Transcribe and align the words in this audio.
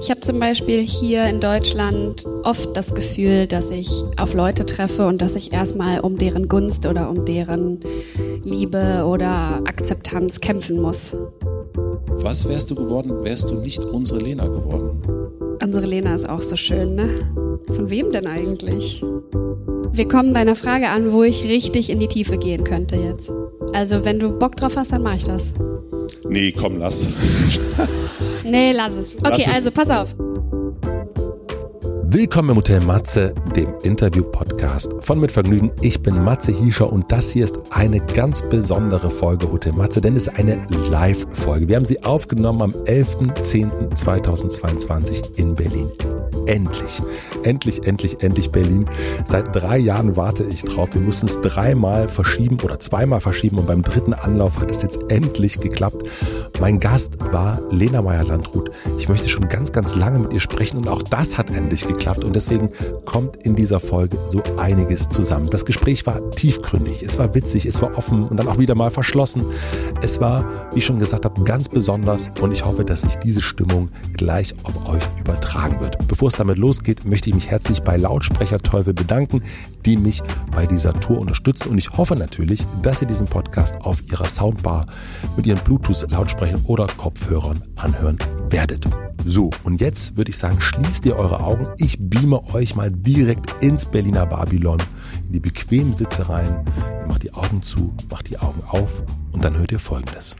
Ich 0.00 0.10
habe 0.10 0.20
zum 0.22 0.40
Beispiel 0.40 0.80
hier 0.80 1.26
in 1.26 1.40
Deutschland 1.40 2.24
oft 2.42 2.74
das 2.74 2.94
Gefühl, 2.94 3.46
dass 3.46 3.70
ich 3.70 3.90
auf 4.16 4.32
Leute 4.32 4.64
treffe 4.64 5.06
und 5.06 5.20
dass 5.20 5.34
ich 5.34 5.52
erstmal 5.52 6.00
um 6.00 6.16
deren 6.16 6.48
Gunst 6.48 6.86
oder 6.86 7.10
um 7.10 7.26
deren 7.26 7.80
Liebe 8.42 9.04
oder 9.06 9.60
Akzeptanz 9.66 10.40
kämpfen 10.40 10.80
muss. 10.80 11.14
Was 12.08 12.48
wärst 12.48 12.70
du 12.70 12.74
geworden, 12.76 13.24
wärst 13.24 13.50
du 13.50 13.56
nicht 13.56 13.84
unsere 13.84 14.20
Lena 14.20 14.46
geworden? 14.46 15.02
Unsere 15.62 15.86
Lena 15.86 16.14
ist 16.14 16.28
auch 16.28 16.40
so 16.40 16.56
schön, 16.56 16.94
ne? 16.94 17.08
Von 17.66 17.90
wem 17.90 18.10
denn 18.10 18.26
eigentlich? 18.26 19.04
Wir 19.92 20.08
kommen 20.08 20.32
bei 20.32 20.40
einer 20.40 20.56
Frage 20.56 20.88
an, 20.88 21.12
wo 21.12 21.24
ich 21.24 21.44
richtig 21.44 21.90
in 21.90 22.00
die 22.00 22.08
Tiefe 22.08 22.38
gehen 22.38 22.64
könnte 22.64 22.96
jetzt. 22.96 23.30
Also, 23.74 24.04
wenn 24.04 24.18
du 24.18 24.30
Bock 24.30 24.56
drauf 24.56 24.76
hast, 24.76 24.92
dann 24.92 25.02
mach 25.02 25.16
ich 25.16 25.24
das. 25.24 25.52
Nee, 26.26 26.52
komm, 26.52 26.78
lass. 26.78 27.08
nee, 28.50 28.72
lass 28.72 28.96
es. 28.96 29.16
Okay, 29.16 29.28
lass 29.30 29.40
es. 29.40 29.54
also 29.54 29.70
pass 29.70 29.90
auf. 29.90 30.16
Willkommen 32.12 32.50
im 32.50 32.56
Hotel 32.56 32.80
Matze, 32.80 33.36
dem 33.54 33.72
Interview-Podcast 33.84 34.94
von 34.98 35.20
Mit 35.20 35.30
Vergnügen. 35.30 35.70
Ich 35.80 36.02
bin 36.02 36.24
Matze 36.24 36.50
Hiescher 36.50 36.92
und 36.92 37.12
das 37.12 37.30
hier 37.30 37.44
ist 37.44 37.60
eine 37.70 38.00
ganz 38.00 38.42
besondere 38.42 39.10
Folge 39.10 39.52
Hotel 39.52 39.74
Matze, 39.74 40.00
denn 40.00 40.16
es 40.16 40.26
ist 40.26 40.36
eine 40.36 40.66
Live-Folge. 40.90 41.68
Wir 41.68 41.76
haben 41.76 41.84
sie 41.84 42.02
aufgenommen 42.02 42.62
am 42.62 42.72
11.10.2022 42.72 45.38
in 45.38 45.54
Berlin 45.54 45.88
endlich, 46.50 47.00
endlich, 47.44 47.86
endlich, 47.86 48.22
endlich 48.24 48.50
Berlin. 48.50 48.86
Seit 49.24 49.54
drei 49.54 49.78
Jahren 49.78 50.16
warte 50.16 50.42
ich 50.44 50.64
drauf. 50.64 50.94
Wir 50.94 51.00
mussten 51.00 51.26
es 51.26 51.40
dreimal 51.40 52.08
verschieben 52.08 52.58
oder 52.64 52.80
zweimal 52.80 53.20
verschieben 53.20 53.58
und 53.58 53.68
beim 53.68 53.82
dritten 53.82 54.14
Anlauf 54.14 54.58
hat 54.58 54.68
es 54.68 54.82
jetzt 54.82 54.98
endlich 55.08 55.60
geklappt. 55.60 56.02
Mein 56.60 56.80
Gast 56.80 57.18
war 57.32 57.60
Lena 57.70 58.02
Meyer-Landrut. 58.02 58.72
Ich 58.98 59.08
möchte 59.08 59.28
schon 59.28 59.48
ganz, 59.48 59.70
ganz 59.70 59.94
lange 59.94 60.18
mit 60.18 60.32
ihr 60.32 60.40
sprechen 60.40 60.78
und 60.78 60.88
auch 60.88 61.02
das 61.02 61.38
hat 61.38 61.50
endlich 61.50 61.86
geklappt 61.86 62.24
und 62.24 62.34
deswegen 62.34 62.70
kommt 63.04 63.46
in 63.46 63.54
dieser 63.54 63.78
Folge 63.78 64.18
so 64.26 64.42
einiges 64.56 65.08
zusammen. 65.08 65.46
Das 65.50 65.64
Gespräch 65.64 66.04
war 66.06 66.30
tiefgründig, 66.32 67.04
es 67.04 67.16
war 67.16 67.32
witzig, 67.32 67.64
es 67.64 67.80
war 67.80 67.96
offen 67.96 68.26
und 68.26 68.36
dann 68.38 68.48
auch 68.48 68.58
wieder 68.58 68.74
mal 68.74 68.90
verschlossen. 68.90 69.44
Es 70.02 70.20
war, 70.20 70.44
wie 70.72 70.78
ich 70.78 70.84
schon 70.84 70.98
gesagt 70.98 71.24
habe, 71.24 71.44
ganz 71.44 71.68
besonders 71.68 72.28
und 72.40 72.50
ich 72.50 72.64
hoffe, 72.64 72.84
dass 72.84 73.02
sich 73.02 73.14
diese 73.16 73.40
Stimmung 73.40 73.90
gleich 74.16 74.52
auf 74.64 74.88
euch 74.88 75.02
übertragen 75.20 75.80
wird. 75.80 75.96
Bevor 76.08 76.26
es 76.26 76.39
damit 76.40 76.58
losgeht, 76.58 77.04
möchte 77.04 77.30
ich 77.30 77.34
mich 77.34 77.50
herzlich 77.50 77.82
bei 77.82 77.96
Lautsprecher 77.96 78.58
Teufel 78.58 78.94
bedanken, 78.94 79.42
die 79.84 79.96
mich 79.96 80.22
bei 80.52 80.66
dieser 80.66 80.98
Tour 80.98 81.18
unterstützen. 81.18 81.68
Und 81.68 81.78
ich 81.78 81.90
hoffe 81.92 82.16
natürlich, 82.16 82.64
dass 82.82 83.02
ihr 83.02 83.08
diesen 83.08 83.26
Podcast 83.26 83.76
auf 83.82 84.02
ihrer 84.10 84.26
Soundbar 84.26 84.86
mit 85.36 85.46
ihren 85.46 85.62
Bluetooth-Lautsprechern 85.62 86.62
oder 86.64 86.86
Kopfhörern 86.96 87.62
anhören 87.76 88.18
werdet. 88.48 88.86
So, 89.26 89.50
und 89.64 89.80
jetzt 89.80 90.16
würde 90.16 90.30
ich 90.30 90.38
sagen, 90.38 90.60
schließt 90.60 91.04
ihr 91.04 91.16
eure 91.16 91.40
Augen. 91.40 91.68
Ich 91.78 91.98
beame 92.00 92.42
euch 92.54 92.74
mal 92.74 92.90
direkt 92.90 93.62
ins 93.62 93.84
Berliner 93.84 94.24
Babylon, 94.24 94.78
in 95.26 95.32
die 95.34 95.40
bequemen 95.40 95.92
Sitze 95.92 96.28
rein. 96.28 96.64
Ihr 97.02 97.06
macht 97.06 97.22
die 97.22 97.34
Augen 97.34 97.62
zu, 97.62 97.94
macht 98.10 98.30
die 98.30 98.38
Augen 98.38 98.62
auf 98.66 99.04
und 99.32 99.44
dann 99.44 99.56
hört 99.58 99.72
ihr 99.72 99.78
Folgendes. 99.78 100.36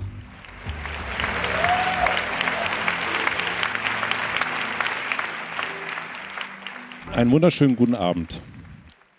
Einen 7.12 7.30
wunderschönen 7.32 7.76
guten 7.76 7.94
Abend. 7.94 8.40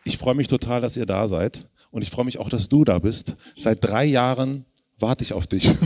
Ich 0.06 0.18
freue 0.18 0.36
mich 0.36 0.48
total, 0.48 0.82
dass 0.82 0.96
ihr 0.98 1.06
da 1.06 1.28
seid. 1.28 1.68
Und 1.92 2.02
ich 2.02 2.10
freue 2.10 2.26
mich 2.26 2.40
auch, 2.40 2.50
dass 2.50 2.70
du 2.70 2.86
da 2.86 3.00
bist. 3.00 3.36
Seit 3.56 3.84
drei 3.84 4.06
Jahren 4.06 4.66
warte 4.98 5.24
ich 5.24 5.34
auf 5.34 5.48
dich. 5.48 5.72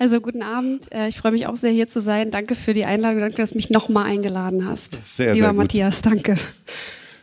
Also 0.00 0.20
guten 0.20 0.42
Abend. 0.42 0.92
Äh, 0.92 1.08
ich 1.08 1.16
freue 1.16 1.32
mich 1.32 1.46
auch 1.46 1.56
sehr, 1.56 1.72
hier 1.72 1.88
zu 1.88 2.00
sein. 2.00 2.30
Danke 2.30 2.54
für 2.54 2.72
die 2.72 2.84
Einladung. 2.84 3.18
Danke, 3.18 3.36
dass 3.36 3.50
du 3.50 3.56
mich 3.56 3.70
nochmal 3.70 4.06
eingeladen 4.06 4.64
hast. 4.64 4.98
Sehr, 5.02 5.34
Lieber 5.34 5.46
sehr 5.46 5.48
gut. 5.48 5.56
Matthias, 5.56 6.02
danke. 6.02 6.36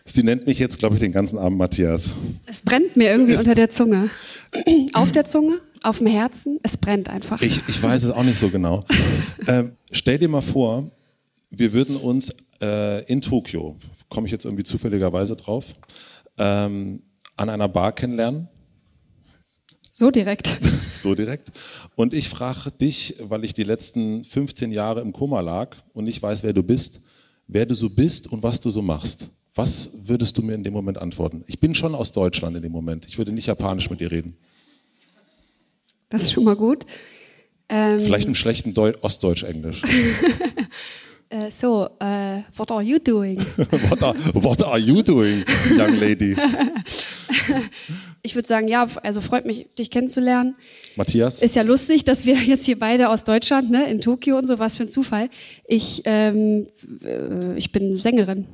Sie 0.04 0.24
nennt 0.24 0.46
mich 0.46 0.60
jetzt, 0.60 0.78
glaube 0.78 0.96
ich, 0.96 1.00
den 1.00 1.14
ganzen 1.14 1.38
Abend 1.38 1.58
Matthias. 1.58 2.16
Es 2.46 2.62
brennt 2.62 2.98
mir 2.98 3.12
irgendwie 3.12 3.32
es 3.32 3.40
unter 3.40 3.56
der 3.56 3.70
Zunge. 3.70 4.10
Auf 4.94 5.12
der 5.14 5.26
Zunge, 5.26 5.62
auf 5.84 6.00
dem 6.00 6.08
Herzen. 6.08 6.60
Es 6.64 6.76
brennt 6.78 7.10
einfach. 7.10 7.42
Ich, 7.42 7.62
ich 7.68 7.82
weiß 7.82 8.04
es 8.04 8.12
auch 8.12 8.24
nicht 8.24 8.38
so 8.38 8.50
genau. 8.50 8.84
ähm, 9.48 9.72
stell 9.92 10.18
dir 10.18 10.28
mal 10.28 10.42
vor, 10.42 10.92
wir 11.58 11.74
würden 11.74 11.96
uns 11.96 12.34
äh, 12.62 13.04
in 13.06 13.22
Tokio, 13.22 13.78
komme 14.10 14.28
ich 14.28 14.32
jetzt 14.32 14.46
irgendwie 14.46 14.64
zufälligerweise 14.64 15.36
drauf, 15.36 15.76
ähm, 16.38 17.02
an 17.38 17.50
einer 17.50 17.68
Bar 17.68 17.94
kennenlernen. 17.94 18.48
So 19.92 20.12
direkt. 20.12 20.60
so 20.94 21.16
direkt. 21.16 21.52
Und 21.96 22.14
ich 22.14 22.28
frage 22.28 22.72
dich, 22.72 23.16
weil 23.22 23.46
ich 23.46 23.54
die 23.54 23.64
letzten 23.64 24.24
15 24.24 24.72
Jahre 24.72 25.02
im 25.02 25.14
Koma 25.14 25.40
lag 25.40 25.78
und 25.94 26.04
nicht 26.04 26.22
weiß, 26.22 26.44
wer 26.44 26.54
du 26.54 26.64
bist, 26.64 27.02
wer 27.48 27.66
du 27.66 27.76
so 27.76 27.90
bist 27.90 28.28
und 28.28 28.44
was 28.44 28.60
du 28.60 28.70
so 28.70 28.82
machst. 28.82 29.30
Was 29.54 29.92
würdest 30.04 30.38
du 30.38 30.42
mir 30.42 30.54
in 30.54 30.66
dem 30.66 30.74
Moment 30.74 30.98
antworten? 30.98 31.44
Ich 31.48 31.62
bin 31.62 31.74
schon 31.74 31.96
aus 31.96 32.12
Deutschland 32.12 32.58
in 32.58 32.62
dem 32.62 32.74
Moment. 32.74 33.06
Ich 33.06 33.18
würde 33.18 33.32
nicht 33.32 33.46
japanisch 33.46 33.90
mit 33.90 34.02
dir 34.02 34.12
reden. 34.12 34.36
Das 36.10 36.24
ist 36.24 36.34
schon 36.34 36.44
mal 36.44 36.58
gut. 36.58 36.86
Ähm 37.70 38.02
Vielleicht 38.02 38.28
im 38.28 38.36
schlechten 38.36 38.74
Deu 38.74 38.94
Ostdeutsch-Englisch. 39.02 39.82
Uh, 41.36 41.52
so, 41.52 41.90
uh, 42.00 42.42
what 42.56 42.72
are 42.72 42.82
you 42.82 42.98
doing? 42.98 43.38
what, 43.90 44.02
are, 44.02 44.14
what 44.36 44.64
are 44.64 44.80
you 44.80 45.02
doing, 45.04 45.44
young 45.76 46.00
lady? 46.00 46.34
ich 48.22 48.36
würde 48.36 48.48
sagen, 48.48 48.70
ja, 48.70 48.88
also 49.04 49.20
freut 49.20 49.46
mich, 49.46 49.68
dich 49.78 49.92
kennenzulernen. 49.92 50.56
Matthias? 50.96 51.42
Ist 51.42 51.58
ja 51.58 51.64
lustig, 51.64 52.06
dass 52.06 52.26
wir 52.26 52.36
jetzt 52.36 52.64
hier 52.64 52.80
beide 52.80 53.10
aus 53.10 53.26
Deutschland, 53.26 53.70
ne, 53.70 53.90
in 53.90 54.00
Tokio 54.00 54.38
und 54.38 54.48
so, 54.48 54.60
was 54.60 54.76
für 54.78 54.84
ein 54.84 54.90
Zufall. 54.90 55.30
Ich, 55.68 56.04
ähm, 56.06 56.68
äh, 57.04 57.58
ich 57.58 57.74
bin 57.74 57.98
Sängerin. 57.98 58.46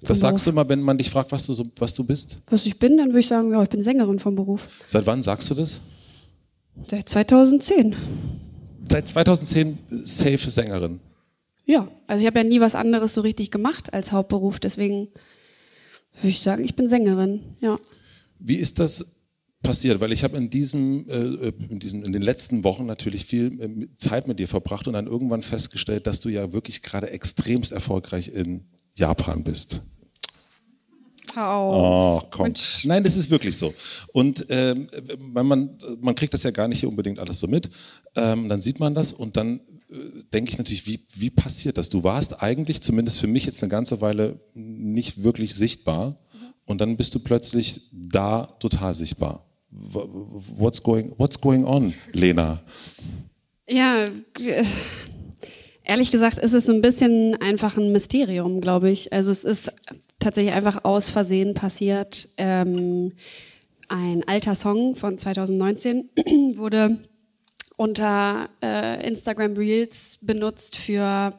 Das 0.00 0.20
sagst 0.20 0.46
du 0.46 0.50
immer, 0.50 0.66
wenn 0.66 0.80
man 0.80 0.96
dich 0.96 1.10
fragt, 1.10 1.32
was 1.32 1.44
du, 1.44 1.52
so, 1.52 1.66
was 1.78 1.94
du 1.94 2.02
bist? 2.02 2.38
Was 2.48 2.64
ich 2.64 2.78
bin, 2.78 2.96
dann 2.96 3.08
würde 3.08 3.20
ich 3.20 3.28
sagen, 3.28 3.52
ja, 3.52 3.62
ich 3.62 3.68
bin 3.68 3.82
Sängerin 3.82 4.18
vom 4.18 4.36
Beruf. 4.36 4.70
Seit 4.86 5.06
wann 5.06 5.22
sagst 5.22 5.50
du 5.50 5.54
das? 5.54 5.82
Seit 6.90 7.10
2010. 7.10 7.94
Seit 8.90 9.06
2010 9.06 9.78
safe 9.90 10.50
Sängerin. 10.50 10.98
Ja, 11.64 11.88
also 12.06 12.22
ich 12.22 12.26
habe 12.26 12.40
ja 12.40 12.44
nie 12.44 12.60
was 12.60 12.74
anderes 12.74 13.14
so 13.14 13.20
richtig 13.20 13.50
gemacht 13.50 13.94
als 13.94 14.12
Hauptberuf, 14.12 14.58
deswegen 14.58 15.08
würde 16.14 16.28
ich 16.28 16.40
sagen, 16.40 16.64
ich 16.64 16.74
bin 16.74 16.88
Sängerin, 16.88 17.40
ja. 17.60 17.78
Wie 18.38 18.56
ist 18.56 18.78
das 18.78 19.22
passiert? 19.62 20.00
Weil 20.00 20.12
ich 20.12 20.24
habe 20.24 20.36
in 20.36 20.50
diesem, 20.50 21.08
äh, 21.08 21.52
in 21.68 21.78
diesen, 21.78 22.04
in 22.04 22.12
den 22.12 22.22
letzten 22.22 22.64
Wochen 22.64 22.86
natürlich 22.86 23.24
viel 23.24 23.60
äh, 23.60 23.94
Zeit 23.94 24.26
mit 24.26 24.38
dir 24.38 24.48
verbracht 24.48 24.86
und 24.88 24.94
dann 24.94 25.06
irgendwann 25.06 25.42
festgestellt, 25.42 26.06
dass 26.06 26.20
du 26.20 26.28
ja 26.28 26.52
wirklich 26.52 26.82
gerade 26.82 27.10
extremst 27.10 27.72
erfolgreich 27.72 28.28
in 28.28 28.64
Japan 28.94 29.44
bist. 29.44 29.82
Oh, 31.36 32.20
komm. 32.30 32.44
Mensch. 32.44 32.84
Nein, 32.84 33.04
das 33.04 33.16
ist 33.16 33.30
wirklich 33.30 33.56
so. 33.56 33.72
Und 34.12 34.46
ähm, 34.50 34.86
man, 35.20 35.78
man 36.00 36.14
kriegt 36.14 36.34
das 36.34 36.42
ja 36.42 36.50
gar 36.50 36.68
nicht 36.68 36.84
unbedingt 36.84 37.18
alles 37.18 37.40
so 37.40 37.46
mit. 37.46 37.70
Ähm, 38.16 38.48
dann 38.48 38.60
sieht 38.60 38.80
man 38.80 38.94
das 38.94 39.12
und 39.12 39.36
dann 39.36 39.60
äh, 39.90 39.94
denke 40.32 40.50
ich 40.50 40.58
natürlich, 40.58 40.86
wie, 40.86 41.04
wie 41.14 41.30
passiert 41.30 41.78
das? 41.78 41.88
Du 41.88 42.02
warst 42.04 42.42
eigentlich, 42.42 42.80
zumindest 42.82 43.20
für 43.20 43.26
mich 43.26 43.46
jetzt 43.46 43.62
eine 43.62 43.70
ganze 43.70 44.00
Weile, 44.00 44.38
nicht 44.54 45.22
wirklich 45.22 45.54
sichtbar. 45.54 46.10
Mhm. 46.10 46.16
Und 46.66 46.80
dann 46.80 46.96
bist 46.96 47.14
du 47.14 47.20
plötzlich 47.20 47.82
da 47.92 48.44
total 48.58 48.94
sichtbar. 48.94 49.46
What's 49.70 50.82
going, 50.82 51.12
what's 51.16 51.40
going 51.40 51.64
on, 51.64 51.94
Lena? 52.12 52.62
Ja, 53.66 54.04
ehrlich 55.84 56.10
gesagt 56.10 56.38
ist 56.38 56.52
es 56.52 56.66
so 56.66 56.72
ein 56.72 56.82
bisschen 56.82 57.40
einfach 57.40 57.78
ein 57.78 57.90
Mysterium, 57.92 58.60
glaube 58.60 58.90
ich. 58.90 59.12
Also 59.12 59.30
es 59.30 59.44
ist 59.44 59.72
tatsächlich 60.22 60.54
einfach 60.54 60.84
aus 60.84 61.10
Versehen 61.10 61.54
passiert. 61.54 62.28
Ähm, 62.38 63.12
ein 63.88 64.24
alter 64.26 64.54
Song 64.54 64.96
von 64.96 65.18
2019 65.18 66.10
wurde 66.56 66.98
unter 67.76 68.48
äh, 68.62 69.06
Instagram 69.06 69.54
Reels 69.54 70.18
benutzt 70.22 70.76
für 70.76 71.30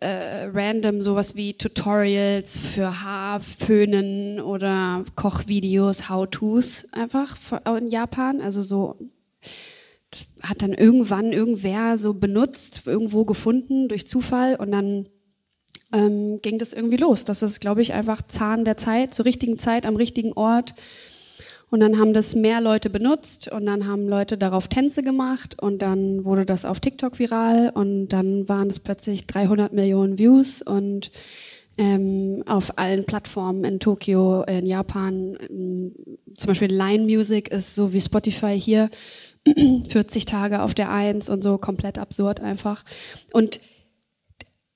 äh, 0.00 0.46
random 0.52 1.02
sowas 1.02 1.36
wie 1.36 1.54
Tutorials 1.54 2.58
für 2.58 3.02
Haarföhnen 3.02 4.40
oder 4.40 5.04
Kochvideos, 5.16 6.08
How-Tos 6.08 6.88
einfach 6.92 7.36
in 7.78 7.88
Japan. 7.88 8.40
Also 8.40 8.62
so 8.62 8.96
hat 10.42 10.62
dann 10.62 10.74
irgendwann 10.74 11.32
irgendwer 11.32 11.98
so 11.98 12.14
benutzt, 12.14 12.86
irgendwo 12.86 13.24
gefunden 13.24 13.88
durch 13.88 14.06
Zufall 14.06 14.56
und 14.56 14.72
dann 14.72 15.08
ähm, 15.94 16.40
ging 16.42 16.58
das 16.58 16.72
irgendwie 16.72 16.96
los. 16.96 17.24
Das 17.24 17.42
ist, 17.42 17.60
glaube 17.60 17.80
ich, 17.80 17.94
einfach 17.94 18.20
Zahn 18.26 18.64
der 18.64 18.76
Zeit, 18.76 19.14
zur 19.14 19.24
richtigen 19.24 19.58
Zeit, 19.58 19.86
am 19.86 19.96
richtigen 19.96 20.32
Ort. 20.32 20.74
Und 21.70 21.80
dann 21.80 21.98
haben 21.98 22.12
das 22.12 22.34
mehr 22.34 22.60
Leute 22.60 22.90
benutzt 22.90 23.50
und 23.50 23.66
dann 23.66 23.86
haben 23.86 24.06
Leute 24.06 24.38
darauf 24.38 24.68
Tänze 24.68 25.02
gemacht 25.02 25.60
und 25.60 25.82
dann 25.82 26.24
wurde 26.24 26.44
das 26.44 26.64
auf 26.64 26.78
TikTok 26.78 27.18
viral 27.18 27.72
und 27.74 28.08
dann 28.08 28.48
waren 28.48 28.70
es 28.70 28.78
plötzlich 28.78 29.26
300 29.26 29.72
Millionen 29.72 30.18
Views 30.18 30.62
und 30.62 31.10
ähm, 31.76 32.44
auf 32.46 32.78
allen 32.78 33.04
Plattformen 33.04 33.64
in 33.64 33.80
Tokio, 33.80 34.42
in 34.44 34.66
Japan, 34.66 35.36
ähm, 35.50 35.92
zum 36.36 36.48
Beispiel 36.48 36.72
Line 36.72 37.04
Music 37.04 37.48
ist 37.50 37.74
so 37.74 37.92
wie 37.92 38.00
Spotify 38.00 38.58
hier, 38.60 38.88
40 39.88 40.26
Tage 40.26 40.62
auf 40.62 40.74
der 40.74 40.90
Eins 40.90 41.28
und 41.28 41.42
so 41.42 41.58
komplett 41.58 41.98
absurd 41.98 42.40
einfach. 42.40 42.84
Und 43.32 43.58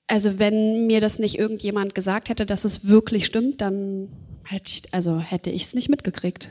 also 0.09 0.39
wenn 0.39 0.87
mir 0.87 1.01
das 1.01 1.19
nicht 1.19 1.37
irgendjemand 1.37 1.95
gesagt 1.95 2.29
hätte, 2.29 2.45
dass 2.45 2.65
es 2.65 2.85
wirklich 2.85 3.25
stimmt, 3.25 3.61
dann 3.61 4.09
hätte 4.43 4.65
ich, 4.67 4.93
also 4.93 5.19
hätte 5.19 5.51
ich 5.51 5.63
es 5.65 5.73
nicht 5.73 5.89
mitgekriegt. 5.89 6.49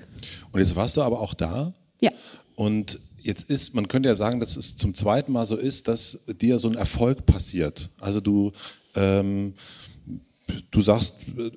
Und 0.52 0.60
jetzt 0.60 0.76
warst 0.76 0.96
du 0.96 1.02
aber 1.02 1.20
auch 1.20 1.34
da. 1.34 1.74
Ja. 2.00 2.12
Und 2.54 3.00
jetzt 3.18 3.50
ist, 3.50 3.74
man 3.74 3.88
könnte 3.88 4.08
ja 4.08 4.14
sagen, 4.14 4.38
dass 4.40 4.56
es 4.56 4.76
zum 4.76 4.94
zweiten 4.94 5.32
Mal 5.32 5.46
so 5.46 5.56
ist, 5.56 5.88
dass 5.88 6.24
dir 6.40 6.58
so 6.58 6.68
ein 6.68 6.76
Erfolg 6.76 7.26
passiert. 7.26 7.90
Also 8.00 8.20
du, 8.20 8.52
ähm, 8.94 9.54
du 10.70 10.80
sagst, 10.80 11.16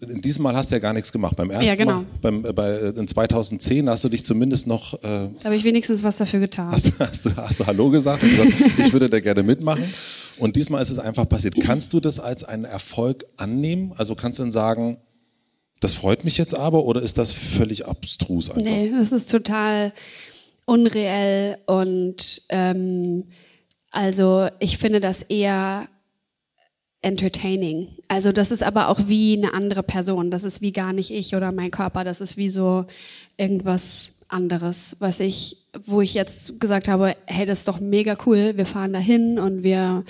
in 0.09 0.21
diesem 0.21 0.43
Mal 0.43 0.55
hast 0.55 0.71
du 0.71 0.75
ja 0.75 0.79
gar 0.79 0.93
nichts 0.93 1.11
gemacht. 1.11 1.35
Beim 1.35 1.49
ersten 1.51 1.65
Ja, 1.67 1.75
genau. 1.75 1.93
Mal, 1.99 2.05
beim, 2.21 2.45
äh, 2.45 2.53
bei, 2.53 2.77
in 2.95 3.07
2010 3.07 3.89
hast 3.89 4.03
du 4.03 4.09
dich 4.09 4.23
zumindest 4.23 4.67
noch, 4.67 4.93
äh, 4.95 4.99
Da 5.39 5.45
habe 5.45 5.55
ich 5.55 5.63
wenigstens 5.63 6.03
was 6.03 6.17
dafür 6.17 6.39
getan. 6.39 6.71
hast, 6.71 6.93
hast, 6.99 7.25
du- 7.25 7.35
hast 7.35 7.59
du 7.59 7.65
Hallo 7.67 7.89
gesagt 7.89 8.23
und 8.23 8.29
gesagt, 8.29 8.53
ich 8.79 8.93
würde 8.93 9.09
da 9.09 9.19
gerne 9.19 9.43
mitmachen. 9.43 9.83
Und 10.37 10.55
diesmal 10.55 10.81
ist 10.81 10.89
es 10.89 10.99
einfach 10.99 11.27
passiert. 11.29 11.55
Kannst 11.61 11.93
du 11.93 11.99
das 11.99 12.19
als 12.19 12.43
einen 12.43 12.63
Erfolg 12.65 13.25
annehmen? 13.37 13.93
Also 13.97 14.15
kannst 14.15 14.39
du 14.39 14.43
dann 14.43 14.51
sagen, 14.51 14.97
das 15.81 15.93
freut 15.93 16.23
mich 16.23 16.37
jetzt 16.37 16.53
aber 16.55 16.85
oder 16.85 17.01
ist 17.01 17.17
das 17.17 17.31
völlig 17.31 17.87
abstrus 17.87 18.49
einfach? 18.49 18.61
Nee, 18.63 18.91
das 18.91 19.11
ist 19.11 19.29
total 19.31 19.93
unreell 20.65 21.57
und 21.65 22.41
ähm, 22.49 23.25
also 23.89 24.47
ich 24.59 24.77
finde 24.77 24.99
das 24.99 25.21
eher 25.23 25.87
entertaining. 27.01 27.87
Also 28.07 28.31
das 28.31 28.51
ist 28.51 28.63
aber 28.63 28.89
auch 28.89 28.99
wie 29.07 29.37
eine 29.37 29.53
andere 29.53 29.83
Person. 29.83 30.31
Das 30.31 30.43
ist 30.43 30.61
wie 30.61 30.71
gar 30.71 30.93
nicht 30.93 31.11
ich 31.11 31.35
oder 31.35 31.51
mein 31.51 31.71
Körper. 31.71 32.03
Das 32.03 32.21
ist 32.21 32.37
wie 32.37 32.49
so 32.49 32.85
irgendwas 33.37 34.13
anderes, 34.27 34.97
was 34.99 35.19
ich, 35.19 35.57
wo 35.85 36.01
ich 36.01 36.13
jetzt 36.13 36.59
gesagt 36.59 36.87
habe, 36.87 37.15
hey, 37.25 37.45
das 37.45 37.59
ist 37.59 37.67
doch 37.67 37.79
mega 37.79 38.15
cool. 38.25 38.53
Wir 38.55 38.65
fahren 38.65 38.93
dahin 38.93 39.39
und 39.39 39.63
wir 39.63 40.05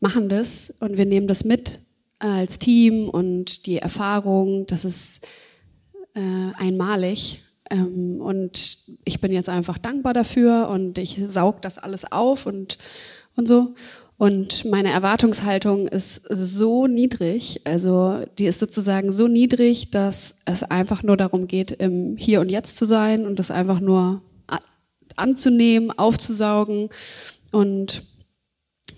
machen 0.00 0.28
das 0.28 0.74
und 0.80 0.96
wir 0.96 1.06
nehmen 1.06 1.28
das 1.28 1.44
mit 1.44 1.80
äh, 2.20 2.26
als 2.26 2.58
Team 2.58 3.08
und 3.08 3.66
die 3.66 3.78
Erfahrung, 3.78 4.66
das 4.66 4.84
ist 4.84 5.26
äh, 6.14 6.52
einmalig. 6.56 7.42
Ähm, 7.70 8.20
und 8.20 8.78
ich 9.04 9.20
bin 9.20 9.32
jetzt 9.32 9.48
einfach 9.48 9.78
dankbar 9.78 10.14
dafür 10.14 10.68
und 10.68 10.98
ich 10.98 11.20
saug 11.28 11.62
das 11.62 11.78
alles 11.78 12.10
auf 12.10 12.46
und, 12.46 12.78
und 13.36 13.46
so. 13.46 13.74
Und 14.20 14.66
meine 14.66 14.90
Erwartungshaltung 14.90 15.88
ist 15.88 16.20
so 16.28 16.86
niedrig, 16.86 17.62
also 17.64 18.20
die 18.38 18.44
ist 18.44 18.58
sozusagen 18.58 19.12
so 19.12 19.28
niedrig, 19.28 19.92
dass 19.92 20.34
es 20.44 20.62
einfach 20.62 21.02
nur 21.02 21.16
darum 21.16 21.46
geht, 21.46 21.70
im 21.70 22.18
Hier 22.18 22.42
und 22.42 22.50
Jetzt 22.50 22.76
zu 22.76 22.84
sein 22.84 23.24
und 23.24 23.38
das 23.38 23.50
einfach 23.50 23.80
nur 23.80 24.20
anzunehmen, 25.16 25.90
aufzusaugen 25.90 26.90
und 27.50 28.02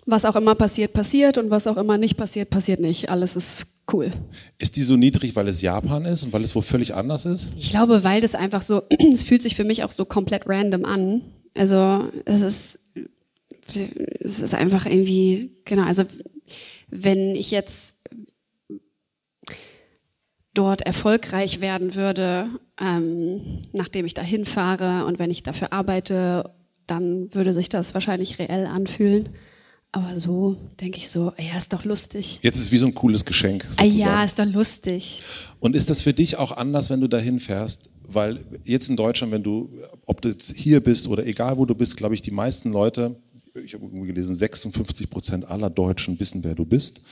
was 0.06 0.24
auch 0.24 0.34
immer 0.34 0.56
passiert, 0.56 0.92
passiert 0.92 1.38
und 1.38 1.50
was 1.50 1.68
auch 1.68 1.76
immer 1.76 1.98
nicht 1.98 2.16
passiert, 2.16 2.50
passiert 2.50 2.80
nicht. 2.80 3.08
Alles 3.08 3.36
ist 3.36 3.66
cool. 3.92 4.10
Ist 4.58 4.75
die 4.75 4.82
so 4.82 4.96
niedrig, 4.96 5.36
weil 5.36 5.46
es 5.46 5.62
Japan 5.62 6.04
ist 6.04 6.25
und 6.25 6.32
weil 6.32 6.42
es 6.42 6.56
wo 6.56 6.62
völlig 6.62 6.96
anders 6.96 7.26
ist? 7.26 7.52
Ich 7.56 7.70
glaube, 7.70 8.02
weil 8.02 8.22
das 8.22 8.34
einfach 8.34 8.62
so, 8.62 8.82
es 9.12 9.22
fühlt 9.22 9.44
sich 9.44 9.54
für 9.54 9.62
mich 9.62 9.84
auch 9.84 9.92
so 9.92 10.04
komplett 10.04 10.48
random 10.48 10.84
an. 10.84 11.22
Also 11.56 12.08
es 12.25 12.40
ist, 12.40 12.78
es 14.20 14.41
ist 14.41 14.55
einfach 14.55 14.87
irgendwie, 14.87 15.50
genau, 15.64 15.85
also 15.85 16.05
wenn 16.88 17.35
ich 17.35 17.50
jetzt 17.50 17.97
dort 20.55 20.82
erfolgreich 20.82 21.61
werden 21.61 21.94
würde, 21.94 22.49
ähm, 22.81 23.41
nachdem 23.73 24.05
ich 24.06 24.14
dahin 24.14 24.44
fahre 24.44 25.06
und 25.06 25.19
wenn 25.19 25.31
ich 25.31 25.43
dafür 25.43 25.73
arbeite, 25.73 26.53
dann 26.87 27.32
würde 27.35 27.55
sich 27.55 27.69
das 27.69 27.94
wahrscheinlich 27.94 28.38
reell 28.38 28.67
anfühlen. 28.67 29.29
Aber 29.94 30.19
so 30.19 30.56
denke 30.81 30.97
ich 30.97 31.11
so, 31.11 31.32
ja, 31.38 31.59
ist 31.59 31.73
doch 31.73 31.85
lustig. 31.85 32.38
Jetzt 32.43 32.56
ist 32.56 32.64
es 32.64 32.73
wie 32.73 32.79
so 32.79 32.87
ein 32.87 32.94
cooles 32.94 33.26
Geschenk. 33.26 33.64
Ah, 33.64 33.85
Sozusagen. 33.85 33.99
ja, 33.99 34.25
ist 34.25 34.38
doch 34.38 34.47
lustig. 34.47 35.23
Und 35.61 35.76
ist 35.76 35.91
das 35.91 36.00
für 36.00 36.14
dich 36.14 36.38
auch 36.38 36.53
anders, 36.53 36.88
wenn 36.88 37.03
du 37.03 37.09
dahin 37.09 37.41
fährst? 37.41 37.91
Weil 38.03 38.41
jetzt 38.64 38.88
in 38.88 38.97
Deutschland, 38.97 39.32
wenn 39.32 39.43
du, 39.43 39.70
ob 40.06 40.23
du 40.23 40.31
jetzt 40.31 40.56
hier 40.56 40.82
bist 40.82 41.09
oder 41.09 41.26
egal 41.26 41.59
wo 41.59 41.67
du 41.67 41.75
bist, 41.75 41.99
glaube 41.99 42.14
ich, 42.14 42.23
die 42.23 42.31
meisten 42.31 42.73
Leute, 42.73 43.17
ich 43.54 43.75
habe 43.75 43.84
irgendwie 43.84 44.06
gelesen, 44.06 44.34
56 44.34 45.10
Prozent 45.10 45.50
aller 45.50 45.69
Deutschen 45.69 46.19
wissen, 46.19 46.43
wer 46.43 46.54
du 46.54 46.64
bist. 46.64 47.02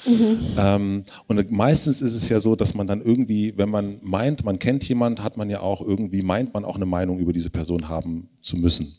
Ähm, 0.58 1.02
und 1.26 1.50
meistens 1.50 2.00
ist 2.00 2.14
es 2.14 2.28
ja 2.28 2.40
so, 2.40 2.56
dass 2.56 2.74
man 2.74 2.86
dann 2.86 3.02
irgendwie, 3.02 3.52
wenn 3.56 3.68
man 3.68 3.98
meint, 4.02 4.44
man 4.44 4.58
kennt 4.58 4.84
jemand, 4.88 5.22
hat 5.22 5.36
man 5.36 5.50
ja 5.50 5.60
auch 5.60 5.80
irgendwie, 5.86 6.22
meint 6.22 6.54
man 6.54 6.64
auch 6.64 6.76
eine 6.76 6.86
Meinung 6.86 7.18
über 7.18 7.32
diese 7.32 7.50
Person 7.50 7.88
haben 7.88 8.28
zu 8.40 8.56
müssen. 8.56 8.96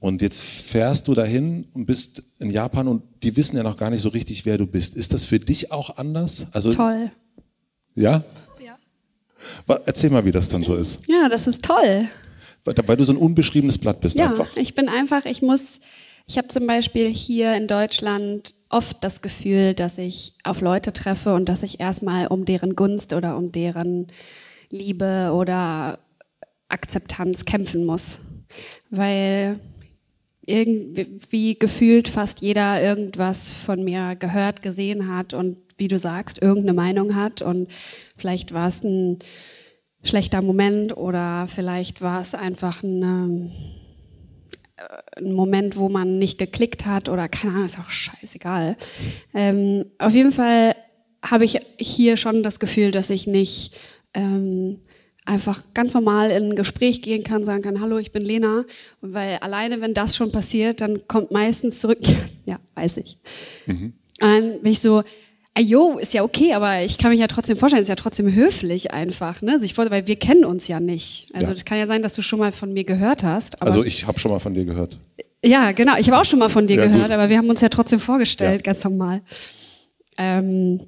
Und 0.00 0.22
jetzt 0.22 0.42
fährst 0.42 1.06
du 1.06 1.14
dahin 1.14 1.66
und 1.72 1.86
bist 1.86 2.22
in 2.40 2.50
Japan 2.50 2.88
und 2.88 3.02
die 3.22 3.36
wissen 3.36 3.56
ja 3.56 3.62
noch 3.62 3.76
gar 3.76 3.90
nicht 3.90 4.02
so 4.02 4.08
richtig, 4.08 4.44
wer 4.44 4.58
du 4.58 4.66
bist. 4.66 4.96
Ist 4.96 5.12
das 5.12 5.24
für 5.24 5.38
dich 5.38 5.70
auch 5.70 5.98
anders? 5.98 6.48
Also, 6.52 6.72
Toll. 6.72 7.12
Ja? 7.94 8.24
Ja. 8.64 8.78
Erzähl 9.86 10.10
mal, 10.10 10.24
wie 10.24 10.32
das 10.32 10.48
dann 10.48 10.64
so 10.64 10.74
ist. 10.74 11.00
Ja, 11.06 11.28
das 11.28 11.46
ist 11.46 11.62
toll. 11.62 12.08
Weil 12.64 12.74
weil 12.86 12.96
du 12.96 13.04
so 13.04 13.12
ein 13.12 13.16
unbeschriebenes 13.18 13.78
Blatt 13.78 14.00
bist 14.00 14.16
Ja, 14.16 14.30
einfach. 14.30 14.56
ich 14.56 14.74
bin 14.74 14.88
einfach, 14.88 15.24
ich 15.24 15.42
muss, 15.42 15.80
ich 16.26 16.38
habe 16.38 16.48
zum 16.48 16.66
Beispiel 16.66 17.08
hier 17.08 17.54
in 17.54 17.66
Deutschland 17.66 18.54
oft 18.68 19.04
das 19.04 19.20
Gefühl, 19.20 19.74
dass 19.74 19.98
ich 19.98 20.32
auf 20.44 20.60
Leute 20.60 20.92
treffe 20.92 21.34
und 21.34 21.48
dass 21.48 21.62
ich 21.62 21.80
erstmal 21.80 22.26
um 22.28 22.44
deren 22.44 22.74
Gunst 22.74 23.12
oder 23.12 23.36
um 23.36 23.52
deren 23.52 24.06
Liebe 24.70 25.32
oder 25.34 25.98
Akzeptanz 26.68 27.44
kämpfen 27.44 27.84
muss. 27.84 28.20
Weil 28.90 29.60
irgendwie 30.44 31.58
gefühlt 31.58 32.08
fast 32.08 32.40
jeder 32.40 32.82
irgendwas 32.82 33.54
von 33.54 33.84
mir 33.84 34.16
gehört, 34.16 34.62
gesehen 34.62 35.14
hat 35.14 35.34
und 35.34 35.56
wie 35.78 35.88
du 35.88 35.98
sagst, 35.98 36.42
irgendeine 36.42 36.74
Meinung 36.74 37.14
hat 37.14 37.42
und 37.42 37.68
vielleicht 38.16 38.52
war 38.52 38.68
es 38.68 38.82
ein 38.82 39.18
schlechter 40.02 40.42
Moment 40.42 40.96
oder 40.96 41.46
vielleicht 41.48 42.00
war 42.00 42.20
es 42.20 42.34
einfach 42.34 42.82
ein, 42.82 43.50
ein 45.16 45.32
Moment, 45.32 45.76
wo 45.76 45.88
man 45.88 46.18
nicht 46.18 46.38
geklickt 46.38 46.86
hat 46.86 47.08
oder 47.08 47.28
keine 47.28 47.54
Ahnung, 47.54 47.66
ist 47.66 47.78
auch 47.78 47.90
scheißegal. 47.90 48.76
Ähm, 49.34 49.86
auf 49.98 50.14
jeden 50.14 50.32
Fall 50.32 50.74
habe 51.24 51.44
ich 51.44 51.58
hier 51.78 52.16
schon 52.16 52.42
das 52.42 52.58
Gefühl, 52.58 52.90
dass 52.90 53.10
ich 53.10 53.26
nicht 53.26 53.76
ähm, 54.14 54.80
einfach 55.24 55.62
ganz 55.74 55.94
normal 55.94 56.30
in 56.30 56.50
ein 56.50 56.56
Gespräch 56.56 57.02
gehen 57.02 57.22
kann, 57.22 57.44
sagen 57.44 57.62
kann, 57.62 57.80
hallo, 57.80 57.98
ich 57.98 58.12
bin 58.12 58.22
Lena. 58.22 58.64
Weil 59.00 59.36
alleine, 59.36 59.80
wenn 59.80 59.94
das 59.94 60.16
schon 60.16 60.32
passiert, 60.32 60.80
dann 60.80 61.06
kommt 61.06 61.30
meistens 61.30 61.80
zurück, 61.80 61.98
ja, 62.44 62.58
weiß 62.74 62.96
ich. 62.98 63.18
Und 64.20 64.28
dann 64.28 64.60
bin 64.62 64.72
ich 64.72 64.80
so, 64.80 65.02
jo, 65.60 65.98
ist 65.98 66.14
ja 66.14 66.22
okay, 66.22 66.54
aber 66.54 66.82
ich 66.82 66.96
kann 66.98 67.10
mich 67.10 67.20
ja 67.20 67.26
trotzdem 67.26 67.56
vorstellen, 67.58 67.82
ist 67.82 67.88
ja 67.88 67.94
trotzdem 67.94 68.32
höflich 68.34 68.92
einfach, 68.92 69.42
ne? 69.42 69.60
Sich 69.60 69.74
vor, 69.74 69.90
weil 69.90 70.06
wir 70.06 70.16
kennen 70.16 70.44
uns 70.44 70.66
ja 70.68 70.80
nicht. 70.80 71.28
Also 71.34 71.48
Ja. 71.48 71.52
es 71.52 71.64
kann 71.64 71.78
ja 71.78 71.86
sein, 71.86 72.02
dass 72.02 72.14
du 72.14 72.22
schon 72.22 72.38
mal 72.38 72.52
von 72.52 72.72
mir 72.72 72.84
gehört 72.84 73.22
hast. 73.24 73.60
Aber 73.60 73.70
Also 73.70 73.84
ich 73.84 74.06
habe 74.06 74.18
schon 74.18 74.30
mal 74.30 74.38
von 74.38 74.54
dir 74.54 74.64
gehört. 74.64 74.98
ja, 75.44 75.72
genau. 75.72 75.96
Ich 75.98 76.08
habe 76.10 76.20
auch 76.20 76.24
schon 76.24 76.38
mal 76.38 76.48
von 76.48 76.66
dir 76.66 76.76
Ja, 76.76 76.86
gehört, 76.86 77.02
gut. 77.04 77.10
aber 77.12 77.28
wir 77.28 77.36
haben 77.36 77.50
uns 77.50 77.60
ja 77.60 77.68
trotzdem 77.68 78.00
vorgestellt, 78.00 78.62
Ja. 78.64 78.72
ganz 78.72 78.82
normal. 78.84 79.20
Ähm, 80.18 80.80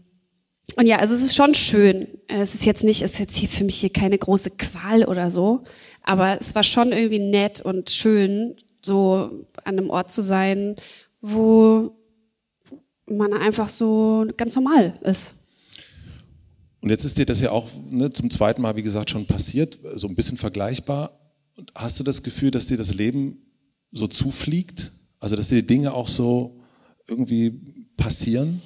und 0.76 0.86
ja, 0.86 0.96
also 0.98 1.14
es 1.14 1.22
ist 1.22 1.34
schon 1.36 1.54
schön. 1.54 2.08
Es 2.28 2.54
ist 2.54 2.64
jetzt 2.64 2.84
nicht, 2.84 3.02
es 3.02 3.12
ist 3.14 3.18
jetzt 3.18 3.36
hier 3.36 3.48
für 3.48 3.64
mich 3.64 3.76
hier 3.76 3.90
keine 3.92 4.16
große 4.18 4.50
Qual 4.50 5.04
oder 5.04 5.30
so, 5.30 5.62
aber 6.02 6.38
es 6.40 6.54
war 6.54 6.62
schon 6.62 6.92
irgendwie 6.92 7.18
nett 7.18 7.60
und 7.60 7.90
schön, 7.90 8.56
so 8.82 9.30
an 9.64 9.78
einem 9.78 9.90
Ort 9.90 10.10
zu 10.10 10.22
sein, 10.22 10.76
wo 11.20 11.90
man 13.06 13.32
einfach 13.32 13.68
so 13.68 14.26
ganz 14.36 14.56
normal 14.56 14.98
ist. 15.02 15.34
Und 16.82 16.90
jetzt 16.90 17.04
ist 17.04 17.16
dir 17.16 17.26
das 17.26 17.40
ja 17.40 17.50
auch 17.50 17.68
ne, 17.90 18.10
zum 18.10 18.30
zweiten 18.30 18.60
Mal, 18.60 18.76
wie 18.76 18.82
gesagt, 18.82 19.10
schon 19.10 19.26
passiert, 19.26 19.78
so 19.94 20.06
ein 20.06 20.14
bisschen 20.14 20.36
vergleichbar. 20.36 21.18
Und 21.56 21.72
hast 21.74 21.98
du 21.98 22.04
das 22.04 22.22
Gefühl, 22.22 22.50
dass 22.50 22.66
dir 22.66 22.76
das 22.76 22.92
Leben 22.92 23.38
so 23.90 24.06
zufliegt? 24.06 24.92
Also 25.18 25.36
dass 25.36 25.48
dir 25.48 25.62
die 25.62 25.66
Dinge 25.66 25.94
auch 25.94 26.08
so 26.08 26.60
irgendwie 27.08 27.60
passieren? 27.96 28.60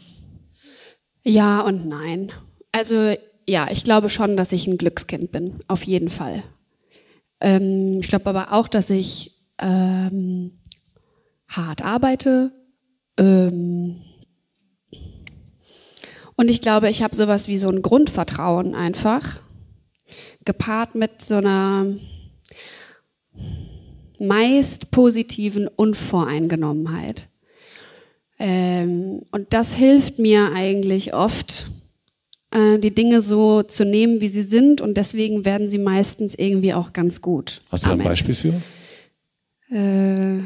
Ja 1.23 1.61
und 1.61 1.87
nein. 1.87 2.33
Also 2.73 3.15
ja, 3.49 3.71
ich 3.71 3.85
glaube 3.85 4.11
schon, 4.11 4.37
dass 4.37 4.53
ich 4.53 4.67
ein 4.67 4.79
Glückskind 4.79 5.31
bin, 5.31 5.55
auf 5.69 5.85
jeden 5.85 6.11
Fall. 6.11 6.43
Ähm, 7.41 8.01
ich 8.01 8.09
glaube 8.09 8.27
aber 8.27 8.53
auch, 8.53 8.69
dass 8.69 8.91
ich 8.91 9.39
ähm, 9.59 10.59
hart 11.47 11.83
arbeite. 11.83 12.53
Ähm, 13.17 13.97
und 16.39 16.49
ich 16.49 16.63
glaube, 16.63 16.89
ich 16.89 17.03
habe 17.03 17.17
sowas 17.17 17.49
wie 17.49 17.59
so 17.59 17.69
ein 17.69 17.83
Grundvertrauen 17.83 18.77
einfach, 18.77 19.41
gepaart 20.45 20.95
mit 20.95 21.21
so 21.21 21.35
einer 21.35 21.87
meist 24.21 24.93
positiven 24.93 25.67
Unvoreingenommenheit. 25.67 27.27
Ähm, 28.39 29.23
und 29.33 29.53
das 29.53 29.75
hilft 29.75 30.21
mir 30.21 30.53
eigentlich 30.53 31.13
oft, 31.13 31.67
äh, 32.53 32.79
die 32.79 32.95
Dinge 32.95 33.21
so 33.21 33.65
zu 33.65 33.85
nehmen, 33.85 34.21
wie 34.21 34.29
sie 34.29 34.43
sind. 34.43 34.81
Und 34.81 34.97
deswegen 34.97 35.45
werden 35.45 35.69
sie 35.69 35.79
meistens 35.79 36.37
irgendwie 36.37 36.73
auch 36.73 36.93
ganz 36.93 37.21
gut. 37.21 37.63
Hast 37.73 37.85
du 37.85 37.89
da 37.89 37.95
ein 37.97 38.05
Beispiel 38.05 38.37
für? 38.37 38.63
Äh, 39.71 40.39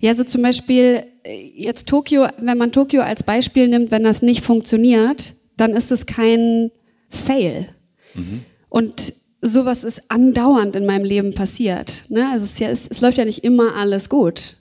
ja, 0.00 0.14
so 0.14 0.24
zum 0.24 0.42
Beispiel, 0.42 1.04
äh, 1.24 1.52
jetzt 1.54 1.86
Tokio, 1.88 2.26
wenn 2.38 2.58
man 2.58 2.72
Tokio 2.72 3.02
als 3.02 3.22
Beispiel 3.22 3.68
nimmt, 3.68 3.90
wenn 3.90 4.04
das 4.04 4.22
nicht 4.22 4.44
funktioniert, 4.44 5.34
dann 5.56 5.72
ist 5.72 5.90
es 5.90 6.06
kein 6.06 6.70
Fail. 7.08 7.68
Mhm. 8.14 8.42
Und 8.68 9.12
sowas 9.42 9.84
ist 9.84 10.10
andauernd 10.10 10.76
in 10.76 10.86
meinem 10.86 11.04
Leben 11.04 11.34
passiert. 11.34 12.04
Ne? 12.08 12.28
Also 12.30 12.44
es, 12.44 12.58
ja, 12.58 12.68
es, 12.68 12.88
es, 12.88 13.00
läuft 13.00 13.18
ja 13.18 13.24
nicht 13.24 13.44
immer 13.44 13.74
alles 13.76 14.08
gut. 14.08 14.56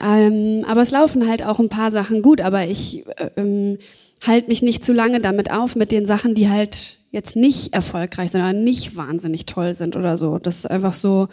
Ähm, 0.00 0.64
aber 0.66 0.82
es 0.82 0.90
laufen 0.90 1.28
halt 1.28 1.44
auch 1.44 1.58
ein 1.58 1.68
paar 1.68 1.90
Sachen 1.90 2.22
gut, 2.22 2.40
aber 2.40 2.66
ich 2.66 3.06
äh, 3.18 3.30
ähm, 3.36 3.78
halte 4.26 4.48
mich 4.48 4.62
nicht 4.62 4.84
zu 4.84 4.92
lange 4.92 5.20
damit 5.20 5.50
auf, 5.50 5.76
mit 5.76 5.92
den 5.92 6.06
Sachen, 6.06 6.34
die 6.34 6.48
halt 6.48 6.98
jetzt 7.10 7.36
nicht 7.36 7.74
erfolgreich 7.74 8.30
sind 8.30 8.40
oder 8.40 8.52
nicht 8.52 8.96
wahnsinnig 8.96 9.46
toll 9.46 9.74
sind 9.74 9.96
oder 9.96 10.16
so. 10.16 10.38
Das 10.38 10.58
ist 10.58 10.70
einfach 10.70 10.94
so, 10.94 11.28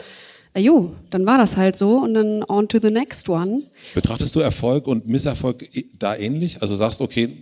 äh, 0.53 0.61
jo, 0.61 0.95
dann 1.09 1.25
war 1.25 1.37
das 1.37 1.57
halt 1.57 1.77
so 1.77 1.97
und 1.97 2.13
dann 2.13 2.43
on 2.43 2.67
to 2.67 2.79
the 2.81 2.91
next 2.91 3.29
one. 3.29 3.63
Betrachtest 3.93 4.35
du 4.35 4.39
Erfolg 4.39 4.87
und 4.87 5.07
Misserfolg 5.07 5.67
da 5.97 6.15
ähnlich? 6.15 6.61
Also 6.61 6.75
sagst, 6.75 7.01
okay, 7.01 7.37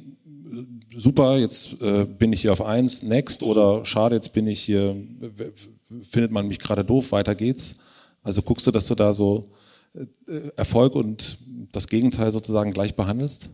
super, 0.96 1.38
jetzt 1.38 1.82
äh, 1.82 2.06
bin 2.06 2.34
ich 2.34 2.42
hier 2.42 2.52
auf 2.52 2.62
eins, 2.62 3.04
next 3.04 3.44
oder 3.44 3.86
schade, 3.86 4.16
jetzt 4.16 4.34
bin 4.34 4.48
ich 4.48 4.60
hier, 4.60 4.96
findet 6.02 6.32
man 6.32 6.48
mich 6.48 6.60
gerade 6.60 6.84
doof, 6.84 7.12
weiter 7.12 7.36
geht's. 7.36 7.76
Also 8.24 8.42
guckst 8.42 8.68
du, 8.68 8.72
dass 8.72 8.88
du 8.88 8.96
da 8.96 9.14
so 9.14 9.48
äh, 9.94 10.06
Erfolg 10.56 10.96
und 10.96 11.38
das 11.72 11.88
Gegenteil 11.88 12.32
sozusagen 12.32 12.74
gleich 12.74 12.96
behandelst? 12.96 13.52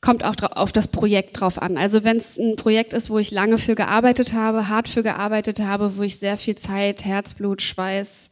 Kommt 0.00 0.24
auch 0.24 0.34
auf 0.52 0.72
das 0.72 0.88
Projekt 0.88 1.40
drauf 1.40 1.60
an. 1.60 1.76
Also 1.76 2.04
wenn 2.04 2.16
es 2.16 2.38
ein 2.38 2.56
Projekt 2.56 2.92
ist, 2.92 3.08
wo 3.08 3.18
ich 3.18 3.30
lange 3.30 3.58
für 3.58 3.74
gearbeitet 3.74 4.32
habe, 4.32 4.68
hart 4.68 4.88
für 4.88 5.02
gearbeitet 5.02 5.60
habe, 5.60 5.96
wo 5.96 6.02
ich 6.02 6.18
sehr 6.18 6.36
viel 6.36 6.56
Zeit, 6.56 7.04
Herzblut, 7.04 7.62
Schweiß 7.62 8.30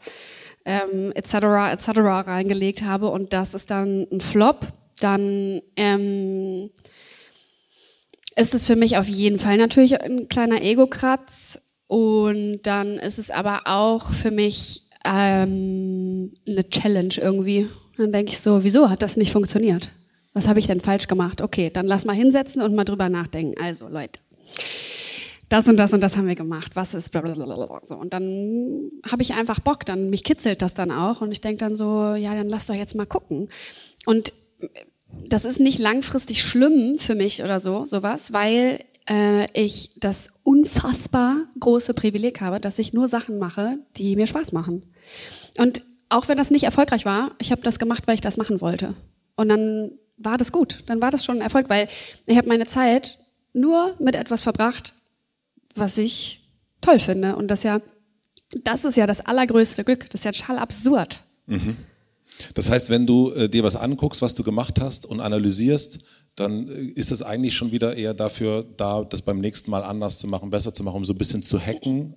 ähm, 0.65 1.13
etc. 1.15 1.35
etc. 1.73 1.89
reingelegt 1.99 2.83
habe 2.83 3.09
und 3.09 3.33
das 3.33 3.55
ist 3.55 3.71
dann 3.71 4.07
ein 4.11 4.21
Flop, 4.21 4.67
dann 5.01 5.61
ähm, 5.77 6.71
ist 8.37 8.55
es 8.55 8.67
für 8.67 8.77
mich 8.77 8.97
auf 8.97 9.09
jeden 9.09 9.39
Fall 9.39 9.57
natürlich 9.57 10.01
ein 10.01 10.29
kleiner 10.29 10.63
Ego-Kratz 10.63 11.63
und 11.87 12.63
dann 12.63 12.99
ist 12.99 13.19
es 13.19 13.31
aber 13.31 13.63
auch 13.67 14.11
für 14.11 14.31
mich 14.31 14.83
ähm, 15.05 16.33
eine 16.49 16.69
Challenge 16.69 17.15
irgendwie. 17.17 17.69
Dann 17.97 18.11
denke 18.11 18.33
ich 18.33 18.41
so, 18.41 18.65
wieso 18.65 18.91
hat 18.91 19.03
das 19.03 19.17
nicht 19.17 19.33
funktioniert? 19.33 19.91
Was 20.33 20.49
habe 20.49 20.59
ich 20.59 20.67
denn 20.67 20.81
falsch 20.81 21.07
gemacht? 21.07 21.43
Okay, 21.43 21.71
dann 21.73 21.87
lass 21.87 22.05
mal 22.05 22.17
hinsetzen 22.17 22.61
und 22.61 22.75
mal 22.75 22.85
drüber 22.85 23.09
nachdenken. 23.09 23.55
Also 23.63 23.89
Leute, 23.89 24.19
das 25.55 25.69
und 25.69 25.77
das 25.77 25.93
und 25.93 26.01
das 26.01 26.17
haben 26.17 26.27
wir 26.27 26.35
gemacht. 26.35 26.75
Was 26.75 26.95
ist 26.95 27.11
blablabla. 27.13 27.81
so 27.85 27.95
und 27.95 28.13
dann 28.13 28.91
habe 29.09 29.23
ich 29.23 29.35
einfach 29.35 29.61
Bock. 29.61 29.87
Dann 29.87 30.11
mich 30.11 30.25
kitzelt 30.25 30.63
das 30.63 30.75
dann 30.75 30.91
auch 30.91 31.21
und 31.21 31.31
ich 31.31 31.41
denke 31.41 31.59
dann 31.59 31.77
so, 31.77 32.15
ja, 32.17 32.35
dann 32.35 32.49
lass 32.49 32.67
doch 32.67 32.75
jetzt 32.75 32.97
mal 32.97 33.07
gucken. 33.07 33.49
Und 34.05 34.33
das 35.29 35.45
ist 35.45 35.61
nicht 35.61 35.79
langfristig 35.79 36.43
schlimm 36.43 36.99
für 36.99 37.15
mich 37.15 37.45
oder 37.45 37.61
so, 37.61 37.85
sowas, 37.85 38.33
weil 38.33 38.81
äh, 39.09 39.47
ich 39.53 39.91
das 40.01 40.31
unfassbar 40.43 41.45
große 41.61 41.95
Privileg 41.95 42.41
habe, 42.41 42.59
dass 42.59 42.81
ich 42.81 42.93
nur 42.93 43.09
Sachen 43.09 43.39
mache, 43.39 43.79
die 43.97 44.17
mir 44.17 44.27
Spaß 44.27 44.51
machen. 44.51 44.85
Und 45.59 45.83
auch 46.09 46.27
wenn 46.27 46.37
das 46.37 46.51
nicht 46.51 46.65
erfolgreich 46.65 47.05
war, 47.05 47.31
ich 47.39 47.53
habe 47.53 47.63
das 47.63 47.79
gemacht, 47.79 48.09
weil 48.09 48.17
ich 48.17 48.21
das 48.21 48.39
machen 48.39 48.61
wollte. 48.61 48.95
Und 49.37 49.51
dann 49.51 49.93
war 50.17 50.37
das 50.37 50.51
gut, 50.51 50.83
dann 50.87 51.01
war 51.01 51.13
das 51.13 51.25
schon 51.25 51.37
ein 51.37 51.43
Erfolg, 51.43 51.71
weil 51.71 51.87
ich 52.27 52.37
habe 52.37 52.49
meine 52.49 52.67
Zeit 52.67 53.19
nur 53.53 53.95
mit 54.01 54.17
etwas 54.17 54.43
verbracht, 54.43 54.95
was 55.75 55.99
ich 55.99 56.49
toll 56.81 56.99
finde. 56.99 57.37
Und 57.37 57.51
das 57.51 57.63
ja, 57.63 57.81
das 58.63 58.85
ist 58.85 58.97
ja 58.97 59.07
das 59.07 59.21
allergrößte 59.21 59.85
Glück. 59.85 60.09
Das 60.11 60.21
ist 60.21 60.25
ja 60.25 60.33
total 60.33 60.59
absurd. 60.59 61.21
Mhm. 61.47 61.77
Das 62.55 62.71
heißt, 62.71 62.91
wenn 62.91 63.07
du 63.07 63.31
äh, 63.33 63.49
dir 63.49 63.63
was 63.63 63.77
anguckst, 63.77 64.23
was 64.23 64.35
du 64.35 64.43
gemacht 64.43 64.81
hast 64.81 65.07
und 65.07 65.21
analysierst, 65.21 66.01
dann 66.37 66.69
äh, 66.69 66.73
ist 66.95 67.13
es 67.13 67.23
eigentlich 67.23 67.55
schon 67.55 67.73
wieder 67.73 67.97
eher 67.97 68.15
dafür 68.15 68.65
da, 68.77 69.05
das 69.05 69.23
beim 69.23 69.39
nächsten 69.39 69.71
Mal 69.71 69.85
anders 69.85 70.19
zu 70.19 70.27
machen, 70.27 70.51
besser 70.51 70.75
zu 70.75 70.83
machen, 70.83 70.97
um 70.97 71.05
so 71.05 71.13
ein 71.13 71.19
bisschen 71.19 71.43
zu 71.43 71.59
hacken. 71.59 72.15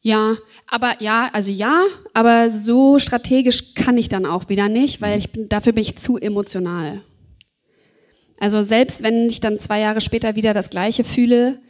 Ja, 0.00 0.36
aber 0.66 1.00
ja, 1.00 1.30
also 1.32 1.52
ja, 1.52 1.84
aber 2.12 2.50
so 2.50 2.98
strategisch 2.98 3.74
kann 3.74 3.96
ich 3.96 4.08
dann 4.08 4.26
auch 4.26 4.48
wieder 4.48 4.68
nicht, 4.68 5.00
weil 5.00 5.16
ich 5.16 5.30
bin, 5.30 5.48
dafür 5.48 5.72
bin 5.72 5.82
ich 5.82 5.96
zu 5.96 6.18
emotional. 6.18 7.02
Also 8.40 8.64
selbst 8.64 9.04
wenn 9.04 9.28
ich 9.28 9.38
dann 9.38 9.60
zwei 9.60 9.78
Jahre 9.78 10.00
später 10.00 10.34
wieder 10.34 10.54
das 10.54 10.70
Gleiche 10.70 11.04
fühle, 11.04 11.60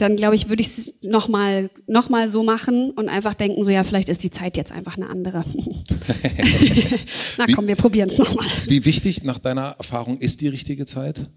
dann 0.00 0.16
glaube 0.16 0.34
ich, 0.34 0.48
würde 0.48 0.62
ich 0.62 0.78
es 0.78 0.94
nochmal 1.02 1.70
noch 1.86 2.08
mal 2.08 2.28
so 2.30 2.42
machen 2.42 2.90
und 2.92 3.08
einfach 3.08 3.34
denken, 3.34 3.64
so 3.64 3.70
ja, 3.70 3.84
vielleicht 3.84 4.08
ist 4.08 4.22
die 4.24 4.30
Zeit 4.30 4.56
jetzt 4.56 4.72
einfach 4.72 4.96
eine 4.96 5.08
andere. 5.08 5.44
Na 7.38 7.46
komm, 7.54 7.66
wir 7.66 7.76
probieren 7.76 8.08
es 8.08 8.18
nochmal. 8.18 8.46
Wie 8.66 8.84
wichtig 8.84 9.22
nach 9.24 9.38
deiner 9.38 9.76
Erfahrung 9.78 10.18
ist 10.18 10.40
die 10.40 10.48
richtige 10.48 10.86
Zeit? 10.86 11.28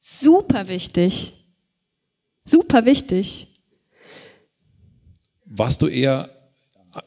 Super 0.00 0.68
wichtig. 0.68 1.34
Super 2.44 2.84
wichtig. 2.84 3.48
Warst 5.44 5.82
du 5.82 5.88
eher 5.88 6.30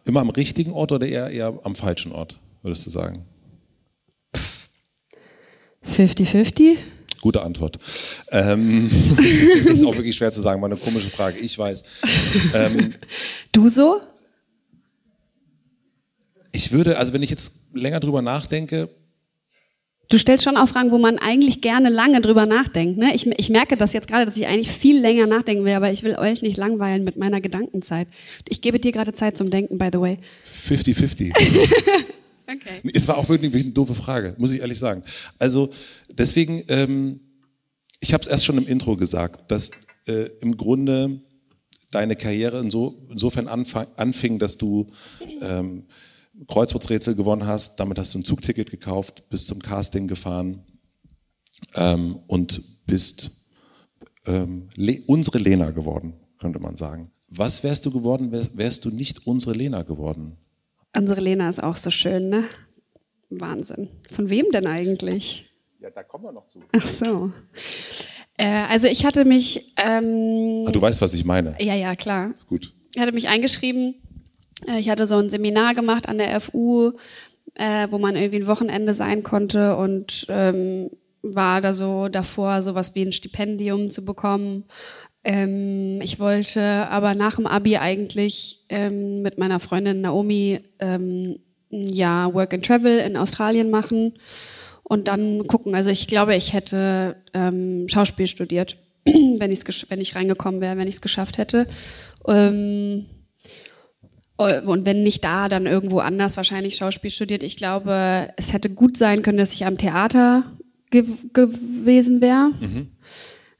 immer 0.05 0.21
am 0.21 0.29
richtigen 0.29 0.71
Ort 0.71 0.91
oder 0.91 1.07
eher, 1.07 1.29
eher 1.29 1.59
am 1.63 1.75
falschen 1.75 2.11
Ort, 2.11 2.39
würdest 2.61 2.85
du 2.85 2.89
sagen? 2.89 3.25
50-50. 5.85 6.77
Gute 7.21 7.41
Antwort. 7.41 7.77
Ähm, 8.31 8.89
ist 9.65 9.83
auch 9.83 9.95
wirklich 9.95 10.15
schwer 10.15 10.31
zu 10.31 10.41
sagen, 10.41 10.61
war 10.61 10.69
eine 10.69 10.79
komische 10.79 11.09
Frage, 11.09 11.39
ich 11.39 11.57
weiß. 11.57 11.83
Ähm, 12.53 12.95
du 13.51 13.67
so? 13.67 14.01
Ich 16.51 16.71
würde, 16.71 16.97
also 16.97 17.13
wenn 17.13 17.23
ich 17.23 17.29
jetzt 17.29 17.53
länger 17.73 17.99
drüber 17.99 18.21
nachdenke. 18.21 18.89
Du 20.09 20.17
stellst 20.17 20.43
schon 20.43 20.57
auch 20.57 20.67
Fragen, 20.67 20.89
wo 20.89 20.97
man 20.97 21.19
eigentlich 21.19 21.61
gerne 21.61 21.89
lange 21.89 22.19
drüber 22.21 22.47
nachdenkt. 22.47 22.97
Ne? 22.97 23.13
Ich, 23.13 23.27
ich 23.27 23.49
merke 23.49 23.77
das 23.77 23.93
jetzt 23.93 24.07
gerade, 24.07 24.25
dass 24.25 24.37
ich 24.37 24.47
eigentlich 24.47 24.71
viel 24.71 24.99
länger 24.99 25.27
nachdenken 25.27 25.65
will, 25.65 25.73
aber 25.73 25.91
ich 25.91 26.01
will 26.01 26.15
euch 26.15 26.41
nicht 26.41 26.57
langweilen 26.57 27.03
mit 27.03 27.17
meiner 27.17 27.41
Gedankenzeit. 27.41 28.07
Ich 28.47 28.61
gebe 28.61 28.79
dir 28.79 28.91
gerade 28.91 29.13
Zeit 29.13 29.37
zum 29.37 29.51
Denken, 29.51 29.77
by 29.77 29.89
the 29.93 29.99
way. 29.99 30.17
50-50. 30.47 31.31
Okay. 32.51 32.81
Es 32.93 33.07
war 33.07 33.17
auch 33.17 33.29
wirklich 33.29 33.53
eine 33.53 33.71
doofe 33.71 33.95
Frage, 33.95 34.35
muss 34.37 34.51
ich 34.51 34.61
ehrlich 34.61 34.79
sagen. 34.79 35.03
Also 35.37 35.69
deswegen, 36.11 36.63
ähm, 36.69 37.19
ich 37.99 38.13
habe 38.13 38.21
es 38.21 38.27
erst 38.27 38.45
schon 38.45 38.57
im 38.57 38.67
Intro 38.67 38.95
gesagt, 38.97 39.51
dass 39.51 39.71
äh, 40.07 40.29
im 40.41 40.57
Grunde 40.57 41.19
deine 41.91 42.15
Karriere 42.15 42.59
inso, 42.59 43.05
insofern 43.09 43.47
anfing, 43.47 44.39
dass 44.39 44.57
du 44.57 44.87
ähm, 45.41 45.85
Kreuzworträtsel 46.47 47.15
gewonnen 47.15 47.45
hast, 47.45 47.79
damit 47.79 47.99
hast 47.99 48.13
du 48.13 48.19
ein 48.19 48.23
Zugticket 48.23 48.71
gekauft, 48.71 49.29
bist 49.29 49.47
zum 49.47 49.61
Casting 49.61 50.07
gefahren 50.07 50.63
ähm, 51.75 52.19
und 52.27 52.61
bist 52.85 53.31
ähm, 54.25 54.69
Le 54.75 55.01
unsere 55.05 55.37
Lena 55.37 55.71
geworden, 55.71 56.13
könnte 56.39 56.59
man 56.59 56.75
sagen. 56.75 57.11
Was 57.29 57.63
wärst 57.63 57.85
du 57.85 57.91
geworden, 57.91 58.31
wärst, 58.31 58.57
wärst 58.57 58.85
du 58.85 58.89
nicht 58.89 59.27
unsere 59.27 59.53
Lena 59.53 59.83
geworden? 59.83 60.37
Unsere 60.95 61.21
Lena 61.21 61.49
ist 61.49 61.63
auch 61.63 61.75
so 61.75 61.91
schön, 61.91 62.29
ne? 62.29 62.45
Wahnsinn. 63.29 63.89
Von 64.11 64.29
wem 64.29 64.49
denn 64.51 64.67
eigentlich? 64.67 65.49
Ja, 65.79 65.89
da 65.91 66.03
kommen 66.03 66.25
wir 66.25 66.31
noch 66.31 66.47
zu. 66.47 66.61
Ach 66.75 66.81
so. 66.81 67.31
Äh, 68.37 68.65
also 68.69 68.87
ich 68.87 69.05
hatte 69.05 69.25
mich. 69.25 69.73
Ähm, 69.77 70.63
Ach, 70.67 70.71
du 70.71 70.81
weißt, 70.81 71.01
was 71.01 71.13
ich 71.13 71.25
meine. 71.25 71.55
Ja, 71.59 71.75
ja, 71.75 71.95
klar. 71.95 72.33
Gut. 72.47 72.73
Ich 72.95 73.01
hatte 73.01 73.11
mich 73.11 73.27
eingeschrieben. 73.27 73.95
Äh, 74.67 74.79
ich 74.79 74.89
hatte 74.89 75.07
so 75.07 75.17
ein 75.17 75.29
Seminar 75.29 75.75
gemacht 75.75 76.07
an 76.07 76.17
der 76.17 76.39
FU, 76.41 76.93
äh, 77.55 77.87
wo 77.91 77.97
man 77.97 78.15
irgendwie 78.15 78.39
ein 78.41 78.47
Wochenende 78.47 78.93
sein 78.93 79.23
konnte 79.23 79.77
und 79.77 80.25
ähm, 80.29 80.89
war 81.21 81.61
da 81.61 81.73
so 81.73 82.07
davor, 82.07 82.61
sowas 82.61 82.95
wie 82.95 83.03
ein 83.03 83.11
Stipendium 83.11 83.91
zu 83.91 84.05
bekommen. 84.05 84.65
Ähm, 85.23 85.99
ich 86.01 86.19
wollte 86.19 86.61
aber 86.61 87.13
nach 87.13 87.35
dem 87.35 87.47
Abi 87.47 87.77
eigentlich 87.77 88.65
ähm, 88.69 89.21
mit 89.21 89.37
meiner 89.37 89.59
Freundin 89.59 90.01
Naomi 90.01 90.59
ähm, 90.79 91.39
ja 91.69 92.33
Work 92.33 92.53
and 92.53 92.65
Travel 92.65 92.99
in 92.99 93.17
Australien 93.17 93.69
machen 93.69 94.13
und 94.83 95.07
dann 95.07 95.45
gucken. 95.47 95.75
Also 95.75 95.91
ich 95.91 96.07
glaube, 96.07 96.35
ich 96.35 96.53
hätte 96.53 97.17
ähm, 97.33 97.87
Schauspiel 97.87 98.27
studiert, 98.27 98.77
wenn, 99.05 99.51
ich's, 99.51 99.63
wenn 99.89 100.01
ich 100.01 100.15
reingekommen 100.15 100.61
wäre, 100.61 100.77
wenn 100.77 100.87
ich 100.87 100.95
es 100.95 101.01
geschafft 101.01 101.37
hätte. 101.37 101.67
Ähm, 102.27 103.05
und 104.37 104.85
wenn 104.85 105.03
nicht 105.03 105.23
da, 105.25 105.49
dann 105.49 105.65
irgendwo 105.65 105.99
anders 105.99 106.37
wahrscheinlich 106.37 106.75
Schauspiel 106.75 107.11
studiert. 107.11 107.43
Ich 107.43 107.57
glaube, 107.57 108.29
es 108.37 108.53
hätte 108.53 108.69
gut 108.69 108.95
sein 108.95 109.21
können, 109.21 109.37
dass 109.37 109.51
ich 109.51 109.65
am 109.65 109.77
Theater 109.77 110.45
ge 110.91 111.03
gewesen 111.33 112.21
wäre. 112.21 112.51
Mhm. 112.61 112.91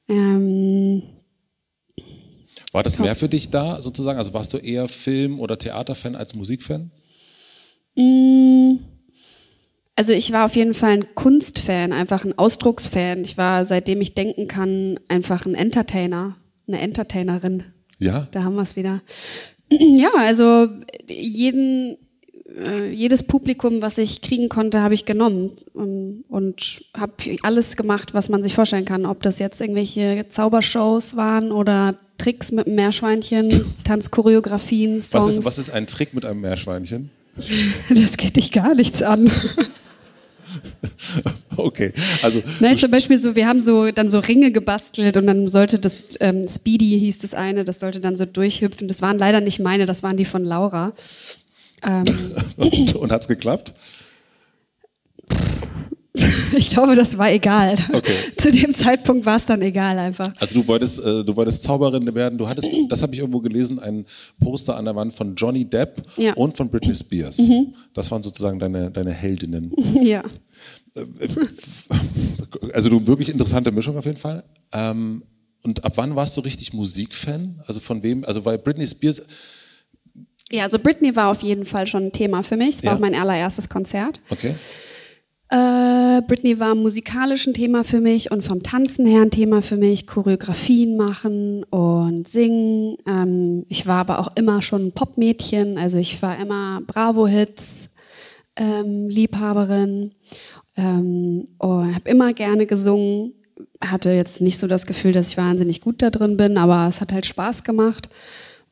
Ähm, 0.07 1.03
war 2.71 2.83
das 2.83 2.99
mehr 2.99 3.15
für 3.15 3.29
dich 3.29 3.49
da 3.49 3.81
sozusagen? 3.81 4.19
Also 4.19 4.33
warst 4.33 4.53
du 4.53 4.57
eher 4.57 4.88
Film- 4.88 5.39
oder 5.39 5.57
Theaterfan 5.57 6.15
als 6.15 6.35
Musikfan? 6.35 6.91
Mm, 7.95 8.75
also 9.95 10.13
ich 10.13 10.31
war 10.31 10.45
auf 10.45 10.55
jeden 10.55 10.73
Fall 10.73 10.91
ein 10.91 11.15
Kunstfan, 11.15 11.91
einfach 11.91 12.23
ein 12.23 12.38
Ausdrucksfan. 12.38 13.21
Ich 13.21 13.38
war, 13.38 13.65
seitdem 13.65 13.99
ich 13.99 14.13
denken 14.13 14.47
kann, 14.47 14.99
einfach 15.07 15.45
ein 15.45 15.55
Entertainer, 15.55 16.38
eine 16.67 16.79
Entertainerin. 16.79 17.63
Ja. 17.97 18.27
Da 18.31 18.43
haben 18.43 18.55
wir 18.55 18.61
es 18.61 18.75
wieder. 18.75 19.01
Ja, 19.71 20.09
also 20.15 20.67
jeden, 21.07 21.97
äh, 22.58 22.89
jedes 22.89 23.24
Publikum, 23.24 23.82
was 23.82 23.98
ich 23.98 24.22
kriegen 24.22 24.50
konnte, 24.50 24.82
habe 24.82 24.94
ich 24.94 25.06
genommen 25.06 25.51
ähm, 25.75 26.24
und 26.29 26.84
habe 26.96 27.13
alles 27.44 27.77
gemacht, 27.77 28.13
was 28.13 28.29
man 28.29 28.44
sich 28.44 28.53
vorstellen 28.53 28.86
kann. 28.86 29.06
Ob 29.06 29.22
das 29.22 29.39
jetzt 29.39 29.62
irgendwelche 29.62 30.25
Zaubershows 30.27 31.15
waren 31.15 31.51
oder 31.51 31.96
Tricks 32.18 32.51
mit 32.51 32.68
einem 32.68 32.75
Meerschweinchen, 32.75 33.65
Tanzchoreografien, 33.84 35.01
Songs. 35.01 35.25
Was 35.25 35.38
ist, 35.38 35.46
was 35.46 35.58
ist 35.58 35.70
ein 35.72 35.88
Trick 35.88 36.13
mit 36.13 36.25
einem 36.25 36.41
Meerschweinchen? 36.41 37.10
das 37.89 38.18
geht 38.18 38.36
dich 38.36 38.51
gar 38.51 38.75
nichts 38.75 39.01
an. 39.01 39.32
okay, 41.56 41.94
also. 42.22 42.41
Nein, 42.60 42.77
zum 42.77 42.91
Beispiel 42.91 43.18
so, 43.18 43.36
wir 43.36 43.48
haben 43.48 43.62
so 43.62 43.91
dann 43.91 44.10
so 44.10 44.20
Ringe 44.20 44.51
gebastelt 44.51 45.18
und 45.18 45.27
dann 45.27 45.48
sollte 45.48 45.79
das, 45.79 46.06
ähm, 46.20 46.48
Speedy 46.48 47.00
hieß 47.00 47.20
das 47.20 47.34
eine, 47.34 47.63
das 47.63 47.79
sollte 47.79 48.00
dann 48.00 48.15
so 48.15 48.25
durchhüpfen. 48.25 48.88
Das 48.88 49.01
waren 49.01 49.18
leider 49.18 49.41
nicht 49.41 49.60
meine, 49.60 49.86
das 49.86 50.03
waren 50.03 50.18
die 50.18 50.25
von 50.25 50.44
Laura. 50.44 50.94
Ähm. 51.83 52.05
und, 52.57 52.95
und 52.98 53.12
hat's 53.12 53.27
geklappt? 53.27 53.74
Ich 56.55 56.69
glaube, 56.69 56.95
das 56.95 57.17
war 57.17 57.31
egal. 57.31 57.75
Okay. 57.93 58.12
Zu 58.38 58.51
dem 58.51 58.74
Zeitpunkt 58.74 59.25
war 59.25 59.38
es 59.38 59.45
dann 59.45 59.62
egal 59.62 59.98
einfach. 59.98 60.31
Also 60.39 60.55
du 60.55 60.67
wolltest, 60.67 61.00
äh, 61.00 61.24
du 61.24 61.36
wolltest 61.36 61.63
Zauberin 61.63 62.13
werden. 62.13 62.38
Du 62.38 62.48
hattest, 62.48 62.74
das 62.89 63.01
habe 63.01 63.13
ich 63.13 63.19
irgendwo 63.19 63.39
gelesen, 63.39 63.79
ein 63.79 64.05
Poster 64.39 64.75
an 64.75 64.86
der 64.86 64.95
Wand 64.95 65.13
von 65.13 65.36
Johnny 65.36 65.65
Depp 65.65 66.03
ja. 66.17 66.33
und 66.33 66.55
von 66.55 66.69
Britney 66.69 66.95
Spears. 66.95 67.39
Mhm. 67.39 67.74
Das 67.93 68.09
waren 68.12 68.24
sozusagen 68.24 68.59
deine, 68.59 68.91
deine 68.91 69.12
Heldinnen. 69.12 69.71
Ja. 70.01 70.24
Also 72.74 72.89
du 72.89 73.05
wirklich 73.05 73.29
interessante 73.29 73.71
Mischung 73.71 73.98
auf 73.98 74.05
jeden 74.05 74.17
Fall. 74.17 74.43
Ähm, 74.74 75.24
und 75.63 75.83
ab 75.83 75.93
wann 75.95 76.15
warst 76.15 76.36
du 76.38 76.41
richtig 76.41 76.74
Musikfan? 76.74 77.62
Also 77.67 77.79
von 77.79 78.01
wem? 78.01 78.24
Also 78.25 78.43
weil 78.45 78.57
Britney 78.57 78.88
Spears. 78.88 79.21
Ja, 80.51 80.63
also 80.63 80.79
Britney 80.79 81.15
war 81.15 81.29
auf 81.29 81.41
jeden 81.41 81.65
Fall 81.65 81.86
schon 81.88 82.06
ein 82.06 82.12
Thema 82.12 82.44
für 82.44 82.58
mich. 82.58 82.77
Es 82.77 82.84
war 82.84 82.91
ja. 82.91 82.96
auch 82.96 83.01
mein 83.01 83.15
allererstes 83.15 83.70
Konzert. 83.70 84.20
Okay. 84.29 84.56
Äh, 85.51 86.22
Britney 86.27 86.60
war 86.60 86.75
musikalisch 86.75 87.48
ein 87.48 87.56
Thema 87.56 87.84
für 87.84 88.01
mich 88.01 88.32
und 88.32 88.44
vom 88.44 88.62
Tanzen 88.62 89.08
her 89.08 89.24
ein 89.24 89.32
Thema 89.32 89.63
für 89.63 89.77
mich, 89.77 90.06
Choreografien 90.06 90.96
machen 90.96 91.63
und 91.63 92.27
singen. 92.27 92.98
Ähm, 93.08 93.65
ich 93.68 93.88
war 93.88 94.01
aber 94.01 94.20
auch 94.20 94.36
immer 94.36 94.62
schon 94.62 94.88
ein 94.88 94.91
Popmädchen, 94.91 95.79
also 95.79 95.98
ich 95.98 96.22
war 96.22 96.38
immer 96.39 96.82
Bravo-Hits, 96.86 97.89
ähm, 98.58 99.10
Liebhaberin 99.10 100.12
ähm, 100.77 101.48
und 101.58 101.96
habe 101.96 102.10
immer 102.10 102.34
gerne 102.34 102.68
gesungen. 102.68 103.34
Hatte 103.82 104.12
jetzt 104.12 104.41
nicht 104.41 104.60
so 104.60 104.68
das 104.68 104.86
Gefühl, 104.86 105.13
dass 105.13 105.29
ich 105.29 105.38
wahnsinnig 105.38 105.82
gut 105.82 106.01
da 106.03 106.12
drin 106.12 106.38
bin, 106.38 106.58
aber 106.58 106.88
es 106.88 107.01
hat 107.01 107.12
halt 107.12 107.25
Spaß 107.25 107.63
gemacht. 107.63 108.10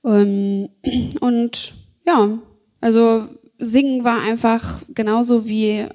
Ähm, 0.07 0.69
und 1.21 1.73
ja, 2.05 2.39
also 2.81 3.25
singen 3.59 4.03
war 4.03 4.21
einfach 4.21 4.83
genauso 4.93 5.47
wie 5.47 5.85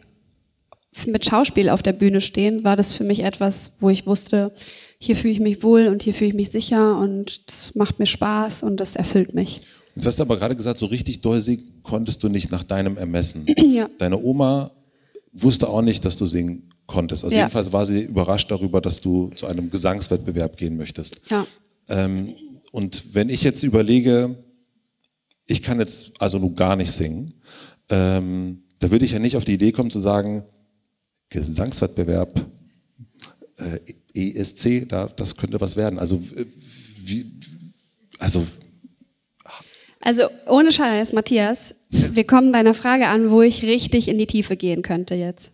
mit 1.06 1.24
Schauspiel 1.24 1.70
auf 1.70 1.82
der 1.82 1.94
Bühne 1.94 2.20
stehen, 2.20 2.64
war 2.64 2.76
das 2.76 2.92
für 2.92 3.04
mich 3.04 3.20
etwas, 3.20 3.74
wo 3.80 3.88
ich 3.88 4.06
wusste, 4.06 4.52
hier 4.98 5.16
fühle 5.16 5.32
ich 5.32 5.40
mich 5.40 5.62
wohl 5.62 5.88
und 5.88 6.02
hier 6.02 6.12
fühle 6.12 6.28
ich 6.28 6.36
mich 6.36 6.50
sicher 6.50 6.98
und 6.98 7.48
das 7.48 7.74
macht 7.74 7.98
mir 7.98 8.06
Spaß 8.06 8.62
und 8.62 8.78
das 8.78 8.94
erfüllt 8.94 9.34
mich. 9.34 9.62
Jetzt 9.94 10.06
hast 10.06 10.18
du 10.18 10.22
aber 10.22 10.36
gerade 10.36 10.56
gesagt, 10.56 10.78
so 10.78 10.86
richtig 10.86 11.20
doll 11.20 11.42
konntest 11.82 12.22
du 12.22 12.28
nicht 12.28 12.50
nach 12.50 12.62
deinem 12.62 12.96
Ermessen. 12.96 13.46
Ja. 13.72 13.88
Deine 13.96 14.22
Oma 14.22 14.70
wusste 15.32 15.66
auch 15.68 15.80
nicht, 15.80 16.04
dass 16.04 16.16
du 16.18 16.26
singen 16.26 16.68
konntest. 16.86 17.24
Also 17.24 17.34
ja. 17.34 17.42
jedenfalls 17.42 17.72
war 17.72 17.86
sie 17.86 18.02
überrascht 18.02 18.50
darüber, 18.50 18.82
dass 18.82 19.00
du 19.00 19.30
zu 19.34 19.46
einem 19.46 19.70
Gesangswettbewerb 19.70 20.58
gehen 20.58 20.76
möchtest. 20.76 21.22
Ja. 21.30 21.46
Ähm, 21.88 22.34
und 22.72 23.14
wenn 23.14 23.28
ich 23.28 23.44
jetzt 23.44 23.62
überlege, 23.62 24.36
ich 25.46 25.62
kann 25.62 25.78
jetzt 25.78 26.20
also 26.20 26.38
nur 26.38 26.54
gar 26.54 26.74
nicht 26.74 26.90
singen, 26.90 27.34
ähm, 27.90 28.64
da 28.78 28.90
würde 28.90 29.04
ich 29.04 29.12
ja 29.12 29.18
nicht 29.18 29.36
auf 29.36 29.44
die 29.44 29.54
Idee 29.54 29.70
kommen 29.72 29.90
zu 29.90 30.00
sagen, 30.00 30.42
Gesangswettbewerb, 31.28 32.44
äh, 33.58 33.78
ESC, 34.14 34.88
da, 34.88 35.06
das 35.06 35.36
könnte 35.36 35.60
was 35.60 35.76
werden. 35.76 35.98
Also, 35.98 36.22
wie, 37.04 37.26
also. 38.18 38.44
Also, 40.00 40.24
ohne 40.48 40.72
Scheiß, 40.72 41.12
Matthias, 41.12 41.76
wir 41.90 42.24
kommen 42.24 42.52
bei 42.52 42.58
einer 42.58 42.74
Frage 42.74 43.06
an, 43.08 43.30
wo 43.30 43.42
ich 43.42 43.62
richtig 43.62 44.08
in 44.08 44.18
die 44.18 44.26
Tiefe 44.26 44.56
gehen 44.56 44.82
könnte 44.82 45.14
jetzt. 45.14 45.52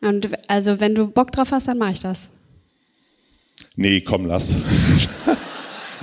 Und 0.00 0.30
also, 0.48 0.80
wenn 0.80 0.94
du 0.94 1.06
Bock 1.06 1.30
drauf 1.32 1.52
hast, 1.52 1.68
dann 1.68 1.78
mache 1.78 1.92
ich 1.92 2.00
das. 2.00 2.30
Nee, 3.76 4.00
komm, 4.00 4.26
lass. 4.26 4.56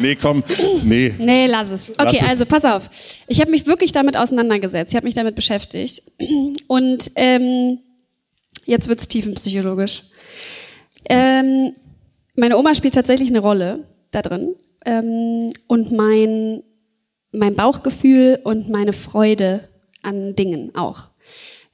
nee, 0.01 0.15
komm, 0.15 0.43
nee. 0.83 1.13
Nee, 1.17 1.45
lass 1.47 1.69
es. 1.69 1.91
Okay, 1.91 2.17
lass 2.21 2.29
also 2.29 2.45
pass 2.45 2.65
auf. 2.65 2.89
Ich 3.27 3.39
habe 3.39 3.51
mich 3.51 3.67
wirklich 3.67 3.91
damit 3.91 4.17
auseinandergesetzt. 4.17 4.91
Ich 4.91 4.95
habe 4.95 5.05
mich 5.05 5.15
damit 5.15 5.35
beschäftigt. 5.35 6.03
Und 6.67 7.11
ähm, 7.15 7.79
Jetzt 8.65 8.87
wird's 8.87 9.07
tiefenpsychologisch. 9.07 10.03
Ähm, 11.09 11.73
meine 12.35 12.57
Oma 12.57 12.75
spielt 12.75 12.95
tatsächlich 12.95 13.29
eine 13.29 13.39
Rolle 13.39 13.85
da 14.11 14.21
drin. 14.21 14.55
Ähm, 14.85 15.51
und 15.67 15.91
mein, 15.91 16.63
mein 17.31 17.55
Bauchgefühl 17.55 18.39
und 18.43 18.69
meine 18.69 18.93
Freude 18.93 19.67
an 20.03 20.35
Dingen 20.35 20.75
auch. 20.75 21.09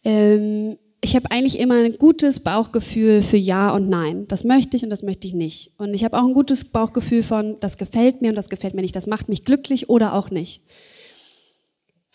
Ähm, 0.04 0.78
ich 1.02 1.16
habe 1.16 1.30
eigentlich 1.32 1.60
immer 1.60 1.76
ein 1.76 1.94
gutes 1.94 2.40
Bauchgefühl 2.40 3.22
für 3.22 3.38
Ja 3.38 3.72
und 3.72 3.88
Nein. 3.88 4.28
Das 4.28 4.44
möchte 4.44 4.76
ich 4.76 4.84
und 4.84 4.90
das 4.90 5.04
möchte 5.04 5.28
ich 5.28 5.34
nicht. 5.34 5.72
Und 5.78 5.94
ich 5.94 6.04
habe 6.04 6.18
auch 6.18 6.26
ein 6.26 6.34
gutes 6.34 6.66
Bauchgefühl 6.66 7.24
von, 7.24 7.60
das 7.60 7.78
gefällt 7.78 8.22
mir 8.22 8.30
und 8.30 8.36
das 8.36 8.50
gefällt 8.50 8.74
mir 8.74 8.82
nicht. 8.82 8.96
Das 8.96 9.08
macht 9.08 9.30
mich 9.30 9.44
glücklich 9.44 9.90
oder 9.90 10.14
auch 10.14 10.32
nicht. 10.32 10.64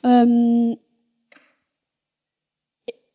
Ähm, 0.03 0.77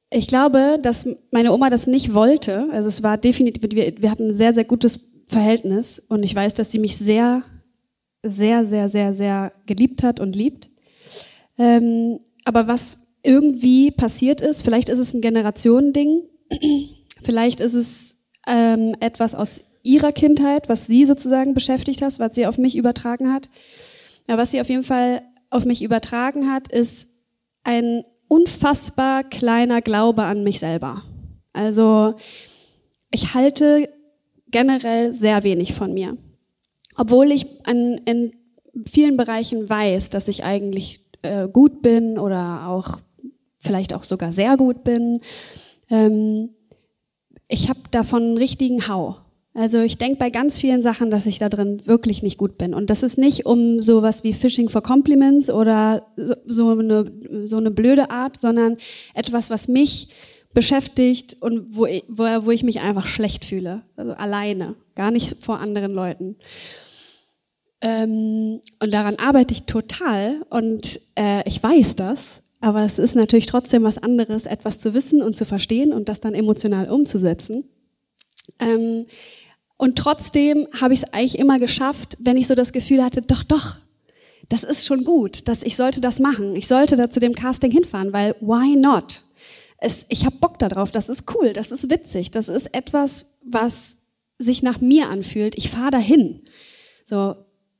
ich 0.09 0.27
glaube, 0.27 0.79
dass 0.81 1.05
meine 1.31 1.51
Oma 1.51 1.69
das 1.69 1.85
nicht 1.85 2.13
wollte. 2.13 2.69
Also 2.71 2.87
es 2.87 3.03
war 3.03 3.17
definitiv, 3.17 3.63
wir, 3.63 4.01
wir 4.01 4.11
hatten 4.11 4.29
ein 4.29 4.37
sehr, 4.37 4.53
sehr 4.53 4.65
gutes 4.65 5.01
Verhältnis 5.27 6.01
und 6.07 6.23
ich 6.23 6.33
weiß, 6.33 6.53
dass 6.53 6.71
sie 6.71 6.79
mich 6.79 6.95
sehr, 6.95 7.43
sehr, 8.23 8.65
sehr, 8.65 8.87
sehr, 8.87 9.13
sehr 9.13 9.51
geliebt 9.65 10.01
hat 10.03 10.21
und 10.21 10.33
liebt. 10.33 10.69
Ähm, 11.57 12.19
aber 12.45 12.67
was 12.67 12.99
irgendwie 13.27 13.91
passiert 13.91 14.39
ist, 14.39 14.63
vielleicht 14.63 14.87
ist 14.87 14.99
es 14.99 15.13
ein 15.13 15.21
Generationending, 15.21 16.23
vielleicht 17.23 17.59
ist 17.59 17.73
es 17.73 18.17
ähm, 18.47 18.95
etwas 19.01 19.35
aus 19.35 19.65
ihrer 19.83 20.13
Kindheit, 20.13 20.69
was 20.69 20.87
sie 20.87 21.05
sozusagen 21.05 21.53
beschäftigt 21.53 22.01
hat, 22.01 22.19
was 22.19 22.35
sie 22.35 22.47
auf 22.47 22.57
mich 22.57 22.77
übertragen 22.77 23.33
hat. 23.33 23.49
Ja, 24.27 24.37
was 24.37 24.51
sie 24.51 24.61
auf 24.61 24.69
jeden 24.69 24.83
Fall 24.83 25.21
auf 25.49 25.65
mich 25.65 25.83
übertragen 25.83 26.51
hat, 26.51 26.71
ist 26.71 27.09
ein 27.63 28.03
unfassbar 28.29 29.23
kleiner 29.23 29.81
Glaube 29.81 30.23
an 30.23 30.43
mich 30.43 30.59
selber. 30.59 31.03
Also 31.53 32.15
ich 33.11 33.33
halte 33.33 33.89
generell 34.51 35.13
sehr 35.13 35.43
wenig 35.43 35.73
von 35.73 35.93
mir. 35.93 36.17
Obwohl 36.95 37.31
ich 37.31 37.45
an, 37.65 37.99
in 38.05 38.33
vielen 38.89 39.17
Bereichen 39.17 39.69
weiß, 39.69 40.09
dass 40.09 40.27
ich 40.27 40.43
eigentlich 40.43 41.01
äh, 41.21 41.47
gut 41.47 41.81
bin 41.81 42.17
oder 42.17 42.67
auch 42.67 42.99
vielleicht 43.59 43.93
auch 43.93 44.03
sogar 44.03 44.31
sehr 44.31 44.57
gut 44.57 44.83
bin. 44.83 45.21
Ähm, 45.89 46.49
ich 47.47 47.69
habe 47.69 47.79
davon 47.91 48.23
einen 48.23 48.37
richtigen 48.37 48.87
Hau. 48.87 49.17
Also 49.53 49.79
ich 49.81 49.97
denke 49.97 50.19
bei 50.19 50.29
ganz 50.29 50.59
vielen 50.59 50.83
Sachen, 50.83 51.09
dass 51.09 51.25
ich 51.25 51.39
da 51.39 51.49
drin 51.49 51.81
wirklich 51.87 52.21
nicht 52.21 52.37
gut 52.37 52.59
bin. 52.59 52.75
Und 52.75 52.91
das 52.91 53.01
ist 53.01 53.17
nicht 53.17 53.47
um 53.47 53.81
sowas 53.81 54.23
wie 54.23 54.33
Fishing 54.33 54.69
for 54.69 54.83
Compliments 54.83 55.49
oder 55.49 56.05
so, 56.15 56.35
so, 56.45 56.77
eine, 56.77 57.11
so 57.45 57.57
eine 57.57 57.71
blöde 57.71 58.11
Art, 58.11 58.39
sondern 58.39 58.77
etwas, 59.15 59.49
was 59.49 59.67
mich 59.67 60.09
beschäftigt 60.53 61.37
und 61.39 61.75
wo 61.75 61.87
ich, 61.87 62.03
wo, 62.07 62.23
wo 62.45 62.51
ich 62.51 62.61
mich 62.61 62.81
einfach 62.81 63.07
schlecht 63.07 63.45
fühle. 63.45 63.81
Also 63.95 64.13
alleine, 64.13 64.75
gar 64.93 65.09
nicht 65.09 65.37
vor 65.39 65.59
anderen 65.59 65.93
Leuten. 65.93 66.35
Ähm, 67.81 68.61
und 68.79 68.91
daran 68.91 69.17
arbeite 69.17 69.53
ich 69.53 69.63
total 69.63 70.45
und 70.49 70.99
äh, 71.15 71.47
ich 71.47 71.61
weiß 71.61 71.95
das. 71.95 72.43
Aber 72.59 72.83
es 72.83 72.97
ist 72.97 73.15
natürlich 73.15 73.45
trotzdem 73.45 73.83
was 73.83 73.97
anderes, 73.97 74.45
etwas 74.45 74.79
zu 74.79 74.93
wissen 74.93 75.21
und 75.21 75.35
zu 75.35 75.45
verstehen 75.45 75.93
und 75.93 76.09
das 76.09 76.19
dann 76.19 76.33
emotional 76.33 76.89
umzusetzen. 76.89 77.65
Ähm, 78.59 79.05
und 79.77 79.97
trotzdem 79.97 80.67
habe 80.79 80.93
ich 80.93 81.03
es 81.03 81.13
eigentlich 81.13 81.37
immer 81.37 81.59
geschafft, 81.59 82.17
wenn 82.19 82.37
ich 82.37 82.47
so 82.47 82.55
das 82.55 82.73
Gefühl 82.73 83.03
hatte, 83.03 83.21
doch, 83.21 83.43
doch, 83.43 83.75
das 84.49 84.63
ist 84.63 84.85
schon 84.85 85.03
gut, 85.03 85.47
dass 85.47 85.61
ich 85.61 85.75
sollte 85.75 86.01
das 86.01 86.19
machen. 86.19 86.55
Ich 86.55 86.67
sollte 86.67 86.95
da 86.95 87.11
zu 87.11 87.19
dem 87.19 87.35
Casting 87.35 87.71
hinfahren, 87.71 88.13
weil 88.13 88.35
why 88.39 88.75
not? 88.75 89.23
Es, 89.77 90.05
ich 90.09 90.25
habe 90.25 90.37
Bock 90.37 90.57
darauf, 90.57 90.89
das 90.91 91.09
ist 91.09 91.25
cool, 91.35 91.53
das 91.53 91.71
ist 91.71 91.91
witzig, 91.91 92.31
das 92.31 92.49
ist 92.49 92.73
etwas, 92.73 93.27
was 93.43 93.97
sich 94.39 94.63
nach 94.63 94.81
mir 94.81 95.09
anfühlt. 95.09 95.55
Ich 95.55 95.69
fahre 95.69 95.91
dahin. 95.91 96.41
So, 97.05 97.35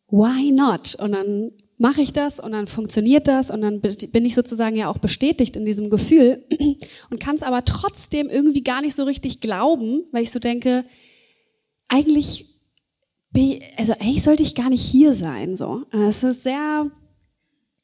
why 0.09 0.51
not? 0.51 0.95
Und 0.95 1.13
dann 1.13 1.51
mache 1.77 2.01
ich 2.01 2.11
das 2.11 2.39
und 2.39 2.51
dann 2.53 2.67
funktioniert 2.67 3.27
das 3.27 3.51
und 3.51 3.61
dann 3.61 3.81
bin 3.81 4.25
ich 4.25 4.33
sozusagen 4.33 4.75
ja 4.75 4.89
auch 4.89 4.97
bestätigt 4.97 5.55
in 5.55 5.65
diesem 5.65 5.89
Gefühl 5.89 6.43
und 7.09 7.19
kann 7.19 7.35
es 7.35 7.43
aber 7.43 7.63
trotzdem 7.65 8.29
irgendwie 8.29 8.63
gar 8.63 8.81
nicht 8.81 8.95
so 8.95 9.03
richtig 9.03 9.41
glauben, 9.41 10.03
weil 10.11 10.23
ich 10.23 10.31
so 10.31 10.39
denke, 10.39 10.85
eigentlich, 11.87 12.59
also 13.77 13.93
eigentlich 13.93 14.23
sollte 14.23 14.43
ich 14.43 14.55
gar 14.55 14.69
nicht 14.69 14.81
hier 14.81 15.13
sein. 15.13 15.55
So, 15.55 15.83
es 15.91 16.23
ist 16.23 16.43
sehr 16.43 16.89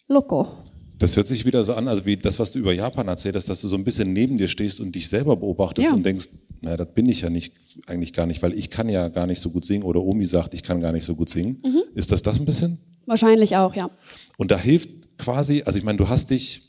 loco. 0.07 0.62
Das 1.03 1.17
hört 1.17 1.27
sich 1.27 1.43
wieder 1.43 1.65
so 1.65 1.73
an, 1.73 1.89
also 1.89 2.05
wie 2.05 2.15
das, 2.15 2.39
was 2.39 2.53
du 2.53 2.59
über 2.59 2.71
Japan 2.71 3.09
erzählt 3.09 3.35
hast, 3.35 3.49
dass 3.49 3.59
du 3.59 3.67
so 3.67 3.75
ein 3.75 3.83
bisschen 3.83 4.13
neben 4.13 4.37
dir 4.37 4.47
stehst 4.47 4.79
und 4.79 4.95
dich 4.95 5.09
selber 5.09 5.35
beobachtest 5.35 5.89
Ja. 5.89 5.93
und 5.93 6.05
denkst, 6.05 6.29
naja, 6.61 6.77
das 6.77 6.87
bin 6.93 7.09
ich 7.09 7.19
ja 7.19 7.29
nicht, 7.29 7.53
eigentlich 7.87 8.13
gar 8.13 8.25
nicht, 8.25 8.41
weil 8.41 8.53
ich 8.53 8.69
kann 8.69 8.87
ja 8.87 9.09
gar 9.09 9.27
nicht 9.27 9.41
so 9.41 9.49
gut 9.49 9.65
singen 9.65 9.83
oder 9.83 10.01
Omi 10.01 10.25
sagt, 10.25 10.53
ich 10.53 10.63
kann 10.63 10.79
gar 10.79 10.93
nicht 10.93 11.03
so 11.03 11.13
gut 11.13 11.27
singen. 11.27 11.61
Mhm. 11.61 11.83
Ist 11.93 12.13
das 12.13 12.21
das 12.21 12.39
ein 12.39 12.45
bisschen? 12.45 12.77
Wahrscheinlich 13.05 13.57
auch, 13.57 13.75
ja. 13.75 13.89
Und 14.37 14.51
da 14.51 14.57
hilft 14.57 15.17
quasi, 15.17 15.63
also 15.65 15.77
ich 15.77 15.83
meine, 15.83 15.97
du 15.97 16.07
hast 16.07 16.29
dich, 16.29 16.61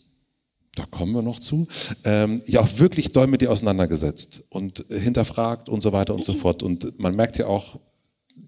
da 0.75 0.85
kommen 0.87 1.13
wir 1.13 1.23
noch 1.23 1.39
zu, 1.39 1.69
ähm, 2.03 2.43
ja 2.47 2.59
auch 2.59 2.79
wirklich 2.81 3.13
doll 3.13 3.29
mit 3.29 3.41
dir 3.41 3.53
auseinandergesetzt 3.53 4.47
und 4.51 4.85
hinterfragt 4.91 5.69
und 5.69 5.81
so 5.81 5.93
weiter 5.93 6.13
und 6.13 6.25
so 6.25 6.33
fort. 6.33 6.65
Und 6.65 6.99
man 6.99 7.15
merkt 7.15 7.39
ja 7.39 7.47
auch 7.47 7.79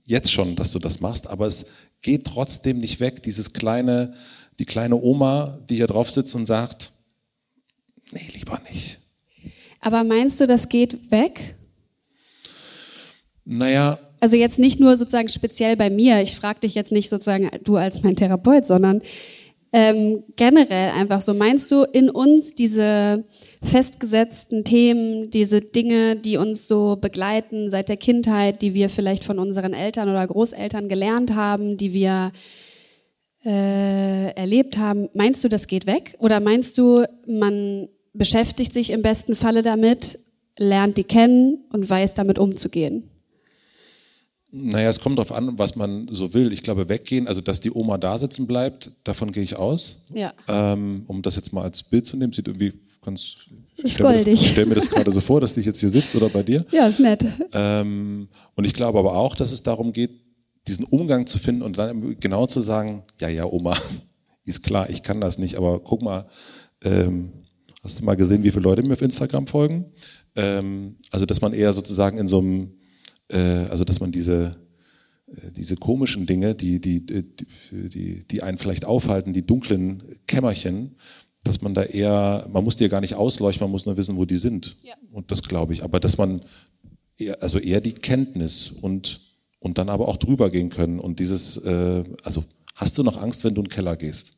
jetzt 0.05 0.33
schon, 0.33 0.57
dass 0.57 0.73
du 0.73 0.81
das 0.81 0.99
machst, 0.99 1.29
aber 1.29 1.47
es 1.47 1.67
geht 2.03 2.25
trotzdem 2.25 2.81
nicht 2.81 2.99
weg, 2.99 3.23
dieses 3.23 3.53
kleine, 3.53 4.15
die 4.59 4.65
kleine 4.65 4.97
Oma, 4.97 5.59
die 5.69 5.77
hier 5.77 5.87
drauf 5.87 6.11
sitzt 6.11 6.35
und 6.35 6.47
sagt, 6.47 6.93
nee, 8.13 8.29
lieber 8.35 8.59
nicht. 8.71 8.99
Aber 9.81 10.05
meinst 10.05 10.41
du, 10.41 10.47
das 10.47 10.69
geht 10.69 11.11
weg? 11.11 11.57
Naja, 13.45 13.99
Also 14.21 14.37
jetzt 14.37 14.59
nicht 14.59 14.81
nur 14.81 14.97
sozusagen 14.97 15.29
speziell 15.29 15.77
bei 15.77 15.91
mir. 15.91 16.23
Ich 16.23 16.37
frage 16.37 16.61
dich 16.61 16.75
jetzt 16.75 16.91
nicht 16.91 17.11
sozusagen 17.11 17.49
du 17.63 17.77
als 17.77 18.03
mein 18.03 18.17
Therapeut, 18.17 18.67
sondern 18.67 19.03
ähm, 19.73 20.25
generell 20.37 20.91
einfach 20.93 21.21
so. 21.21 21.35
Meinst 21.35 21.71
du 21.71 21.83
in 21.83 22.09
uns 22.09 22.55
diese 22.55 23.25
festgesetzten 23.63 24.65
Themen, 24.65 25.31
diese 25.31 25.61
Dinge, 25.61 26.17
die 26.17 26.39
uns 26.39 26.67
so 26.67 26.97
begleiten 26.97 27.71
seit 27.71 27.89
der 27.89 27.99
Kindheit, 27.99 28.63
die 28.63 28.75
wir 28.75 28.89
vielleicht 28.89 29.25
von 29.25 29.39
unseren 29.39 29.75
Eltern 29.75 30.09
oder 30.09 30.27
Großeltern 30.27 30.89
gelernt 30.89 31.35
haben, 31.35 31.77
die 31.77 31.93
wir 31.93 32.33
äh, 33.47 34.33
erlebt 34.33 34.77
haben, 34.77 35.09
meinst 35.15 35.45
du, 35.45 35.49
das 35.49 35.69
geht 35.69 35.87
weg? 35.87 36.17
Oder 36.19 36.41
meinst 36.41 36.77
du, 36.79 37.05
man 37.29 37.89
beschäftigt 38.13 38.75
sich 38.75 38.91
im 38.91 39.03
besten 39.03 39.37
Falle 39.37 39.63
damit, 39.63 40.19
lernt 40.59 40.97
die 40.97 41.05
kennen 41.05 41.65
und 41.73 41.89
weiß 41.89 42.15
damit 42.15 42.39
umzugehen? 42.39 43.05
Naja, 44.51 44.89
es 44.89 45.01
kommt 45.01 45.19
darauf 45.19 45.33
an, 45.33 45.59
was 45.59 45.77
man 45.77 46.09
so 46.11 46.33
will. 46.33 46.53
Ich 46.53 46.63
glaube, 46.63 46.89
weggehen, 46.89 47.29
also 47.29 47.41
dass 47.41 47.61
die 47.61 47.71
Oma 47.71 47.99
da 47.99 48.17
sitzen 48.17 48.47
bleibt, 48.47 48.91
davon 49.05 49.31
gehe 49.31 49.43
ich 49.43 49.57
aus. 49.57 50.05
Ja. 50.15 50.33
Ähm, 50.49 51.03
um 51.09 51.21
das 51.21 51.37
jetzt 51.37 51.53
mal 51.53 51.63
als 51.63 51.83
Bild 51.83 52.07
zu 52.07 52.17
nehmen, 52.17 52.33
sieht 52.33 52.49
irgendwie 52.49 52.73
ganz. 53.05 53.47
Ist 53.77 53.95
stell 53.95 54.25
mir. 54.25 54.37
Stell 54.37 54.67
mir 54.67 54.77
das 54.77 54.89
gerade 54.89 55.11
so 55.11 55.21
vor, 55.21 55.41
dass 55.41 55.55
dich 55.55 55.67
jetzt 55.67 55.81
hier 55.81 55.91
sitzt 55.91 56.17
oder 56.17 56.29
bei 56.29 56.43
dir. 56.43 56.65
Ja, 56.73 56.87
ist 56.87 57.01
nett. 57.01 57.25
Ähm, 57.55 58.29
und 58.55 58.65
ich 58.65 58.73
glaube 58.73 58.99
aber 58.99 59.17
auch, 59.17 59.35
dass 59.35 59.53
es 59.53 59.63
darum 59.63 59.93
geht, 59.93 60.11
diesen 60.67 60.85
Umgang 60.85 61.27
zu 61.27 61.39
finden 61.39 61.63
und 61.63 61.79
dann 61.79 62.19
genau 62.21 62.47
zu 62.47 62.61
sagen, 62.61 63.05
ja, 63.19 63.29
ja, 63.29 63.45
Oma, 63.45 63.77
ist 64.45 64.63
klar, 64.63 64.89
ich 64.91 65.03
kann 65.03 65.21
das 65.21 65.39
nicht, 65.39 65.57
aber 65.57 65.81
guck 65.81 66.03
mal, 66.03 66.27
ähm, 66.85 67.33
hast 67.83 68.01
du 68.01 68.05
mal 68.05 68.17
gesehen, 68.17 68.43
wie 68.43 68.51
viele 68.51 68.63
Leute 68.63 68.83
mir 68.83 68.95
auf 68.95 69.03
Instagram 69.03 69.47
folgen? 69.47 69.87
Ähm, 70.37 70.97
also, 71.11 71.27
dass 71.27 71.41
man 71.41 71.53
eher 71.53 71.73
sozusagen 71.73 72.19
in 72.19 72.27
so 72.27 72.39
einem, 72.39 72.75
äh, 73.29 73.39
also 73.39 73.85
dass 73.85 74.01
man 74.01 74.13
diese, 74.13 74.57
äh, 75.27 75.53
diese 75.53 75.77
komischen 75.77 76.27
Dinge, 76.27 76.55
die, 76.55 76.81
die, 76.81 77.05
die, 77.05 77.25
die, 77.71 78.27
die 78.27 78.43
einen 78.43 78.59
vielleicht 78.59 78.85
aufhalten, 78.85 79.33
die 79.33 79.47
dunklen 79.47 80.03
Kämmerchen, 80.27 80.97
dass 81.45 81.63
man 81.63 81.75
da 81.75 81.85
eher, 81.85 82.49
man 82.53 82.65
muss 82.65 82.77
die 82.77 82.85
ja 82.85 82.89
gar 82.89 83.01
nicht 83.01 83.15
ausleuchten, 83.15 83.65
man 83.65 83.71
muss 83.71 83.87
nur 83.87 83.97
wissen, 83.97 84.17
wo 84.17 84.25
die 84.25 84.37
sind. 84.37 84.77
Ja. 84.83 84.95
Und 85.13 85.31
das 85.31 85.43
glaube 85.43 85.73
ich. 85.73 85.85
Aber 85.85 86.01
dass 86.01 86.19
man 86.19 86.43
eher, 87.19 87.43
also 87.43 87.59
eher 87.59 87.81
die 87.81 87.95
Kenntnis 87.95 88.71
und, 88.71 89.21
und 89.67 89.79
dann 89.79 89.89
aber 89.89 90.07
auch 90.07 90.17
drüber 90.17 90.49
gehen 90.49 90.69
können. 90.71 91.01
Und 91.01 91.19
dieses, 91.19 91.59
äh, 91.59 92.05
also 92.23 92.45
hast 92.77 92.97
du 92.97 93.03
noch 93.03 93.21
Angst, 93.21 93.43
wenn 93.45 93.55
du 93.55 93.63
in 93.63 93.67
den 93.67 93.71
Keller 93.73 93.97
gehst? 93.97 94.35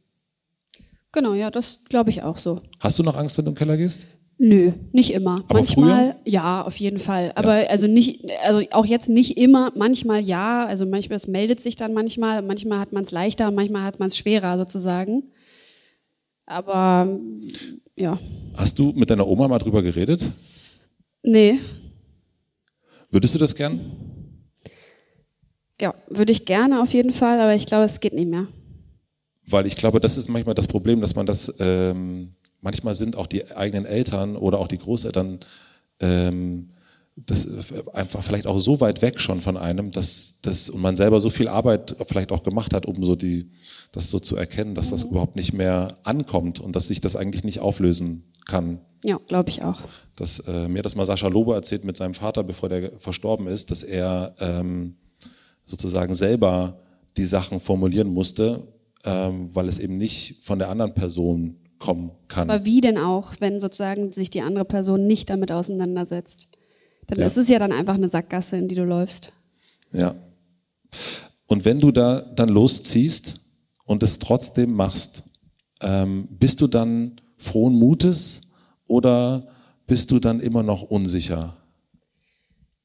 Genau, 1.12 1.34
ja, 1.34 1.50
das 1.50 1.80
glaube 1.88 2.08
ich 2.10 2.22
auch 2.22 2.38
so. 2.38 2.60
Hast 2.80 2.98
du 2.98 3.02
noch 3.02 3.16
Angst, 3.16 3.36
wenn 3.36 3.44
du 3.44 3.50
in 3.50 3.54
den 3.54 3.58
Keller 3.58 3.76
gehst? 3.76 4.06
Nö, 4.38 4.72
nicht 4.92 5.12
immer. 5.12 5.44
Aber 5.48 5.54
manchmal, 5.58 6.16
ja, 6.24 6.62
auf 6.62 6.76
jeden 6.78 6.98
Fall. 6.98 7.32
Aber 7.34 7.52
also 7.68 7.88
nicht, 7.88 8.24
also 8.42 8.66
auch 8.70 8.86
jetzt 8.86 9.08
nicht 9.08 9.36
immer, 9.36 9.72
manchmal 9.76 10.20
ja. 10.20 10.64
Also 10.64 10.86
manchmal, 10.86 11.16
es 11.16 11.26
meldet 11.26 11.60
sich 11.60 11.76
dann 11.76 11.92
manchmal, 11.92 12.40
manchmal 12.42 12.78
hat 12.78 12.92
man 12.92 13.02
es 13.04 13.10
leichter, 13.10 13.50
manchmal 13.50 13.82
hat 13.82 13.98
man 13.98 14.08
es 14.08 14.16
schwerer 14.16 14.56
sozusagen. 14.56 15.24
Aber 16.46 17.18
ja, 17.96 18.18
Hast 18.56 18.78
du 18.78 18.92
mit 18.96 19.10
deiner 19.10 19.26
Oma 19.26 19.46
mal 19.48 19.58
drüber 19.58 19.82
geredet? 19.82 20.22
nee, 21.22 21.58
Würdest 23.10 23.34
du 23.34 23.38
das 23.38 23.54
gern? 23.54 23.80
Ja, 25.80 25.94
würde 26.08 26.32
ich 26.32 26.44
gerne 26.44 26.82
auf 26.82 26.92
jeden 26.92 27.12
Fall, 27.12 27.40
aber 27.40 27.54
ich 27.54 27.66
glaube, 27.66 27.84
es 27.84 28.00
geht 28.00 28.14
nicht 28.14 28.28
mehr. 28.28 28.46
Weil 29.46 29.66
ich 29.66 29.76
glaube, 29.76 30.00
das 30.00 30.16
ist 30.16 30.28
manchmal 30.28 30.54
das 30.54 30.66
Problem, 30.66 31.00
dass 31.00 31.14
man 31.14 31.26
das, 31.26 31.54
ähm, 31.58 32.34
manchmal 32.60 32.94
sind 32.94 33.16
auch 33.16 33.26
die 33.26 33.50
eigenen 33.56 33.86
Eltern 33.86 34.36
oder 34.36 34.58
auch 34.58 34.68
die 34.68 34.78
Großeltern 34.78 35.38
ähm, 36.00 36.70
das 37.26 37.48
einfach 37.94 38.22
vielleicht 38.22 38.46
auch 38.46 38.58
so 38.60 38.80
weit 38.80 39.02
weg 39.02 39.20
schon 39.20 39.40
von 39.40 39.56
einem, 39.56 39.90
dass 39.90 40.36
das 40.42 40.70
und 40.70 40.80
man 40.80 40.96
selber 40.96 41.20
so 41.20 41.30
viel 41.30 41.48
Arbeit 41.48 41.96
vielleicht 42.06 42.30
auch 42.30 42.42
gemacht 42.42 42.72
hat, 42.74 42.86
um 42.86 43.02
so 43.02 43.16
die 43.16 43.50
das 43.92 44.10
so 44.10 44.18
zu 44.18 44.36
erkennen, 44.36 44.74
dass 44.74 44.90
das 44.90 45.02
überhaupt 45.02 45.36
nicht 45.36 45.52
mehr 45.52 45.88
ankommt 46.04 46.60
und 46.60 46.76
dass 46.76 46.88
sich 46.88 47.00
das 47.00 47.16
eigentlich 47.16 47.44
nicht 47.44 47.60
auflösen 47.60 48.24
kann. 48.46 48.80
Ja, 49.04 49.18
glaube 49.26 49.50
ich 49.50 49.62
auch. 49.62 49.82
Das, 50.16 50.40
äh, 50.40 50.68
mir 50.68 50.82
das 50.82 50.94
mal 50.94 51.06
Sascha 51.06 51.28
Lobo 51.28 51.52
erzählt 51.52 51.84
mit 51.84 51.96
seinem 51.96 52.14
Vater, 52.14 52.44
bevor 52.44 52.68
der 52.68 52.92
verstorben 52.98 53.46
ist, 53.46 53.70
dass 53.70 53.82
er 53.82 54.34
ähm, 54.38 54.96
sozusagen 55.68 56.14
selber 56.14 56.80
die 57.16 57.24
Sachen 57.24 57.60
formulieren 57.60 58.08
musste, 58.12 58.66
ähm, 59.04 59.50
weil 59.54 59.68
es 59.68 59.78
eben 59.78 59.98
nicht 59.98 60.42
von 60.42 60.58
der 60.58 60.70
anderen 60.70 60.94
Person 60.94 61.56
kommen 61.78 62.10
kann. 62.26 62.50
Aber 62.50 62.64
wie 62.64 62.80
denn 62.80 62.98
auch, 62.98 63.34
wenn 63.38 63.60
sozusagen 63.60 64.10
sich 64.10 64.30
die 64.30 64.40
andere 64.42 64.64
Person 64.64 65.06
nicht 65.06 65.30
damit 65.30 65.52
auseinandersetzt? 65.52 66.48
Dann 67.06 67.20
Ja. 67.20 67.26
ist 67.26 67.36
es 67.36 67.48
ja 67.48 67.58
dann 67.58 67.72
einfach 67.72 67.94
eine 67.94 68.08
Sackgasse, 68.08 68.56
in 68.56 68.66
die 68.68 68.74
du 68.74 68.84
läufst. 68.84 69.32
Ja. 69.92 70.14
Und 71.46 71.64
wenn 71.64 71.80
du 71.80 71.92
da 71.92 72.20
dann 72.20 72.48
losziehst 72.48 73.40
und 73.84 74.02
es 74.02 74.18
trotzdem 74.18 74.72
machst, 74.72 75.24
ähm, 75.80 76.28
bist 76.30 76.60
du 76.60 76.66
dann 76.66 77.20
frohen 77.36 77.74
Mutes 77.74 78.42
oder 78.86 79.46
bist 79.86 80.10
du 80.10 80.18
dann 80.18 80.40
immer 80.40 80.62
noch 80.62 80.82
unsicher? 80.82 81.56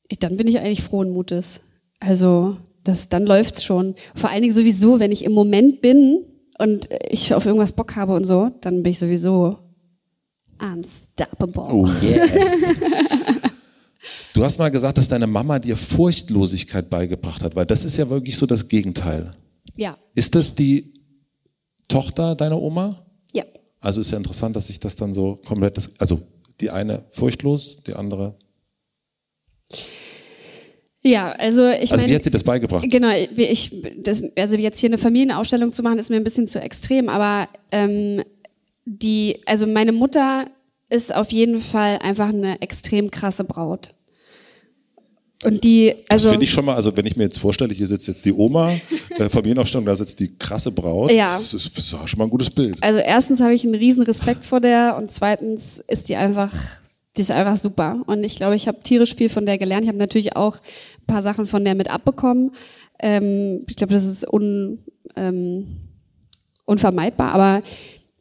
Ich, 0.07 0.19
dann 0.19 0.37
bin 0.37 0.47
ich 0.47 0.59
eigentlich 0.59 0.83
frohen 0.83 1.09
Mutes. 1.09 1.61
Also, 1.99 2.57
das, 2.83 3.09
dann 3.09 3.25
läuft's 3.25 3.63
schon. 3.63 3.95
Vor 4.15 4.29
allen 4.29 4.41
Dingen 4.41 4.53
sowieso, 4.53 4.99
wenn 4.99 5.11
ich 5.11 5.23
im 5.23 5.31
Moment 5.33 5.81
bin 5.81 6.25
und 6.59 6.89
ich 7.09 7.33
auf 7.33 7.45
irgendwas 7.45 7.71
Bock 7.73 7.95
habe 7.95 8.13
und 8.13 8.25
so, 8.25 8.51
dann 8.61 8.83
bin 8.83 8.91
ich 8.91 8.99
sowieso 8.99 9.57
unstoppable. 10.59 11.63
Oh 11.71 11.87
yes. 12.01 12.69
Du 14.33 14.43
hast 14.43 14.59
mal 14.59 14.69
gesagt, 14.69 14.97
dass 14.97 15.07
deine 15.07 15.27
Mama 15.27 15.59
dir 15.59 15.77
Furchtlosigkeit 15.77 16.89
beigebracht 16.89 17.41
hat, 17.43 17.55
weil 17.55 17.65
das 17.65 17.85
ist 17.85 17.97
ja 17.97 18.09
wirklich 18.09 18.35
so 18.35 18.45
das 18.45 18.67
Gegenteil. 18.67 19.31
Ja, 19.77 19.95
Ist 20.13 20.35
das 20.35 20.53
die 20.55 20.93
Tochter 21.87 22.35
deiner 22.35 22.61
Oma? 22.61 23.05
ja. 23.33 23.43
Also 23.79 23.99
ist 24.01 24.11
ja 24.11 24.17
interessant, 24.17 24.55
dass 24.55 24.67
sich 24.67 24.79
das 24.79 24.95
dann 24.95 25.13
so 25.13 25.39
komplett, 25.45 25.77
also 25.99 26.21
die 26.61 26.69
eine 26.69 27.03
furchtlos, 27.09 27.83
die 27.85 27.93
andere. 27.93 28.37
Ja, 31.05 31.31
also 31.33 31.67
ich 31.67 31.91
Also 31.91 31.97
wie 31.97 32.01
meine, 32.01 32.15
hat 32.15 32.23
sie 32.23 32.31
das 32.31 32.43
beigebracht? 32.43 32.89
Genau, 32.89 33.09
wie 33.33 33.43
ich, 33.43 33.71
das, 33.97 34.23
also 34.37 34.55
jetzt 34.55 34.79
hier 34.79 34.89
eine 34.89 34.97
Familienausstellung 34.97 35.73
zu 35.73 35.83
machen, 35.83 35.99
ist 35.99 36.09
mir 36.09 36.15
ein 36.15 36.23
bisschen 36.23 36.47
zu 36.47 36.61
extrem, 36.61 37.09
aber 37.09 37.49
ähm, 37.71 38.23
die, 38.85 39.41
also 39.45 39.67
meine 39.67 39.91
Mutter 39.91 40.45
ist 40.89 41.13
auf 41.13 41.31
jeden 41.31 41.59
Fall 41.59 41.99
einfach 41.99 42.29
eine 42.29 42.61
extrem 42.61 43.11
krasse 43.11 43.43
Braut. 43.43 43.89
Und 45.43 45.63
die, 45.63 45.93
Das 46.07 46.23
also 46.23 46.29
finde 46.31 46.45
ich 46.45 46.51
schon 46.51 46.63
mal, 46.63 46.75
also 46.75 46.95
wenn 46.95 47.05
ich 47.05 47.17
mir 47.17 47.23
jetzt 47.23 47.37
vorstelle, 47.37 47.73
hier 47.73 47.87
sitzt 47.87 48.07
jetzt 48.07 48.23
die 48.23 48.31
Oma, 48.31 48.71
äh, 49.17 49.29
Familienaufstellung, 49.29 49.85
da 49.85 49.95
sitzt 49.95 50.19
die 50.19 50.37
krasse 50.37 50.71
Braut. 50.71 51.11
Ja. 51.11 51.33
Das 51.35 51.53
ist, 51.53 51.77
das 51.77 51.85
ist 51.85 52.09
schon 52.09 52.17
mal 52.17 52.25
ein 52.25 52.29
gutes 52.29 52.49
Bild. 52.49 52.77
Also 52.81 52.99
erstens 52.99 53.41
habe 53.41 53.53
ich 53.53 53.65
einen 53.65 53.75
riesen 53.75 54.03
Respekt 54.03 54.45
vor 54.45 54.61
der 54.61 54.95
und 54.97 55.11
zweitens 55.11 55.83
ist 55.87 56.07
die 56.07 56.15
einfach, 56.15 56.53
die 57.15 57.21
ist 57.21 57.31
einfach 57.31 57.57
super. 57.57 58.01
Und 58.07 58.23
ich 58.23 58.35
glaube, 58.35 58.55
ich 58.55 58.67
habe 58.67 58.81
tierisch 58.81 59.15
viel 59.15 59.29
von 59.29 59.45
der 59.45 59.57
gelernt. 59.57 59.83
Ich 59.83 59.89
habe 59.89 59.97
natürlich 59.97 60.35
auch 60.35 60.57
ein 60.57 61.05
paar 61.07 61.21
Sachen 61.21 61.45
von 61.45 61.63
der 61.63 61.75
mit 61.75 61.89
abbekommen. 61.89 62.51
Ähm, 62.99 63.63
ich 63.69 63.75
glaube, 63.75 63.93
das 63.93 64.05
ist 64.05 64.31
un, 64.31 64.79
ähm, 65.15 65.67
unvermeidbar, 66.65 67.31
aber 67.33 67.61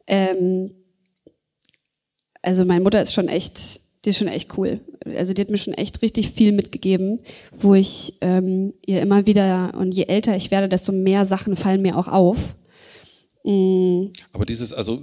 ähm, 0.06 0.72
also 2.42 2.64
meine 2.64 2.82
Mutter 2.82 3.00
ist 3.00 3.14
schon 3.14 3.28
echt, 3.28 3.80
die 4.04 4.10
ist 4.10 4.18
schon 4.18 4.28
echt 4.28 4.58
cool. 4.58 4.80
Also 5.16 5.32
die 5.32 5.42
hat 5.42 5.50
mir 5.50 5.58
schon 5.58 5.74
echt 5.74 6.02
richtig 6.02 6.30
viel 6.30 6.52
mitgegeben, 6.52 7.20
wo 7.52 7.74
ich 7.74 8.14
ähm, 8.20 8.74
ihr 8.84 9.00
immer 9.00 9.26
wieder, 9.26 9.72
und 9.78 9.94
je 9.94 10.04
älter 10.04 10.36
ich 10.36 10.50
werde, 10.50 10.68
desto 10.68 10.92
mehr 10.92 11.24
Sachen 11.24 11.56
fallen 11.56 11.82
mir 11.82 11.96
auch 11.96 12.08
auf. 12.08 12.56
Aber 13.44 14.44
dieses, 14.46 14.72
also 14.72 15.02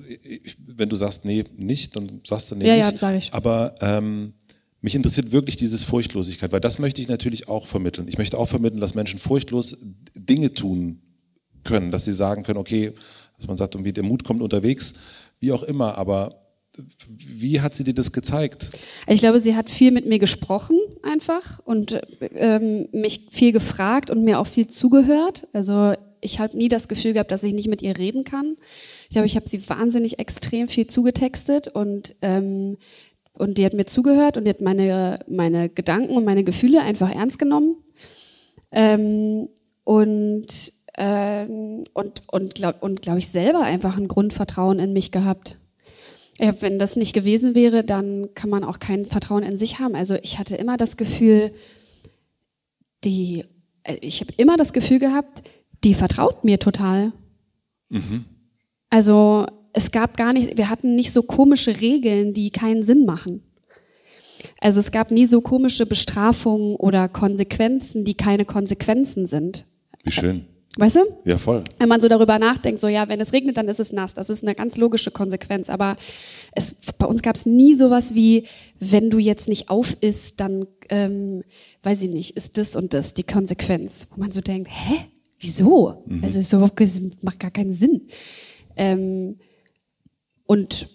wenn 0.65 0.89
du 0.89 0.95
sagst, 0.95 1.25
nee, 1.25 1.43
nicht, 1.57 1.95
dann 1.95 2.21
sagst 2.25 2.51
du 2.51 2.55
nee, 2.55 2.67
Ja, 2.67 2.75
nicht. 2.75 2.91
ja, 2.91 2.97
sag 2.97 3.17
ich. 3.17 3.33
Aber 3.33 3.75
ähm, 3.81 4.33
mich 4.81 4.95
interessiert 4.95 5.31
wirklich 5.31 5.57
dieses 5.57 5.83
Furchtlosigkeit, 5.83 6.51
weil 6.51 6.61
das 6.61 6.79
möchte 6.79 7.01
ich 7.01 7.09
natürlich 7.09 7.49
auch 7.49 7.67
vermitteln. 7.67 8.07
Ich 8.07 8.17
möchte 8.17 8.37
auch 8.37 8.47
vermitteln, 8.47 8.79
dass 8.79 8.95
Menschen 8.95 9.19
furchtlos 9.19 9.77
Dinge 10.17 10.53
tun 10.53 11.01
können, 11.63 11.91
dass 11.91 12.05
sie 12.05 12.13
sagen 12.13 12.43
können, 12.43 12.59
okay, 12.59 12.93
dass 13.37 13.47
man 13.47 13.57
sagt, 13.57 13.75
irgendwie 13.75 13.93
der 13.93 14.03
Mut 14.03 14.23
kommt 14.23 14.41
unterwegs, 14.41 14.93
wie 15.39 15.51
auch 15.51 15.63
immer, 15.63 15.97
aber 15.97 16.41
wie 17.17 17.59
hat 17.59 17.73
sie 17.73 17.83
dir 17.83 17.93
das 17.93 18.11
gezeigt? 18.11 18.69
Ich 19.07 19.19
glaube, 19.19 19.39
sie 19.39 19.55
hat 19.55 19.69
viel 19.69 19.91
mit 19.91 20.05
mir 20.05 20.19
gesprochen 20.19 20.77
einfach 21.03 21.59
und 21.65 21.99
ähm, 22.35 22.87
mich 22.93 23.27
viel 23.31 23.51
gefragt 23.51 24.11
und 24.11 24.23
mir 24.23 24.39
auch 24.39 24.47
viel 24.47 24.67
zugehört. 24.67 25.47
Also 25.51 25.93
ich 26.21 26.39
habe 26.39 26.57
nie 26.57 26.69
das 26.69 26.87
Gefühl 26.87 27.13
gehabt, 27.13 27.31
dass 27.31 27.43
ich 27.43 27.53
nicht 27.53 27.67
mit 27.67 27.81
ihr 27.81 27.97
reden 27.97 28.23
kann. 28.23 28.57
Ich 29.03 29.09
glaube, 29.09 29.27
ich 29.27 29.35
habe 29.35 29.49
sie 29.49 29.67
wahnsinnig 29.69 30.19
extrem 30.19 30.67
viel 30.67 30.87
zugetextet 30.87 31.67
und 31.67 32.15
ähm, 32.21 32.77
und 33.33 33.57
die 33.57 33.65
hat 33.65 33.73
mir 33.73 33.85
zugehört 33.85 34.37
und 34.37 34.43
die 34.43 34.49
hat 34.49 34.61
meine 34.61 35.19
meine 35.27 35.69
Gedanken 35.69 36.15
und 36.15 36.25
meine 36.25 36.43
Gefühle 36.43 36.81
einfach 36.81 37.13
ernst 37.13 37.39
genommen 37.39 37.77
ähm, 38.71 39.49
und 39.85 40.47
ähm, 40.97 41.83
und 41.93 42.21
und 42.31 42.55
glaube 42.55 42.79
und 42.81 43.01
glaube 43.01 43.19
ich 43.19 43.29
selber 43.29 43.61
einfach 43.61 43.97
ein 43.97 44.07
Grundvertrauen 44.07 44.79
in 44.79 44.93
mich 44.93 45.11
gehabt. 45.11 45.57
Ja, 46.39 46.53
wenn 46.61 46.79
das 46.79 46.95
nicht 46.95 47.13
gewesen 47.13 47.53
wäre, 47.53 47.83
dann 47.83 48.29
kann 48.33 48.49
man 48.49 48.63
auch 48.63 48.79
kein 48.79 49.05
Vertrauen 49.05 49.43
in 49.43 49.57
sich 49.57 49.79
haben. 49.79 49.95
Also 49.95 50.15
ich 50.15 50.39
hatte 50.39 50.55
immer 50.55 50.77
das 50.77 50.95
Gefühl, 50.95 51.51
die, 53.03 53.43
äh, 53.83 53.97
ich 54.01 54.21
habe 54.21 54.33
immer 54.37 54.55
das 54.55 54.71
Gefühl 54.71 54.99
gehabt, 54.99 55.41
die 55.83 55.93
vertraut 55.93 56.43
mir 56.43 56.59
total. 56.59 57.11
Mhm. 57.89 58.25
Also 58.89 59.45
es 59.73 59.91
gab 59.91 60.17
gar 60.17 60.33
nicht, 60.33 60.57
wir 60.57 60.69
hatten 60.69 60.95
nicht 60.95 61.11
so 61.11 61.23
komische 61.23 61.79
Regeln, 61.79 62.33
die 62.33 62.49
keinen 62.49 62.83
Sinn 62.83 63.05
machen. 63.05 63.43
Also 64.61 64.79
es 64.79 64.91
gab 64.91 65.11
nie 65.11 65.25
so 65.25 65.41
komische 65.41 65.85
Bestrafungen 65.85 66.75
oder 66.75 67.09
Konsequenzen, 67.09 68.05
die 68.05 68.15
keine 68.15 68.45
Konsequenzen 68.45 69.25
sind. 69.25 69.65
Wie 70.03 70.11
schön. 70.11 70.45
Weißt 70.77 70.95
du? 70.95 70.99
Ja, 71.25 71.37
voll. 71.37 71.63
Wenn 71.77 71.89
man 71.89 71.99
so 71.99 72.07
darüber 72.07 72.39
nachdenkt, 72.39 72.79
so 72.79 72.87
ja, 72.87 73.09
wenn 73.09 73.19
es 73.19 73.33
regnet, 73.33 73.57
dann 73.57 73.67
ist 73.67 73.79
es 73.79 73.91
nass. 73.91 74.13
Das 74.13 74.29
ist 74.29 74.43
eine 74.43 74.55
ganz 74.55 74.77
logische 74.77 75.11
Konsequenz. 75.11 75.69
Aber 75.69 75.97
es, 76.53 76.75
bei 76.97 77.05
uns 77.05 77.21
gab 77.21 77.35
es 77.35 77.45
nie 77.45 77.73
sowas 77.73 78.15
wie, 78.15 78.45
wenn 78.79 79.09
du 79.09 79.17
jetzt 79.17 79.49
nicht 79.49 79.69
auf 79.69 79.97
isst, 80.01 80.39
dann, 80.39 80.67
ähm, 80.89 81.43
weiß 81.83 82.03
ich 82.03 82.11
nicht, 82.11 82.37
ist 82.37 82.57
das 82.57 82.75
und 82.75 82.93
das 82.93 83.13
die 83.13 83.23
Konsequenz. 83.23 84.07
Wo 84.11 84.21
man 84.21 84.31
so 84.31 84.41
denkt, 84.41 84.69
hä? 84.71 84.95
Wieso? 85.39 86.03
Mhm. 86.05 86.23
Also 86.23 86.41
so 86.41 86.59
macht 87.21 87.39
gar 87.39 87.51
keinen 87.51 87.73
Sinn. 87.73 88.01
Ähm, 88.75 89.37
und 90.45 90.87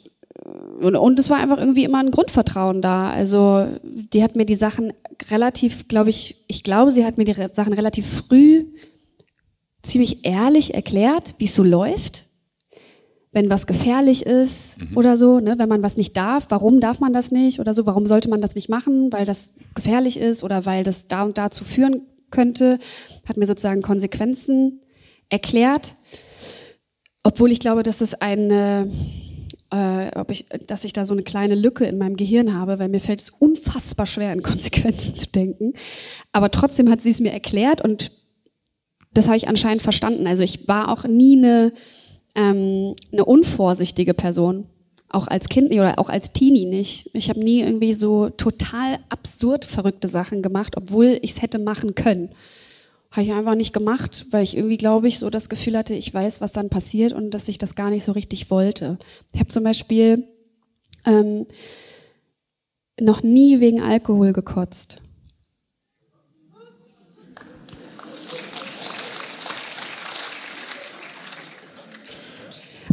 und, 0.80 0.96
und 0.96 1.18
es 1.18 1.30
war 1.30 1.38
einfach 1.38 1.59
irgendwie 1.59 1.85
immer 1.85 1.98
ein 1.98 2.11
Grundvertrauen 2.11 2.83
da. 2.83 3.11
Also 3.11 3.66
die 3.83 4.22
hat 4.22 4.37
mir 4.37 4.44
die 4.44 4.57
Sachen 4.57 4.92
relativ, 5.30 5.88
glaube 5.88 6.11
ich, 6.11 6.44
ich 6.48 6.64
glaube, 6.64 6.90
sie 6.90 7.04
hat 7.04 7.16
mir 7.18 7.24
die 7.24 7.35
Sachen 7.52 7.72
relativ 7.72 8.07
früh 8.07 8.64
ziemlich 9.83 10.24
ehrlich 10.24 10.74
erklärt, 10.74 11.35
wie 11.38 11.44
es 11.44 11.54
so 11.54 11.62
läuft. 11.62 12.26
Wenn 13.33 13.50
was 13.50 13.66
gefährlich 13.66 14.26
ist 14.26 14.78
mhm. 14.80 14.96
oder 14.96 15.16
so, 15.16 15.40
ne, 15.40 15.54
wenn 15.59 15.68
man 15.68 15.83
was 15.83 15.96
nicht 15.96 16.16
darf, 16.16 16.46
warum 16.50 16.80
darf 16.80 17.00
man 17.00 17.12
das 17.12 17.30
nicht 17.30 17.59
oder 17.59 17.74
so, 17.74 17.87
warum 17.87 18.07
sollte 18.07 18.28
man 18.28 18.40
das 18.40 18.54
nicht 18.54 18.68
machen, 18.68 19.12
weil 19.12 19.24
das 19.24 19.52
gefährlich 19.74 20.18
ist 20.18 20.44
oder 20.44 20.66
weil 20.66 20.85
das 20.85 21.09
da 21.09 21.22
und 21.22 21.38
dazu 21.38 21.64
führen 21.64 22.02
könnte, 22.30 22.78
hat 23.28 23.37
mir 23.37 23.46
sozusagen 23.46 23.82
Konsequenzen 23.82 24.80
erklärt, 25.28 25.94
obwohl 27.22 27.50
ich 27.52 27.58
glaube, 27.58 27.82
dass 27.82 28.00
es 28.00 28.14
eine 28.14 28.90
äh, 29.74 30.10
ob 30.14 30.30
ich, 30.30 30.46
dass 30.66 30.84
ich 30.84 30.92
da 30.92 31.04
so 31.04 31.14
eine 31.14 31.22
kleine 31.22 31.54
Lücke 31.54 31.84
in 31.84 31.98
meinem 31.98 32.16
Gehirn 32.16 32.54
habe, 32.54 32.78
weil 32.78 32.88
mir 32.88 33.00
fällt 33.00 33.22
es 33.22 33.30
unfassbar 33.30 34.06
schwer, 34.06 34.32
in 34.32 34.42
Konsequenzen 34.42 35.16
zu 35.16 35.28
denken. 35.28 35.72
Aber 36.32 36.50
trotzdem 36.50 36.90
hat 36.90 37.02
sie 37.02 37.10
es 37.10 37.20
mir 37.20 37.32
erklärt 37.32 37.82
und 37.82 38.12
das 39.12 39.26
habe 39.26 39.37
ich 39.37 39.48
anscheinend 39.48 39.82
verstanden. 39.82 40.26
Also 40.26 40.42
ich 40.42 40.68
war 40.68 40.90
auch 40.90 41.04
nie 41.04 41.37
eine, 41.37 41.72
ähm, 42.34 42.94
eine 43.12 43.24
unvorsichtige 43.24 44.14
Person. 44.14 44.66
Auch 45.14 45.29
als 45.29 45.48
Kind 45.48 45.72
oder 45.72 45.98
auch 46.00 46.09
als 46.09 46.33
Teenie 46.33 46.66
nicht. 46.66 47.11
Ich 47.12 47.29
habe 47.29 47.38
nie 47.38 47.61
irgendwie 47.61 47.92
so 47.92 48.31
total 48.31 48.98
absurd 49.09 49.64
verrückte 49.64 50.09
Sachen 50.09 50.42
gemacht, 50.42 50.77
obwohl 50.77 51.18
ich 51.22 51.33
es 51.33 51.42
hätte 51.42 51.61
machen 51.61 51.94
können. 51.94 52.31
Habe 53.12 53.22
ich 53.22 53.33
einfach 53.33 53.55
nicht 53.55 53.72
gemacht, 53.72 54.27
weil 54.33 54.42
ich 54.42 54.57
irgendwie, 54.57 54.77
glaube 54.77 55.07
ich, 55.07 55.20
so 55.20 55.31
das 55.31 55.48
Gefühl 55.48 55.79
hatte, 55.79 55.94
ich 55.94 56.12
weiß, 56.12 56.40
was 56.40 56.50
dann 56.50 56.68
passiert 56.68 57.12
und 57.12 57.31
dass 57.31 57.46
ich 57.46 57.59
das 57.59 57.77
gar 57.77 57.90
nicht 57.90 58.03
so 58.03 58.11
richtig 58.11 58.50
wollte. 58.50 58.98
Ich 59.33 59.38
habe 59.38 59.50
zum 59.50 59.62
Beispiel 59.62 60.27
ähm, 61.07 61.46
noch 63.00 63.22
nie 63.22 63.61
wegen 63.61 63.81
Alkohol 63.81 64.33
gekotzt. 64.33 64.96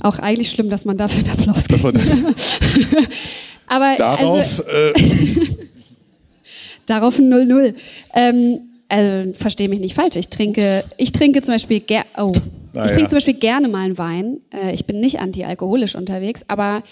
Auch 0.04 0.20
eigentlich 0.20 0.50
schlimm, 0.50 0.70
dass 0.70 0.86
man 0.86 0.98
dafür 0.98 1.24
einen 1.24 1.40
Applaus 1.40 1.68
kriegt. 1.68 1.84
Aber 3.68 3.96
darauf, 3.98 4.40
also, 4.40 4.64
äh. 4.64 4.94
darauf 6.86 7.20
ein 7.20 7.32
0-0. 7.32 7.74
Ähm, 8.14 8.60
also 8.90 9.34
verstehe 9.34 9.70
mich 9.70 9.80
nicht 9.80 9.96
falsch. 9.96 10.18
Ich 10.18 10.28
trinke, 10.28 10.84
ich 10.98 11.12
trinke 11.14 11.42
zum 11.42 11.56
Beispiel 11.56 11.80
ger 11.80 12.04
oh. 12.18 12.34
Ah, 12.74 12.86
ich 12.86 12.92
trinke 12.92 13.10
zum 13.10 13.18
Beispiel 13.18 13.34
gerne 13.36 13.68
mal 13.68 13.86
einen 13.86 13.98
Wein. 13.98 14.40
Äh, 14.54 14.74
ich 14.74 14.86
bin 14.86 15.00
nicht 15.00 15.20
antialkoholisch 15.20 15.96
unterwegs, 15.96 16.44
aber 16.48 16.84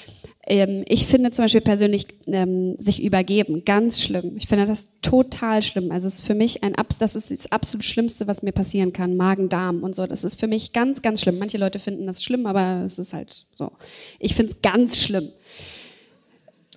ich 0.47 1.05
finde 1.05 1.31
zum 1.31 1.45
Beispiel 1.45 1.61
persönlich 1.61 2.07
ähm, 2.27 2.75
sich 2.77 3.03
übergeben 3.03 3.65
ganz 3.65 4.01
schlimm. 4.01 4.35
Ich 4.37 4.47
finde 4.47 4.65
das 4.65 4.93
total 5.01 5.61
schlimm. 5.61 5.91
Also 5.91 6.07
es 6.07 6.15
ist 6.15 6.25
für 6.25 6.33
mich 6.33 6.63
ein 6.63 6.73
das 6.99 7.15
ist 7.15 7.29
das 7.29 7.51
absolut 7.51 7.83
Schlimmste, 7.83 8.25
was 8.25 8.41
mir 8.41 8.53
passieren 8.53 8.93
kann. 8.93 9.15
Magen, 9.15 9.49
Darm 9.49 9.83
und 9.83 9.95
so. 9.95 10.07
Das 10.07 10.23
ist 10.23 10.39
für 10.39 10.47
mich 10.47 10.73
ganz, 10.73 11.01
ganz 11.01 11.21
schlimm. 11.21 11.37
Manche 11.39 11.57
Leute 11.57 11.77
finden 11.77 12.07
das 12.07 12.23
schlimm, 12.23 12.45
aber 12.45 12.83
es 12.85 12.97
ist 12.97 13.13
halt 13.13 13.45
so. 13.53 13.71
Ich 14.17 14.33
finde 14.33 14.53
es 14.53 14.61
ganz 14.61 14.97
schlimm. 14.97 15.29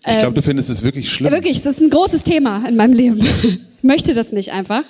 Ich 0.06 0.18
glaube, 0.18 0.34
du 0.34 0.42
findest 0.42 0.68
es 0.68 0.82
wirklich 0.82 1.08
schlimm. 1.08 1.32
Wirklich, 1.32 1.62
das 1.62 1.74
ist 1.74 1.80
ein 1.80 1.90
großes 1.90 2.24
Thema 2.24 2.66
in 2.68 2.74
meinem 2.76 2.92
Leben. 2.92 3.24
ich 3.42 3.82
möchte 3.82 4.14
das 4.14 4.32
nicht 4.32 4.50
einfach. 4.50 4.84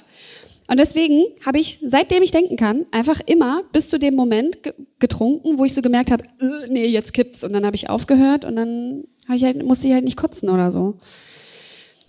Und 0.73 0.79
deswegen 0.79 1.27
habe 1.45 1.59
ich, 1.59 1.81
seitdem 1.87 2.23
ich 2.23 2.31
denken 2.31 2.57
kann, 2.57 2.87
einfach 2.93 3.21
immer 3.27 3.63
bis 3.75 3.89
zu 3.89 3.99
dem 3.99 4.15
Moment 4.15 4.57
getrunken, 4.99 5.59
wo 5.59 5.67
ich 5.67 5.75
so 5.75 5.83
gemerkt 5.83 6.11
habe, 6.11 6.25
äh, 6.41 6.71
nee, 6.71 6.87
jetzt 6.87 7.13
kippt's. 7.13 7.45
Und 7.45 7.53
dann 7.53 7.67
habe 7.67 7.77
ich 7.77 7.91
aufgehört 7.91 8.47
und 8.47 8.57
dann 8.57 9.05
ich 9.35 9.45
halt, 9.45 9.63
musste 9.63 9.87
ich 9.87 9.93
halt 9.93 10.05
nicht 10.05 10.17
kotzen 10.17 10.49
oder 10.49 10.73
so. 10.73 10.97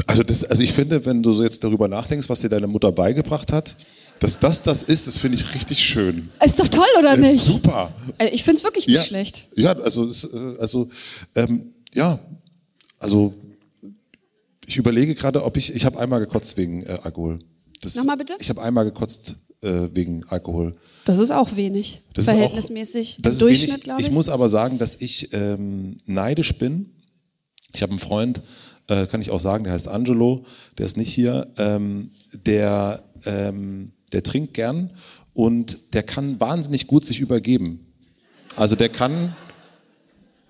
Also, 0.07 0.23
das, 0.23 0.45
also 0.45 0.63
ich 0.63 0.71
finde, 0.71 1.05
wenn 1.05 1.21
du 1.21 1.33
so 1.33 1.43
jetzt 1.43 1.61
darüber 1.61 1.89
nachdenkst, 1.89 2.29
was 2.29 2.39
dir 2.39 2.47
deine 2.47 2.67
Mutter 2.67 2.93
beigebracht 2.93 3.51
hat, 3.51 3.75
dass 4.19 4.39
das 4.39 4.61
das 4.61 4.81
ist, 4.81 5.07
das 5.07 5.17
finde 5.17 5.37
ich 5.39 5.53
richtig 5.53 5.79
schön. 5.79 6.29
Ist 6.41 6.57
doch 6.57 6.69
toll, 6.69 6.87
oder 6.97 7.17
nicht? 7.17 7.43
Super. 7.43 7.93
Äh, 8.17 8.29
ich 8.29 8.45
finde 8.45 8.59
es 8.59 8.63
wirklich 8.63 8.87
nicht 8.87 8.95
ja, 8.95 9.03
schlecht. 9.03 9.47
Ja, 9.55 9.73
also, 9.73 10.09
äh, 10.09 10.57
also 10.57 10.87
ähm, 11.35 11.73
ja, 11.93 12.17
also 12.97 13.33
ich 14.65 14.77
überlege 14.77 15.15
gerade, 15.15 15.43
ob 15.43 15.57
ich, 15.57 15.75
ich 15.75 15.83
habe 15.83 15.99
einmal 15.99 16.21
gekotzt 16.21 16.55
wegen 16.55 16.83
äh, 16.83 16.97
Alkohol. 17.03 17.39
Das, 17.83 17.95
Nochmal 17.95 18.17
bitte? 18.17 18.35
Ich 18.39 18.49
habe 18.49 18.61
einmal 18.61 18.85
gekotzt 18.85 19.35
äh, 19.61 19.89
wegen 19.93 20.23
Alkohol. 20.29 20.71
Das 21.05 21.19
ist 21.19 21.31
auch 21.31 21.55
wenig. 21.55 22.01
Das 22.13 22.25
verhältnismäßig. 22.25 23.09
Ist 23.11 23.19
auch, 23.19 23.23
das 23.23 23.35
Im 23.35 23.39
Durchschnitt, 23.39 23.83
glaube 23.83 24.01
ich. 24.01 24.07
Ich 24.07 24.13
muss 24.13 24.29
aber 24.29 24.49
sagen, 24.49 24.77
dass 24.77 25.01
ich 25.01 25.33
ähm, 25.33 25.97
neidisch 26.05 26.57
bin. 26.57 26.91
Ich 27.73 27.81
habe 27.81 27.91
einen 27.91 27.99
Freund, 27.99 28.41
äh, 28.87 29.07
kann 29.07 29.21
ich 29.21 29.31
auch 29.31 29.39
sagen, 29.39 29.63
der 29.63 29.73
heißt 29.73 29.87
Angelo, 29.87 30.45
der 30.77 30.85
ist 30.85 30.97
nicht 30.97 31.13
hier, 31.13 31.51
ähm, 31.57 32.11
der, 32.45 33.03
ähm, 33.25 33.91
der 34.11 34.23
trinkt 34.23 34.53
gern 34.53 34.91
und 35.33 35.93
der 35.93 36.03
kann 36.03 36.39
wahnsinnig 36.39 36.87
gut 36.87 37.03
sich 37.03 37.19
übergeben. 37.19 37.93
Also 38.55 38.75
der 38.75 38.89
kann. 38.89 39.35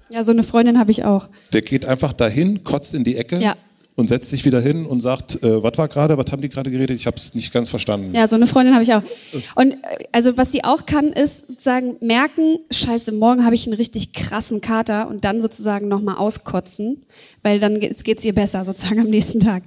Ja, 0.10 0.24
so 0.24 0.32
eine 0.32 0.44
Freundin 0.44 0.78
habe 0.78 0.92
ich 0.92 1.06
auch. 1.06 1.30
Der 1.54 1.62
geht 1.62 1.86
einfach 1.86 2.14
dahin, 2.14 2.64
kotzt 2.64 2.94
in 2.94 3.04
die 3.04 3.16
Ecke. 3.16 3.40
Ja 3.40 3.56
und 3.96 4.10
setzt 4.10 4.30
sich 4.30 4.44
wieder 4.46 4.60
hin 4.60 4.86
und 4.86 5.02
sagt, 5.02 5.44
äh, 5.44 5.62
was 5.62 5.78
war 5.78 5.88
gerade, 5.88 6.18
was 6.18 6.32
haben 6.32 6.42
die 6.42 6.50
gerade 6.50 6.72
geredet? 6.72 6.96
Ich 7.00 7.06
habe 7.06 7.18
es 7.18 7.34
nicht 7.34 7.54
ganz 7.54 7.70
verstanden. 7.70 8.14
Ja, 8.14 8.28
so 8.28 8.36
eine 8.36 8.48
Freundin 8.48 8.74
habe 8.74 8.84
ich 8.84 8.94
auch. 8.94 9.04
Und 9.56 9.74
äh, 9.74 10.06
also 10.12 10.36
was 10.38 10.52
sie 10.52 10.64
auch 10.64 10.86
kann, 10.86 11.08
ist 11.08 11.52
sozusagen 11.52 11.96
merken, 12.02 12.60
scheiße, 12.72 13.12
morgen 13.12 13.46
habe 13.46 13.56
ich 13.56 13.68
einen 13.68 13.76
richtig 13.76 14.14
krassen 14.14 14.62
Kater 14.62 15.08
und 15.08 15.26
dann 15.26 15.42
sozusagen 15.42 15.88
nochmal 15.88 16.16
auskotzen, 16.18 17.06
weil 17.44 17.60
dann 17.60 17.80
geht 17.80 18.18
es 18.18 18.26
ihr 18.26 18.34
besser 18.34 18.66
sozusagen 18.66 19.02
am 19.02 19.10
nächsten 19.10 19.40
Tag. 19.40 19.64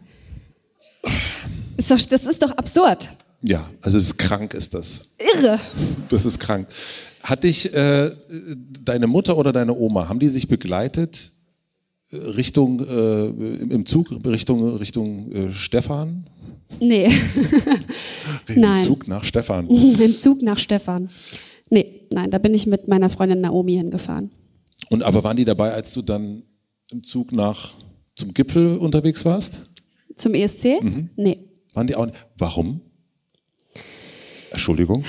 Ist 1.76 1.90
doch, 1.90 2.00
das 2.00 2.26
ist 2.26 2.42
doch 2.42 2.52
absurd. 2.52 3.12
Ja, 3.42 3.68
also 3.82 3.98
es 3.98 4.06
ist 4.06 4.18
krank 4.18 4.54
ist 4.54 4.74
das. 4.74 5.02
Irre. 5.34 5.60
Das 6.08 6.24
ist 6.24 6.40
krank. 6.40 6.66
Hat 7.22 7.44
dich 7.44 7.72
äh, 7.74 8.10
deine 8.84 9.06
Mutter 9.06 9.36
oder 9.36 9.52
deine 9.52 9.74
Oma, 9.74 10.08
haben 10.08 10.18
die 10.18 10.28
sich 10.28 10.48
begleitet 10.48 11.32
Richtung 12.36 12.80
äh, 12.80 13.26
im 13.26 13.86
Zug 13.86 14.10
Richtung 14.24 14.76
Richtung 14.76 15.32
äh, 15.32 15.52
Stefan? 15.52 16.26
Nee. 16.80 17.06
Im 18.48 18.60
nein. 18.60 18.76
Zug 18.76 19.08
nach 19.08 19.24
Stefan. 19.24 19.68
Im 19.68 20.18
Zug 20.18 20.42
nach 20.42 20.58
Stefan. 20.58 21.10
Nee, 21.70 22.02
nein, 22.10 22.30
da 22.30 22.38
bin 22.38 22.54
ich 22.54 22.66
mit 22.66 22.88
meiner 22.88 23.10
Freundin 23.10 23.40
Naomi 23.40 23.74
hingefahren. 23.74 24.30
Und 24.90 25.02
aber 25.02 25.24
waren 25.24 25.36
die 25.36 25.44
dabei, 25.44 25.72
als 25.72 25.92
du 25.92 26.02
dann 26.02 26.42
im 26.90 27.02
Zug 27.02 27.32
nach 27.32 27.74
zum 28.14 28.32
Gipfel 28.34 28.76
unterwegs 28.76 29.24
warst? 29.24 29.66
Zum 30.16 30.34
ESC? 30.34 30.82
Mhm. 30.82 31.10
Nee. 31.16 31.38
Waren 31.74 31.86
die 31.86 31.96
auch 31.96 32.06
nicht? 32.06 32.26
Warum? 32.38 32.80
Entschuldigung. 34.50 35.04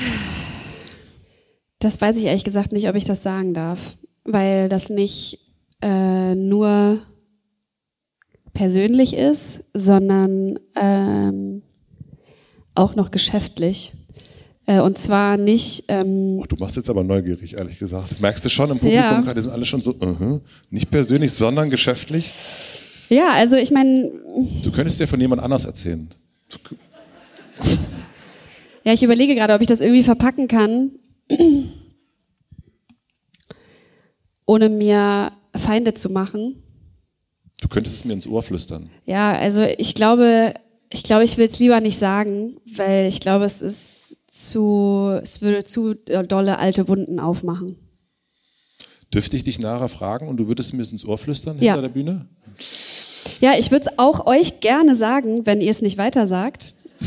Das 1.80 2.02
weiß 2.02 2.18
ich 2.18 2.26
ehrlich 2.26 2.44
gesagt 2.44 2.72
nicht, 2.72 2.90
ob 2.90 2.96
ich 2.96 3.06
das 3.06 3.22
sagen 3.24 3.54
darf, 3.54 3.98
weil 4.24 4.68
das 4.68 4.90
nicht 4.90 5.47
äh, 5.82 6.36
nur 6.36 7.00
persönlich 8.54 9.14
ist, 9.16 9.62
sondern 9.74 10.60
ähm, 10.76 11.62
auch 12.76 12.96
noch 12.96 13.12
geschäftlich. 13.12 13.94
Äh, 14.66 14.82
und 14.82 14.98
zwar 14.98 15.38
nicht. 15.38 15.86
Ähm, 15.88 16.40
oh, 16.42 16.46
du 16.46 16.56
machst 16.58 16.76
jetzt 16.76 16.90
aber 16.90 17.04
neugierig, 17.04 17.54
ehrlich 17.56 17.78
gesagt. 17.80 18.20
Merkst 18.20 18.44
du 18.46 18.50
schon 18.50 18.70
im 18.72 18.78
Publikum 18.80 18.96
Ja. 19.02 19.22
gerade 19.22 19.42
sind 19.42 19.52
alle 19.52 19.66
schon 19.66 19.82
so, 19.82 19.92
uh 19.92 19.96
-huh, 19.96 20.42
nicht 20.72 20.90
persönlich, 20.92 21.32
sondern 21.32 21.70
geschäftlich. 21.70 22.34
ja, 23.10 23.30
also 23.32 23.56
ich 23.56 23.72
meine, 23.72 24.12
Du 24.64 24.72
könntest 24.72 25.00
dir 25.00 25.08
von 25.08 25.22
jemand 25.22 25.42
anders 25.42 25.66
erzählen. 25.66 26.10
ja, 28.84 28.94
ich 28.94 29.04
überlege 29.04 29.36
gerade, 29.36 29.54
ob 29.54 29.62
ich 29.62 29.68
das 29.68 29.82
irgendwie 29.82 30.04
verpacken 30.04 30.48
kann, 30.48 30.92
ohne 34.46 34.70
mir 34.70 35.32
Feinde 35.60 35.94
zu 35.94 36.10
machen. 36.10 36.62
Du 37.62 37.68
könntest 37.68 37.96
es 37.96 38.06
mir 38.06 38.14
ins 38.14 38.28
Ohr 38.28 38.44
flüstern. 38.44 38.90
Ja, 39.06 39.34
also 39.34 39.62
ich 39.64 39.96
glaube, 39.96 40.54
ich 40.92 41.04
glaube, 41.04 41.24
ich 41.24 41.38
will 41.38 41.48
es 41.48 41.60
lieber 41.60 41.80
nicht 41.82 41.98
sagen, 41.98 42.58
weil 42.76 43.08
ich 43.08 43.20
glaube, 43.20 43.46
es 43.46 43.62
ist 43.62 44.20
zu, 44.30 45.18
es 45.22 45.42
würde 45.42 45.64
zu 45.66 45.96
dolle 45.96 46.60
alte 46.60 46.88
Wunden 46.88 47.20
aufmachen. 47.20 47.76
Dürfte 49.14 49.36
ich 49.38 49.44
dich 49.44 49.60
nachher 49.60 49.90
fragen 49.90 50.28
und 50.28 50.38
du 50.38 50.48
würdest 50.48 50.74
mir 50.74 50.82
es 50.84 50.92
ins 50.92 51.06
Ohr 51.06 51.18
flüstern 51.18 51.58
Ja. 51.60 51.74
hinter 51.74 51.88
der 51.88 51.94
Bühne? 51.94 52.28
Ja, 53.42 53.54
ich 53.58 53.72
würde 53.72 53.86
es 53.90 53.98
auch 54.00 54.28
euch 54.28 54.60
gerne 54.60 54.96
sagen, 54.96 55.46
wenn 55.46 55.62
ihr 55.62 55.72
es 55.72 55.82
nicht 55.82 55.98
weiter 55.98 56.28
sagt. 56.28 56.74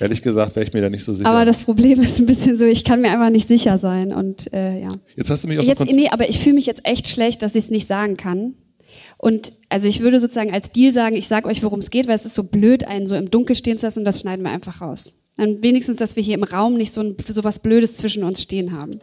Ehrlich 0.00 0.22
gesagt 0.22 0.56
wäre 0.56 0.66
ich 0.66 0.72
mir 0.72 0.82
da 0.82 0.90
nicht 0.90 1.04
so 1.04 1.14
sicher. 1.14 1.28
Aber 1.28 1.44
das 1.44 1.62
Problem 1.62 2.00
ist 2.00 2.18
ein 2.18 2.26
bisschen 2.26 2.58
so, 2.58 2.64
ich 2.64 2.84
kann 2.84 3.00
mir 3.00 3.10
einfach 3.10 3.30
nicht 3.30 3.48
sicher 3.48 3.78
sein. 3.78 4.12
Und 4.12 4.52
äh, 4.52 4.80
ja. 4.80 4.88
jetzt 5.16 5.30
hast 5.30 5.44
du 5.44 5.48
mich 5.48 5.58
auf 5.58 5.64
Jetzt, 5.64 5.84
nee, 5.86 6.08
aber 6.10 6.28
ich 6.28 6.40
fühle 6.40 6.54
mich 6.54 6.66
jetzt 6.66 6.82
echt 6.84 7.08
schlecht, 7.08 7.42
dass 7.42 7.54
ich 7.54 7.64
es 7.64 7.70
nicht 7.70 7.88
sagen 7.88 8.16
kann. 8.16 8.54
Und 9.18 9.52
also 9.68 9.88
ich 9.88 10.00
würde 10.00 10.20
sozusagen 10.20 10.52
als 10.52 10.70
Deal 10.70 10.92
sagen, 10.92 11.16
ich 11.16 11.28
sage 11.28 11.48
euch, 11.48 11.62
worum 11.62 11.80
es 11.80 11.90
geht, 11.90 12.06
weil 12.06 12.14
es 12.14 12.26
ist 12.26 12.34
so 12.34 12.44
blöd, 12.44 12.86
einen 12.86 13.06
so 13.06 13.14
im 13.14 13.30
Dunkel 13.30 13.56
stehen 13.56 13.78
zu 13.78 13.86
lassen 13.86 14.00
und 14.00 14.04
das 14.04 14.20
schneiden 14.20 14.44
wir 14.44 14.52
einfach 14.52 14.80
raus. 14.80 15.14
Dann 15.36 15.62
wenigstens, 15.62 15.98
dass 15.98 16.16
wir 16.16 16.22
hier 16.22 16.34
im 16.34 16.44
Raum 16.44 16.74
nicht 16.74 16.92
so, 16.92 17.00
ein, 17.02 17.16
so 17.26 17.44
was 17.44 17.58
Blödes 17.58 17.94
zwischen 17.94 18.24
uns 18.24 18.42
stehen 18.42 18.72
haben. 18.72 19.00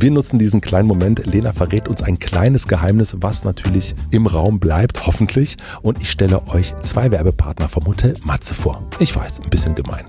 Wir 0.00 0.12
nutzen 0.12 0.38
diesen 0.38 0.60
kleinen 0.60 0.86
Moment. 0.86 1.26
Lena 1.26 1.52
verrät 1.52 1.88
uns 1.88 2.02
ein 2.02 2.20
kleines 2.20 2.68
Geheimnis, 2.68 3.16
was 3.18 3.42
natürlich 3.42 3.96
im 4.12 4.28
Raum 4.28 4.60
bleibt, 4.60 5.06
hoffentlich. 5.06 5.56
Und 5.82 6.00
ich 6.00 6.08
stelle 6.08 6.46
euch 6.48 6.72
zwei 6.82 7.10
Werbepartner 7.10 7.68
vom 7.68 7.84
Hotel 7.84 8.14
Matze 8.22 8.54
vor. 8.54 8.86
Ich 9.00 9.16
weiß, 9.16 9.40
ein 9.40 9.50
bisschen 9.50 9.74
gemein. 9.74 10.04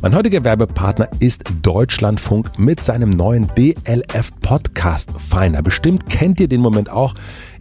Mein 0.00 0.14
heutiger 0.14 0.42
Werbepartner 0.42 1.08
ist 1.20 1.44
Deutschlandfunk 1.60 2.58
mit 2.58 2.80
seinem 2.80 3.10
neuen 3.10 3.50
DLF 3.58 4.30
Podcast 4.40 5.10
Finder. 5.18 5.60
Bestimmt 5.60 6.08
kennt 6.08 6.40
ihr 6.40 6.48
den 6.48 6.62
Moment 6.62 6.90
auch. 6.90 7.14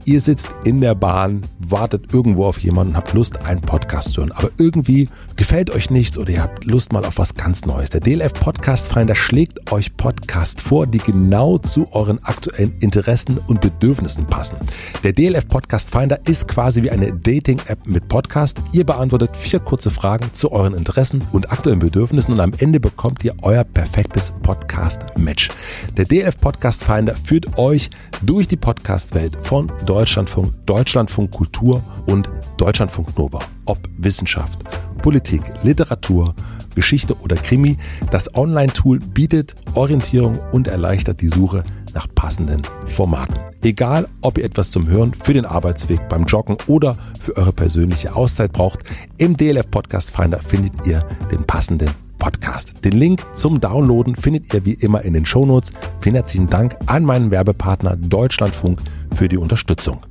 Ihr 0.07 0.21
sitzt 0.21 0.49
in 0.65 0.81
der 0.81 0.93
Bahn, 0.93 1.41
wartet 1.57 2.13
irgendwo 2.13 2.45
auf 2.45 2.59
jemanden 2.59 2.91
und 2.91 2.97
habt 2.97 3.13
Lust, 3.13 3.43
einen 3.43 3.61
Podcast 3.61 4.09
zu 4.09 4.21
hören. 4.21 4.31
Aber 4.33 4.51
irgendwie 4.59 5.09
gefällt 5.35 5.71
euch 5.71 5.89
nichts 5.89 6.19
oder 6.19 6.29
ihr 6.29 6.43
habt 6.43 6.63
Lust 6.65 6.93
mal 6.93 7.03
auf 7.05 7.17
was 7.17 7.33
ganz 7.33 7.65
Neues. 7.65 7.89
Der 7.89 8.01
DLF 8.01 8.33
Podcast 8.33 8.93
Finder 8.93 9.15
schlägt 9.15 9.71
euch 9.71 9.97
Podcasts 9.97 10.61
vor, 10.61 10.85
die 10.85 10.99
genau 10.99 11.57
zu 11.57 11.91
euren 11.91 12.23
aktuellen 12.23 12.75
Interessen 12.81 13.39
und 13.47 13.61
Bedürfnissen 13.61 14.27
passen. 14.27 14.57
Der 15.03 15.11
DLF 15.11 15.47
Podcast 15.47 15.89
Finder 15.89 16.19
ist 16.27 16.47
quasi 16.47 16.83
wie 16.83 16.91
eine 16.91 17.11
Dating-App 17.11 17.87
mit 17.87 18.07
Podcast. 18.07 18.61
Ihr 18.73 18.85
beantwortet 18.85 19.35
vier 19.35 19.59
kurze 19.59 19.89
Fragen 19.89 20.29
zu 20.33 20.51
euren 20.51 20.75
Interessen 20.75 21.23
und 21.31 21.51
aktuellen 21.51 21.79
Bedürfnissen 21.79 22.31
und 22.31 22.41
am 22.41 22.53
Ende 22.59 22.79
bekommt 22.79 23.23
ihr 23.23 23.33
euer 23.41 23.63
perfektes 23.63 24.31
Podcast-Match. 24.43 25.49
Der 25.97 26.05
DLF 26.05 26.37
Podcast 26.37 26.83
Finder 26.83 27.15
führt 27.15 27.57
euch 27.57 27.89
durch 28.21 28.47
die 28.47 28.57
Podcast-Welt 28.57 29.37
von 29.41 29.71
Deutschlandfunk, 29.95 30.53
Deutschlandfunk 30.65 31.31
Kultur 31.31 31.81
und 32.05 32.29
Deutschlandfunk 32.57 33.17
Nova. 33.17 33.39
Ob 33.63 33.77
Wissenschaft, 33.97 34.59
Politik, 35.01 35.41
Literatur, 35.63 36.35
Geschichte 36.75 37.15
oder 37.21 37.37
Krimi, 37.37 37.77
das 38.11 38.35
Online-Tool 38.35 38.99
bietet 38.99 39.55
Orientierung 39.73 40.37
und 40.51 40.67
erleichtert 40.67 41.21
die 41.21 41.29
Suche 41.29 41.63
nach 41.93 42.07
passenden 42.13 42.63
Formaten. 42.85 43.39
Egal, 43.63 44.09
ob 44.19 44.37
ihr 44.37 44.43
etwas 44.43 44.71
zum 44.71 44.85
Hören 44.89 45.13
für 45.13 45.33
den 45.33 45.45
Arbeitsweg 45.45 46.09
beim 46.09 46.25
Joggen 46.25 46.57
oder 46.67 46.97
für 47.17 47.37
eure 47.37 47.53
persönliche 47.53 48.13
Auszeit 48.17 48.51
braucht, 48.51 48.79
im 49.17 49.37
DLF 49.37 49.71
Podcast 49.71 50.13
Finder 50.13 50.39
findet 50.39 50.73
ihr 50.85 51.07
den 51.31 51.45
passenden 51.45 51.89
Podcast. 52.17 52.83
Den 52.83 52.93
Link 52.93 53.25
zum 53.33 53.59
Downloaden 53.59 54.15
findet 54.15 54.53
ihr 54.53 54.65
wie 54.65 54.73
immer 54.73 55.01
in 55.03 55.13
den 55.13 55.25
Shownotes. 55.25 55.71
Vielen 56.01 56.15
herzlichen 56.15 56.49
Dank 56.49 56.77
an 56.85 57.03
meinen 57.03 57.31
Werbepartner 57.31 57.95
Deutschlandfunk 57.95 58.79
für 59.11 59.29
die 59.29 59.37
Unterstützung. 59.37 60.01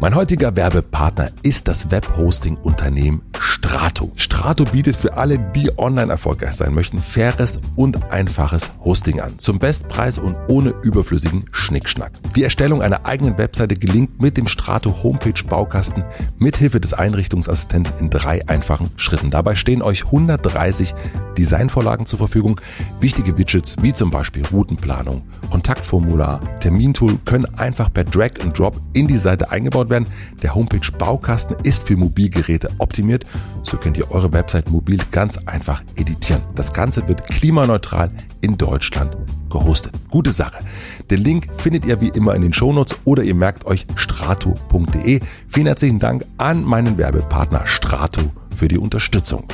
Mein 0.00 0.14
heutiger 0.14 0.54
Werbepartner 0.56 1.30
ist 1.42 1.68
das 1.68 1.90
Webhosting-Unternehmen 1.90 3.22
Strato. 3.64 4.12
Strato 4.16 4.64
bietet 4.64 4.94
für 4.94 5.16
alle, 5.16 5.38
die 5.38 5.70
online 5.78 6.12
erfolgreich 6.12 6.52
sein 6.52 6.74
möchten, 6.74 6.98
faires 6.98 7.58
und 7.76 8.12
einfaches 8.12 8.70
Hosting 8.84 9.20
an. 9.20 9.38
Zum 9.38 9.58
Bestpreis 9.58 10.18
und 10.18 10.36
ohne 10.48 10.74
überflüssigen 10.82 11.46
Schnickschnack. 11.50 12.12
Die 12.36 12.44
Erstellung 12.44 12.82
einer 12.82 13.06
eigenen 13.06 13.38
Webseite 13.38 13.76
gelingt 13.76 14.20
mit 14.20 14.36
dem 14.36 14.48
Strato 14.48 15.02
Homepage 15.02 15.42
Baukasten 15.48 16.04
mithilfe 16.36 16.78
des 16.78 16.92
Einrichtungsassistenten 16.92 17.94
in 17.98 18.10
drei 18.10 18.46
einfachen 18.50 18.90
Schritten. 18.96 19.30
Dabei 19.30 19.54
stehen 19.54 19.80
euch 19.80 20.04
130 20.04 20.94
Designvorlagen 21.38 22.04
zur 22.04 22.18
Verfügung. 22.18 22.60
Wichtige 23.00 23.38
Widgets 23.38 23.76
wie 23.80 23.94
zum 23.94 24.10
Beispiel 24.10 24.44
Routenplanung, 24.46 25.22
Kontaktformular, 25.50 26.40
Termintool 26.60 27.18
können 27.24 27.46
einfach 27.56 27.92
per 27.92 28.04
Drag 28.04 28.40
and 28.42 28.58
Drop 28.58 28.78
in 28.92 29.06
die 29.06 29.18
Seite 29.18 29.50
eingebaut 29.50 29.88
werden. 29.88 30.06
Der 30.42 30.54
Homepage 30.54 30.92
Baukasten 30.98 31.56
ist 31.62 31.86
für 31.86 31.96
Mobilgeräte 31.96 32.68
optimiert. 32.78 33.24
So 33.64 33.78
könnt 33.78 33.96
ihr 33.96 34.10
eure 34.10 34.32
Website 34.32 34.70
mobil 34.70 35.00
ganz 35.10 35.38
einfach 35.38 35.82
editieren. 35.96 36.42
Das 36.54 36.72
Ganze 36.72 37.08
wird 37.08 37.26
klimaneutral 37.26 38.10
in 38.42 38.56
Deutschland 38.56 39.16
gehostet. 39.50 39.92
Gute 40.10 40.32
Sache. 40.32 40.62
Den 41.10 41.24
Link 41.24 41.48
findet 41.56 41.86
ihr 41.86 42.00
wie 42.00 42.08
immer 42.08 42.34
in 42.34 42.42
den 42.42 42.52
Shownotes 42.52 42.96
oder 43.04 43.22
ihr 43.22 43.34
merkt 43.34 43.64
euch 43.64 43.86
strato.de. 43.96 45.20
Vielen 45.48 45.66
herzlichen 45.66 45.98
Dank 45.98 46.24
an 46.36 46.62
meinen 46.62 46.98
Werbepartner 46.98 47.66
Strato 47.66 48.30
für 48.54 48.68
die 48.68 48.78
Unterstützung. 48.78 49.48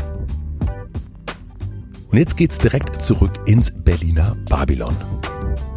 Und 2.08 2.18
jetzt 2.18 2.36
geht's 2.36 2.58
direkt 2.58 3.00
zurück 3.00 3.32
ins 3.46 3.70
Berliner 3.70 4.36
Babylon. 4.48 4.96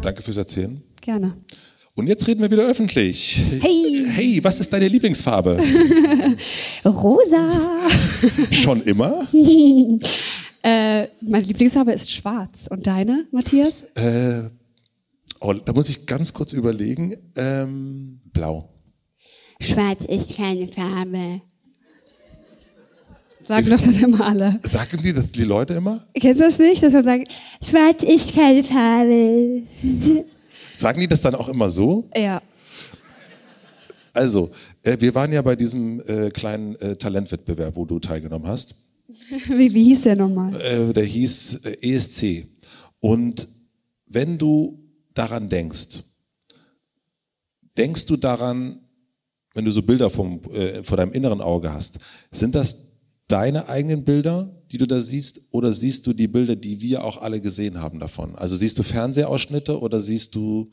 Danke 0.02 0.22
fürs 0.22 0.36
Erzählen. 0.36 0.82
Gerne. 1.00 1.34
Und 1.96 2.08
jetzt 2.08 2.26
reden 2.26 2.42
wir 2.42 2.50
wieder 2.50 2.64
öffentlich. 2.68 3.40
Hey. 3.60 4.04
Hey, 4.10 4.40
was 4.42 4.58
ist 4.58 4.72
deine 4.72 4.88
Lieblingsfarbe? 4.88 5.56
Rosa. 6.84 7.50
Schon 8.50 8.82
immer? 8.82 9.26
Äh, 10.66 11.08
meine 11.20 11.44
Lieblingsfarbe 11.44 11.92
ist 11.92 12.10
schwarz. 12.10 12.68
Und 12.70 12.86
deine, 12.86 13.26
Matthias? 13.32 13.82
Äh, 13.96 14.44
oh, 15.38 15.52
da 15.52 15.74
muss 15.74 15.90
ich 15.90 16.06
ganz 16.06 16.32
kurz 16.32 16.54
überlegen. 16.54 17.14
Ähm, 17.36 18.22
blau. 18.32 18.70
Schwarz 19.60 20.06
ist 20.06 20.38
keine 20.38 20.66
Farbe. 20.66 21.42
Sagen 23.46 23.68
doch 23.68 23.78
dann 23.78 23.98
immer 23.98 24.26
alle. 24.26 24.58
Sagen 24.66 25.02
die 25.02 25.12
das 25.12 25.32
die 25.32 25.44
Leute 25.44 25.74
immer? 25.74 26.06
Kennst 26.18 26.40
du 26.40 26.46
das 26.46 26.58
nicht, 26.58 26.82
dass 26.82 26.94
man 26.94 27.04
sagt, 27.04 27.28
schwarz 27.62 28.02
ist 28.02 28.34
keine 28.34 28.64
Farbe? 28.64 29.64
Sagen 30.74 31.00
die 31.00 31.08
das 31.08 31.22
dann 31.22 31.34
auch 31.34 31.48
immer 31.48 31.70
so? 31.70 32.10
Ja. 32.16 32.42
Also, 34.12 34.50
äh, 34.82 34.96
wir 35.00 35.14
waren 35.14 35.32
ja 35.32 35.40
bei 35.40 35.56
diesem 35.56 36.00
äh, 36.06 36.30
kleinen 36.30 36.74
äh, 36.76 36.96
Talentwettbewerb, 36.96 37.76
wo 37.76 37.84
du 37.84 37.98
teilgenommen 37.98 38.46
hast. 38.46 38.74
Wie, 39.48 39.72
wie 39.72 39.84
hieß 39.84 40.02
der 40.02 40.16
nochmal? 40.16 40.54
Äh, 40.60 40.92
der 40.92 41.04
hieß 41.04 41.60
äh, 41.64 41.94
ESC. 41.94 42.46
Und 43.00 43.46
wenn 44.06 44.38
du 44.38 44.82
daran 45.12 45.48
denkst, 45.48 46.02
denkst 47.76 48.06
du 48.06 48.16
daran, 48.16 48.80
wenn 49.52 49.64
du 49.64 49.70
so 49.70 49.82
Bilder 49.82 50.10
vom, 50.10 50.40
äh, 50.52 50.82
vor 50.82 50.96
deinem 50.96 51.12
inneren 51.12 51.40
Auge 51.40 51.72
hast, 51.72 51.98
sind 52.30 52.54
das 52.54 52.93
deine 53.28 53.68
eigenen 53.68 54.04
Bilder, 54.04 54.54
die 54.70 54.78
du 54.78 54.86
da 54.86 55.00
siehst, 55.00 55.48
oder 55.50 55.72
siehst 55.72 56.06
du 56.06 56.12
die 56.12 56.28
Bilder, 56.28 56.56
die 56.56 56.80
wir 56.80 57.04
auch 57.04 57.18
alle 57.18 57.40
gesehen 57.40 57.80
haben 57.80 58.00
davon? 58.00 58.34
Also 58.36 58.56
siehst 58.56 58.78
du 58.78 58.82
Fernsehausschnitte 58.82 59.78
oder 59.78 60.00
siehst 60.00 60.34
du, 60.34 60.72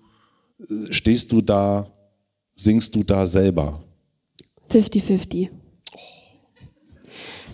äh, 0.60 0.92
stehst 0.92 1.32
du 1.32 1.42
da, 1.42 1.92
singst 2.56 2.96
du 2.96 3.04
da 3.04 3.26
selber? 3.26 3.84
50-50. 4.70 5.50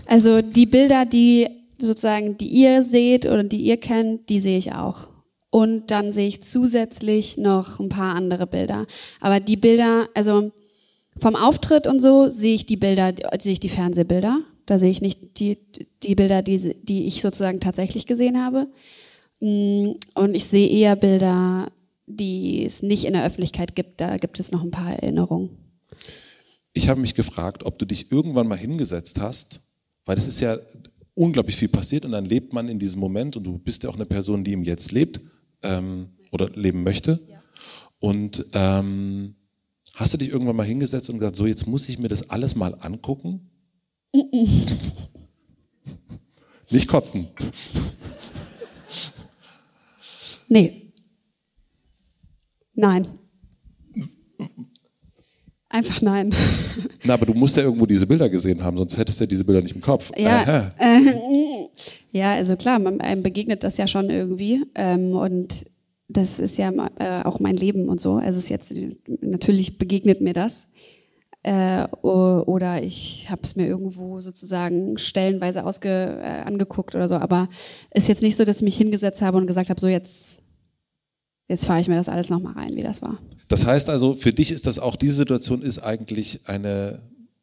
Also 0.06 0.42
die 0.42 0.66
Bilder, 0.66 1.06
die 1.06 1.48
sozusagen, 1.80 2.38
die 2.38 2.48
ihr 2.48 2.84
seht 2.84 3.26
oder 3.26 3.44
die 3.44 3.62
ihr 3.62 3.78
kennt, 3.78 4.30
die 4.30 4.40
sehe 4.40 4.58
ich 4.58 4.72
auch. 4.74 5.10
Und 5.50 5.92
dann 5.92 6.14
sehe 6.14 6.28
ich 6.28 6.44
zusätzlich 6.44 7.38
noch 7.38 7.80
ein 7.80 7.90
paar 7.90 8.16
andere 8.16 8.48
Bilder. 8.48 8.86
Aber 9.20 9.40
die 9.40 9.58
Bilder, 9.58 10.08
also 10.14 10.52
vom 11.20 11.36
Auftritt 11.36 11.88
und 11.88 12.02
so 12.02 12.30
sehe 12.30 12.56
ich 12.56 12.66
die 12.66 12.78
Bilder, 12.78 13.14
sehe 13.42 13.54
ich 13.54 13.60
die 13.60 13.70
Fernsehbilder. 13.70 14.42
Da 14.68 14.78
sehe 14.78 14.92
ich 14.92 15.02
nicht 15.02 15.40
die, 15.40 15.58
die 16.04 16.14
Bilder, 16.14 16.44
die, 16.44 16.76
die 16.84 17.08
ich 17.08 17.22
sozusagen 17.22 17.60
tatsächlich 17.60 18.06
gesehen 18.06 18.38
habe. 18.38 18.68
Mm, 19.40 19.94
und 20.14 20.36
ich 20.36 20.44
sehe 20.44 20.70
eher 20.70 20.96
Bilder, 20.96 21.72
die 22.06 22.66
es 22.66 22.84
nicht 22.84 23.06
in 23.06 23.14
der 23.14 23.26
Öffentlichkeit 23.26 23.76
gibt. 23.76 24.02
Da 24.02 24.18
gibt 24.18 24.40
es 24.40 24.52
noch 24.52 24.64
ein 24.64 24.72
paar 24.72 24.92
Erinnerungen. 24.92 25.50
Ich 26.74 26.90
habe 26.90 27.00
mich 27.00 27.16
gefragt, 27.16 27.64
ob 27.66 27.80
du 27.80 27.86
dich 27.86 28.12
irgendwann 28.12 28.48
mal 28.48 28.58
hingesetzt 28.58 29.20
hast, 29.20 29.62
weil 30.06 30.18
es 30.18 30.28
ist 30.28 30.42
ja 30.42 30.58
unglaublich 31.16 31.56
viel 31.56 31.70
passiert 31.70 32.06
und 32.06 32.12
dann 32.12 32.26
lebt 32.26 32.54
man 32.54 32.68
in 32.68 32.78
diesem 32.78 33.00
Moment 33.00 33.38
und 33.38 33.46
du 33.46 33.58
bist 33.58 33.84
ja 33.84 33.90
auch 33.90 33.96
eine 33.96 34.06
Person, 34.06 34.44
die 34.44 34.54
im 34.54 34.64
Jetzt 34.64 34.92
lebt 34.92 35.22
ähm, 35.64 36.10
oder 36.32 36.50
leben 36.50 36.84
möchte. 36.84 37.20
Ja. 37.28 37.42
Und 38.00 38.46
ähm, 38.54 39.36
hast 39.96 40.14
du 40.14 40.18
dich 40.18 40.30
irgendwann 40.30 40.58
mal 40.58 40.66
hingesetzt 40.66 41.10
und 41.10 41.20
gesagt, 41.20 41.38
so 41.38 41.48
jetzt 41.48 41.68
muss 41.68 41.88
ich 41.90 42.00
mir 42.00 42.10
das 42.10 42.30
alles 42.30 42.56
mal 42.56 42.76
angucken? 42.82 43.50
Nicht 46.70 46.88
kotzen. 46.88 47.28
Nee. 50.50 50.92
Nein. 52.74 53.08
Einfach 55.70 56.02
nein. 56.02 56.34
Na, 57.04 57.14
aber 57.14 57.26
du 57.26 57.34
musst 57.34 57.58
ja 57.58 57.64
irgendwo 57.64 57.86
diese 57.86 58.08
Bilder 58.08 58.30
gesehen 58.30 58.64
haben, 58.64 58.78
sonst 58.78 58.98
hättest 58.98 59.20
du 59.20 59.26
ja 59.26 59.28
diese 59.28 59.44
Bilder 59.44 59.62
nicht 59.62 59.76
im 59.76 59.82
Kopf. 59.82 60.12
Ja, 60.18 60.72
äh, 60.80 61.02
ja 62.12 62.34
also 62.34 62.56
klar, 62.56 62.80
man, 62.80 63.02
einem 63.02 63.22
begegnet 63.22 63.64
das 63.64 63.78
ja 63.78 63.88
schon 63.88 64.10
irgendwie. 64.10 64.64
Ähm, 64.76 65.12
und 65.12 65.66
das 66.08 66.40
ist 66.40 66.58
ja 66.58 66.72
äh, 67.00 67.26
auch 67.26 67.40
mein 67.40 67.58
Leben 67.58 67.90
und 67.90 68.00
so. 68.00 68.14
Also 68.14 68.40
es 68.40 68.46
ist 68.46 68.50
jetzt, 68.50 68.74
natürlich 69.22 69.78
begegnet 69.78 70.22
mir 70.22 70.34
das. 70.34 70.68
Äh, 71.44 71.88
oder 72.02 72.84
ich 72.84 73.30
habe 73.30 73.42
es 73.44 73.56
mir 73.56 73.68
irgendwo 73.68 74.20
sozusagen 74.20 74.98
stellenweise 74.98 75.66
ausge, 75.66 75.90
äh, 75.90 76.42
angeguckt 76.46 76.96
oder 76.96 77.08
so. 77.08 77.16
Aber 77.16 77.48
ist 77.94 78.08
jetzt 78.08 78.22
nicht 78.22 78.36
so, 78.36 78.44
dass 78.44 78.58
ich 78.58 78.64
mich 78.64 78.78
hingesetzt 78.78 79.22
habe 79.22 79.38
und 79.38 79.48
gesagt 79.48 79.70
habe, 79.70 79.80
so 79.80 79.88
jetzt, 79.88 80.40
jetzt 81.48 81.66
fahre 81.66 81.80
ich 81.80 81.88
mir 81.88 81.96
das 81.96 82.10
alles 82.10 82.30
nochmal 82.30 82.54
rein, 82.54 82.76
wie 82.76 82.84
das 82.84 83.02
war. 83.02 83.20
Das 83.48 83.66
heißt 83.66 83.90
also, 83.90 84.16
für 84.16 84.34
dich 84.34 84.52
ist 84.52 84.68
das 84.68 84.80
auch, 84.80 84.96
diese 84.96 85.14
Situation 85.14 85.62
ist 85.62 85.80
eigentlich 85.80 86.42
eine, 86.46 87.02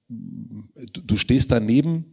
du 0.09 1.17
stehst 1.17 1.51
daneben, 1.51 2.05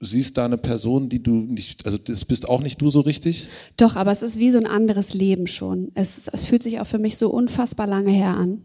siehst 0.00 0.36
da 0.38 0.44
eine 0.44 0.58
Person, 0.58 1.08
die 1.08 1.22
du 1.22 1.32
nicht, 1.32 1.84
also 1.86 1.98
das 1.98 2.24
bist 2.24 2.48
auch 2.48 2.62
nicht 2.62 2.80
du 2.80 2.90
so 2.90 3.00
richtig? 3.00 3.48
Doch, 3.76 3.96
aber 3.96 4.12
es 4.12 4.22
ist 4.22 4.38
wie 4.38 4.50
so 4.50 4.58
ein 4.58 4.66
anderes 4.66 5.14
Leben 5.14 5.46
schon. 5.46 5.90
Es, 5.94 6.28
es 6.28 6.46
fühlt 6.46 6.62
sich 6.62 6.80
auch 6.80 6.86
für 6.86 6.98
mich 6.98 7.16
so 7.16 7.30
unfassbar 7.30 7.86
lange 7.86 8.10
her 8.10 8.36
an. 8.36 8.64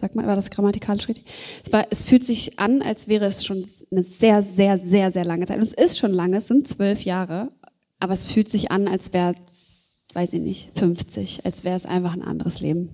Sag 0.00 0.14
mal, 0.14 0.26
war 0.26 0.36
das 0.36 0.48
grammatikalisch 0.48 1.08
richtig? 1.08 1.26
Es, 1.62 1.70
war, 1.72 1.86
es 1.90 2.04
fühlt 2.04 2.24
sich 2.24 2.58
an, 2.58 2.80
als 2.80 3.06
wäre 3.06 3.26
es 3.26 3.44
schon 3.44 3.66
eine 3.90 4.02
sehr, 4.02 4.42
sehr, 4.42 4.78
sehr, 4.78 5.12
sehr 5.12 5.26
lange 5.26 5.44
Zeit. 5.44 5.58
Und 5.58 5.62
es 5.62 5.74
ist 5.74 5.98
schon 5.98 6.12
lange, 6.12 6.38
es 6.38 6.46
sind 6.46 6.66
zwölf 6.66 7.04
Jahre, 7.04 7.52
aber 7.98 8.14
es 8.14 8.24
fühlt 8.24 8.50
sich 8.50 8.70
an, 8.70 8.88
als 8.88 9.12
wäre 9.12 9.34
es, 9.46 9.98
weiß 10.14 10.32
ich 10.32 10.40
nicht, 10.40 10.70
50, 10.78 11.44
als 11.44 11.64
wäre 11.64 11.76
es 11.76 11.84
einfach 11.84 12.14
ein 12.14 12.22
anderes 12.22 12.60
Leben. 12.60 12.88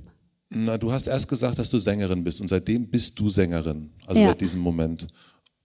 Na, 0.49 0.77
du 0.79 0.91
hast 0.91 1.07
erst 1.07 1.29
gesagt, 1.29 1.61
dass 1.61 1.71
du 1.71 1.79
Sängerin 1.79 2.25
bist 2.25 2.41
und 2.41 2.49
seitdem 2.49 2.89
bist 2.89 3.19
du 3.21 3.31
Sängerin, 3.31 3.91
also 4.07 4.21
ja. 4.21 4.29
seit 4.29 4.41
diesem 4.41 4.61
Moment. 4.61 5.07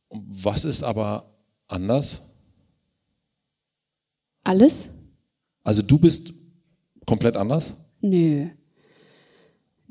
Was 0.10 0.64
ist 0.64 0.84
aber 0.84 1.26
anders? 1.68 2.22
Alles? 4.44 4.90
Also 5.64 5.82
du 5.82 5.98
bist 5.98 6.34
komplett 7.06 7.36
anders? 7.36 7.74
Nö. 8.02 8.48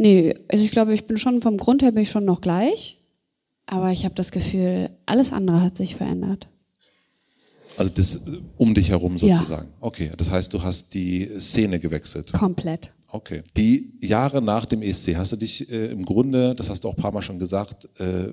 Nee, 0.00 0.34
also 0.48 0.64
ich 0.64 0.70
glaube, 0.70 0.94
ich 0.94 1.04
bin 1.04 1.18
schon 1.18 1.42
vom 1.42 1.58
Grund 1.58 1.82
her 1.82 1.92
bin 1.92 2.04
ich 2.04 2.10
schon 2.10 2.24
noch 2.24 2.40
gleich, 2.40 2.96
aber 3.66 3.92
ich 3.92 4.06
habe 4.06 4.14
das 4.14 4.30
Gefühl, 4.30 4.88
alles 5.04 5.30
andere 5.30 5.60
hat 5.60 5.76
sich 5.76 5.94
verändert. 5.94 6.48
Also 7.76 7.92
das 7.94 8.22
um 8.56 8.72
dich 8.72 8.88
herum 8.88 9.18
sozusagen. 9.18 9.68
Ja. 9.68 9.76
Okay, 9.78 10.10
das 10.16 10.30
heißt, 10.30 10.54
du 10.54 10.62
hast 10.62 10.94
die 10.94 11.28
Szene 11.38 11.78
gewechselt. 11.78 12.32
Komplett. 12.32 12.94
Okay. 13.08 13.42
Die 13.58 13.92
Jahre 14.00 14.40
nach 14.40 14.64
dem 14.64 14.80
ESC 14.80 15.16
hast 15.16 15.32
du 15.32 15.36
dich 15.36 15.70
äh, 15.70 15.90
im 15.90 16.06
Grunde, 16.06 16.54
das 16.54 16.70
hast 16.70 16.82
du 16.82 16.88
auch 16.88 16.96
ein 16.96 17.02
paar 17.02 17.12
Mal 17.12 17.20
schon 17.20 17.38
gesagt, 17.38 17.86
äh, 18.00 18.32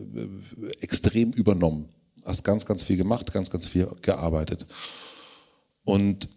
extrem 0.79 1.33
übernommen. 1.33 1.89
Hast 2.23 2.45
ganz, 2.45 2.65
ganz 2.65 2.83
viel 2.83 2.95
gemacht, 2.95 3.33
ganz, 3.33 3.49
ganz 3.49 3.67
viel 3.67 3.89
gearbeitet. 4.01 4.65
Und 5.83 6.29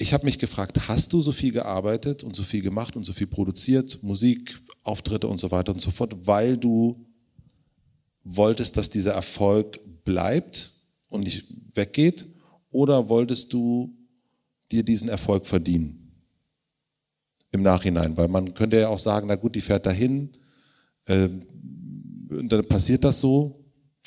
ich 0.00 0.14
habe 0.14 0.24
mich 0.24 0.38
gefragt, 0.38 0.88
hast 0.88 1.12
du 1.12 1.20
so 1.20 1.30
viel 1.30 1.52
gearbeitet 1.52 2.24
und 2.24 2.34
so 2.34 2.42
viel 2.42 2.62
gemacht 2.62 2.96
und 2.96 3.04
so 3.04 3.12
viel 3.12 3.26
produziert, 3.26 4.02
Musik, 4.02 4.58
Auftritte 4.82 5.28
und 5.28 5.38
so 5.38 5.50
weiter 5.50 5.72
und 5.72 5.80
so 5.80 5.90
fort, 5.90 6.26
weil 6.26 6.56
du 6.56 7.04
wolltest, 8.24 8.78
dass 8.78 8.88
dieser 8.88 9.12
Erfolg 9.12 9.78
bleibt 10.02 10.72
und 11.10 11.24
nicht 11.24 11.44
weggeht? 11.74 12.26
Oder 12.70 13.10
wolltest 13.10 13.52
du 13.52 13.94
dir 14.72 14.82
diesen 14.82 15.10
Erfolg 15.10 15.46
verdienen? 15.46 16.12
Im 17.52 17.60
Nachhinein, 17.60 18.16
weil 18.16 18.28
man 18.28 18.54
könnte 18.54 18.78
ja 18.78 18.88
auch 18.88 18.98
sagen, 18.98 19.26
na 19.26 19.36
gut, 19.36 19.54
die 19.54 19.60
fährt 19.60 19.84
dahin, 19.84 20.30
äh, 21.04 21.28
dann 22.30 22.64
passiert 22.66 23.04
das 23.04 23.20
so, 23.20 23.59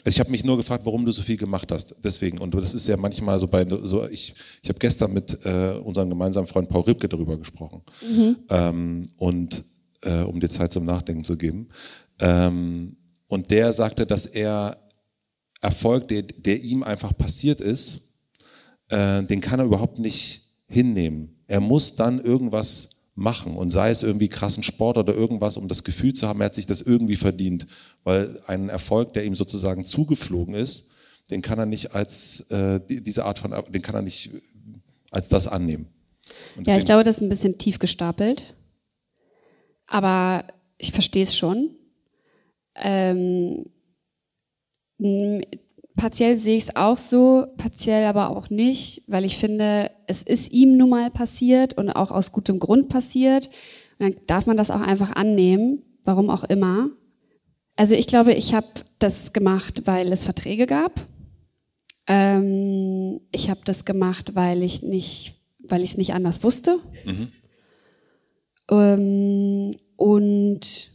also 0.06 0.16
ich 0.16 0.20
habe 0.20 0.32
mich 0.32 0.44
nur 0.44 0.58
gefragt, 0.58 0.86
warum 0.86 1.06
du 1.06 1.12
so 1.12 1.22
viel 1.22 1.38
gemacht 1.38 1.72
hast. 1.72 1.96
Deswegen. 2.04 2.38
Und 2.38 2.54
das 2.54 2.74
ist 2.74 2.88
ja 2.88 2.98
manchmal 2.98 3.40
so 3.40 3.48
bei 3.48 3.66
so, 3.84 4.08
ich, 4.08 4.34
ich 4.62 4.70
habe 4.70 4.80
gestern 4.80 5.14
mit 5.14 5.46
äh, 5.46 5.80
unserem 5.84 6.10
gemeinsamen 6.10 6.46
Freund 6.46 6.68
Paul 6.68 6.82
Ripke 6.82 7.08
darüber 7.08 7.38
gesprochen. 7.38 7.82
Mhm. 8.02 8.38
Ähm, 8.50 9.04
und 9.18 9.64
äh, 10.02 10.22
um 10.24 10.40
dir 10.40 10.50
Zeit 10.50 10.74
zum 10.74 10.84
Nachdenken 10.84 11.24
zu 11.24 11.38
geben. 11.38 11.70
Ähm, 12.20 12.98
und 13.28 13.50
der 13.50 13.72
sagte, 13.72 14.06
dass 14.06 14.26
er 14.26 14.78
Erfolg, 15.62 16.10
der, 16.10 16.24
der 16.24 16.62
ihm 16.62 16.84
einfach 16.84 17.18
passiert 17.18 17.62
ist, 17.62 18.02
äh, 18.90 19.24
den 19.24 19.40
kann 19.40 19.60
er 19.60 19.66
überhaupt 19.66 20.00
nicht 20.00 20.42
hinnehmen. 20.68 21.44
Er 21.48 21.62
muss 21.62 21.96
dann 21.96 22.20
irgendwas 22.20 22.90
machen 23.16 23.56
und 23.56 23.70
sei 23.72 23.92
es 23.92 24.04
irgendwie 24.04 24.28
krassen 24.28 24.64
Sport 24.64 24.98
oder 24.98 25.14
irgendwas, 25.14 25.58
um 25.58 25.68
das 25.68 25.84
Gefühl 25.84 26.14
zu 26.14 26.28
haben, 26.28 26.42
er 26.42 26.46
hat 26.46 26.56
sich 26.56 26.66
das 26.66 26.82
irgendwie 26.82 27.16
verdient, 27.16 27.68
weil 28.04 28.40
ein 28.48 28.70
Erfolg, 28.70 29.14
der 29.14 29.24
ihm 29.26 29.36
sozusagen 29.36 29.86
zugeflogen 29.86 30.56
ist, 30.56 30.90
den 31.30 31.42
kann 31.42 31.60
er 31.60 31.66
nicht 31.66 31.94
als 31.94 32.42
äh, 32.52 32.80
diese 32.88 33.26
Art 33.26 33.40
von, 33.40 33.54
den 33.70 33.82
kann 33.82 33.96
er 33.96 34.02
nicht 34.02 34.32
als 35.12 35.30
das 35.30 35.48
annehmen. 35.48 35.88
ja, 36.66 36.78
ich 36.78 36.86
glaube, 36.86 37.04
das 37.04 37.18
ist 37.18 37.22
ein 37.22 37.30
bisschen 37.30 37.58
tief 37.58 37.80
gestapelt, 37.80 38.56
aber 39.86 40.46
ich 40.78 40.92
verstehe 40.92 41.24
es 41.24 41.38
schon. 41.38 41.70
Ähm, 42.76 43.66
partiell 45.96 46.38
sehe 46.38 46.58
ich 46.58 46.64
es 46.64 46.76
auch 46.76 46.98
so, 46.98 47.46
partiell 47.58 48.06
aber 48.06 48.30
auch 48.30 48.50
nicht, 48.50 49.04
weil 49.08 49.26
ich 49.26 49.38
finde, 49.38 49.92
es 50.08 50.24
ist 50.24 50.52
ihm 50.52 50.78
nun 50.78 50.90
mal 50.90 51.12
passiert 51.12 51.78
und 51.78 51.90
auch 51.90 52.12
aus 52.12 52.32
gutem 52.32 52.60
Grund 52.60 52.90
passiert. 52.90 53.48
Und 54.00 54.16
dann 54.16 54.16
darf 54.28 54.46
man 54.46 54.58
das 54.58 54.72
auch 54.72 54.82
einfach 54.82 55.12
annehmen, 55.12 55.84
warum 56.04 56.30
auch 56.30 56.44
immer. 56.44 56.90
Also 57.76 57.96
ich 57.96 58.08
glaube, 58.08 58.34
ich 58.34 58.54
habe 58.54 58.68
das 59.00 59.34
gemacht, 59.34 59.84
weil 59.86 60.12
es 60.12 60.24
Verträge 60.24 60.68
gab. 60.68 61.08
Ähm, 62.08 63.20
ich 63.32 63.50
habe 63.50 63.62
das 63.66 63.86
gemacht, 63.86 64.36
weil 64.36 64.64
ich 64.64 64.84
nicht, 64.84 65.36
weil 65.60 65.84
ich 65.84 65.92
es 65.92 65.98
nicht 65.98 66.14
anders 66.14 66.44
wusste. 66.44 66.78
Mhm. 67.06 67.28
Ähm, 68.70 69.72
und 69.98 70.90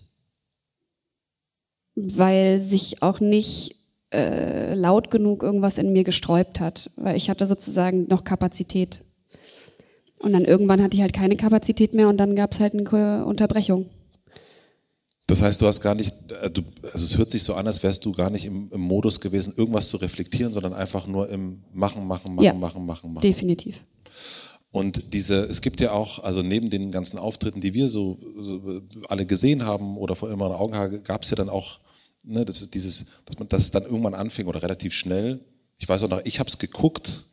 weil 1.95 2.61
sich 2.61 3.03
auch 3.03 3.21
nicht 3.21 3.78
äh, 4.13 4.75
laut 4.75 5.11
genug 5.11 5.43
irgendwas 5.43 5.79
in 5.79 5.93
mir 5.93 6.05
gesträubt 6.05 6.61
hat, 6.61 6.91
weil 6.97 7.17
ich 7.17 7.29
hatte 7.29 7.47
sozusagen 7.47 8.07
noch 8.09 8.25
Kapazität. 8.25 9.01
Und 10.21 10.33
dann 10.33 10.45
irgendwann 10.45 10.83
hatte 10.83 10.97
ich 10.97 11.03
halt 11.03 11.13
keine 11.13 11.37
Kapazität 11.37 11.95
mehr 11.95 12.09
und 12.09 12.17
dann 12.17 12.35
gab 12.35 12.53
es 12.53 12.61
halt 12.61 12.75
eine 12.75 13.25
Unterbrechung. 13.25 13.87
Das 15.29 15.43
heißt, 15.43 15.61
du 15.61 15.67
hast 15.67 15.83
gar 15.83 15.95
nicht, 15.95 16.15
äh, 16.31 16.51
also 16.93 17.05
es 17.05 17.19
hört 17.19 17.31
sich 17.31 17.43
so 17.43 17.55
an, 17.55 17.67
als 17.67 17.83
wärst 17.83 18.05
du 18.05 18.13
gar 18.13 18.31
nicht 18.31 18.47
im, 18.47 18.71
im, 18.73 18.81
Modus 18.81 19.21
gewesen, 19.21 19.53
irgendwas 19.57 19.91
zu 19.91 19.99
reflektieren, 19.99 20.53
sondern 20.53 20.73
einfach 20.73 21.07
nur 21.07 21.29
im 21.29 21.63
Machen, 21.73 22.07
Machen, 22.07 22.35
Machen, 22.35 22.45
ja, 22.45 22.55
Machen, 22.55 22.87
Machen, 22.87 23.13
Machen. 23.13 23.23
Definitiv. 23.23 23.85
Und 24.71 25.13
diese, 25.13 25.43
es 25.45 25.61
gibt 25.61 25.81
ja 25.81 25.93
auch, 25.93 26.25
also 26.25 26.43
neben 26.43 26.71
den 26.71 26.91
ganzen 26.91 27.19
Auftritten, 27.19 27.61
die 27.61 27.75
wir 27.75 27.89
so, 27.89 28.19
so 28.41 28.81
alle 29.09 29.27
gesehen 29.27 29.67
haben 29.67 29.99
oder 29.99 30.17
vor 30.17 30.31
immer 30.31 30.59
Augen 30.59 30.75
haben, 30.75 31.03
gab 31.03 31.23
es 31.23 31.31
ja 31.31 31.37
dann 31.37 31.51
auch 31.51 31.79
ne, 32.25 32.45
das 32.45 32.63
ist 32.63 32.75
dieses, 32.75 33.07
dass, 33.25 33.39
man, 33.39 33.49
dass 33.49 33.63
es 33.63 33.71
dann 33.71 33.85
irgendwann 33.85 34.15
anfing 34.15 34.47
oder 34.47 34.63
relativ 34.63 34.95
schnell. 34.95 35.41
Ich 35.79 35.89
weiß 35.89 36.03
auch 36.05 36.09
noch, 36.09 36.25
ich 36.25 36.41
habe 36.41 36.49
es 36.49 36.59
geguckt 36.59 37.25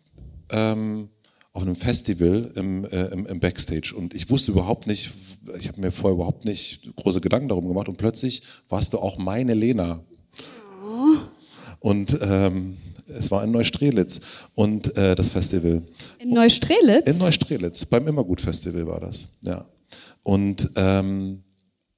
ähm, 0.50 1.10
auf 1.54 1.62
einem 1.62 1.76
Festival 1.76 2.52
im, 2.56 2.86
äh, 2.86 3.06
im, 3.08 3.26
im, 3.26 3.40
Backstage 3.40 3.94
und 3.96 4.14
ich 4.14 4.30
wusste 4.30 4.52
überhaupt 4.52 4.88
nicht, 4.88 5.10
ich 5.58 5.70
habe 5.70 5.80
mir 5.80 5.92
vorher 5.92 6.16
überhaupt 6.16 6.44
nicht 6.44 6.96
große 6.98 7.22
Gedanken 7.22 7.48
darum 7.48 7.68
gemacht 7.68 7.88
und 7.88 7.98
plötzlich 7.98 8.44
warst 8.68 8.94
du 8.94 9.00
auch 9.00 9.18
meine 9.18 9.54
Lena. 9.54 10.04
Oh. 10.84 11.16
Und 11.80 12.18
ähm, 12.22 12.78
es 13.08 13.32
war 13.32 13.44
in 13.44 13.52
Neustrelitz 13.52 14.20
und 14.54 14.98
äh, 14.98 15.16
das 15.16 15.30
Festival. 15.30 15.84
In 16.20 16.30
Neustrelitz? 16.30 17.08
In 17.08 17.20
Neustrelitz, 17.20 17.86
beim 17.86 18.06
Immergut 18.08 18.42
Festival 18.42 18.86
war 18.88 19.00
das, 19.00 19.28
ja. 19.42 19.66
Und 20.24 20.72
ähm, 20.76 21.45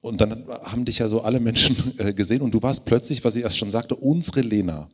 und 0.00 0.20
dann 0.20 0.46
haben 0.48 0.84
dich 0.84 0.98
ja 0.98 1.08
so 1.08 1.22
alle 1.22 1.40
Menschen 1.40 1.76
äh, 1.98 2.12
gesehen 2.12 2.42
und 2.42 2.52
du 2.52 2.62
warst 2.62 2.84
plötzlich, 2.84 3.24
was 3.24 3.36
ich 3.36 3.42
erst 3.42 3.58
schon 3.58 3.70
sagte, 3.70 3.96
unsere 3.96 4.40
Lena. 4.40 4.88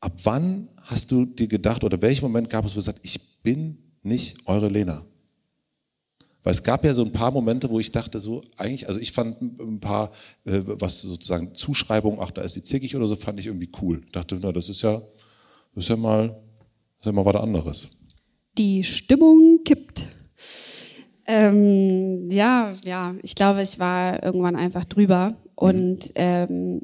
Ab 0.00 0.12
wann 0.24 0.68
hast 0.82 1.10
du 1.10 1.24
dir 1.24 1.48
gedacht 1.48 1.84
oder 1.84 2.00
welchen 2.02 2.24
Moment 2.24 2.50
gab 2.50 2.64
es, 2.64 2.72
wo 2.72 2.76
du 2.76 2.82
sagst, 2.82 3.04
ich 3.04 3.42
bin 3.42 3.78
nicht 4.02 4.36
eure 4.46 4.68
Lena? 4.68 5.04
Weil 6.42 6.52
es 6.52 6.62
gab 6.62 6.84
ja 6.84 6.94
so 6.94 7.04
ein 7.04 7.12
paar 7.12 7.30
Momente, 7.30 7.68
wo 7.68 7.80
ich 7.80 7.90
dachte 7.90 8.18
so, 8.18 8.42
eigentlich, 8.56 8.88
also 8.88 9.00
ich 9.00 9.12
fand 9.12 9.40
ein 9.40 9.80
paar, 9.80 10.12
äh, 10.44 10.62
was 10.64 11.00
sozusagen 11.00 11.54
Zuschreibungen, 11.54 12.20
ach, 12.22 12.30
da 12.30 12.42
ist 12.42 12.56
die 12.56 12.62
zickig 12.62 12.96
oder 12.96 13.06
so, 13.06 13.16
fand 13.16 13.38
ich 13.38 13.46
irgendwie 13.46 13.70
cool. 13.82 14.02
Ich 14.06 14.12
dachte, 14.12 14.38
na, 14.40 14.52
das 14.52 14.68
ist 14.68 14.82
ja, 14.82 15.02
das 15.74 15.84
ist 15.84 15.90
ja 15.90 15.96
mal, 15.96 16.28
das 16.28 17.00
ist 17.00 17.06
ja 17.06 17.12
mal 17.12 17.24
was 17.24 17.34
anderes. 17.36 17.88
Die 18.56 18.82
Stimmung 18.82 19.60
kippt. 19.64 20.06
Ähm, 21.30 22.30
ja, 22.30 22.72
ja, 22.84 23.14
ich 23.22 23.34
glaube, 23.34 23.62
ich 23.62 23.78
war 23.78 24.22
irgendwann 24.22 24.56
einfach 24.56 24.86
drüber 24.86 25.36
und 25.54 26.10
ähm, 26.14 26.80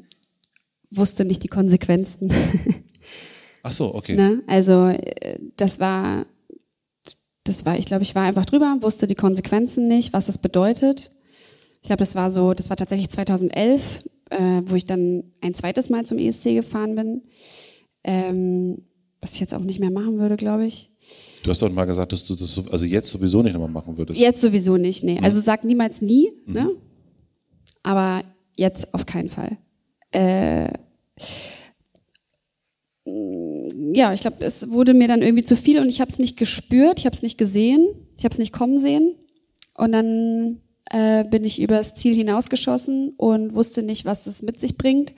wusste 0.91 1.25
nicht 1.25 1.41
die 1.41 1.47
Konsequenzen. 1.47 2.31
Ach 3.63 3.71
so, 3.71 3.95
okay. 3.95 4.15
Ne? 4.15 4.43
Also 4.45 4.89
äh, 4.89 5.39
das 5.57 5.79
war, 5.79 6.27
das 7.43 7.65
war, 7.65 7.79
ich 7.79 7.87
glaube, 7.87 8.03
ich 8.03 8.13
war 8.13 8.21
einfach 8.21 8.45
drüber, 8.45 8.77
wusste 8.81 9.07
die 9.07 9.15
Konsequenzen 9.15 9.87
nicht, 9.87 10.13
was 10.13 10.27
das 10.27 10.37
bedeutet. 10.37 11.09
Ich 11.81 11.87
glaube, 11.87 12.01
das 12.01 12.13
war 12.13 12.29
so, 12.29 12.53
das 12.53 12.69
war 12.69 12.77
tatsächlich 12.77 13.09
2011, 13.09 14.03
äh, 14.29 14.61
wo 14.67 14.75
ich 14.75 14.85
dann 14.85 15.23
ein 15.41 15.55
zweites 15.55 15.89
Mal 15.89 16.05
zum 16.05 16.19
ESC 16.19 16.53
gefahren 16.53 16.93
bin, 16.93 17.23
ähm, 18.03 18.83
was 19.21 19.33
ich 19.33 19.39
jetzt 19.39 19.55
auch 19.55 19.61
nicht 19.61 19.79
mehr 19.79 19.91
machen 19.91 20.19
würde, 20.19 20.37
glaube 20.37 20.67
ich. 20.67 20.91
Du 21.45 21.51
hast 21.51 21.61
doch 21.61 21.71
mal 21.71 21.85
gesagt, 21.85 22.11
dass 22.11 22.23
du 22.23 22.33
das 22.33 22.59
also 22.71 22.85
jetzt 22.85 23.11
sowieso 23.11 23.43
nicht 23.43 23.53
nochmal 23.53 23.69
machen 23.69 23.95
würdest. 23.99 24.19
Jetzt 24.19 24.41
sowieso 24.41 24.77
nicht, 24.77 25.03
nee. 25.03 25.19
Also 25.21 25.39
sag 25.39 25.63
niemals 25.63 26.01
nie, 26.01 26.31
ne? 26.47 26.61
Mhm. 26.61 26.77
Aber 27.83 28.23
jetzt 28.57 28.91
auf 28.95 29.05
keinen 29.05 29.29
Fall. 29.29 29.55
Äh, 30.09 30.69
ja, 33.93 34.11
ich 34.11 34.21
glaube, 34.21 34.37
es 34.39 34.71
wurde 34.71 34.95
mir 34.95 35.07
dann 35.07 35.21
irgendwie 35.21 35.43
zu 35.43 35.55
viel 35.55 35.79
und 35.79 35.87
ich 35.87 36.01
habe 36.01 36.09
es 36.09 36.17
nicht 36.17 36.35
gespürt, 36.35 36.97
ich 36.97 37.05
habe 37.05 37.15
es 37.15 37.21
nicht 37.21 37.37
gesehen, 37.37 37.89
ich 38.17 38.23
habe 38.25 38.33
es 38.33 38.39
nicht 38.39 38.51
kommen 38.51 38.79
sehen. 38.79 39.13
Und 39.77 39.91
dann 39.91 40.61
äh, 40.89 41.25
bin 41.25 41.43
ich 41.43 41.61
übers 41.61 41.93
Ziel 41.93 42.15
hinausgeschossen 42.15 43.13
und 43.17 43.53
wusste 43.53 43.83
nicht, 43.83 44.05
was 44.05 44.23
das 44.23 44.41
mit 44.41 44.59
sich 44.59 44.77
bringt. 44.77 45.13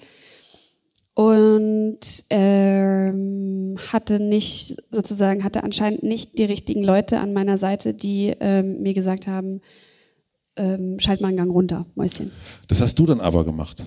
Und 1.17 1.97
ähm, 2.29 3.75
hatte 3.91 4.19
nicht, 4.19 4.77
sozusagen, 4.91 5.43
hatte 5.43 5.63
anscheinend 5.63 6.03
nicht 6.03 6.37
die 6.37 6.43
richtigen 6.43 6.83
Leute 6.83 7.17
an 7.17 7.33
meiner 7.33 7.57
Seite, 7.57 7.95
die 7.95 8.35
ähm, 8.39 8.83
mir 8.83 8.93
gesagt 8.93 9.25
haben, 9.25 9.61
ähm, 10.57 10.99
schalt 10.99 11.19
mal 11.19 11.29
einen 11.29 11.37
Gang 11.37 11.51
runter, 11.51 11.87
Mäuschen. 11.95 12.31
Das 12.67 12.81
hast 12.81 12.99
du 12.99 13.07
dann 13.07 13.19
aber 13.19 13.43
gemacht. 13.45 13.83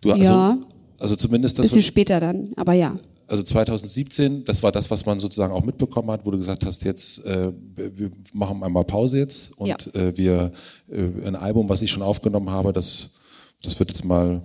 Du, 0.00 0.10
also, 0.10 0.24
Ja. 0.24 0.58
Also 0.98 1.14
zumindest 1.14 1.56
das, 1.60 1.68
Bisschen 1.68 1.82
später 1.82 2.18
dann, 2.18 2.50
aber 2.56 2.72
ja. 2.72 2.96
also 3.28 3.44
2017, 3.44 4.44
das 4.44 4.60
war 4.64 4.72
das, 4.72 4.90
was 4.90 5.06
man 5.06 5.20
sozusagen 5.20 5.52
auch 5.52 5.62
mitbekommen 5.64 6.10
hat, 6.10 6.26
wo 6.26 6.32
du 6.32 6.36
gesagt 6.36 6.66
hast, 6.66 6.82
jetzt 6.82 7.24
äh, 7.26 7.52
wir 7.76 8.10
machen 8.32 8.60
einmal 8.64 8.82
Pause 8.82 9.18
jetzt 9.18 9.56
und 9.56 9.68
Ja. 9.68 9.76
äh, 9.94 10.16
wir 10.16 10.50
äh, 10.90 11.26
ein 11.26 11.36
Album, 11.36 11.68
was 11.68 11.80
ich 11.80 11.92
schon 11.92 12.02
aufgenommen 12.02 12.50
habe, 12.50 12.72
das 12.72 13.10
das 13.62 13.78
wird 13.78 13.90
jetzt 13.90 14.04
mal 14.04 14.42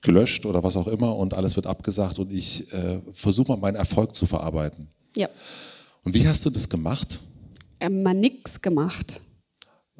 gelöscht 0.00 0.46
oder 0.46 0.62
was 0.62 0.76
auch 0.76 0.86
immer 0.86 1.16
und 1.16 1.34
alles 1.34 1.56
wird 1.56 1.66
abgesagt 1.66 2.18
und 2.18 2.32
ich 2.32 2.72
äh, 2.72 3.00
versuche 3.12 3.52
mal 3.52 3.56
meinen 3.56 3.76
Erfolg 3.76 4.14
zu 4.14 4.26
verarbeiten. 4.26 4.86
Ja. 5.16 5.28
Und 6.04 6.14
wie 6.14 6.26
hast 6.26 6.44
du 6.46 6.50
das 6.50 6.68
gemacht? 6.68 7.20
Ähm, 7.80 8.02
mal 8.02 8.14
nix 8.14 8.60
gemacht. 8.60 9.20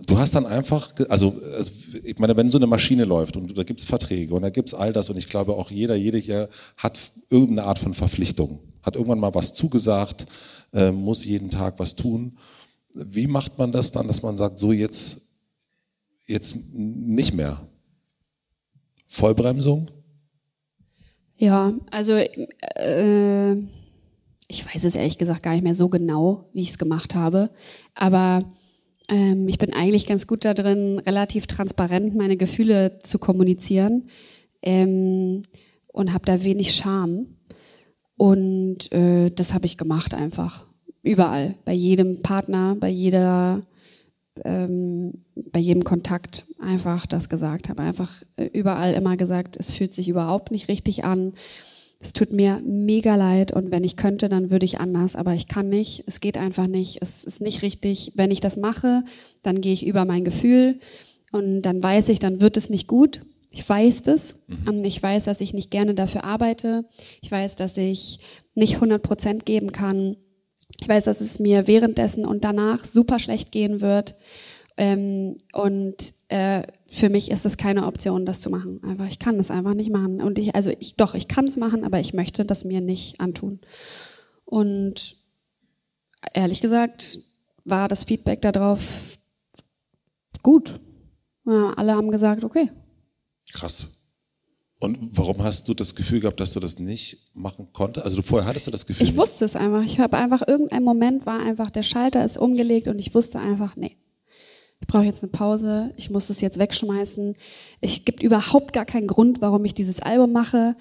Du 0.06 0.16
hast 0.16 0.36
dann 0.36 0.46
einfach, 0.46 0.92
also, 1.08 1.40
also 1.56 1.72
ich 2.04 2.18
meine, 2.20 2.36
wenn 2.36 2.50
so 2.50 2.58
eine 2.58 2.68
Maschine 2.68 3.04
läuft 3.04 3.36
und 3.36 3.58
da 3.58 3.64
gibt's 3.64 3.82
Verträge 3.82 4.32
und 4.32 4.42
da 4.42 4.50
gibt's 4.50 4.72
all 4.72 4.92
das 4.92 5.10
und 5.10 5.16
ich 5.16 5.28
glaube 5.28 5.54
auch 5.54 5.72
jeder, 5.72 5.96
jede 5.96 6.18
hier 6.18 6.48
hat 6.76 7.00
irgendeine 7.30 7.64
Art 7.64 7.80
von 7.80 7.94
Verpflichtung, 7.94 8.60
hat 8.82 8.94
irgendwann 8.94 9.18
mal 9.18 9.34
was 9.34 9.54
zugesagt, 9.54 10.26
äh, 10.72 10.92
muss 10.92 11.24
jeden 11.24 11.50
Tag 11.50 11.80
was 11.80 11.96
tun. 11.96 12.38
Wie 12.94 13.26
macht 13.26 13.58
man 13.58 13.72
das 13.72 13.90
dann, 13.90 14.06
dass 14.06 14.22
man 14.22 14.36
sagt, 14.36 14.60
so 14.60 14.70
jetzt, 14.70 15.22
jetzt 16.28 16.56
nicht 16.74 17.34
mehr? 17.34 17.60
Vollbremsung? 19.08 19.86
Ja, 21.36 21.72
also 21.90 22.14
äh, 22.14 23.52
ich 24.48 24.66
weiß 24.66 24.84
es 24.84 24.96
ehrlich 24.96 25.18
gesagt 25.18 25.42
gar 25.42 25.52
nicht 25.52 25.64
mehr 25.64 25.74
so 25.74 25.88
genau, 25.88 26.48
wie 26.52 26.62
ich 26.62 26.70
es 26.70 26.78
gemacht 26.78 27.14
habe. 27.14 27.50
Aber 27.94 28.44
ähm, 29.08 29.48
ich 29.48 29.58
bin 29.58 29.72
eigentlich 29.72 30.06
ganz 30.06 30.26
gut 30.26 30.44
da 30.44 30.54
drin, 30.54 30.98
relativ 31.00 31.46
transparent 31.46 32.14
meine 32.14 32.36
Gefühle 32.36 32.98
zu 33.02 33.18
kommunizieren 33.18 34.08
ähm, 34.62 35.42
und 35.88 36.12
habe 36.12 36.24
da 36.24 36.44
wenig 36.44 36.74
Scham. 36.74 37.26
Und 38.16 38.92
äh, 38.92 39.30
das 39.30 39.54
habe 39.54 39.66
ich 39.66 39.78
gemacht 39.78 40.14
einfach. 40.14 40.66
Überall. 41.02 41.54
Bei 41.64 41.72
jedem 41.72 42.20
Partner, 42.22 42.76
bei 42.78 42.88
jeder 42.88 43.60
ähm, 44.44 45.24
bei 45.34 45.60
jedem 45.60 45.84
Kontakt 45.84 46.44
einfach 46.60 47.06
das 47.06 47.28
gesagt 47.28 47.68
habe. 47.68 47.82
Einfach 47.82 48.22
äh, 48.36 48.44
überall 48.46 48.94
immer 48.94 49.16
gesagt, 49.16 49.56
es 49.58 49.72
fühlt 49.72 49.94
sich 49.94 50.08
überhaupt 50.08 50.50
nicht 50.50 50.68
richtig 50.68 51.04
an. 51.04 51.32
Es 52.00 52.12
tut 52.12 52.32
mir 52.32 52.62
mega 52.64 53.16
leid 53.16 53.52
und 53.52 53.72
wenn 53.72 53.82
ich 53.82 53.96
könnte, 53.96 54.28
dann 54.28 54.50
würde 54.50 54.64
ich 54.64 54.78
anders, 54.78 55.16
aber 55.16 55.34
ich 55.34 55.48
kann 55.48 55.68
nicht. 55.68 56.04
Es 56.06 56.20
geht 56.20 56.38
einfach 56.38 56.68
nicht. 56.68 56.98
Es 57.02 57.24
ist 57.24 57.40
nicht 57.40 57.62
richtig. 57.62 58.12
Wenn 58.14 58.30
ich 58.30 58.40
das 58.40 58.56
mache, 58.56 59.02
dann 59.42 59.60
gehe 59.60 59.72
ich 59.72 59.84
über 59.84 60.04
mein 60.04 60.24
Gefühl 60.24 60.78
und 61.32 61.62
dann 61.62 61.82
weiß 61.82 62.08
ich, 62.10 62.20
dann 62.20 62.40
wird 62.40 62.56
es 62.56 62.70
nicht 62.70 62.86
gut. 62.86 63.20
Ich 63.50 63.68
weiß 63.68 64.02
das. 64.02 64.36
Ähm, 64.68 64.84
Ich 64.84 65.02
weiß, 65.02 65.24
dass 65.24 65.40
ich 65.40 65.54
nicht 65.54 65.70
gerne 65.70 65.94
dafür 65.94 66.22
arbeite. 66.22 66.84
Ich 67.22 67.30
weiß, 67.32 67.56
dass 67.56 67.76
ich 67.76 68.20
nicht 68.54 68.74
100 68.74 69.02
Prozent 69.02 69.46
geben 69.46 69.72
kann. 69.72 70.16
Ich 70.80 70.88
weiß, 70.88 71.04
dass 71.04 71.20
es 71.20 71.38
mir 71.38 71.66
währenddessen 71.66 72.24
und 72.24 72.44
danach 72.44 72.84
super 72.84 73.18
schlecht 73.18 73.52
gehen 73.52 73.80
wird. 73.80 74.16
Ähm, 74.76 75.38
und 75.52 76.14
äh, 76.28 76.62
für 76.86 77.08
mich 77.08 77.30
ist 77.30 77.44
es 77.44 77.56
keine 77.56 77.86
Option, 77.86 78.24
das 78.24 78.40
zu 78.40 78.48
machen. 78.48 78.80
Einfach, 78.84 79.08
ich 79.08 79.18
kann 79.18 79.36
das 79.38 79.50
einfach 79.50 79.74
nicht 79.74 79.90
machen. 79.90 80.22
Und 80.22 80.38
ich, 80.38 80.54
also 80.54 80.70
ich, 80.78 80.94
doch, 80.94 81.14
ich 81.14 81.26
kann 81.26 81.48
es 81.48 81.56
machen, 81.56 81.84
aber 81.84 81.98
ich 81.98 82.14
möchte 82.14 82.44
das 82.44 82.64
mir 82.64 82.80
nicht 82.80 83.20
antun. 83.20 83.60
Und 84.44 85.16
ehrlich 86.32 86.60
gesagt 86.60 87.18
war 87.64 87.88
das 87.88 88.04
Feedback 88.04 88.40
darauf 88.40 89.18
gut. 90.42 90.78
Ja, 91.44 91.72
alle 91.76 91.94
haben 91.94 92.10
gesagt, 92.10 92.44
okay. 92.44 92.70
Krass. 93.52 93.97
Und 94.80 94.96
warum 95.18 95.42
hast 95.42 95.68
du 95.68 95.74
das 95.74 95.96
Gefühl 95.96 96.20
gehabt, 96.20 96.38
dass 96.38 96.52
du 96.52 96.60
das 96.60 96.78
nicht 96.78 97.30
machen 97.34 97.68
konntest? 97.72 98.04
Also 98.04 98.16
du 98.16 98.22
vorher 98.22 98.48
hattest 98.48 98.68
du 98.68 98.70
das 98.70 98.86
Gefühl 98.86 99.08
Ich 99.08 99.16
wusste 99.16 99.44
es 99.44 99.56
einfach. 99.56 99.84
Ich 99.84 99.98
habe 99.98 100.16
einfach 100.16 100.46
irgendein 100.46 100.84
Moment 100.84 101.26
war 101.26 101.40
einfach 101.40 101.70
der 101.70 101.82
Schalter 101.82 102.24
ist 102.24 102.38
umgelegt 102.38 102.86
und 102.86 102.98
ich 102.98 103.14
wusste 103.14 103.40
einfach, 103.40 103.74
nee. 103.76 103.96
Ich 104.80 104.86
brauche 104.86 105.02
jetzt 105.04 105.24
eine 105.24 105.32
Pause. 105.32 105.92
Ich 105.96 106.10
muss 106.10 106.30
es 106.30 106.40
jetzt 106.40 106.60
wegschmeißen. 106.60 107.34
Es 107.80 108.04
gibt 108.04 108.22
überhaupt 108.22 108.72
gar 108.72 108.84
keinen 108.84 109.08
Grund, 109.08 109.40
warum 109.40 109.64
ich 109.64 109.74
dieses 109.74 110.00
Album 110.00 110.30
mache. 110.30 110.76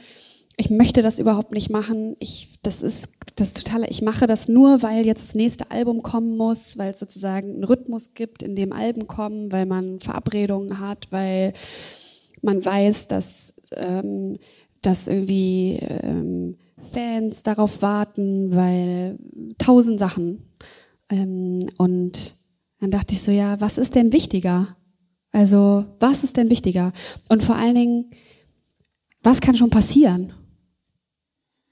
Ich 0.58 0.70
möchte 0.70 1.02
das 1.02 1.18
überhaupt 1.18 1.52
nicht 1.52 1.72
machen. 1.72 2.16
Ich, 2.20 2.60
das 2.62 2.84
ist 2.84 3.10
das 3.36 3.54
totale. 3.54 3.88
Ich 3.88 4.04
mache 4.04 4.28
das 4.28 4.48
nur, 4.48 4.84
weil 4.84 5.08
jetzt 5.08 5.24
das 5.24 5.36
nächste 5.36 5.72
Album 5.72 6.04
kommen 6.04 6.38
muss, 6.38 6.78
weil 6.78 6.92
es 6.92 7.00
sozusagen 7.00 7.54
einen 7.54 7.64
Rhythmus 7.64 8.14
gibt, 8.14 8.44
in 8.44 8.56
dem 8.56 8.72
Alben 8.74 9.08
kommen, 9.08 9.52
weil 9.52 9.66
man 9.66 10.00
Verabredungen 10.00 10.80
hat, 10.80 11.08
weil 11.12 11.54
man 12.42 12.64
weiß, 12.64 13.08
dass, 13.08 13.54
ähm, 13.76 14.38
dass 14.82 15.08
irgendwie 15.08 15.80
ähm, 15.82 16.58
Fans 16.80 17.44
darauf 17.44 17.82
warten, 17.82 18.56
weil 18.56 19.18
tausend 19.58 20.00
Sachen. 20.00 20.44
Ähm, 21.10 21.68
und 21.78 22.36
dann 22.80 22.92
dachte 22.92 23.16
ich 23.16 23.22
so, 23.22 23.32
ja, 23.32 23.60
was 23.60 23.78
ist 23.78 23.96
denn 23.96 24.14
wichtiger? 24.14 24.76
Also, 25.32 25.86
was 26.00 26.24
ist 26.24 26.38
denn 26.38 26.50
wichtiger? 26.50 26.94
Und 27.30 27.44
vor 27.44 27.56
allen 27.56 27.76
Dingen, 27.76 28.06
was 29.24 29.42
kann 29.42 29.56
schon 29.56 29.70
passieren? 29.70 30.32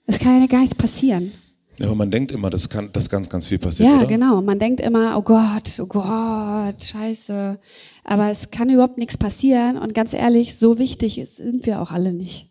Es 0.08 0.20
kann 0.20 0.42
ja 0.42 0.48
gar 0.48 0.60
nichts 0.60 0.76
passieren. 0.76 1.32
Ja, 1.78 1.88
aber 1.88 1.96
man 1.96 2.12
denkt 2.12 2.32
immer, 2.32 2.50
das 2.50 2.70
kann, 2.70 2.90
dass 2.94 3.10
ganz, 3.10 3.28
ganz 3.28 3.48
viel 3.48 3.60
passiert, 3.60 3.90
Ja, 3.90 3.98
oder? 3.98 4.08
genau. 4.08 4.42
Man 4.42 4.60
denkt 4.60 4.80
immer, 4.82 5.18
oh 5.18 5.22
Gott, 5.22 5.78
oh 5.80 5.88
Gott, 5.88 6.82
scheiße. 6.82 7.60
Aber 8.06 8.30
es 8.30 8.52
kann 8.52 8.70
überhaupt 8.70 9.00
nichts 9.00 9.18
passieren. 9.18 9.78
Und 9.78 9.94
ganz 9.94 10.14
ehrlich, 10.14 10.56
so 10.56 10.78
wichtig 10.78 11.22
sind 11.28 11.66
wir 11.66 11.82
auch 11.82 11.92
alle 11.92 12.14
nicht. 12.14 12.50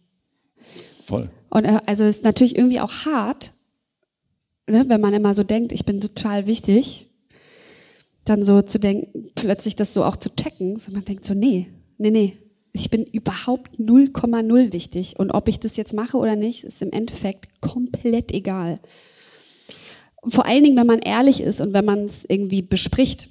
Voll. 1.03 1.31
Und 1.49 1.65
äh, 1.65 1.81
also 1.87 2.05
es 2.05 2.17
ist 2.17 2.25
natürlich 2.25 2.59
irgendwie 2.59 2.81
auch 2.81 2.93
hart, 3.07 3.53
ne, 4.69 4.85
wenn 4.89 5.01
man 5.01 5.15
immer 5.15 5.33
so 5.33 5.45
denkt, 5.45 5.73
ich 5.73 5.85
bin 5.85 6.01
total 6.01 6.47
wichtig, 6.47 7.09
dann 8.25 8.43
so 8.43 8.63
zu 8.63 8.81
denken, 8.81 9.31
plötzlich 9.37 9.77
das 9.77 9.95
so 9.95 10.05
auch 10.05 10.17
zu 10.17 10.35
checken. 10.35 10.77
So 10.79 10.91
man 10.93 11.05
denkt 11.05 11.25
so, 11.25 11.35
nee, 11.35 11.69
nee, 11.99 12.11
nee, 12.11 12.37
ich 12.73 12.91
bin 12.91 13.05
überhaupt 13.05 13.79
0,0 13.79 14.73
wichtig. 14.73 15.19
Und 15.19 15.31
ob 15.31 15.49
ich 15.49 15.61
das 15.61 15.77
jetzt 15.77 15.95
mache 15.95 16.17
oder 16.17 16.35
nicht, 16.35 16.65
ist 16.65 16.83
im 16.83 16.91
Endeffekt 16.91 17.61
komplett 17.61 18.33
egal. 18.33 18.81
Vor 20.27 20.47
allen 20.47 20.65
Dingen, 20.65 20.77
wenn 20.77 20.87
man 20.87 20.99
ehrlich 20.99 21.41
ist 21.41 21.61
und 21.61 21.73
wenn 21.75 21.85
man 21.85 22.07
es 22.07 22.25
irgendwie 22.29 22.63
bespricht, 22.63 23.29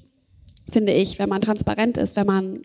finde 0.71 0.93
ich, 0.93 1.19
wenn 1.19 1.29
man 1.29 1.41
transparent 1.41 1.97
ist, 1.97 2.15
wenn 2.15 2.27
man 2.27 2.61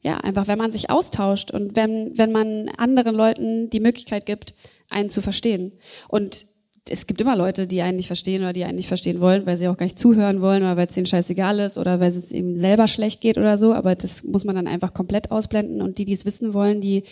ja, 0.00 0.18
einfach 0.18 0.46
wenn 0.46 0.58
man 0.58 0.72
sich 0.72 0.90
austauscht 0.90 1.50
und 1.50 1.74
wenn, 1.74 2.16
wenn 2.16 2.30
man 2.30 2.68
anderen 2.76 3.16
Leuten 3.16 3.68
die 3.70 3.80
Möglichkeit 3.80 4.26
gibt, 4.26 4.54
einen 4.88 5.10
zu 5.10 5.20
verstehen. 5.20 5.72
Und 6.08 6.46
es 6.90 7.06
gibt 7.06 7.20
immer 7.20 7.36
Leute, 7.36 7.66
die 7.66 7.82
einen 7.82 7.96
nicht 7.96 8.06
verstehen 8.06 8.42
oder 8.42 8.52
die 8.52 8.64
einen 8.64 8.76
nicht 8.76 8.88
verstehen 8.88 9.20
wollen, 9.20 9.44
weil 9.44 9.58
sie 9.58 9.68
auch 9.68 9.76
gar 9.76 9.86
nicht 9.86 9.98
zuhören 9.98 10.40
wollen 10.40 10.62
oder 10.62 10.76
weil 10.76 10.86
es 10.88 10.96
ihnen 10.96 11.06
scheißegal 11.06 11.58
ist 11.58 11.78
oder 11.78 12.00
weil 12.00 12.10
es 12.10 12.32
ihnen 12.32 12.56
selber 12.56 12.88
schlecht 12.88 13.20
geht 13.20 13.38
oder 13.38 13.58
so. 13.58 13.74
Aber 13.74 13.94
das 13.94 14.24
muss 14.24 14.44
man 14.44 14.54
dann 14.54 14.66
einfach 14.66 14.94
komplett 14.94 15.30
ausblenden. 15.30 15.82
Und 15.82 15.98
die, 15.98 16.04
die 16.04 16.14
es 16.14 16.24
wissen 16.24 16.54
wollen, 16.54 16.80
die 16.80 17.02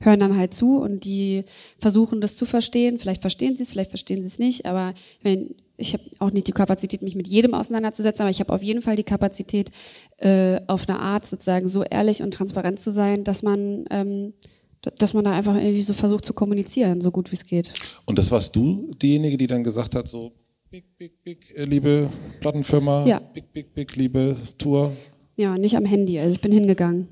hören 0.00 0.20
dann 0.20 0.36
halt 0.36 0.54
zu 0.54 0.80
und 0.80 1.04
die 1.04 1.44
versuchen 1.78 2.20
das 2.20 2.34
zu 2.36 2.46
verstehen. 2.46 2.98
Vielleicht 2.98 3.20
verstehen 3.20 3.56
sie 3.56 3.62
es, 3.62 3.70
vielleicht 3.70 3.90
verstehen 3.90 4.22
sie 4.22 4.28
es 4.28 4.38
nicht. 4.38 4.66
Aber 4.66 4.94
wenn, 5.22 5.54
ich 5.80 5.94
habe 5.94 6.04
auch 6.18 6.30
nicht 6.30 6.46
die 6.46 6.52
Kapazität, 6.52 7.02
mich 7.02 7.16
mit 7.16 7.28
jedem 7.28 7.54
auseinanderzusetzen, 7.54 8.22
aber 8.22 8.30
ich 8.30 8.40
habe 8.40 8.52
auf 8.52 8.62
jeden 8.62 8.82
Fall 8.82 8.96
die 8.96 9.04
Kapazität, 9.04 9.70
äh, 10.18 10.60
auf 10.66 10.88
eine 10.88 11.00
Art 11.00 11.26
sozusagen 11.26 11.68
so 11.68 11.82
ehrlich 11.82 12.22
und 12.22 12.32
transparent 12.32 12.80
zu 12.80 12.92
sein, 12.92 13.24
dass 13.24 13.42
man 13.42 13.86
ähm, 13.90 14.34
dass 14.82 15.12
man 15.12 15.24
da 15.24 15.32
einfach 15.32 15.56
irgendwie 15.56 15.82
so 15.82 15.92
versucht 15.92 16.24
zu 16.24 16.32
kommunizieren, 16.32 17.02
so 17.02 17.10
gut 17.10 17.30
wie 17.30 17.36
es 17.36 17.44
geht. 17.44 17.72
Und 18.06 18.18
das 18.18 18.30
warst 18.30 18.56
du, 18.56 18.90
diejenige, 19.00 19.36
die 19.36 19.46
dann 19.46 19.62
gesagt 19.62 19.94
hat, 19.94 20.08
so, 20.08 20.32
big, 20.70 20.96
big, 20.96 21.22
big, 21.22 21.54
äh, 21.54 21.64
liebe 21.64 22.08
Plattenfirma, 22.40 23.06
ja. 23.06 23.20
big, 23.34 23.52
big, 23.52 23.74
big, 23.74 23.96
liebe 23.96 24.36
Tour? 24.56 24.96
Ja, 25.36 25.58
nicht 25.58 25.76
am 25.76 25.84
Handy, 25.84 26.18
also 26.18 26.34
ich 26.34 26.40
bin 26.40 26.52
hingegangen. 26.52 27.08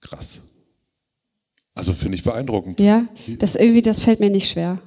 Krass. 0.00 0.54
Also 1.74 1.92
finde 1.92 2.16
ich 2.16 2.24
beeindruckend. 2.24 2.80
Ja, 2.80 3.06
das 3.38 3.54
irgendwie, 3.54 3.82
das 3.82 4.02
fällt 4.02 4.20
mir 4.20 4.30
nicht 4.30 4.50
schwer. 4.50 4.80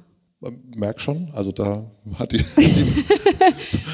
Merk 0.76 1.00
schon, 1.00 1.30
also 1.32 1.52
da 1.52 1.90
hat 2.14 2.32
die, 2.32 2.38
die 2.56 3.04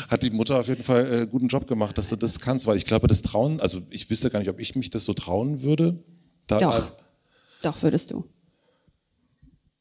hat 0.09 0.23
die 0.23 0.31
Mutter 0.31 0.61
auf 0.61 0.69
jeden 0.69 0.83
Fall 0.83 1.23
äh, 1.23 1.27
guten 1.27 1.49
Job 1.49 1.67
gemacht, 1.67 1.99
dass 1.99 2.09
du 2.09 2.17
das 2.17 2.41
kannst, 2.41 2.67
weil 2.67 2.77
ich 2.77 2.87
glaube, 2.87 3.07
das 3.07 3.23
Trauen, 3.23 3.61
also 3.61 3.83
ich 3.91 4.09
wüsste 4.09 4.31
gar 4.31 4.39
nicht, 4.39 4.49
ob 4.49 4.59
ich 4.59 4.75
mich 4.75 4.91
das 4.91 5.05
so 5.05 5.15
trauen 5.15 5.63
würde. 5.63 6.03
Da, 6.47 6.59
Doch. 6.59 6.93
Doch, 7.63 7.83
würdest 7.83 8.11
du. 8.11 8.25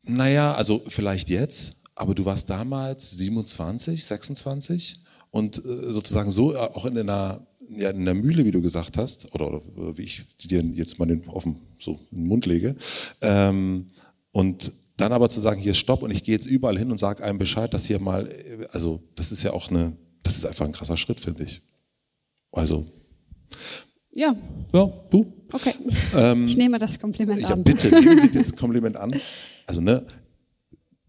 Naja, 0.03 0.53
also 0.53 0.81
vielleicht 0.87 1.29
jetzt, 1.29 1.77
aber 1.95 2.15
du 2.15 2.25
warst 2.25 2.49
damals 2.49 3.11
27, 3.11 4.03
26 4.03 5.01
und 5.31 5.57
äh, 5.57 5.61
sozusagen 5.91 6.31
so 6.31 6.53
äh, 6.53 6.57
auch 6.57 6.85
in 6.85 6.97
einer, 6.97 7.45
ja, 7.69 7.89
in 7.89 8.01
einer 8.01 8.13
Mühle, 8.13 8.45
wie 8.45 8.51
du 8.51 8.61
gesagt 8.61 8.97
hast, 8.97 9.33
oder, 9.33 9.61
oder 9.77 9.97
wie 9.97 10.03
ich 10.03 10.25
dir 10.37 10.61
jetzt 10.61 10.99
mal 10.99 11.05
den 11.05 11.27
offen 11.27 11.61
so 11.79 11.99
in 12.11 12.19
den 12.19 12.27
Mund 12.27 12.45
lege. 12.45 12.75
Ähm, 13.21 13.87
und 14.31 14.71
dann 14.97 15.13
aber 15.13 15.29
zu 15.29 15.39
sagen, 15.39 15.59
hier 15.59 15.73
stopp 15.73 16.01
und 16.01 16.11
ich 16.11 16.23
gehe 16.23 16.33
jetzt 16.33 16.45
überall 16.45 16.77
hin 16.77 16.91
und 16.91 16.97
sage 16.97 17.23
einem 17.23 17.37
Bescheid, 17.37 17.73
dass 17.73 17.85
hier 17.85 17.99
mal, 17.99 18.27
äh, 18.27 18.67
also 18.71 19.01
das 19.15 19.31
ist 19.31 19.43
ja 19.43 19.53
auch 19.53 19.69
eine, 19.69 19.95
das 20.23 20.35
ist 20.35 20.45
einfach 20.45 20.65
ein 20.65 20.71
krasser 20.71 20.97
Schritt, 20.97 21.19
finde 21.19 21.43
ich. 21.43 21.61
Also. 22.51 22.85
Ja. 24.13 24.35
Ja, 24.73 24.91
du, 25.11 25.31
Okay. 25.53 25.73
Ähm, 26.15 26.45
ich 26.45 26.57
nehme 26.57 26.79
das 26.79 26.99
Kompliment 26.99 27.39
ja, 27.39 27.49
an. 27.49 27.63
Bitte, 27.63 27.89
nehmen 27.89 28.19
Sie 28.19 28.29
dieses 28.29 28.55
Kompliment 28.55 28.97
an. 28.97 29.15
Also, 29.65 29.81
ne, 29.81 30.05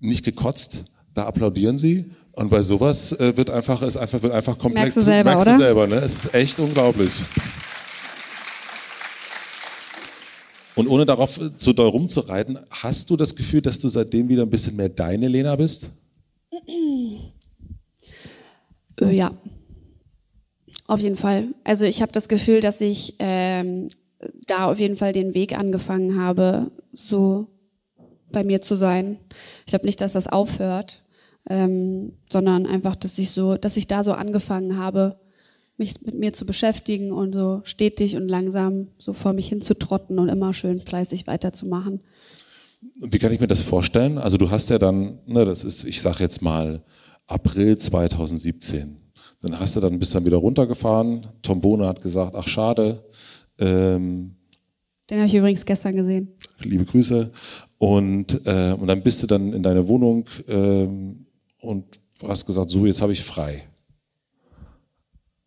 nicht 0.01 0.25
gekotzt, 0.25 0.85
da 1.15 1.25
applaudieren 1.25 1.79
Sie. 1.79 2.11
Und 2.33 2.51
bei 2.51 2.63
sowas 2.63 3.13
äh, 3.13 3.37
wird 3.37 3.51
einfach, 3.51 3.83
ist 3.83 3.97
einfach, 3.97 4.23
wird 4.23 4.33
einfach 4.33 4.57
komplex. 4.57 4.81
Merkst 4.83 4.97
du 4.97 5.03
selber, 5.03 5.31
merkst 5.31 5.47
oder? 5.47 5.57
Du 5.57 5.63
selber, 5.63 5.87
ne? 5.89 5.97
Es 5.97 6.27
ist 6.27 6.35
echt 6.35 6.61
unglaublich. 6.61 7.23
Und 10.79 10.87
ohne 10.87 11.05
darauf 11.05 11.41
zu 11.57 11.73
doll 11.73 11.89
rumzureiten, 11.89 12.57
hast 12.71 13.11
du 13.11 13.17
das 13.17 13.35
Gefühl, 13.35 13.61
dass 13.61 13.81
du 13.81 13.89
seitdem 13.89 14.29
wieder 14.29 14.43
ein 14.43 14.51
bisschen 14.51 14.77
mehr 14.77 14.89
deine 14.89 15.27
Lena 15.27 15.57
bist? 15.57 15.89
Ja, 19.01 19.33
auf 20.87 21.01
jeden 21.01 21.17
Fall. 21.17 21.49
Also 21.65 21.85
ich 21.85 22.01
habe 22.01 22.13
das 22.13 22.29
Gefühl, 22.29 22.61
dass 22.61 22.81
ich 22.81 23.17
ähm, 23.19 23.89
da 24.47 24.71
auf 24.71 24.79
jeden 24.79 24.97
Fall 24.97 25.13
den 25.13 25.35
Weg 25.35 25.59
angefangen 25.59 26.17
habe, 26.17 26.71
so 26.93 27.49
bei 28.31 28.45
mir 28.45 28.63
zu 28.63 28.77
sein. 28.77 29.19
Ich 29.67 29.73
glaube 29.73 29.85
nicht, 29.85 30.01
dass 30.01 30.13
das 30.13 30.29
aufhört, 30.29 31.03
ähm, 31.51 32.13
sondern 32.31 32.67
einfach, 32.67 32.95
dass 32.95 33.19
ich 33.19 33.33
so, 33.33 33.57
dass 33.57 33.77
ich 33.77 33.89
da 33.89 34.05
so 34.05 34.13
angefangen 34.13 34.79
habe, 34.79 35.19
mich 35.79 36.03
mit 36.03 36.15
mir 36.19 36.33
zu 36.33 36.45
beschäftigen 36.45 37.13
und 37.13 37.35
so 37.35 37.61
stetig 37.65 38.17
und 38.17 38.29
langsam 38.29 38.89
so 38.99 39.13
vor 39.13 39.33
mich 39.33 39.49
hinzutrotten 39.49 40.19
und 40.19 40.29
immer 40.29 40.53
schön 40.53 40.81
fleißig 40.81 41.27
weiterzumachen. 41.27 42.01
Wie 43.01 43.19
kann 43.19 43.33
ich 43.33 43.41
mir 43.41 43.47
das 43.47 43.61
vorstellen? 43.61 44.19
Also 44.19 44.37
du 44.37 44.51
hast 44.51 44.71
ja 44.71 44.79
dann, 44.79 45.19
ne, 45.27 45.45
das 45.45 45.65
ist, 45.65 45.85
ich 45.85 46.01
sage 46.01 46.23
jetzt 46.23 46.43
mal 46.43 46.83
April 47.27 47.77
2017. 47.77 48.97
Dann 49.41 49.59
hast 49.59 49.77
du 49.77 49.81
dann 49.81 49.99
bist 49.99 50.15
dann 50.15 50.25
wieder 50.25 50.37
runtergefahren. 50.37 51.27
Tom 51.43 51.61
Bohne 51.61 51.87
hat 51.87 52.01
gesagt, 52.01 52.35
ach 52.35 52.47
schade, 52.49 53.05
ähm, 53.59 54.35
Den 55.11 55.19
habe 55.19 55.27
ich 55.27 55.35
übrigens 55.35 55.65
gestern 55.65 55.97
gesehen. 55.97 56.29
Liebe 56.61 56.85
Grüße. 56.85 57.31
Und, 57.79 58.47
äh, 58.47 58.73
und 58.73 58.89
dann 58.89 59.03
bist 59.03 59.23
du 59.23 59.27
dann 59.27 59.53
in 59.53 59.63
deine 59.63 59.87
Wohnung 59.87 60.25
ähm, 60.49 61.27
und 61.61 62.01
hast 62.27 62.47
gesagt, 62.47 62.71
so, 62.71 62.87
jetzt 62.87 63.01
habe 63.01 63.13
ich 63.13 63.23
frei. 63.23 63.68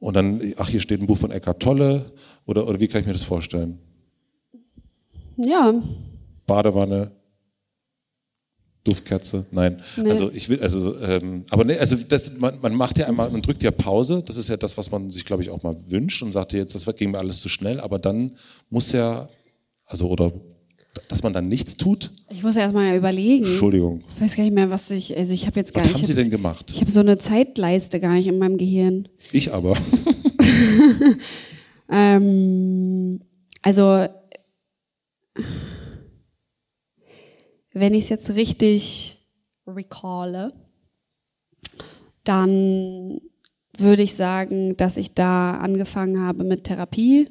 Und 0.02 0.16
dann, 0.16 0.41
ach, 0.58 0.68
hier 0.68 0.80
steht 0.80 0.99
ein 0.99 1.06
Buch 1.06 1.18
von 1.18 1.30
Eckhart 1.30 1.62
Tolle. 1.62 2.08
Oder, 2.47 2.68
oder 2.68 2.80
wie 2.80 2.88
kann 2.88 3.02
ich 3.02 3.08
mir 3.08 3.14
das 3.14 3.24
vorstellen? 3.24 3.78
Ja. 5.38 5.76
Badewanne, 6.47 7.12
Duftkerze, 8.84 9.45
nein. 9.52 9.82
Nee. 9.95 10.10
Also 10.10 10.32
ich 10.32 10.49
will, 10.49 10.60
also, 10.60 10.99
ähm, 11.02 11.45
aber 11.52 11.66
nee, 11.66 11.78
also 11.78 11.95
das, 11.95 12.36
man, 12.39 12.60
man 12.62 12.74
macht 12.74 12.97
ja 12.97 13.06
einmal, 13.06 13.30
man 13.30 13.43
drückt 13.43 13.62
ja 13.62 13.70
Pause, 13.70 14.24
das 14.26 14.38
ist 14.38 14.49
ja 14.49 14.58
das, 14.58 14.76
was 14.76 14.89
man 14.89 15.12
sich, 15.12 15.24
glaube 15.24 15.43
ich, 15.43 15.52
auch 15.52 15.62
mal 15.62 15.78
wünscht 15.88 16.24
und 16.24 16.32
sagt 16.32 16.54
jetzt, 16.54 16.74
das 16.74 16.95
ging 16.95 17.12
mir 17.12 17.20
alles 17.20 17.39
zu 17.39 17.47
schnell, 17.47 17.80
aber 17.80 17.99
dann 17.99 18.32
muss 18.72 18.91
ja, 18.91 19.30
also 19.86 20.10
oder 20.10 20.32
dass 21.08 21.24
man 21.24 21.34
dann 21.34 21.48
nichts 21.48 21.78
tut. 21.78 22.12
Ich 22.30 22.44
muss 22.44 22.56
ja 22.56 22.64
erstmal 22.64 22.96
überlegen. 22.96 23.46
Entschuldigung. 23.46 24.00
Ich 24.16 24.22
weiß 24.22 24.36
gar 24.36 24.44
nicht 24.44 24.54
mehr, 24.54 24.70
was 24.70 24.92
ich, 24.92 25.18
also 25.18 25.34
ich 25.34 25.48
habe 25.48 25.60
jetzt 25.60 25.74
gar 25.74 25.82
was 25.82 25.88
nicht. 25.88 25.96
Was 25.96 26.02
haben 26.02 26.08
Sie 26.08 26.16
denn 26.16 26.30
gemacht? 26.30 26.72
Ich 26.72 26.82
habe 26.82 26.92
so 26.92 27.00
eine 27.00 27.18
Zeitleiste 27.18 28.00
gar 28.00 28.14
nicht 28.14 28.28
in 28.28 28.38
meinem 28.38 28.58
Gehirn. 28.58 29.08
Ich 29.32 29.54
aber. 29.54 29.78
ähm, 31.89 33.20
also 33.62 34.08
wenn 37.74 37.94
ich 37.94 38.04
es 38.06 38.10
jetzt 38.10 38.36
richtig 38.36 39.26
recalle, 39.66 40.54
dann 42.24 43.22
würde 43.78 44.04
ich 44.04 44.16
sagen, 44.16 44.76
dass 44.78 44.98
ich 44.98 45.14
da 45.14 45.56
angefangen 45.56 46.20
habe 46.22 46.44
mit 46.44 46.66
Therapie 46.66 47.30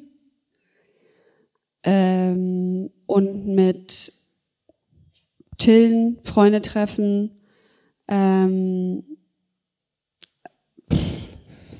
ähm, 1.83 2.91
und 3.11 3.45
mit 3.45 4.13
Chillen, 5.59 6.17
Freunde 6.23 6.61
treffen, 6.61 7.41
ähm, 8.07 9.03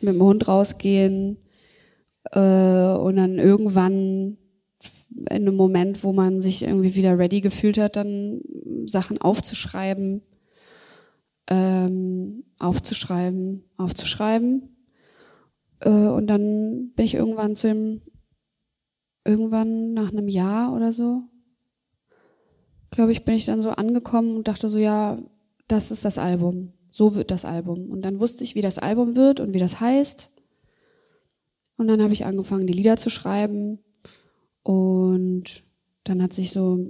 mit 0.02 0.14
dem 0.14 0.22
Hund 0.22 0.48
rausgehen 0.50 1.38
äh, 2.32 2.40
und 2.40 3.16
dann 3.16 3.40
irgendwann 3.40 4.38
in 5.10 5.28
einem 5.30 5.56
Moment, 5.56 6.04
wo 6.04 6.12
man 6.12 6.42
sich 6.42 6.64
irgendwie 6.64 6.96
wieder 6.96 7.18
ready 7.18 7.40
gefühlt 7.40 7.78
hat, 7.78 7.96
dann 7.96 8.42
Sachen 8.86 9.20
aufzuschreiben, 9.20 10.22
ähm, 11.50 12.44
aufzuschreiben, 12.60 13.64
aufzuschreiben. 13.78 14.76
Äh, 15.80 15.90
und 15.90 16.28
dann 16.28 16.92
bin 16.96 17.06
ich 17.06 17.16
irgendwann 17.16 17.56
zu 17.56 17.68
dem, 17.68 18.02
irgendwann 19.26 19.94
nach 19.94 20.12
einem 20.12 20.28
Jahr 20.28 20.74
oder 20.74 20.92
so, 20.94 21.24
glaube 22.92 23.12
ich, 23.12 23.24
bin 23.24 23.36
ich 23.36 23.46
dann 23.46 23.62
so 23.62 23.70
angekommen 23.70 24.36
und 24.36 24.48
dachte 24.48 24.70
so, 24.70 24.78
ja, 24.78 25.18
das 25.68 25.92
ist 25.92 26.06
das 26.06 26.18
Album. 26.18 26.74
So 26.92 27.16
wird 27.16 27.32
das 27.32 27.46
Album. 27.46 27.90
Und 27.90 28.02
dann 28.04 28.20
wusste 28.20 28.44
ich, 28.44 28.56
wie 28.56 28.62
das 28.62 28.78
Album 28.78 29.16
wird 29.16 29.40
und 29.40 29.54
wie 29.54 29.60
das 29.60 29.80
heißt. 29.80 30.32
Und 31.78 31.88
dann 31.88 32.02
habe 32.02 32.14
ich 32.14 32.26
angefangen, 32.26 32.68
die 32.68 32.74
Lieder 32.74 32.98
zu 32.98 33.10
schreiben 33.10 33.80
und 34.64 35.64
dann 36.04 36.22
hat 36.22 36.34
sich 36.34 36.52
so, 36.52 36.86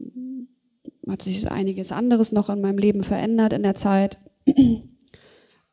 hat 1.07 1.21
sich 1.21 1.49
einiges 1.49 1.91
anderes 1.91 2.31
noch 2.31 2.49
in 2.49 2.61
meinem 2.61 2.79
Leben 2.79 3.03
verändert 3.03 3.53
in 3.53 3.63
der 3.63 3.75
Zeit. 3.75 4.17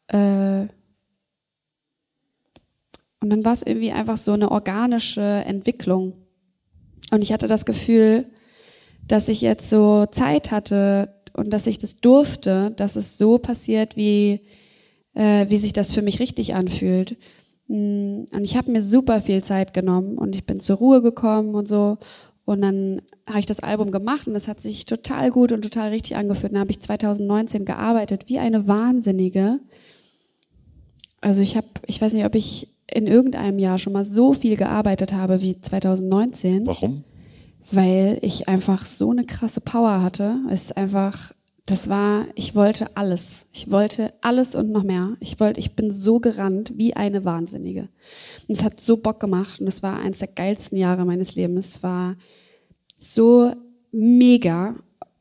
äh, 0.08 0.66
und 3.20 3.30
dann 3.30 3.44
war 3.44 3.54
es 3.54 3.62
irgendwie 3.62 3.90
einfach 3.90 4.18
so 4.18 4.32
eine 4.32 4.50
organische 4.50 5.20
Entwicklung. 5.20 6.27
Und 7.10 7.22
ich 7.22 7.32
hatte 7.32 7.48
das 7.48 7.64
Gefühl, 7.64 8.26
dass 9.06 9.28
ich 9.28 9.40
jetzt 9.40 9.68
so 9.68 10.06
Zeit 10.06 10.50
hatte 10.50 11.14
und 11.32 11.50
dass 11.50 11.66
ich 11.66 11.78
das 11.78 12.00
durfte, 12.00 12.72
dass 12.76 12.96
es 12.96 13.16
so 13.16 13.38
passiert, 13.38 13.96
wie, 13.96 14.40
äh, 15.14 15.46
wie 15.48 15.56
sich 15.56 15.72
das 15.72 15.92
für 15.92 16.02
mich 16.02 16.20
richtig 16.20 16.54
anfühlt. 16.54 17.16
Mm, 17.68 18.24
und 18.32 18.44
ich 18.44 18.56
habe 18.56 18.70
mir 18.70 18.82
super 18.82 19.20
viel 19.20 19.42
Zeit 19.42 19.72
genommen 19.72 20.18
und 20.18 20.34
ich 20.34 20.44
bin 20.44 20.60
zur 20.60 20.76
Ruhe 20.76 21.02
gekommen 21.02 21.54
und 21.54 21.68
so. 21.68 21.98
Und 22.44 22.62
dann 22.62 23.02
habe 23.26 23.40
ich 23.40 23.46
das 23.46 23.60
Album 23.60 23.90
gemacht 23.90 24.26
und 24.26 24.34
es 24.34 24.48
hat 24.48 24.60
sich 24.60 24.86
total 24.86 25.30
gut 25.30 25.52
und 25.52 25.62
total 25.62 25.90
richtig 25.90 26.16
angefühlt. 26.16 26.52
Dann 26.52 26.60
habe 26.60 26.70
ich 26.70 26.80
2019 26.80 27.64
gearbeitet 27.64 28.24
wie 28.26 28.38
eine 28.38 28.66
Wahnsinnige. 28.66 29.60
Also 31.20 31.42
ich 31.42 31.56
habe, 31.56 31.66
ich 31.86 32.00
weiß 32.00 32.14
nicht, 32.14 32.24
ob 32.24 32.34
ich 32.34 32.68
in 32.92 33.06
irgendeinem 33.06 33.58
Jahr 33.58 33.78
schon 33.78 33.92
mal 33.92 34.04
so 34.04 34.32
viel 34.32 34.56
gearbeitet 34.56 35.12
habe 35.12 35.42
wie 35.42 35.56
2019. 35.56 36.66
Warum? 36.66 37.04
Weil 37.70 38.18
ich 38.22 38.48
einfach 38.48 38.86
so 38.86 39.10
eine 39.10 39.24
krasse 39.24 39.60
Power 39.60 40.02
hatte. 40.02 40.40
Es 40.48 40.64
ist 40.64 40.76
einfach 40.76 41.32
das 41.70 41.90
war, 41.90 42.24
ich 42.34 42.54
wollte 42.54 42.96
alles. 42.96 43.46
Ich 43.52 43.70
wollte 43.70 44.14
alles 44.22 44.54
und 44.54 44.70
noch 44.70 44.84
mehr. 44.84 45.16
Ich 45.20 45.38
wollte, 45.38 45.60
ich 45.60 45.76
bin 45.76 45.90
so 45.90 46.18
gerannt 46.18 46.72
wie 46.76 46.96
eine 46.96 47.26
Wahnsinnige. 47.26 47.90
Und 48.48 48.56
es 48.56 48.62
hat 48.62 48.80
so 48.80 48.96
Bock 48.96 49.20
gemacht 49.20 49.60
und 49.60 49.66
es 49.66 49.82
war 49.82 50.00
eines 50.00 50.20
der 50.20 50.28
geilsten 50.28 50.78
Jahre 50.78 51.04
meines 51.04 51.34
Lebens. 51.34 51.76
Es 51.76 51.82
war 51.82 52.16
so 52.96 53.52
mega 53.92 54.76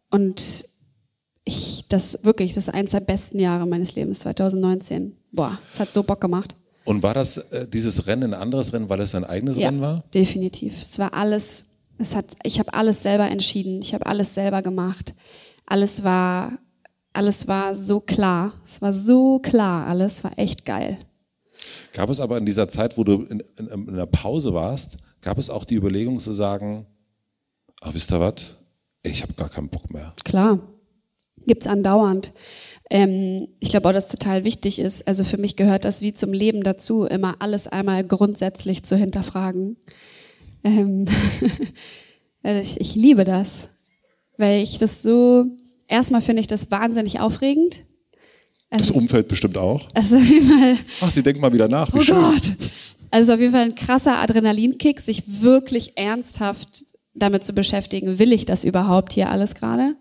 und 0.09 0.65
ich, 1.43 1.85
das 1.89 2.19
wirklich, 2.23 2.53
das 2.53 2.69
ist 2.69 2.73
eines 2.73 2.91
der 2.91 3.01
besten 3.01 3.39
Jahre 3.39 3.67
meines 3.67 3.95
Lebens, 3.95 4.19
2019. 4.19 5.17
Boah, 5.33 5.57
es 5.69 5.81
hat 5.81 5.93
so 5.93 6.03
Bock 6.03 6.21
gemacht. 6.21 6.55
Und 6.87 7.03
war 7.03 7.13
das 7.13 7.37
äh, 7.37 7.67
dieses 7.67 8.07
Rennen 8.07 8.33
ein 8.33 8.41
anderes 8.41 8.71
Rennen, 8.73 8.89
weil 8.89 9.01
es 9.01 9.13
ein 9.13 9.25
eigenes 9.25 9.57
Ja, 9.57 9.67
Rennen 9.67 9.81
war? 9.81 10.03
definitiv. 10.13 10.81
Es 10.83 10.97
war 10.99 11.13
alles, 11.13 11.65
es 11.97 12.15
hat, 12.15 12.25
ich 12.43 12.59
habe 12.59 12.73
alles 12.73 13.03
selber 13.03 13.29
entschieden. 13.29 13.81
Ich 13.81 13.93
habe 13.93 14.05
alles 14.05 14.33
selber 14.33 14.61
gemacht. 14.61 15.13
Alles 15.65 16.03
war, 16.03 16.57
alles 17.13 17.47
war 17.47 17.75
so 17.75 17.99
klar. 17.99 18.53
Es 18.63 18.81
war 18.81 18.93
so 18.93 19.39
klar. 19.39 19.85
Alles 19.87 20.23
war 20.23 20.37
echt 20.39 20.65
geil. 20.65 20.97
Gab 21.93 22.09
es 22.09 22.19
aber 22.21 22.37
in 22.37 22.45
dieser 22.45 22.67
Zeit, 22.67 22.97
wo 22.97 23.03
du 23.03 23.23
in, 23.23 23.41
in, 23.57 23.67
in 23.67 23.89
einer 23.89 24.05
Pause 24.05 24.53
warst, 24.53 24.97
gab 25.21 25.37
es 25.39 25.49
auch 25.49 25.65
die 25.65 25.75
Überlegung 25.75 26.19
zu 26.19 26.31
sagen, 26.31 26.85
ach, 27.81 27.93
wisst 27.93 28.11
ihr 28.13 28.19
was? 28.21 28.57
Ich 29.03 29.23
habe 29.23 29.33
gar 29.33 29.49
keinen 29.49 29.69
Bock 29.69 29.91
mehr. 29.91 30.13
Klar. 30.23 30.59
Gibt's 31.47 31.67
andauernd. 31.67 32.31
Ähm, 32.89 33.47
ich 33.59 33.69
glaube 33.69 33.89
auch, 33.89 33.93
dass 33.93 34.05
es 34.05 34.11
total 34.11 34.43
wichtig 34.43 34.79
ist. 34.79 35.07
Also 35.07 35.23
für 35.23 35.37
mich 35.37 35.55
gehört 35.55 35.85
das 35.85 36.01
wie 36.01 36.13
zum 36.13 36.31
Leben 36.31 36.63
dazu, 36.63 37.05
immer 37.05 37.35
alles 37.39 37.67
einmal 37.67 38.03
grundsätzlich 38.05 38.83
zu 38.83 38.95
hinterfragen. 38.95 39.77
Ähm 40.63 41.05
also 42.43 42.61
ich, 42.61 42.79
ich 42.79 42.95
liebe 42.95 43.25
das, 43.25 43.69
weil 44.37 44.61
ich 44.61 44.77
das 44.77 45.01
so, 45.01 45.45
erstmal 45.87 46.21
finde 46.21 46.41
ich 46.41 46.47
das 46.47 46.71
wahnsinnig 46.71 47.19
aufregend. 47.19 47.83
Es 48.69 48.87
Das 48.87 48.91
Umfeld 48.91 49.27
bestimmt 49.27 49.57
auch. 49.57 49.87
also 49.93 50.17
Fall, 50.17 50.77
Ach, 51.01 51.11
sie 51.11 51.23
denken 51.23 51.41
mal 51.41 51.53
wieder 51.53 51.67
nach. 51.67 51.93
Wie 51.93 51.99
oh 51.99 52.01
schön. 52.01 52.15
Gott. 52.15 52.53
Also 53.11 53.33
auf 53.33 53.39
jeden 53.39 53.53
Fall 53.53 53.65
ein 53.65 53.75
krasser 53.75 54.17
Adrenalinkick, 54.19 54.99
sich 54.99 55.23
wirklich 55.41 55.97
ernsthaft 55.97 56.83
damit 57.13 57.45
zu 57.45 57.53
beschäftigen, 57.53 58.19
will 58.19 58.31
ich 58.31 58.45
das 58.45 58.63
überhaupt 58.63 59.13
hier 59.13 59.29
alles 59.29 59.55
gerade? 59.55 59.95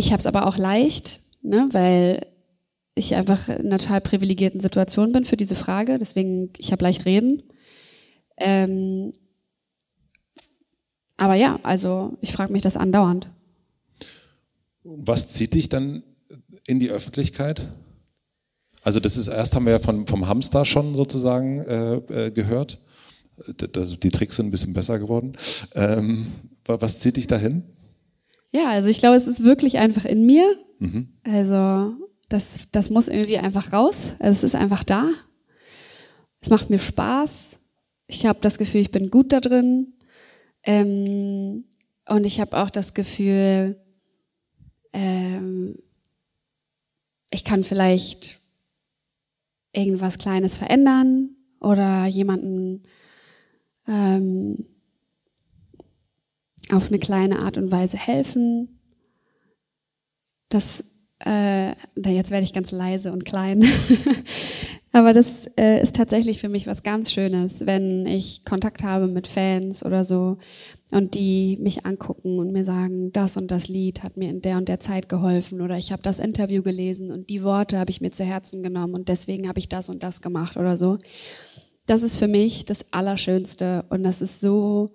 Ich 0.00 0.12
habe 0.12 0.20
es 0.20 0.26
aber 0.26 0.46
auch 0.46 0.56
leicht, 0.56 1.20
ne, 1.42 1.68
weil 1.72 2.26
ich 2.94 3.14
einfach 3.16 3.48
in 3.50 3.66
einer 3.66 3.76
total 3.78 4.00
privilegierten 4.00 4.58
Situation 4.58 5.12
bin 5.12 5.26
für 5.26 5.36
diese 5.36 5.54
Frage. 5.54 5.98
Deswegen, 5.98 6.50
ich 6.56 6.72
habe 6.72 6.82
leicht 6.82 7.04
reden. 7.04 7.42
Ähm, 8.38 9.12
aber 11.18 11.34
ja, 11.34 11.60
also 11.62 12.16
ich 12.22 12.32
frage 12.32 12.50
mich 12.50 12.62
das 12.62 12.78
andauernd. 12.78 13.28
Was 14.84 15.28
zieht 15.28 15.52
dich 15.52 15.68
dann 15.68 16.02
in 16.66 16.80
die 16.80 16.88
Öffentlichkeit? 16.88 17.68
Also 18.82 19.00
das 19.00 19.18
ist 19.18 19.28
erst 19.28 19.54
haben 19.54 19.66
wir 19.66 19.72
ja 19.72 19.78
von, 19.80 20.06
vom 20.06 20.26
Hamster 20.28 20.64
schon 20.64 20.94
sozusagen 20.96 21.60
äh, 21.60 21.94
äh, 21.96 22.30
gehört. 22.30 22.80
D- 23.46 23.96
Die 24.02 24.10
Tricks 24.10 24.36
sind 24.36 24.46
ein 24.46 24.50
bisschen 24.50 24.72
besser 24.72 24.98
geworden. 24.98 25.36
Ähm, 25.74 26.26
wa- 26.64 26.80
was 26.80 27.00
zieht 27.00 27.18
dich 27.18 27.26
dahin? 27.26 27.64
Ja, 28.52 28.70
also 28.70 28.88
ich 28.88 28.98
glaube, 28.98 29.16
es 29.16 29.26
ist 29.26 29.44
wirklich 29.44 29.78
einfach 29.78 30.04
in 30.04 30.26
mir. 30.26 30.44
Also 31.24 31.94
das, 32.28 32.60
das 32.72 32.90
muss 32.90 33.08
irgendwie 33.08 33.38
einfach 33.38 33.72
raus. 33.72 34.14
Also 34.18 34.38
es 34.38 34.54
ist 34.54 34.54
einfach 34.54 34.84
da. 34.84 35.10
Es 36.40 36.50
macht 36.50 36.70
mir 36.70 36.78
Spaß. 36.78 37.58
Ich 38.06 38.26
habe 38.26 38.38
das 38.40 38.58
Gefühl, 38.58 38.80
ich 38.80 38.90
bin 38.90 39.10
gut 39.10 39.32
da 39.32 39.40
drin. 39.40 39.92
Ähm, 40.64 41.64
und 42.08 42.24
ich 42.24 42.40
habe 42.40 42.58
auch 42.58 42.70
das 42.70 42.94
Gefühl, 42.94 43.80
ähm, 44.92 45.76
ich 47.30 47.44
kann 47.44 47.62
vielleicht 47.62 48.38
irgendwas 49.72 50.18
Kleines 50.18 50.56
verändern 50.56 51.36
oder 51.60 52.06
jemanden 52.06 52.82
ähm, 53.86 54.66
auf 56.72 56.88
eine 56.88 56.98
kleine 56.98 57.38
Art 57.40 57.56
und 57.56 57.70
Weise 57.70 57.96
helfen. 57.96 58.80
Das, 60.48 60.84
äh, 61.24 61.70
jetzt 61.96 62.30
werde 62.30 62.44
ich 62.44 62.52
ganz 62.52 62.70
leise 62.70 63.12
und 63.12 63.24
klein. 63.24 63.64
Aber 64.92 65.12
das 65.12 65.46
äh, 65.56 65.80
ist 65.80 65.94
tatsächlich 65.94 66.40
für 66.40 66.48
mich 66.48 66.66
was 66.66 66.82
ganz 66.82 67.12
Schönes, 67.12 67.64
wenn 67.64 68.06
ich 68.06 68.44
Kontakt 68.44 68.82
habe 68.82 69.06
mit 69.06 69.28
Fans 69.28 69.84
oder 69.84 70.04
so 70.04 70.38
und 70.90 71.14
die 71.14 71.58
mich 71.60 71.86
angucken 71.86 72.40
und 72.40 72.50
mir 72.50 72.64
sagen, 72.64 73.12
das 73.12 73.36
und 73.36 73.52
das 73.52 73.68
Lied 73.68 74.02
hat 74.02 74.16
mir 74.16 74.30
in 74.30 74.42
der 74.42 74.56
und 74.56 74.68
der 74.68 74.80
Zeit 74.80 75.08
geholfen 75.08 75.60
oder 75.60 75.78
ich 75.78 75.92
habe 75.92 76.02
das 76.02 76.18
Interview 76.18 76.62
gelesen 76.62 77.12
und 77.12 77.30
die 77.30 77.44
Worte 77.44 77.78
habe 77.78 77.92
ich 77.92 78.00
mir 78.00 78.10
zu 78.10 78.24
Herzen 78.24 78.64
genommen 78.64 78.94
und 78.94 79.08
deswegen 79.08 79.48
habe 79.48 79.60
ich 79.60 79.68
das 79.68 79.88
und 79.88 80.02
das 80.02 80.22
gemacht 80.22 80.56
oder 80.56 80.76
so. 80.76 80.98
Das 81.86 82.02
ist 82.02 82.16
für 82.16 82.28
mich 82.28 82.64
das 82.64 82.84
Allerschönste 82.90 83.84
und 83.90 84.02
das 84.02 84.20
ist 84.20 84.40
so, 84.40 84.92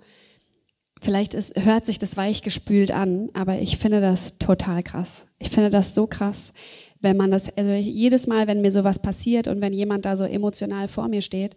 vielleicht 1.05 1.33
ist, 1.33 1.53
hört 1.63 1.85
sich 1.85 1.99
das 1.99 2.17
weichgespült 2.17 2.91
an, 2.91 3.29
aber 3.33 3.59
ich 3.59 3.77
finde 3.77 4.01
das 4.01 4.37
total 4.39 4.83
krass. 4.83 5.27
Ich 5.39 5.49
finde 5.49 5.69
das 5.69 5.95
so 5.95 6.07
krass, 6.07 6.51
wenn 6.99 7.15
man 7.15 7.31
das, 7.31 7.55
also 7.55 7.71
jedes 7.71 8.27
Mal, 8.27 8.47
wenn 8.47 8.61
mir 8.61 8.71
sowas 8.71 8.99
passiert 8.99 9.47
und 9.47 9.61
wenn 9.61 9.71
jemand 9.71 10.05
da 10.05 10.17
so 10.17 10.25
emotional 10.25 10.87
vor 10.87 11.07
mir 11.07 11.21
steht, 11.21 11.55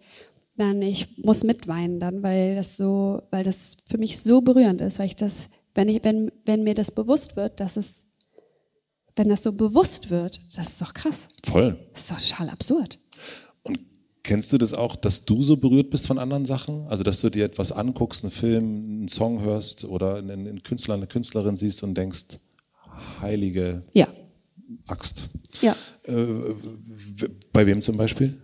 dann 0.55 0.81
ich 0.81 1.17
muss 1.17 1.43
mitweinen 1.43 1.99
dann, 1.99 2.21
weil 2.21 2.55
das 2.55 2.77
so, 2.77 3.23
weil 3.31 3.43
das 3.43 3.77
für 3.87 3.97
mich 3.97 4.21
so 4.21 4.41
berührend 4.41 4.81
ist, 4.81 4.99
weil 4.99 5.07
ich 5.07 5.15
das, 5.15 5.49
wenn 5.73 5.89
ich, 5.89 6.03
wenn, 6.03 6.31
wenn 6.45 6.63
mir 6.63 6.75
das 6.75 6.91
bewusst 6.91 7.35
wird, 7.35 7.59
dass 7.59 7.77
es, 7.77 8.07
wenn 9.15 9.29
das 9.29 9.41
so 9.41 9.53
bewusst 9.53 10.09
wird, 10.09 10.41
das 10.55 10.69
ist 10.69 10.81
doch 10.81 10.93
krass. 10.93 11.29
Voll. 11.43 11.77
Das 11.93 12.01
ist 12.01 12.11
doch 12.11 12.21
total 12.21 12.49
absurd. 12.49 12.99
Kennst 14.23 14.51
du 14.51 14.57
das 14.57 14.73
auch, 14.73 14.95
dass 14.95 15.25
du 15.25 15.41
so 15.41 15.57
berührt 15.57 15.89
bist 15.89 16.07
von 16.07 16.19
anderen 16.19 16.45
Sachen? 16.45 16.85
Also 16.87 17.03
dass 17.03 17.21
du 17.21 17.29
dir 17.29 17.45
etwas 17.45 17.71
anguckst, 17.71 18.23
einen 18.23 18.31
Film, 18.31 18.63
einen 18.63 19.07
Song 19.07 19.41
hörst 19.41 19.85
oder 19.85 20.17
einen, 20.17 20.61
Künstler, 20.61 20.95
eine 20.95 21.07
Künstlerin 21.07 21.55
siehst 21.55 21.83
und 21.83 21.95
denkst, 21.95 22.39
heilige 23.21 23.83
Ja. 23.93 24.07
Axt. 24.87 25.29
Ja. 25.61 25.75
Äh, 26.03 26.15
bei 27.53 27.65
wem 27.65 27.81
zum 27.81 27.97
Beispiel? 27.97 28.39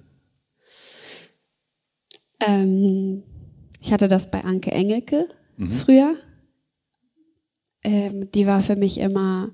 Ähm, 2.40 3.24
ich 3.82 3.92
hatte 3.92 4.08
das 4.08 4.32
bei 4.32 4.44
Anke 4.44 4.72
Engelke 4.72 5.28
früher. 5.84 6.16
Ähm, 7.84 8.32
die 8.32 8.48
war 8.48 8.62
für 8.62 8.76
mich 8.76 8.98
immer 8.98 9.52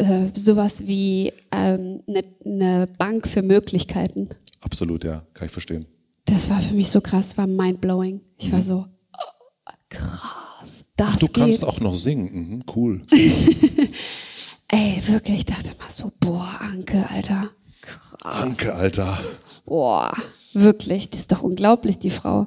äh, 0.00 0.30
sowas 0.34 0.86
wie 0.86 1.32
eine 1.50 2.02
ähm, 2.04 2.24
ne 2.44 2.88
Bank 2.98 3.28
für 3.28 3.42
Möglichkeiten. 3.42 4.28
Absolut, 4.60 5.04
ja, 5.04 5.22
kann 5.34 5.46
ich 5.46 5.52
verstehen. 5.52 5.84
Das 6.24 6.48
war 6.50 6.60
für 6.60 6.74
mich 6.74 6.88
so 6.90 7.00
krass, 7.00 7.36
war 7.36 7.46
mindblowing. 7.46 8.20
Ich 8.38 8.52
war 8.52 8.62
so, 8.62 8.86
oh, 8.86 9.70
krass, 9.88 10.84
das 10.96 11.16
Du 11.16 11.26
geht. 11.26 11.34
kannst 11.34 11.64
auch 11.64 11.80
noch 11.80 11.94
singen, 11.94 12.30
mhm, 12.32 12.62
cool. 12.74 13.02
Ey, 14.68 15.02
wirklich, 15.06 15.38
ich 15.38 15.46
dachte 15.46 15.74
mal 15.78 15.90
so, 15.90 16.12
boah, 16.20 16.48
Anke, 16.60 17.08
Alter, 17.10 17.50
krass. 17.80 18.16
Danke, 18.40 18.74
Alter. 18.74 19.18
Boah, 19.64 20.12
wirklich, 20.52 21.10
die 21.10 21.18
ist 21.18 21.32
doch 21.32 21.42
unglaublich, 21.42 21.98
die 21.98 22.10
Frau. 22.10 22.46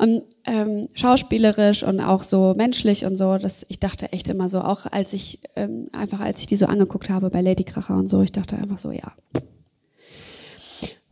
Und 0.00 0.22
ähm, 0.46 0.88
schauspielerisch 0.94 1.82
und 1.82 2.00
auch 2.00 2.22
so 2.22 2.54
menschlich 2.56 3.04
und 3.04 3.18
so, 3.18 3.36
das, 3.36 3.66
ich 3.68 3.80
dachte 3.80 4.10
echt 4.12 4.30
immer 4.30 4.48
so, 4.48 4.62
auch 4.62 4.86
als 4.86 5.12
ich, 5.12 5.40
ähm, 5.56 5.88
einfach 5.92 6.20
als 6.20 6.40
ich 6.40 6.46
die 6.46 6.56
so 6.56 6.64
angeguckt 6.64 7.10
habe 7.10 7.28
bei 7.28 7.42
Lady 7.42 7.64
Kracher 7.64 7.96
und 7.96 8.08
so, 8.08 8.22
ich 8.22 8.32
dachte 8.32 8.56
einfach 8.56 8.78
so, 8.78 8.92
ja. 8.92 9.12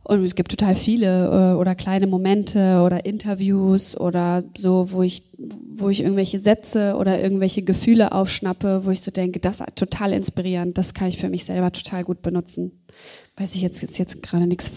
Und 0.01 0.23
es 0.23 0.33
gibt 0.33 0.49
total 0.49 0.73
viele 0.73 1.27
äh, 1.27 1.55
oder 1.55 1.75
kleine 1.75 2.07
Momente 2.07 2.81
oder 2.83 3.05
Interviews 3.05 3.95
oder 3.95 4.43
so, 4.57 4.91
wo 4.91 5.03
ich, 5.03 5.21
wo 5.71 5.89
ich 5.89 6.01
irgendwelche 6.01 6.39
Sätze 6.39 6.95
oder 6.95 7.21
irgendwelche 7.21 7.61
Gefühle 7.61 8.11
aufschnappe, 8.11 8.87
wo 8.87 8.89
ich 8.89 9.01
so 9.01 9.11
denke, 9.11 9.39
das 9.39 9.59
ist 9.59 9.75
total 9.75 10.13
inspirierend, 10.13 10.79
das 10.79 10.95
kann 10.95 11.09
ich 11.09 11.19
für 11.19 11.29
mich 11.29 11.45
selber 11.45 11.71
total 11.71 12.03
gut 12.03 12.23
benutzen. 12.23 12.71
Weiß 13.37 13.53
ich 13.53 13.61
jetzt, 13.61 13.83
jetzt, 13.83 13.99
jetzt 13.99 14.23
gerade 14.23 14.47
nichts. 14.47 14.71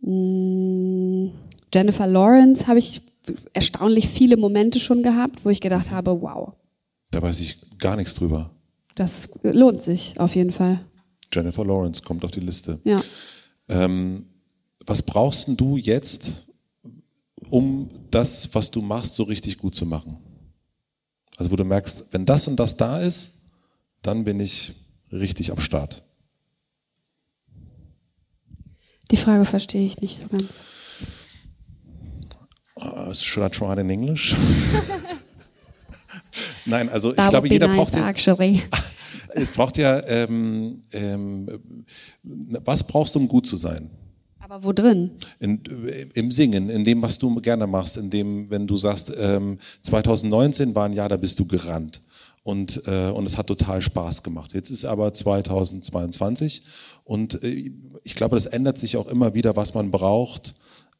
Mm, 0.00 1.28
Jennifer 1.74 2.06
Lawrence 2.06 2.66
habe 2.66 2.78
ich 2.78 3.02
erstaunlich 3.52 4.08
viele 4.08 4.36
Momente 4.36 4.78
schon 4.80 5.02
gehabt, 5.02 5.44
wo 5.44 5.50
ich 5.50 5.60
gedacht 5.60 5.90
habe, 5.90 6.20
wow, 6.22 6.52
Da 7.10 7.20
weiß 7.22 7.40
ich 7.40 7.56
gar 7.78 7.96
nichts 7.96 8.14
drüber. 8.14 8.50
das 8.94 9.28
lohnt 9.42 9.82
sich 9.82 10.18
auf 10.20 10.34
jeden 10.36 10.52
Fall. 10.52 10.84
Jennifer 11.32 11.64
Lawrence 11.64 12.02
kommt 12.02 12.24
auf 12.24 12.30
die 12.30 12.40
Liste. 12.40 12.80
Ja. 12.84 13.00
Ähm, 13.68 14.26
was 14.86 15.02
brauchst 15.02 15.48
du 15.56 15.76
jetzt, 15.76 16.46
um 17.50 17.88
das, 18.12 18.54
was 18.54 18.70
du 18.70 18.80
machst, 18.80 19.14
so 19.14 19.24
richtig 19.24 19.58
gut 19.58 19.74
zu 19.74 19.84
machen? 19.86 20.16
Also 21.36 21.50
wo 21.50 21.56
du 21.56 21.64
merkst, 21.64 22.04
wenn 22.12 22.24
das 22.24 22.46
und 22.46 22.56
das 22.56 22.76
da 22.76 23.00
ist, 23.00 23.42
dann 24.02 24.24
bin 24.24 24.38
ich 24.38 24.72
richtig 25.10 25.50
am 25.50 25.58
Start. 25.58 26.04
Die 29.10 29.16
Frage 29.16 29.44
verstehe 29.44 29.84
ich 29.84 30.00
nicht 30.00 30.18
so 30.18 30.24
ganz. 30.28 30.62
Uh, 32.78 33.12
should 33.14 33.44
I 33.44 33.48
try 33.48 33.72
it 33.72 33.78
in 33.78 33.90
English? 33.90 34.36
Nein, 36.66 36.88
also 36.90 37.10
ich 37.10 37.16
That 37.16 37.30
glaube, 37.30 37.48
jeder 37.48 37.68
nice, 37.68 37.76
braucht 37.76 37.96
actually. 37.96 38.62
es 39.34 39.52
braucht 39.52 39.78
ja, 39.78 40.06
ähm, 40.06 40.82
ähm, 40.92 41.48
was 42.22 42.84
brauchst 42.84 43.14
du, 43.14 43.20
um 43.20 43.28
gut 43.28 43.46
zu 43.46 43.56
sein? 43.56 43.88
Aber 44.38 44.62
wo 44.62 44.72
drin? 44.72 45.12
In, 45.40 45.60
Im 46.14 46.30
Singen, 46.30 46.68
in 46.68 46.84
dem, 46.84 47.02
was 47.02 47.18
du 47.18 47.34
gerne 47.36 47.66
machst, 47.66 47.96
in 47.96 48.10
dem, 48.10 48.48
wenn 48.50 48.66
du 48.66 48.76
sagst, 48.76 49.12
ähm, 49.18 49.58
2019 49.82 50.74
war 50.74 50.84
ein 50.84 50.92
Jahr, 50.92 51.08
da 51.08 51.16
bist 51.16 51.38
du 51.40 51.46
gerannt. 51.46 52.02
Und, 52.44 52.82
äh, 52.86 53.08
und 53.08 53.26
es 53.26 53.36
hat 53.36 53.48
total 53.48 53.82
Spaß 53.82 54.22
gemacht. 54.22 54.52
Jetzt 54.54 54.70
ist 54.70 54.84
aber 54.84 55.12
2022 55.12 56.62
und 57.02 57.42
äh, 57.42 57.72
ich 58.04 58.14
glaube, 58.14 58.36
das 58.36 58.46
ändert 58.46 58.78
sich 58.78 58.96
auch 58.96 59.08
immer 59.08 59.34
wieder, 59.34 59.56
was 59.56 59.74
man 59.74 59.90
braucht, 59.90 60.54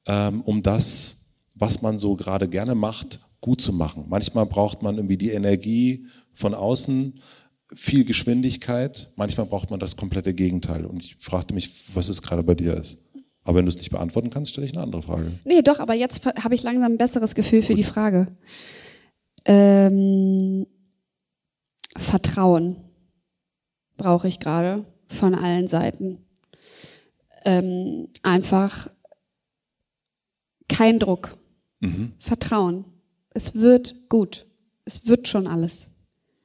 ähm, 0.09 0.41
um 0.41 0.65
das, 0.65 1.26
was 1.59 1.83
man 1.83 1.99
so 1.99 2.17
gerade 2.17 2.49
gerne 2.49 2.75
macht, 2.75 3.21
gut 3.41 3.61
zu 3.61 3.73
machen. 3.73 4.05
Manchmal 4.09 4.47
braucht 4.47 4.83
man 4.83 4.97
irgendwie 4.97 5.17
die 5.17 5.31
Energie 5.31 6.07
von 6.33 6.55
außen, 6.55 7.21
viel 7.75 8.05
Geschwindigkeit, 8.05 9.11
manchmal 9.17 9.47
braucht 9.47 9.71
man 9.71 9.81
das 9.81 9.97
komplette 9.97 10.35
Gegenteil. 10.35 10.85
Und 10.85 11.03
ich 11.03 11.17
fragte 11.19 11.55
mich, 11.55 11.95
was 11.95 12.09
es 12.09 12.23
gerade 12.23 12.43
bei 12.43 12.55
dir 12.55 12.75
ist. 12.75 12.99
Aber 13.43 13.59
wenn 13.59 13.65
du 13.65 13.71
es 13.71 13.79
nicht 13.79 13.91
beantworten 13.91 14.31
kannst, 14.31 14.53
stelle 14.53 14.67
ich 14.67 14.73
eine 14.73 14.83
andere 14.83 15.03
Frage. 15.03 15.31
Nee, 15.45 15.63
doch, 15.63 15.79
aber 15.79 15.95
jetzt 15.95 16.27
habe 16.27 16.55
ich 16.55 16.63
langsam 16.63 16.93
ein 16.93 16.99
besseres 16.99 17.35
Gefühl 17.35 17.63
für 17.63 17.75
die 17.75 17.85
Frage. 17.85 18.29
Ähm, 19.45 20.67
Vertrauen 21.97 22.77
brauche 23.97 24.27
ich 24.27 24.41
gerade 24.41 24.85
von 25.07 25.35
allen 25.35 25.69
Seiten. 25.69 26.19
Ähm, 27.45 28.09
einfach 28.23 28.89
kein 30.69 30.99
Druck. 30.99 31.37
Vertrauen. 32.19 32.85
Es 33.31 33.55
wird 33.55 34.09
gut. 34.09 34.47
Es 34.85 35.07
wird 35.07 35.29
schon 35.29 35.47
alles. 35.47 35.91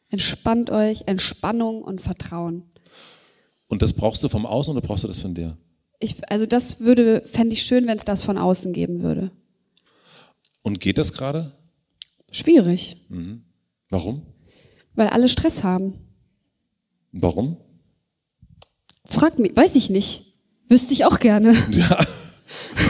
Entspannt 0.09 0.69
euch, 0.69 1.03
Entspannung 1.05 1.81
und 1.83 2.01
Vertrauen. 2.01 2.63
Und 3.67 3.81
das 3.81 3.93
brauchst 3.93 4.23
du 4.23 4.29
vom 4.29 4.45
Außen 4.45 4.75
oder 4.75 4.85
brauchst 4.85 5.03
du 5.03 5.07
das 5.07 5.21
von 5.21 5.33
dir? 5.33 5.57
Ich, 5.99 6.29
also 6.29 6.45
das 6.45 6.81
würde, 6.81 7.23
fände 7.25 7.53
ich 7.53 7.63
schön, 7.63 7.87
wenn 7.87 7.97
es 7.97 8.03
das 8.03 8.23
von 8.23 8.37
außen 8.37 8.73
geben 8.73 9.01
würde. 9.01 9.31
Und 10.63 10.79
geht 10.79 10.97
das 10.97 11.13
gerade? 11.13 11.51
Schwierig, 12.31 12.97
Warum? 13.89 14.25
weil 14.95 15.07
alle 15.07 15.29
Stress 15.29 15.63
haben. 15.63 15.93
Warum? 17.11 17.57
Frag 19.05 19.39
mich, 19.39 19.55
weiß 19.55 19.75
ich 19.75 19.89
nicht. 19.89 20.35
Wüsste 20.67 20.93
ich 20.93 21.05
auch 21.05 21.19
gerne. 21.19 21.53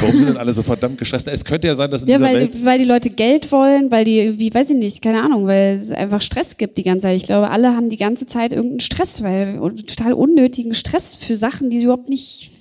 Warum 0.02 0.18
sind 0.18 0.30
denn 0.30 0.38
alle 0.38 0.54
so 0.54 0.64
verdammt 0.64 0.98
gestresst? 0.98 1.28
Es 1.28 1.44
könnte 1.46 1.68
ja 1.68 1.76
sein, 1.76 1.90
dass 1.92 2.04
in 2.04 2.10
Ja, 2.10 2.18
dieser 2.18 2.30
weil, 2.30 2.40
Welt 2.42 2.66
weil 2.66 2.80
die 2.80 2.86
Leute 2.86 3.10
Geld 3.10 3.52
wollen, 3.52 3.92
weil 3.92 4.06
die 4.06 4.20
irgendwie, 4.20 4.54
weiß 4.54 4.70
ich 4.72 4.76
nicht, 4.78 5.02
keine 5.02 5.22
Ahnung, 5.24 5.48
weil 5.48 5.76
es 5.78 5.92
einfach 5.92 6.22
Stress 6.22 6.58
gibt 6.58 6.78
die 6.78 6.84
ganze 6.84 7.02
Zeit. 7.08 7.18
Ich 7.18 7.26
glaube, 7.26 7.50
alle 7.50 7.76
haben 7.76 7.90
die 7.90 7.98
ganze 7.98 8.26
Zeit 8.26 8.54
irgendeinen 8.54 8.80
Stress, 8.80 9.24
weil 9.24 9.58
total 9.88 10.14
unnötigen 10.14 10.74
Stress 10.74 11.16
für 11.16 11.36
Sachen, 11.36 11.70
die 11.70 11.80
sie 11.80 11.86
überhaupt 11.86 12.10
nicht. 12.10 12.52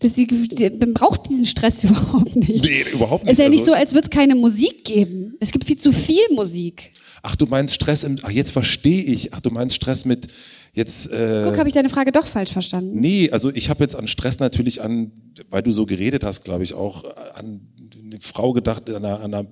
Das, 0.00 0.14
die, 0.14 0.26
die, 0.26 0.70
man 0.70 0.94
braucht 0.94 1.28
diesen 1.28 1.44
Stress 1.46 1.84
überhaupt 1.84 2.34
nicht. 2.34 2.64
Nee, 2.64 2.84
überhaupt 2.92 3.22
Es 3.22 3.26
nicht. 3.28 3.32
ist 3.38 3.38
ja 3.44 3.48
nicht 3.48 3.60
Also- 3.60 3.72
so, 3.72 3.78
als 3.78 3.94
würde 3.94 4.04
es 4.04 4.10
keine 4.10 4.34
Musik 4.34 4.84
geben. 4.84 5.34
Es 5.40 5.50
gibt 5.52 5.64
viel 5.64 5.76
zu 5.78 5.92
viel 5.92 6.22
Musik. 6.34 6.92
Ach, 7.22 7.36
du 7.36 7.46
meinst 7.46 7.74
Stress 7.76 8.02
im. 8.02 8.18
Ach, 8.24 8.30
jetzt 8.30 8.50
verstehe 8.50 9.02
ich. 9.04 9.32
Ach, 9.32 9.40
du 9.40 9.50
meinst 9.50 9.76
Stress 9.76 10.04
mit 10.04 10.26
jetzt. 10.72 11.10
Äh, 11.12 11.44
Guck, 11.46 11.58
habe 11.58 11.68
ich 11.68 11.74
deine 11.74 11.88
Frage 11.88 12.12
doch 12.12 12.26
falsch 12.26 12.52
verstanden. 12.52 12.98
Nee, 13.00 13.30
also 13.30 13.50
ich 13.50 13.70
habe 13.70 13.82
jetzt 13.84 13.96
an 13.96 14.08
Stress 14.08 14.38
natürlich 14.38 14.82
an, 14.82 15.12
weil 15.50 15.62
du 15.62 15.70
so 15.70 15.86
geredet 15.86 16.24
hast, 16.24 16.44
glaube 16.44 16.64
ich, 16.64 16.74
auch 16.74 17.04
an 17.34 17.60
eine 18.04 18.20
Frau 18.20 18.52
gedacht 18.52 18.88
an 18.90 19.04
einer, 19.04 19.20
an 19.20 19.34
einer 19.34 19.46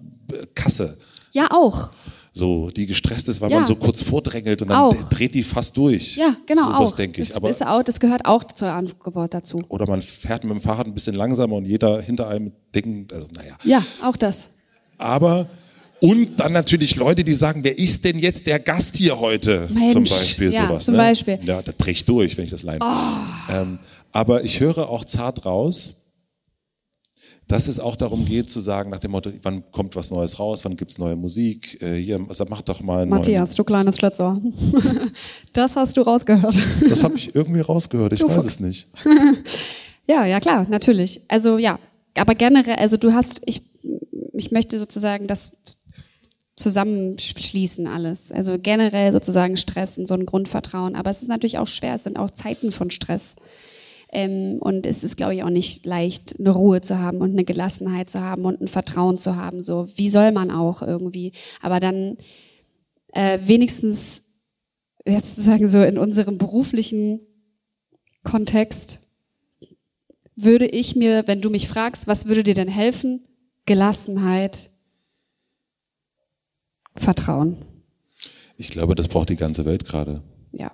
Kasse. 0.55 0.99
Ja, 1.33 1.49
auch. 1.51 1.91
So, 2.33 2.71
die 2.71 2.87
gestresst 2.87 3.29
ist, 3.29 3.41
weil 3.41 3.51
Ja. 3.51 3.57
man 3.59 3.67
so 3.67 3.75
kurz 3.75 4.03
vordrängelt 4.03 4.63
und 4.63 4.69
dann 4.69 4.79
Auch. 4.79 4.95
dreht 5.09 5.35
die 5.35 5.43
fast 5.43 5.77
durch. 5.77 6.17
Ja, 6.17 6.33
genau, 6.47 6.67
so 6.69 6.73
auch. 6.85 6.93
denke 6.97 7.23
ich. 7.23 7.29
das, 7.29 7.37
Aber, 7.37 7.51
ist 7.51 7.67
auch. 7.67 7.83
das 7.83 7.99
gehört 7.99 8.25
auch 8.25 8.45
zur 8.45 8.69
Antwort 8.69 9.35
dazu. 9.35 9.61
oder 9.69 9.87
man 9.89 10.01
fährt 10.01 10.45
mit 10.45 10.53
dem 10.53 10.61
Fahrrad 10.61 10.87
ein 10.87 10.95
bisschen 10.95 11.17
langsamer 11.17 11.57
und 11.57 11.65
jeder 11.65 12.01
hinter 12.01 12.29
einem 12.29 12.53
dicken, 12.75 13.09
also 13.13 13.27
naja. 13.35 13.57
Ja, 13.65 13.83
auch 14.05 14.17
das. 14.17 14.51
Aber 14.97 15.49
und 16.01 16.41
dann 16.41 16.53
natürlich 16.53 16.97
Leute, 16.97 17.25
die 17.25 17.33
sagen, 17.33 17.63
wer 17.63 17.79
ist 17.79 18.05
denn 18.05 18.19
jetzt 18.19 18.47
der 18.47 18.59
Gast 18.59 18.97
hier 18.97 19.19
heute? 19.19 19.69
Mensch, 19.73 19.93
zum 19.93 20.05
Beispiel 20.05 20.53
ja, 20.53 20.67
sowas. 20.67 20.85
zum 20.85 20.95
ne? 20.95 20.99
Beispiel. 20.99 21.39
Oh. 21.43 21.47
Ja, 21.47 21.63
da 21.63 21.73
dreh 21.73 21.91
ich 21.91 22.05
durch, 22.05 22.37
wenn 22.37 22.45
ich 22.45 22.51
das 22.51 22.63
leine. 22.63 22.81
Ähm, 23.51 23.79
aber 24.13 24.45
ich 24.45 24.61
höre 24.61 24.89
auch 24.89 25.05
zart 25.05 25.45
raus, 25.45 25.95
dass 27.49 27.67
es 27.67 27.81
auch 27.81 27.97
darum 27.97 28.25
geht 28.25 28.49
zu 28.49 28.61
sagen, 28.61 28.91
nach 28.91 29.01
dem 29.01 29.11
Motto, 29.11 29.31
wann 29.43 29.69
kommt 29.73 29.97
was 29.97 30.11
Neues 30.13 30.39
raus, 30.39 30.65
wann 30.65 30.77
gibt's 30.77 30.99
neue 30.99 31.17
Musik, 31.17 31.83
äh, 31.83 31.97
hier, 31.97 32.25
also 32.29 32.47
mach 32.49 32.63
doch 32.63 32.81
mal 32.81 33.03
einen 33.03 33.11
Matthias, 33.11 33.51
du 33.51 33.65
kleines 33.65 33.97
Schlitzohr. 33.97 34.41
das 35.53 35.75
hast 35.75 35.97
du 35.97 36.03
rausgehört. 36.03 36.55
neuen. 36.55 36.91
Das 36.91 37.03
habe 37.03 37.17
ich 37.17 37.35
irgendwie 37.35 37.61
rausgehört, 37.61 38.13
ich 38.13 38.23
weiß 38.23 38.45
es 38.45 38.61
nicht. 38.61 38.89
Ja, 40.07 40.27
ja, 40.27 40.41
klar, 40.41 40.67
natürlich. 40.69 41.21
Also 41.29 41.57
ja, 41.57 41.79
aber 42.17 42.35
generell, 42.35 42.75
also 42.75 42.97
du 42.97 43.13
hast, 43.13 43.43
ich, 43.47 43.63
ich 44.33 44.51
möchte 44.51 44.77
sozusagen 44.81 45.29
das 45.29 45.53
zusammenschließen 46.57 47.87
alles. 47.87 48.33
Also 48.33 48.59
generell 48.59 49.13
sozusagen 49.13 49.57
Stress 49.57 49.99
und 49.99 50.07
so 50.07 50.15
ein 50.15 50.27
Grundvertrauen. 50.27 50.95
Aber 50.95 51.11
es 51.11 51.23
ist 51.23 51.29
natürlich 51.29 51.59
auch 51.59 51.67
schwer, 51.67 51.95
es 51.95 52.05
sind 52.05 52.19
auch 52.19 52.31
Zeiten 52.31 52.71
von 52.71 52.91
Stress. 52.91 53.37
Ähm, 54.13 54.59
und 54.61 54.87
es 54.87 55.05
ist, 55.05 55.17
glaube 55.17 55.35
ich, 55.35 55.45
auch 55.45 55.51
nicht 55.51 55.87
leicht, 55.87 56.39
eine 56.39 56.51
Ruhe 56.51 56.81
zu 56.81 56.99
haben 56.99 57.19
und 57.19 57.31
eine 57.31 57.45
Gelassenheit 57.45 58.11
zu 58.11 58.21
haben 58.21 58.45
und 58.45 58.61
ein 58.61 58.69
Vertrauen 58.69 59.19
zu 59.19 59.37
haben. 59.37 59.63
So, 59.63 59.89
wie 59.97 60.11
soll 60.11 60.33
man 60.33 60.51
auch 60.51 60.83
irgendwie? 60.83 61.33
Aber 61.63 61.81
dann 61.81 62.17
äh, 63.13 63.39
wenigstens 63.45 64.25
jetzt 65.07 65.37
sozusagen 65.37 65.69
so 65.69 65.83
in 65.83 65.99
unserem 65.99 66.39
beruflichen 66.39 67.21
Kontext 68.25 69.01
würde 70.37 70.67
ich 70.67 70.97
mir, 70.97 71.25
wenn 71.27 71.41
du 71.41 71.51
mich 71.51 71.69
fragst, 71.69 72.07
was 72.07 72.27
würde 72.27 72.43
dir 72.43 72.55
denn 72.55 72.69
helfen? 72.69 73.27
Gelassenheit, 73.67 74.70
Vertrauen. 77.01 77.57
Ich 78.57 78.71
glaube, 78.71 78.95
das 78.95 79.09
braucht 79.09 79.31
die 79.31 79.37
ganze 79.37 79.65
Welt 79.65 79.85
gerade, 79.87 80.23
Ja. 80.53 80.71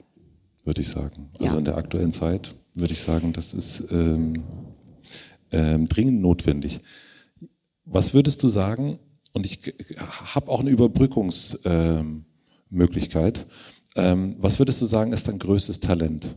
würde 0.65 0.81
ich 0.81 0.89
sagen. 0.89 1.29
Also 1.39 1.55
Ja. 1.55 1.59
in 1.59 1.65
der 1.65 1.77
aktuellen 1.77 2.13
Zeit 2.13 2.55
würde 2.75 2.93
ich 2.93 3.01
sagen, 3.01 3.33
das 3.33 3.55
ist 3.55 3.91
ähm, 3.93 4.43
ähm, 5.53 5.89
dringend 5.89 6.21
notwendig. 6.21 6.81
Was 7.85 8.13
würdest 8.15 8.43
du 8.43 8.49
sagen? 8.49 8.99
Und 9.33 9.47
ich 9.47 9.61
habe 10.35 10.51
auch 10.51 10.61
eine 10.61 10.71
Überbrückungsmöglichkeit. 10.71 13.47
Ähm, 13.97 13.99
ähm, 13.99 14.37
was 14.39 14.59
würdest 14.59 14.83
du 14.83 14.87
sagen, 14.87 15.13
ist 15.13 15.29
dein 15.29 15.39
größtes 15.39 15.81
Talent? 15.81 16.37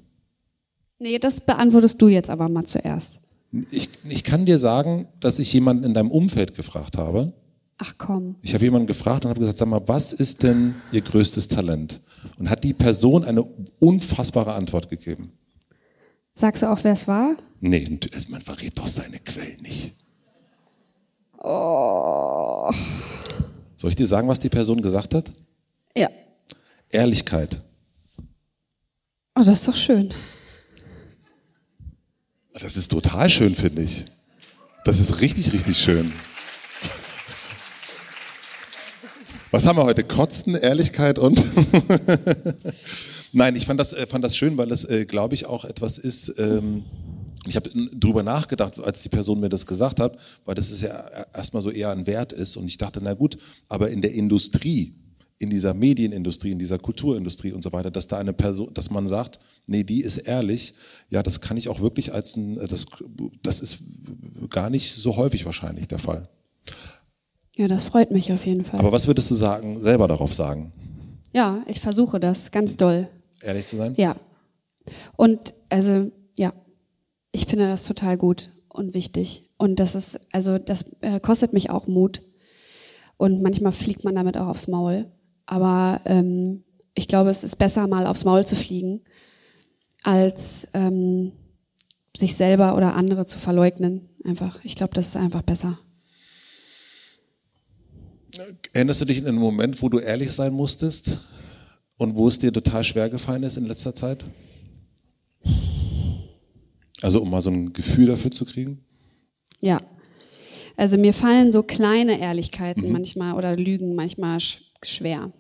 Nee, 1.00 1.18
das 1.20 1.42
beantwortest 1.42 2.02
du 2.02 2.08
jetzt 2.08 2.30
aber 2.30 2.48
mal 2.50 2.66
zuerst. 2.66 3.22
Ich, 3.72 3.90
ich 4.08 4.24
kann 4.24 4.46
dir 4.46 4.60
sagen, 4.60 5.08
dass 5.20 5.40
ich 5.40 5.52
jemanden 5.52 5.84
in 5.84 5.94
deinem 5.94 6.12
Umfeld 6.12 6.56
gefragt 6.56 6.98
habe. 6.98 7.34
Ach 7.82 7.94
komm. 7.98 8.36
Ich 8.42 8.54
habe 8.54 8.66
jemanden 8.66 8.88
gefragt 8.88 9.24
und 9.24 9.30
habe 9.30 9.40
gesagt, 9.40 9.58
sag 9.58 9.70
mal, 9.70 9.82
was 9.88 10.12
ist 10.12 10.44
denn 10.44 10.76
Ihr 10.92 11.00
größtes 11.02 11.48
Talent? 11.48 12.02
Und 12.38 12.50
hat 12.50 12.66
die 12.66 12.74
Person 12.74 13.24
eine 13.24 13.44
unfassbare 13.80 14.54
Antwort 14.54 14.90
gegeben. 14.90 15.32
Sagst 16.36 16.62
du 16.62 16.70
auch, 16.70 16.84
wer 16.84 16.92
es 16.92 17.08
war? 17.08 17.38
Nee, 17.62 18.00
also 18.14 18.32
man 18.32 18.42
verrät 18.42 18.78
doch 18.78 18.88
seine 18.88 19.20
Quellen 19.20 19.62
nicht. 19.62 19.94
Soll 23.78 23.90
ich 23.90 23.96
dir 23.96 24.08
sagen, 24.08 24.28
was 24.28 24.42
die 24.42 24.50
Person 24.50 24.82
gesagt 24.82 25.14
hat? 25.14 25.32
Ja. 25.96 26.10
Ehrlichkeit. 26.90 27.62
Oh, 29.36 29.42
das 29.42 29.60
ist 29.60 29.68
doch 29.70 29.76
schön. 29.76 30.14
Das 32.60 32.76
ist 32.76 32.90
total 32.92 33.30
schön, 33.30 33.56
finde 33.56 33.84
ich. 33.84 34.04
Das 34.84 35.00
ist 35.00 35.22
richtig, 35.22 35.54
richtig 35.54 35.78
schön. 35.78 36.12
Was 39.52 39.66
haben 39.66 39.80
wir 39.80 39.84
heute? 39.84 40.04
Kotzen, 40.04 40.54
Ehrlichkeit 40.54 41.18
und. 41.18 41.44
Nein, 43.34 43.56
ich 43.56 43.66
fand 43.66 43.80
das, 43.80 43.94
äh, 43.94 44.06
fand 44.06 44.24
das 44.24 44.38
schön, 44.38 44.58
weil 44.58 44.72
es, 44.72 44.86
äh, 44.86 45.06
glaube 45.06 45.34
ich, 45.34 45.48
auch 45.48 45.66
etwas 45.66 45.98
ist. 45.98 46.38
Ähm, 46.38 46.84
ich 47.48 47.56
habe 47.56 47.72
drüber 47.72 48.22
nachgedacht, 48.22 48.80
als 48.80 49.02
die 49.02 49.10
Person 49.10 49.40
mir 49.40 49.50
das 49.50 49.66
gesagt 49.66 50.00
hat, 50.00 50.18
weil 50.46 50.54
das 50.54 50.70
ist 50.70 50.82
ja 50.84 50.94
erstmal 51.34 51.64
so 51.64 51.72
eher 51.72 51.90
ein 51.90 52.06
Wert 52.06 52.32
ist. 52.32 52.58
Und 52.58 52.68
ich 52.68 52.78
dachte, 52.78 53.00
na 53.02 53.16
gut, 53.16 53.40
aber 53.70 53.90
in 53.90 54.04
der 54.04 54.12
Industrie, 54.12 54.94
in 55.40 55.50
dieser 55.50 55.74
Medienindustrie, 55.74 56.52
in 56.52 56.60
dieser 56.60 56.78
Kulturindustrie 56.78 57.54
und 57.54 57.64
so 57.64 57.72
weiter, 57.72 57.90
dass 57.90 58.08
da 58.08 58.20
eine 58.20 58.34
Person, 58.34 58.72
dass 58.76 58.92
man 58.92 59.08
sagt, 59.08 59.40
nee, 59.66 59.84
die 59.84 60.02
ist 60.02 60.18
ehrlich, 60.18 60.76
ja, 61.10 61.24
das 61.24 61.42
kann 61.42 61.58
ich 61.58 61.70
auch 61.70 61.80
wirklich 61.80 62.14
als 62.14 62.36
ein, 62.36 62.56
das, 62.68 62.86
das 63.42 63.62
ist 63.62 63.80
gar 64.50 64.70
nicht 64.70 64.94
so 64.94 65.16
häufig 65.16 65.46
wahrscheinlich 65.46 65.88
der 65.88 66.00
Fall. 66.00 66.30
Ja, 67.60 67.68
das 67.68 67.84
freut 67.84 68.10
mich 68.10 68.32
auf 68.32 68.46
jeden 68.46 68.64
Fall. 68.64 68.80
Aber 68.80 68.94
was 68.94 69.06
würdest 69.06 69.30
du 69.30 69.36
sagen, 69.36 69.82
selber 69.82 70.08
darauf 70.08 70.34
sagen? 70.34 70.72
ja, 71.34 71.62
ich 71.68 71.82
versuche 71.82 72.18
das 72.18 72.52
ganz 72.52 72.78
doll. 72.78 73.10
Ehrlich 73.42 73.66
zu 73.66 73.76
sein? 73.76 73.94
Ja. 73.98 74.16
Und 75.18 75.54
also, 75.68 76.10
ja, 76.38 76.54
ich 77.34 77.48
finde 77.48 77.68
das 77.68 77.86
total 77.86 78.18
gut 78.18 78.50
und 78.70 78.94
wichtig. 78.94 79.44
Und 79.58 79.82
das 79.82 79.94
ist, 79.96 80.22
also 80.32 80.58
das 80.58 80.86
äh, 81.02 81.20
kostet 81.20 81.52
mich 81.52 81.70
auch 81.70 81.88
Mut. 81.88 82.22
Und 83.18 83.42
manchmal 83.42 83.74
fliegt 83.74 84.06
man 84.06 84.16
damit 84.16 84.38
auch 84.38 84.48
aufs 84.48 84.70
Maul. 84.70 85.12
Aber 85.46 86.00
ähm, 86.06 86.64
ich 86.96 87.10
glaube, 87.10 87.30
es 87.30 87.44
ist 87.44 87.58
besser, 87.58 87.88
mal 87.88 88.08
aufs 88.08 88.24
Maul 88.24 88.46
zu 88.46 88.56
fliegen, 88.56 89.02
als 90.04 90.70
ähm, 90.74 91.34
sich 92.16 92.36
selber 92.36 92.78
oder 92.78 92.96
andere 92.96 93.26
zu 93.26 93.38
verleugnen. 93.38 94.08
Einfach. 94.24 94.60
Ich 94.64 94.76
glaube, 94.76 94.94
das 94.94 95.08
ist 95.08 95.18
einfach 95.18 95.42
besser. 95.42 95.78
Erinnerst 98.74 99.02
du 99.02 99.06
dich 99.06 99.20
an 99.20 99.28
einen 99.28 99.38
Moment, 99.38 99.82
wo 99.82 99.90
du 99.90 100.00
ehrlich 100.00 100.32
sein 100.32 100.54
musstest 100.54 101.20
und 101.98 102.16
wo 102.16 102.28
es 102.28 102.40
dir 102.40 102.54
total 102.54 102.84
schwer 102.84 103.10
gefallen 103.10 103.44
ist 103.44 103.58
in 103.58 103.66
letzter 103.66 103.94
Zeit? 103.94 104.24
Also 107.02 107.22
um 107.22 107.30
mal 107.30 107.42
so 107.42 107.50
ein 107.50 107.74
Gefühl 107.74 108.08
dafür 108.08 108.32
zu 108.32 108.46
kriegen? 108.46 108.84
Ja. 109.62 109.78
Also 110.76 110.98
mir 110.98 111.14
fallen 111.14 111.52
so 111.52 111.64
kleine 111.64 112.20
Ehrlichkeiten 112.20 112.86
mhm. 112.86 112.92
manchmal 112.94 113.36
oder 113.36 113.56
Lügen 113.56 113.96
manchmal 113.96 114.40
sch 114.40 114.64
schwer. 114.82 115.34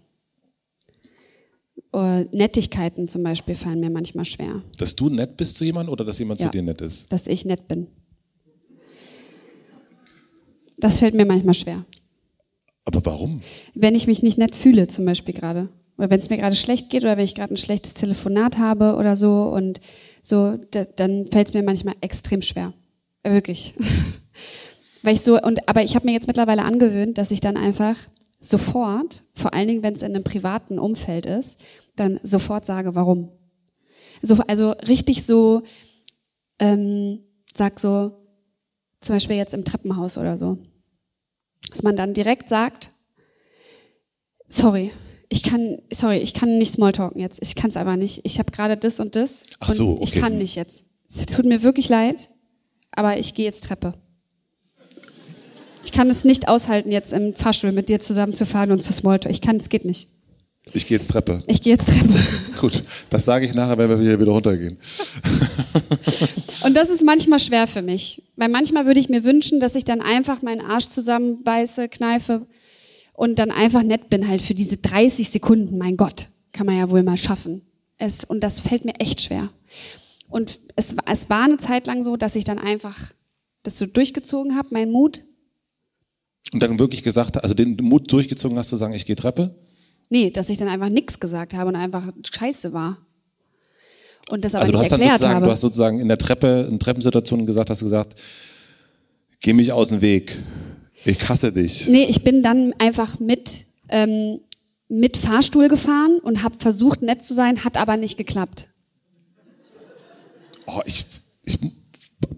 Oder 1.93 2.25
Nettigkeiten 2.31 3.07
zum 3.07 3.23
Beispiel 3.23 3.55
fallen 3.55 3.79
mir 3.79 3.89
manchmal 3.89 4.25
schwer. 4.25 4.61
Dass 4.77 4.95
du 4.95 5.09
nett 5.09 5.37
bist 5.37 5.55
zu 5.55 5.63
jemandem 5.63 5.93
oder 5.93 6.03
dass 6.03 6.19
jemand 6.19 6.39
ja, 6.41 6.47
zu 6.47 6.51
dir 6.51 6.61
nett 6.61 6.81
ist? 6.81 7.11
Dass 7.11 7.25
ich 7.25 7.45
nett 7.45 7.67
bin. 7.67 7.87
Das 10.77 10.99
fällt 10.99 11.13
mir 11.13 11.25
manchmal 11.25 11.53
schwer. 11.53 11.85
Aber 12.89 13.05
warum? 13.05 13.41
Wenn 13.75 13.93
ich 13.93 14.07
mich 14.07 14.23
nicht 14.23 14.39
nett 14.39 14.55
fühle, 14.55 14.87
zum 14.87 15.05
Beispiel 15.05 15.35
gerade. 15.35 15.69
Oder 15.99 16.09
wenn 16.09 16.19
es 16.19 16.29
mir 16.31 16.37
gerade 16.37 16.55
schlecht 16.55 16.89
geht 16.89 17.03
oder 17.03 17.17
wenn 17.17 17.23
ich 17.23 17.35
gerade 17.35 17.53
ein 17.53 17.57
schlechtes 17.57 17.93
Telefonat 17.93 18.57
habe 18.57 18.95
oder 18.95 19.15
so 19.15 19.43
und 19.43 19.79
so, 20.23 20.57
da, 20.71 20.85
dann 20.85 21.27
fällt 21.27 21.49
es 21.49 21.53
mir 21.53 21.61
manchmal 21.61 21.95
extrem 22.01 22.41
schwer. 22.41 22.73
Wirklich. 23.23 23.75
Weil 25.03 25.13
ich 25.13 25.21
so, 25.21 25.39
und, 25.39 25.69
aber 25.69 25.83
ich 25.83 25.95
habe 25.95 26.07
mir 26.07 26.13
jetzt 26.13 26.27
mittlerweile 26.27 26.63
angewöhnt, 26.63 27.19
dass 27.19 27.29
ich 27.29 27.41
dann 27.41 27.57
einfach 27.57 27.95
sofort, 28.39 29.21
vor 29.35 29.53
allen 29.53 29.67
Dingen, 29.67 29.83
wenn 29.83 29.93
es 29.93 30.01
in 30.01 30.15
einem 30.15 30.23
privaten 30.23 30.79
Umfeld 30.79 31.27
ist, 31.27 31.63
dann 31.95 32.19
sofort 32.23 32.65
sage, 32.65 32.95
warum. 32.95 33.29
So, 34.23 34.35
also 34.47 34.71
richtig 34.87 35.25
so, 35.25 35.61
ähm, 36.57 37.19
sag 37.53 37.79
so, 37.79 38.17
zum 38.99 39.15
Beispiel 39.15 39.35
jetzt 39.35 39.53
im 39.53 39.63
Treppenhaus 39.63 40.17
oder 40.17 40.37
so, 40.37 40.57
dass 41.69 41.83
man 41.83 41.95
dann 41.95 42.13
direkt 42.13 42.49
sagt, 42.49 42.91
sorry, 44.47 44.91
ich 45.29 45.43
kann, 45.43 45.77
sorry, 45.93 46.17
ich 46.17 46.33
kann 46.33 46.57
nicht 46.57 46.73
Smalltalken 46.73 47.21
jetzt. 47.21 47.39
Ich 47.41 47.55
kann 47.55 47.69
es 47.69 47.77
aber 47.77 47.95
nicht. 47.97 48.21
Ich 48.23 48.39
habe 48.39 48.51
gerade 48.51 48.77
das 48.77 48.99
und 48.99 49.15
das 49.15 49.45
Ach 49.59 49.69
so, 49.69 49.91
und 49.91 50.03
ich 50.03 50.13
kann 50.13 50.37
nicht 50.37 50.55
jetzt. 50.55 50.85
Es 51.09 51.25
tut 51.25 51.45
mir 51.45 51.63
wirklich 51.63 51.89
leid, 51.89 52.29
aber 52.91 53.17
ich 53.17 53.35
gehe 53.35 53.45
jetzt 53.45 53.63
Treppe. 53.63 53.93
Ich 55.83 55.91
kann 55.91 56.09
es 56.09 56.23
nicht 56.25 56.47
aushalten, 56.47 56.91
jetzt 56.91 57.13
im 57.13 57.33
Fahrstuhl 57.33 57.71
mit 57.71 57.89
dir 57.89 57.99
zusammenzufahren 57.99 58.71
und 58.71 58.83
zu 58.83 58.91
Smalltalk. 58.91 59.33
Ich 59.33 59.41
kann, 59.41 59.57
es 59.57 59.69
geht 59.69 59.85
nicht. 59.85 60.09
Ich 60.73 60.87
gehe 60.87 60.97
jetzt 60.97 61.11
Treppe. 61.11 61.41
Ich 61.47 61.61
gehe 61.61 61.73
jetzt 61.73 61.87
Treppe. 61.87 62.19
Gut, 62.59 62.83
das 63.09 63.25
sage 63.25 63.45
ich 63.45 63.53
nachher, 63.53 63.77
wenn 63.77 63.89
wir 63.89 63.97
hier 63.97 64.19
wieder 64.19 64.31
runtergehen. 64.31 64.77
und 66.63 66.75
das 66.75 66.89
ist 66.89 67.03
manchmal 67.03 67.39
schwer 67.39 67.67
für 67.67 67.81
mich. 67.81 68.23
Weil 68.35 68.49
manchmal 68.49 68.85
würde 68.85 68.99
ich 68.99 69.09
mir 69.09 69.23
wünschen, 69.23 69.59
dass 69.59 69.75
ich 69.75 69.85
dann 69.85 70.01
einfach 70.01 70.41
meinen 70.41 70.61
Arsch 70.61 70.89
zusammenbeiße, 70.89 71.89
kneife 71.89 72.47
und 73.13 73.39
dann 73.39 73.51
einfach 73.51 73.83
nett 73.83 74.09
bin 74.09 74.27
halt 74.27 74.41
für 74.41 74.53
diese 74.53 74.77
30 74.77 75.29
Sekunden. 75.29 75.77
Mein 75.77 75.97
Gott, 75.97 76.29
kann 76.53 76.65
man 76.65 76.77
ja 76.77 76.89
wohl 76.89 77.03
mal 77.03 77.17
schaffen. 77.17 77.61
Es, 77.97 78.23
und 78.23 78.41
das 78.41 78.61
fällt 78.61 78.85
mir 78.85 78.95
echt 78.99 79.21
schwer. 79.21 79.49
Und 80.29 80.59
es, 80.75 80.95
es 81.05 81.29
war 81.29 81.43
eine 81.43 81.57
Zeit 81.57 81.87
lang 81.87 82.03
so, 82.03 82.17
dass 82.17 82.35
ich 82.35 82.45
dann 82.45 82.59
einfach 82.59 82.97
das 83.63 83.77
so 83.77 83.85
durchgezogen 83.85 84.55
habe, 84.55 84.69
mein 84.71 84.89
Mut, 84.89 85.21
und 86.53 86.61
dann 86.63 86.79
wirklich 86.79 87.03
gesagt, 87.03 87.41
also 87.41 87.53
den 87.53 87.77
Mut 87.81 88.11
durchgezogen 88.11 88.57
hast 88.57 88.69
zu 88.69 88.77
sagen, 88.77 88.93
ich 88.93 89.05
gehe 89.05 89.15
Treppe? 89.15 89.55
Nee, 90.09 90.31
dass 90.31 90.49
ich 90.49 90.57
dann 90.57 90.67
einfach 90.67 90.89
nichts 90.89 91.19
gesagt 91.19 91.53
habe 91.53 91.69
und 91.69 91.75
einfach 91.75 92.11
scheiße 92.23 92.73
war. 92.73 92.97
Und 94.29 94.45
das 94.45 94.55
aber 94.55 94.61
also 94.61 94.71
du 94.71 94.77
nicht 94.77 94.85
hast 94.85 94.91
erklärt 94.91 95.11
dann 95.11 95.17
sozusagen, 95.17 95.35
habe. 95.35 95.45
Du 95.45 95.51
hast 95.51 95.61
sozusagen 95.61 95.99
in 95.99 96.07
der 96.07 96.17
Treppe, 96.17 96.67
in 96.69 96.79
Treppensituationen 96.79 97.45
gesagt, 97.45 97.69
hast 97.69 97.81
du 97.81 97.85
gesagt, 97.85 98.15
geh 99.41 99.53
mich 99.53 99.71
aus 99.71 99.89
dem 99.89 100.01
Weg. 100.01 100.37
Ich 101.05 101.27
hasse 101.29 101.51
dich. 101.51 101.87
Nee, 101.87 102.05
ich 102.05 102.23
bin 102.23 102.43
dann 102.43 102.73
einfach 102.77 103.19
mit, 103.19 103.65
ähm, 103.89 104.39
mit 104.87 105.17
Fahrstuhl 105.17 105.67
gefahren 105.67 106.19
und 106.21 106.43
habe 106.43 106.55
versucht, 106.59 107.01
nett 107.01 107.23
zu 107.23 107.33
sein, 107.33 107.63
hat 107.63 107.77
aber 107.77 107.97
nicht 107.97 108.17
geklappt. 108.17 108.67
Oh, 110.67 110.81
ich, 110.85 111.05
ich 111.45 111.57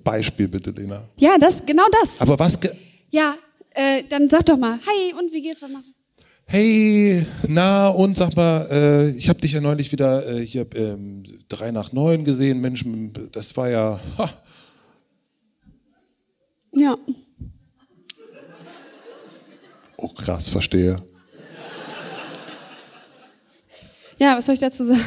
Beispiel 0.04 0.48
bitte, 0.48 0.72
Lena. 0.72 1.04
Ja, 1.18 1.38
das, 1.39 1.66
genau 1.66 1.84
das. 2.02 2.22
Aber 2.22 2.39
was? 2.39 2.58
Ja, 3.10 3.36
äh, 3.72 4.04
dann 4.10 4.30
sag 4.30 4.46
doch 4.46 4.58
mal, 4.58 4.80
hi, 4.80 5.14
und 5.20 5.32
wie 5.34 5.42
geht's, 5.42 5.62
was 5.62 5.70
machst 5.70 5.89
du? 5.89 6.01
Hey, 6.54 7.26
na 7.47 7.88
und 7.88 8.18
sag 8.18 8.36
mal, 8.36 8.68
äh, 8.70 9.10
ich 9.12 9.30
habe 9.30 9.39
dich 9.39 9.54
ja 9.54 9.62
neulich 9.62 9.89
wieder 9.93 10.28
äh, 10.28 10.45
hier 10.45 10.68
ähm, 10.76 11.24
drei 11.47 11.72
nach 11.72 11.93
neun 11.93 12.26
gesehen, 12.26 12.60
Mensch, 12.60 12.84
das 13.32 13.56
war 13.56 13.70
ja. 13.70 14.02
Ha. 14.18 14.30
Ja. 16.74 16.97
Oh 19.95 20.10
krass, 20.10 20.49
verstehe. 20.49 21.02
Ja, 24.20 24.36
was 24.38 24.45
soll 24.45 24.56
ich 24.56 24.60
dazu 24.60 24.84
sagen? 24.84 24.99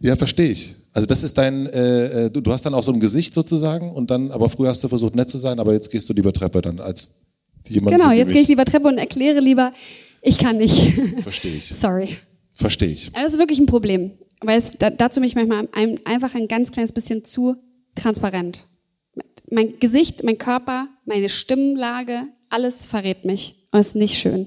Ja, 0.00 0.16
verstehe 0.16 0.50
ich. 0.50 0.74
Also 0.92 1.06
das 1.06 1.22
ist 1.22 1.38
dein, 1.38 1.66
äh, 1.66 2.24
äh, 2.24 2.30
du, 2.30 2.40
du 2.40 2.50
hast 2.50 2.66
dann 2.66 2.74
auch 2.74 2.82
so 2.82 2.92
ein 2.92 2.98
Gesicht 2.98 3.32
sozusagen 3.32 3.92
und 3.92 4.10
dann, 4.10 4.32
aber 4.32 4.50
früher 4.50 4.70
hast 4.70 4.82
du 4.82 4.88
versucht 4.88 5.14
nett 5.14 5.30
zu 5.30 5.38
sein, 5.38 5.60
aber 5.60 5.72
jetzt 5.72 5.88
gehst 5.88 6.08
du 6.08 6.14
lieber 6.14 6.32
Treppe 6.32 6.60
dann 6.60 6.80
als 6.80 7.12
jemand 7.68 7.96
Genau, 7.96 8.10
jetzt 8.10 8.32
gehe 8.32 8.42
ich 8.42 8.48
lieber 8.48 8.64
Treppe 8.64 8.88
und 8.88 8.98
erkläre 8.98 9.38
lieber, 9.38 9.72
ich 10.22 10.38
kann 10.38 10.58
nicht. 10.58 10.94
Verstehe 11.22 11.54
ich. 11.54 11.66
Sorry. 11.66 12.16
Verstehe 12.54 12.88
ich. 12.88 13.12
Das 13.12 13.34
ist 13.34 13.38
wirklich 13.38 13.60
ein 13.60 13.66
Problem, 13.66 14.12
weil 14.40 14.58
es 14.58 14.70
da, 14.78 14.90
dazu 14.90 15.20
mich 15.20 15.34
manchmal 15.34 15.68
ein, 15.72 16.04
einfach 16.04 16.34
ein 16.34 16.48
ganz 16.48 16.72
kleines 16.72 16.92
bisschen 16.92 17.24
zu 17.24 17.56
transparent. 17.94 18.64
Mein 19.50 19.78
Gesicht, 19.78 20.24
mein 20.24 20.38
Körper, 20.38 20.88
meine 21.04 21.28
Stimmlage, 21.28 22.22
alles 22.50 22.84
verrät 22.84 23.24
mich 23.24 23.54
und 23.70 23.80
ist 23.80 23.94
nicht 23.94 24.18
schön. 24.18 24.46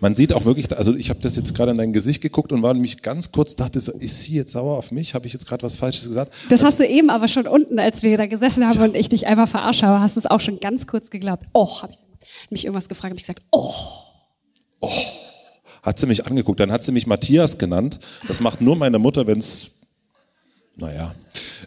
Man 0.00 0.14
sieht 0.14 0.32
auch 0.34 0.44
wirklich, 0.44 0.76
also 0.76 0.94
ich 0.94 1.08
habe 1.08 1.20
das 1.22 1.36
jetzt 1.36 1.54
gerade 1.54 1.70
in 1.70 1.78
dein 1.78 1.92
Gesicht 1.92 2.20
geguckt 2.20 2.52
und 2.52 2.62
war 2.62 2.74
nämlich 2.74 3.00
ganz 3.00 3.32
kurz, 3.32 3.56
dachte 3.56 3.80
so, 3.80 3.92
ist 3.92 4.20
sie 4.20 4.34
jetzt 4.34 4.52
sauer 4.52 4.76
auf 4.76 4.90
mich? 4.90 5.14
Habe 5.14 5.26
ich 5.26 5.32
jetzt 5.32 5.46
gerade 5.46 5.62
was 5.62 5.76
Falsches 5.76 6.08
gesagt? 6.08 6.34
Das 6.50 6.60
also, 6.60 6.66
hast 6.66 6.80
du 6.80 6.86
eben 6.86 7.08
aber 7.08 7.28
schon 7.28 7.46
unten, 7.46 7.78
als 7.78 8.02
wir 8.02 8.18
da 8.18 8.26
gesessen 8.26 8.66
haben 8.66 8.78
ja. 8.78 8.84
und 8.84 8.94
ich 8.94 9.08
dich 9.08 9.26
einmal 9.26 9.46
verarscht 9.46 9.82
habe, 9.82 10.00
hast 10.00 10.16
du 10.16 10.20
es 10.20 10.26
auch 10.26 10.40
schon 10.40 10.60
ganz 10.60 10.86
kurz 10.86 11.08
geglaubt. 11.08 11.46
Oh, 11.54 11.80
habe 11.80 11.92
ich 11.92 12.50
mich 12.50 12.64
irgendwas 12.66 12.88
gefragt, 12.88 13.12
habe 13.12 13.18
ich 13.18 13.26
gesagt, 13.26 13.42
oh. 13.52 13.72
Oh, 14.80 14.92
hat 15.82 15.98
sie 15.98 16.06
mich 16.06 16.26
angeguckt. 16.26 16.60
Dann 16.60 16.72
hat 16.72 16.82
sie 16.82 16.92
mich 16.92 17.06
Matthias 17.06 17.58
genannt. 17.58 17.98
Das 18.28 18.40
macht 18.40 18.60
nur 18.60 18.76
meine 18.76 18.98
Mutter, 18.98 19.26
wenn 19.26 19.38
es, 19.38 19.80
naja, 20.76 21.14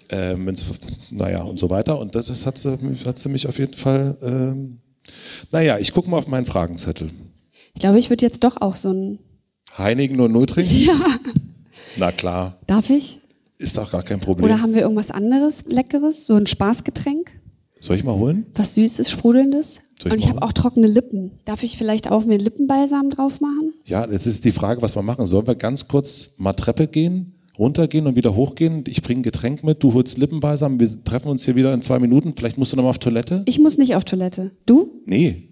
äh, 0.10 0.36
wenn's, 0.38 0.66
naja 1.12 1.42
und 1.44 1.58
so 1.58 1.70
weiter. 1.70 2.00
Und 2.00 2.16
das, 2.16 2.28
das 2.28 2.46
hat, 2.46 2.58
sie, 2.58 2.78
hat 3.06 3.18
sie 3.18 3.30
mich 3.30 3.48
auf 3.48 3.58
jeden 3.58 3.74
Fall, 3.74 4.18
ähm, 4.22 4.80
naja, 5.52 5.78
ich 5.78 5.94
gucke 5.94 6.10
mal 6.10 6.18
auf 6.18 6.28
meinen 6.28 6.46
Fragenzettel. 6.46 7.10
Ich 7.74 7.82
glaube, 7.82 8.00
ich 8.00 8.10
würde 8.10 8.26
jetzt 8.26 8.44
doch 8.44 8.62
auch 8.62 8.76
so 8.76 8.92
ein... 8.92 9.20
Heinigen 9.78 10.18
nur 10.18 10.30
Null 10.30 10.48
trinken? 10.48 10.76
Ja. 10.76 11.00
Na 11.96 12.12
klar. 12.12 12.58
Darf 12.68 12.90
ich? 12.90 13.20
Ist 13.58 13.78
doch 13.78 13.92
gar 13.92 14.04
kein 14.04 14.20
Problem. 14.20 14.46
Oder 14.46 14.62
haben 14.62 14.74
wir 14.74 14.82
irgendwas 14.82 15.12
anderes, 15.12 15.66
Leckeres? 15.66 16.26
So 16.26 16.36
ein 16.36 16.48
Spaßgetränk? 16.48 17.32
Soll 17.80 17.96
ich 17.96 18.04
mal 18.04 18.16
holen? 18.16 18.46
Was 18.56 18.76
Süßes, 18.76 19.10
Sprudelndes? 19.10 19.82
ich 20.00 20.12
Und 20.12 20.18
ich 20.18 20.30
habe 20.30 20.42
auch 20.42 20.54
trockene 20.54 20.88
Lippen. 20.88 21.32
Darf 21.46 21.64
ich 21.64 21.78
vielleicht 21.78 22.12
auch 22.12 22.26
mir 22.26 22.38
Lippenbalsam 22.38 23.10
drauf 23.10 23.40
machen? 23.40 23.74
Ja, 23.86 24.10
jetzt 24.10 24.26
ist 24.26 24.44
die 24.46 24.52
Frage, 24.52 24.82
was 24.82 24.96
wir 24.96 25.02
machen. 25.02 25.28
Sollen 25.28 25.48
wir 25.48 25.56
ganz 25.56 25.88
kurz 25.88 26.36
mal 26.38 26.54
Treppe 26.54 26.88
gehen, 26.88 27.34
runtergehen 27.58 28.06
und 28.06 28.16
wieder 28.16 28.36
hochgehen? 28.36 28.84
Ich 28.88 29.02
bringe 29.02 29.22
ein 29.22 29.24
Getränk 29.24 29.64
mit, 29.64 29.82
du 29.82 29.94
holst 29.94 30.18
Lippenbalsam, 30.18 30.80
wir 30.80 31.04
treffen 31.04 31.30
uns 31.30 31.46
hier 31.46 31.56
wieder 31.56 31.74
in 31.74 31.82
zwei 31.82 32.00
Minuten. 32.00 32.34
Vielleicht 32.36 32.58
musst 32.58 32.74
du 32.74 32.78
noch 32.78 32.84
mal 32.84 32.90
auf 32.90 33.00
Toilette? 33.00 33.44
Ich 33.46 33.60
muss 33.60 33.78
nicht 33.78 33.96
auf 33.96 34.04
Toilette. 34.04 34.52
Du? 34.66 35.02
Nee. 35.06 35.49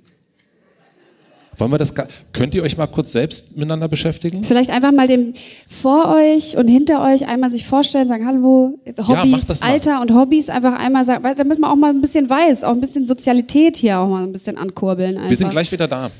Wollen 1.57 1.71
wir 1.71 1.79
das, 1.79 1.93
könnt 2.33 2.53
ihr 2.53 2.61
euch 2.61 2.77
mal 2.77 2.85
kurz 2.85 3.11
selbst 3.11 3.57
miteinander 3.57 3.87
beschäftigen? 3.87 4.43
Vielleicht 4.43 4.69
einfach 4.69 4.91
mal 4.91 5.07
dem 5.07 5.33
vor 5.67 6.13
euch 6.15 6.55
und 6.55 6.67
hinter 6.67 7.03
euch 7.03 7.27
einmal 7.27 7.49
sich 7.49 7.65
vorstellen, 7.65 8.07
sagen 8.07 8.27
Hallo, 8.27 8.77
Hobbys, 8.99 9.47
ja, 9.47 9.55
Alter 9.67 10.01
und 10.01 10.13
Hobbys 10.13 10.49
einfach 10.49 10.77
einmal 10.77 11.03
sagen, 11.03 11.23
damit 11.35 11.57
man 11.59 11.71
auch 11.71 11.75
mal 11.75 11.89
ein 11.89 12.01
bisschen 12.01 12.29
weiß, 12.29 12.63
auch 12.63 12.73
ein 12.73 12.79
bisschen 12.79 13.07
Sozialität 13.07 13.77
hier 13.77 13.99
auch 13.99 14.07
mal 14.07 14.23
ein 14.23 14.31
bisschen 14.31 14.55
ankurbeln. 14.55 15.17
Einfach. 15.17 15.29
Wir 15.29 15.37
sind 15.37 15.49
gleich 15.49 15.71
wieder 15.71 15.87
da. 15.87 16.11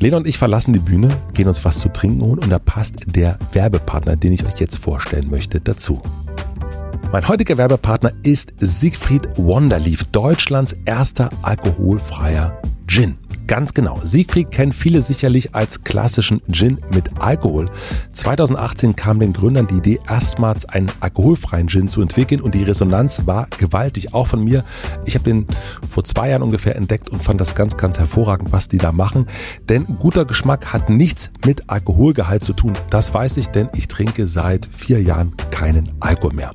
Lena 0.00 0.16
und 0.16 0.26
ich 0.26 0.36
verlassen 0.36 0.72
die 0.72 0.80
Bühne, 0.80 1.16
gehen 1.32 1.46
uns 1.46 1.64
was 1.64 1.78
zu 1.78 1.88
trinken 1.88 2.22
holen 2.22 2.40
und 2.40 2.50
da 2.50 2.58
passt 2.58 2.96
der 3.06 3.38
Werbepartner, 3.52 4.16
den 4.16 4.32
ich 4.32 4.44
euch 4.44 4.58
jetzt 4.58 4.78
vorstellen 4.78 5.30
möchte, 5.30 5.60
dazu. 5.60 6.02
Mein 7.12 7.28
heutiger 7.28 7.58
Werbepartner 7.58 8.14
ist 8.22 8.54
Siegfried 8.56 9.28
Wonderleaf, 9.36 10.04
Deutschlands 10.04 10.74
erster 10.86 11.28
alkoholfreier 11.42 12.58
Gin. 12.86 13.18
Ganz 13.46 13.74
genau. 13.74 14.00
Siegfried 14.02 14.50
kennen 14.50 14.72
viele 14.72 15.02
sicherlich 15.02 15.54
als 15.54 15.84
klassischen 15.84 16.40
Gin 16.50 16.80
mit 16.94 17.10
Alkohol. 17.20 17.70
2018 18.12 18.96
kam 18.96 19.20
den 19.20 19.34
Gründern 19.34 19.66
die 19.66 19.74
Idee, 19.74 19.98
erstmals 20.08 20.64
einen 20.64 20.90
alkoholfreien 21.00 21.68
Gin 21.68 21.88
zu 21.88 22.00
entwickeln 22.00 22.40
und 22.40 22.54
die 22.54 22.62
Resonanz 22.62 23.26
war 23.26 23.46
gewaltig, 23.58 24.14
auch 24.14 24.26
von 24.26 24.42
mir. 24.42 24.64
Ich 25.04 25.14
habe 25.14 25.24
den 25.24 25.46
vor 25.86 26.04
zwei 26.04 26.30
Jahren 26.30 26.42
ungefähr 26.42 26.76
entdeckt 26.76 27.10
und 27.10 27.22
fand 27.22 27.42
das 27.42 27.54
ganz, 27.54 27.76
ganz 27.76 27.98
hervorragend, 27.98 28.52
was 28.52 28.68
die 28.68 28.78
da 28.78 28.90
machen. 28.90 29.26
Denn 29.68 29.84
guter 29.98 30.24
Geschmack 30.24 30.72
hat 30.72 30.88
nichts 30.88 31.30
mit 31.44 31.68
Alkoholgehalt 31.68 32.42
zu 32.42 32.54
tun. 32.54 32.72
Das 32.88 33.12
weiß 33.12 33.36
ich, 33.36 33.48
denn 33.48 33.68
ich 33.74 33.86
trinke 33.88 34.28
seit 34.28 34.66
vier 34.66 35.02
Jahren 35.02 35.34
keinen 35.50 35.90
Alkohol 36.00 36.32
mehr. 36.32 36.52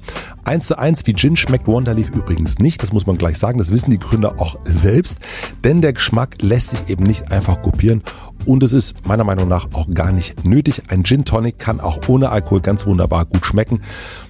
Eins 0.48 0.68
zu 0.68 0.80
eins 0.80 1.06
wie 1.06 1.14
Gin 1.14 1.36
schmeckt 1.36 1.68
Wonderleaf 1.68 2.10
übrigens 2.10 2.60
nicht. 2.60 2.82
Das 2.82 2.94
muss 2.94 3.06
man 3.06 3.18
gleich 3.18 3.38
sagen. 3.38 3.58
Das 3.60 3.70
wissen 3.70 3.92
die 3.92 4.00
Gründer 4.00 4.40
auch 4.40 4.58
selbst. 4.64 5.20
Denn 5.66 5.82
der 5.82 5.92
Geschmack 5.92 6.42
lässt 6.42 6.70
sich 6.70 6.88
eben 6.88 7.04
nicht 7.04 7.34
einfach 7.34 7.62
kopieren 7.62 8.02
und 8.48 8.64
es 8.64 8.74
ist 8.74 9.06
meiner 9.06 9.24
Meinung 9.24 9.48
nach 9.48 9.68
auch 9.74 9.88
gar 9.94 10.12
nicht 10.12 10.46
nötig. 10.46 10.84
Ein 10.88 11.04
Gin 11.04 11.26
Tonic 11.26 11.60
kann 11.60 11.80
auch 11.80 12.08
ohne 12.08 12.30
Alkohol 12.30 12.62
ganz 12.62 12.86
wunderbar 12.86 13.26
gut 13.26 13.46
schmecken. 13.46 13.82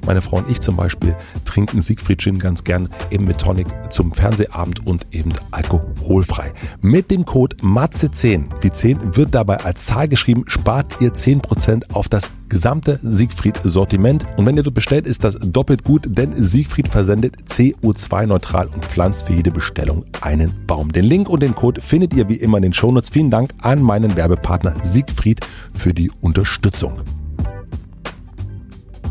Meine 0.05 0.21
Frau 0.21 0.37
und 0.37 0.49
ich 0.49 0.59
zum 0.59 0.75
Beispiel 0.75 1.15
trinken 1.45 1.81
Siegfried 1.81 2.21
Gin 2.21 2.39
ganz 2.39 2.63
gern 2.63 2.89
eben 3.11 3.25
mit 3.25 3.37
Tonic 3.37 3.67
zum 3.89 4.11
Fernsehabend 4.11 4.85
und 4.85 5.07
eben 5.11 5.33
alkoholfrei. 5.51 6.51
Mit 6.81 7.11
dem 7.11 7.25
Code 7.25 7.57
MATZE10, 7.57 8.59
die 8.63 8.71
10 8.71 9.15
wird 9.15 9.35
dabei 9.35 9.57
als 9.63 9.85
Zahl 9.85 10.07
geschrieben, 10.07 10.43
spart 10.47 10.99
ihr 10.99 11.13
10% 11.13 11.93
auf 11.93 12.09
das 12.09 12.31
gesamte 12.49 12.99
Siegfried-Sortiment. 13.03 14.25
Und 14.37 14.45
wenn 14.45 14.57
ihr 14.57 14.63
dort 14.63 14.75
bestellt, 14.75 15.05
ist 15.05 15.23
das 15.23 15.37
doppelt 15.39 15.83
gut, 15.83 16.03
denn 16.07 16.33
Siegfried 16.33 16.87
versendet 16.87 17.35
CO2-neutral 17.47 18.67
und 18.67 18.85
pflanzt 18.85 19.27
für 19.27 19.33
jede 19.33 19.51
Bestellung 19.51 20.05
einen 20.21 20.53
Baum. 20.65 20.91
Den 20.91 21.05
Link 21.05 21.29
und 21.29 21.41
den 21.41 21.55
Code 21.55 21.81
findet 21.81 22.13
ihr 22.13 22.29
wie 22.29 22.35
immer 22.35 22.57
in 22.57 22.63
den 22.63 22.73
Shownotes. 22.73 23.09
Vielen 23.09 23.29
Dank 23.29 23.51
an 23.61 23.81
meinen 24.07 24.15
Werbepartner 24.15 24.83
Siegfried 24.83 25.41
für 25.73 25.93
die 25.93 26.09
Unterstützung. 26.21 27.01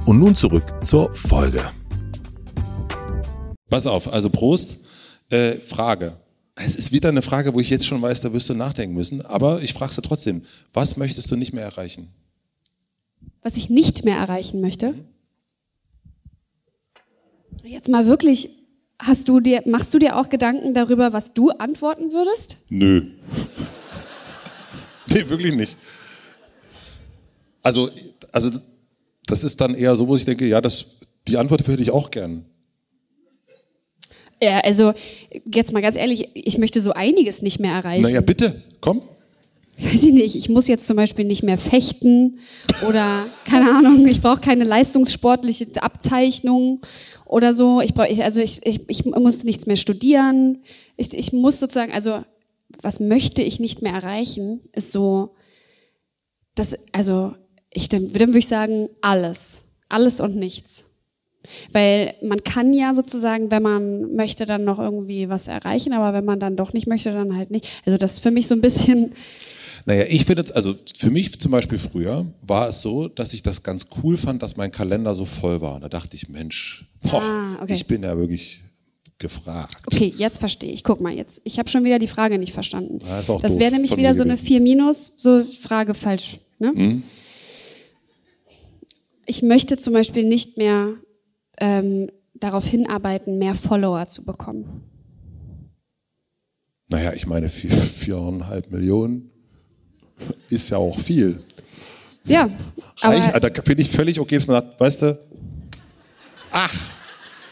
Und 0.07 0.19
nun 0.19 0.35
zurück 0.35 0.65
zur 0.83 1.15
Folge. 1.15 1.61
Pass 3.69 3.87
auf, 3.87 4.13
also 4.13 4.31
Prost. 4.31 4.85
Äh, 5.31 5.55
Frage. 5.55 6.17
Es 6.55 6.77
ist 6.77 6.93
wieder 6.93 7.09
eine 7.09 7.21
Frage, 7.21 7.53
wo 7.53 7.61
ich 7.61 7.69
jetzt 7.69 7.87
schon 7.87 8.01
weiß, 8.01 8.21
da 8.23 8.33
wirst 8.33 8.49
du 8.49 8.55
nachdenken 8.55 8.95
müssen. 8.95 9.27
Aber 9.27 9.61
ich 9.63 9.75
frage 9.75 9.93
sie 9.93 10.03
trotzdem. 10.03 10.43
Was 10.73 10.97
möchtest 10.97 11.31
du 11.31 11.37
nicht 11.37 11.53
mehr 11.53 11.65
erreichen? 11.65 12.15
Was 13.43 13.57
ich 13.57 13.69
nicht 13.69 14.05
mehr 14.05 14.17
erreichen 14.17 14.61
möchte? 14.61 14.95
Jetzt 17.65 17.89
mal 17.89 18.07
wirklich, 18.07 18.51
hast 19.03 19.29
du 19.29 19.41
dir, 19.41 19.63
machst 19.67 19.93
du 19.93 19.99
dir 19.99 20.17
auch 20.17 20.29
Gedanken 20.29 20.73
darüber, 20.73 21.13
was 21.13 21.35
du 21.35 21.51
antworten 21.51 22.13
würdest? 22.13 22.59
Nö. 22.69 23.11
Nee, 25.17 25.29
wirklich 25.29 25.55
nicht. 25.55 25.77
Also, 27.63 27.91
also, 28.33 28.51
das 29.27 29.45
ist 29.45 29.61
dann 29.61 29.75
eher 29.75 29.95
so, 29.97 30.07
wo 30.07 30.17
ich 30.17 30.25
denke, 30.25 30.47
ja, 30.47 30.61
das, 30.61 30.87
die 31.27 31.37
Antwort 31.37 31.67
würde 31.67 31.83
ich 31.83 31.91
auch 31.91 32.11
gern. 32.11 32.45
Ja, 34.43 34.61
also 34.61 34.93
jetzt 35.53 35.73
mal 35.73 35.81
ganz 35.81 35.97
ehrlich, 35.97 36.29
ich 36.35 36.59
möchte 36.59 36.81
so 36.81 36.93
einiges 36.93 37.43
nicht 37.43 37.59
mehr 37.59 37.73
erreichen. 37.73 38.03
Naja, 38.03 38.21
bitte, 38.21 38.63
komm. 38.81 39.03
Weiß 39.79 40.05
ich 40.05 40.13
nicht, 40.13 40.37
ich 40.37 40.49
muss 40.49 40.69
jetzt 40.69 40.87
zum 40.87 40.97
Beispiel 40.97 41.25
nicht 41.25 41.43
mehr 41.43 41.59
fechten 41.59 42.39
oder 42.89 43.25
keine 43.45 43.71
Ahnung, 43.73 44.07
ich 44.07 44.23
brauche 44.23 44.41
keine 44.41 44.65
leistungssportliche 44.65 45.67
Abzeichnung 45.83 46.81
oder 47.27 47.53
so. 47.53 47.83
Ich 47.83 47.93
brauche, 47.93 48.25
also 48.25 48.41
ich, 48.41 48.61
ich, 48.65 48.81
ich 48.89 49.05
muss 49.05 49.45
nichts 49.45 49.67
mehr 49.67 49.77
studieren. 49.77 50.63
Ich, 50.97 51.13
ich 51.13 51.33
muss 51.33 51.61
sozusagen, 51.61 51.93
also 51.93 52.23
was 52.83 53.01
möchte 53.01 53.43
ich 53.43 53.61
nicht 53.61 53.83
mehr 53.83 53.93
erreichen, 53.93 54.61
ist 54.73 54.93
so, 54.93 55.35
das, 56.55 56.77
also 56.93 57.35
ich, 57.73 57.89
dann, 57.89 58.13
dann 58.13 58.29
würde 58.29 58.39
ich 58.39 58.49
sagen, 58.49 58.89
alles. 59.01 59.65
Alles 59.89 60.21
und 60.21 60.37
nichts. 60.37 60.87
Weil 61.73 62.15
man 62.23 62.43
kann 62.43 62.73
ja 62.75 62.93
sozusagen, 62.95 63.51
wenn 63.53 63.63
man 63.63 64.15
möchte, 64.17 64.47
dann 64.47 64.65
noch 64.65 64.79
irgendwie 64.81 65.29
was 65.29 65.47
erreichen, 65.47 65.93
aber 65.93 66.17
wenn 66.17 66.25
man 66.25 66.41
dann 66.41 66.57
doch 66.57 66.73
nicht 66.73 66.89
möchte, 66.89 67.13
dann 67.13 67.37
halt 67.37 67.51
nicht. 67.51 67.69
Also 67.85 67.99
das 67.99 68.15
ist 68.15 68.21
für 68.21 68.33
mich 68.33 68.49
so 68.49 68.55
ein 68.55 68.61
bisschen. 68.61 69.13
Naja, 69.85 70.05
ich 70.09 70.25
finde, 70.25 70.45
also 70.57 70.75
für 70.97 71.11
mich 71.11 71.39
zum 71.39 71.53
Beispiel 71.53 71.79
früher 71.79 72.27
war 72.45 72.69
es 72.69 72.81
so, 72.81 73.07
dass 73.07 73.33
ich 73.33 73.43
das 73.45 73.63
ganz 73.63 73.87
cool 74.03 74.17
fand, 74.17 74.43
dass 74.43 74.57
mein 74.57 74.73
Kalender 74.73 75.15
so 75.15 75.25
voll 75.25 75.61
war. 75.61 75.79
Da 75.79 75.89
dachte 75.89 76.17
ich, 76.17 76.29
Mensch, 76.29 76.87
boah, 77.03 77.23
Ah, 77.23 77.63
okay. 77.63 77.75
ich 77.75 77.87
bin 77.87 78.03
ja 78.03 78.19
wirklich 78.19 78.63
gefragt. 79.19 79.77
Okay, 79.87 80.13
jetzt 80.17 80.39
verstehe 80.39 80.73
ich. 80.73 80.85
Guck 80.85 81.01
mal 81.01 81.13
jetzt. 81.13 81.41
Ich 81.45 81.59
habe 81.59 81.69
schon 81.69 81.85
wieder 81.85 81.99
die 81.99 82.09
Frage 82.09 82.39
nicht 82.39 82.53
verstanden. 82.53 82.99
Ja, 83.07 83.17
das 83.17 83.27
doof 83.27 83.43
wäre 83.43 83.73
nämlich 83.73 83.97
wieder 83.97 84.15
so 84.15 84.23
eine 84.23 84.33
gewesen. 84.33 84.47
4 84.47 84.61
minus, 84.61 85.13
so 85.17 85.43
Frage 85.43 85.95
falsch. 85.95 86.41
Ne? 86.59 86.73
Mhm. 86.73 87.03
Ich 89.27 89.43
möchte 89.43 89.79
zum 89.79 89.93
Beispiel 89.93 90.25
nicht 90.25 90.57
mehr 90.57 90.95
ähm, 91.59 92.11
darauf 92.35 92.67
hinarbeiten, 92.67 93.39
mehr 93.39 93.55
Follower 93.55 94.09
zu 94.09 94.25
bekommen. 94.25 94.83
Naja, 96.89 97.13
ich 97.15 97.27
meine, 97.27 97.49
vier, 97.49 97.71
viereinhalb 97.73 98.71
Millionen 98.71 99.31
ist 100.49 100.71
ja 100.71 100.77
auch 100.77 100.99
viel. 100.99 101.43
Ja, 102.25 102.51
aber 103.03 103.41
da 103.41 103.63
finde 103.63 103.83
ich 103.83 103.91
völlig 103.91 104.19
okay, 104.19 104.37
dass 104.37 104.47
man 104.47 104.61
sagt, 104.63 104.81
weißt 104.81 105.03
du, 105.03 105.19
ach, 106.51 106.75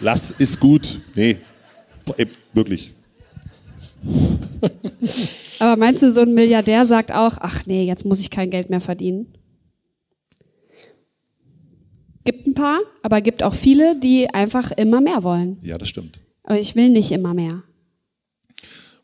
lass, 0.00 0.32
ist 0.32 0.58
gut. 0.58 1.00
Nee, 1.14 1.38
ey, 2.16 2.28
wirklich. 2.52 2.92
Aber 5.58 5.76
meinst 5.76 6.02
du, 6.02 6.10
so 6.10 6.20
ein 6.20 6.34
Milliardär 6.34 6.86
sagt 6.86 7.12
auch, 7.12 7.38
ach 7.40 7.66
nee, 7.66 7.84
jetzt 7.84 8.04
muss 8.04 8.20
ich 8.20 8.30
kein 8.30 8.50
Geld 8.50 8.70
mehr 8.70 8.80
verdienen? 8.80 9.32
Gibt 12.24 12.46
ein 12.46 12.54
paar, 12.54 12.80
aber 13.02 13.20
gibt 13.20 13.42
auch 13.42 13.54
viele, 13.54 13.98
die 14.00 14.28
einfach 14.30 14.72
immer 14.72 15.00
mehr 15.00 15.22
wollen. 15.22 15.58
Ja, 15.60 15.76
das 15.76 15.88
stimmt. 15.88 16.20
Aber 16.42 16.58
ich 16.58 16.74
will 16.74 16.88
nicht 16.88 17.10
immer 17.10 17.34
mehr. 17.34 17.62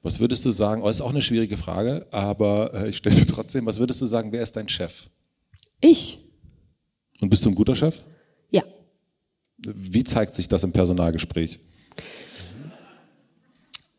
Was 0.03 0.19
würdest 0.21 0.47
du 0.47 0.51
sagen, 0.51 0.83
oh, 0.83 0.89
ist 0.89 1.03
auch 1.03 1.11
eine 1.11 1.21
schwierige 1.21 1.59
Frage, 1.59 2.07
aber 2.11 2.73
äh, 2.73 2.89
ich 2.89 2.97
stelle 2.97 3.15
sie 3.15 3.27
trotzdem, 3.27 3.67
was 3.67 3.79
würdest 3.79 4.01
du 4.01 4.07
sagen, 4.07 4.33
wer 4.33 4.43
ist 4.43 4.57
dein 4.57 4.69
Chef? 4.69 5.11
Ich? 5.81 6.19
Und 7.21 7.29
bist 7.29 7.45
du 7.45 7.51
ein 7.51 7.55
guter 7.55 7.77
Chef? 7.77 8.03
Ja. 8.51 8.63
Wie 9.59 10.05
zeigt 10.05 10.35
sich 10.35 10.49
das 10.49 10.65
im 10.65 10.73
Personalgespräch 10.73 11.61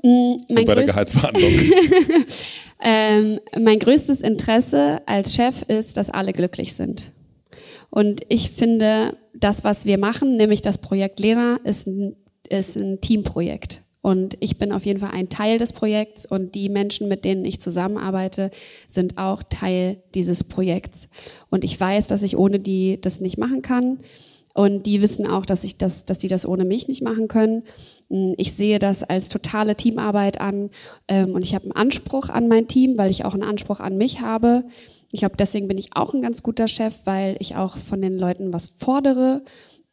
Mein, 0.04 0.40
und 0.50 0.66
bei 0.66 0.76
der 0.76 0.86
Gehaltsverhandlung? 0.86 1.52
ähm, 2.84 3.40
mein 3.60 3.80
größtes 3.80 4.22
Interesse 4.22 5.02
als 5.06 5.36
Chef 5.36 5.64
ist, 5.64 5.98
dass 5.98 6.10
alle 6.10 6.34
glücklich 6.34 6.74
sind. 6.74 7.12
Und 7.90 8.22
ich 8.30 8.50
finde, 8.52 9.18
das, 9.34 9.64
was 9.64 9.86
wir 9.86 9.98
machen, 9.98 10.38
nämlich 10.38 10.62
das 10.62 10.78
Projekt 10.78 11.20
Lena, 11.20 11.58
ist 11.64 11.88
ein, 11.88 12.16
ist 12.50 12.78
ein 12.78 13.02
Teamprojekt. 13.02 13.84
Und 14.02 14.36
ich 14.40 14.58
bin 14.58 14.72
auf 14.72 14.86
jeden 14.86 15.00
Fall 15.00 15.12
ein 15.12 15.30
Teil 15.30 15.60
des 15.60 15.74
Projekts 15.74 16.26
und 16.26 16.56
die 16.56 16.70
Menschen, 16.70 17.08
mit 17.08 17.24
denen 17.24 17.46
ich 17.46 17.60
zusammenarbeite, 17.60 18.50
sind 18.88 19.20
auch 19.20 19.44
Teil 19.44 20.02
dieses 20.16 20.44
Projekts. 20.44 21.08
Und 21.52 21.64
ich 21.64 21.80
weiß, 21.80 22.08
dass 22.08 22.24
ich 22.24 22.36
ohne 22.36 22.60
die 22.60 23.00
das 23.00 23.20
nicht 23.20 23.38
machen 23.38 23.62
kann. 23.62 24.00
Und 24.54 24.86
die 24.86 25.02
wissen 25.02 25.28
auch, 25.28 25.46
dass 25.46 25.64
ich 25.64 25.78
das, 25.78 26.06
dass 26.06 26.18
die 26.18 26.28
das 26.28 26.46
ohne 26.46 26.66
mich 26.66 26.88
nicht 26.88 27.02
machen 27.02 27.28
können. 27.28 27.64
Ich 28.38 28.54
sehe 28.54 28.80
das 28.80 29.04
als 29.04 29.30
totale 29.30 29.76
Teamarbeit 29.76 30.42
an 30.42 30.70
ähm, 31.08 31.34
und 31.34 31.46
ich 31.46 31.56
habe 31.56 31.66
einen 31.66 31.76
Anspruch 31.76 32.30
an 32.30 32.48
mein 32.48 32.68
Team, 32.68 32.98
weil 32.98 33.12
ich 33.12 33.24
auch 33.24 33.34
einen 33.34 33.44
Anspruch 33.44 33.80
an 33.80 33.98
mich 33.98 34.22
habe. 34.22 34.66
Ich 35.12 35.20
glaube, 35.22 35.38
deswegen 35.38 35.68
bin 35.68 35.78
ich 35.78 35.96
auch 35.96 36.14
ein 36.14 36.22
ganz 36.22 36.44
guter 36.44 36.68
Chef, 36.68 36.94
weil 37.06 37.38
ich 37.40 37.56
auch 37.56 37.78
von 37.78 38.02
den 38.02 38.18
Leuten 38.18 38.52
was 38.52 38.68
fordere. 38.68 39.44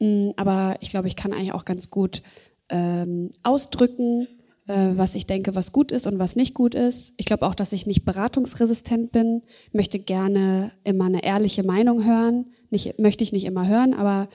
Mm, 0.00 0.30
Aber 0.36 0.76
ich 0.80 0.90
glaube, 0.90 1.08
ich 1.08 1.16
kann 1.16 1.32
eigentlich 1.32 1.52
auch 1.52 1.64
ganz 1.64 1.90
gut 1.90 2.22
ähm, 2.68 3.30
ausdrücken, 3.42 4.26
äh, 4.66 4.90
was 4.94 5.14
ich 5.14 5.26
denke, 5.26 5.54
was 5.54 5.72
gut 5.72 5.92
ist 5.92 6.06
und 6.06 6.18
was 6.18 6.36
nicht 6.36 6.54
gut 6.54 6.74
ist. 6.74 7.14
Ich 7.16 7.26
glaube 7.26 7.46
auch, 7.46 7.54
dass 7.54 7.72
ich 7.72 7.86
nicht 7.86 8.04
beratungsresistent 8.04 9.12
bin. 9.12 9.42
Möchte 9.72 9.98
gerne 9.98 10.72
immer 10.84 11.06
eine 11.06 11.22
ehrliche 11.24 11.62
Meinung 11.64 12.04
hören. 12.04 12.46
Nicht, 12.70 12.98
möchte 12.98 13.24
ich 13.24 13.32
nicht 13.32 13.44
immer 13.44 13.66
hören, 13.66 13.94
aber 13.94 14.28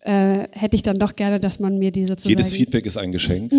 äh, 0.00 0.48
hätte 0.52 0.74
ich 0.74 0.82
dann 0.82 0.98
doch 0.98 1.16
gerne, 1.16 1.40
dass 1.40 1.60
man 1.60 1.78
mir 1.78 1.92
die 1.92 2.06
sozusagen... 2.06 2.30
Jedes 2.30 2.52
Feedback 2.52 2.86
ist 2.86 2.96
ein 2.96 3.12
Geschenk. 3.12 3.52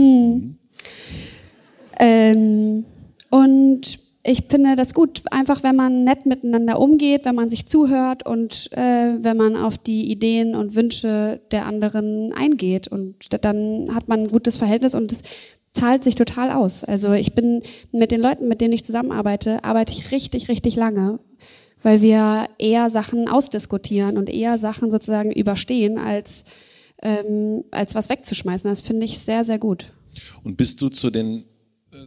Ähm, 2.00 2.86
und 3.30 4.00
ich 4.26 4.44
finde 4.50 4.76
das 4.76 4.94
gut, 4.94 5.22
einfach 5.32 5.64
wenn 5.64 5.76
man 5.76 6.06
nett 6.06 6.26
miteinander 6.26 6.80
umgeht, 6.80 7.26
wenn 7.26 7.36
man 7.36 7.50
sich 7.50 7.66
zuhört 7.66 8.26
und 8.26 8.70
äh, 8.72 9.18
wenn 9.20 9.36
man 9.36 9.58
auf 9.58 9.78
die 9.78 10.10
Ideen 10.10 10.56
und 10.56 10.76
Wünsche 10.76 11.42
der 11.52 11.66
anderen 11.66 12.32
eingeht. 12.34 12.88
Und 12.88 13.16
dann 13.44 13.94
hat 13.94 14.08
man 14.08 14.22
ein 14.22 14.28
gutes 14.28 14.58
Verhältnis 14.58 14.96
und 14.96 15.12
es 15.12 15.24
zahlt 15.72 16.04
sich 16.04 16.16
total 16.16 16.52
aus. 16.52 16.84
Also 16.84 17.14
ich 17.14 17.34
bin 17.34 17.64
mit 17.92 18.12
den 18.12 18.22
Leuten, 18.22 18.48
mit 18.48 18.62
denen 18.62 18.74
ich 18.74 18.86
zusammenarbeite, 18.86 19.64
arbeite 19.64 19.92
ich 19.92 20.12
richtig, 20.12 20.48
richtig 20.48 20.76
lange, 20.76 21.20
weil 21.84 22.02
wir 22.02 22.48
eher 22.58 22.90
Sachen 22.90 23.28
ausdiskutieren 23.28 24.18
und 24.18 24.30
eher 24.30 24.58
Sachen 24.58 24.90
sozusagen 24.90 25.32
überstehen, 25.32 25.98
als 26.00 26.46
ähm, 27.04 27.66
als 27.70 27.94
was 27.96 28.10
wegzuschmeißen. 28.10 28.70
Das 28.70 28.82
finde 28.82 29.06
ich 29.06 29.20
sehr, 29.20 29.46
sehr 29.46 29.60
gut. 29.60 29.92
Und 30.44 30.58
bist 30.58 30.82
du 30.82 30.90
zu 30.90 31.10
den 31.10 31.46
äh, 31.92 31.98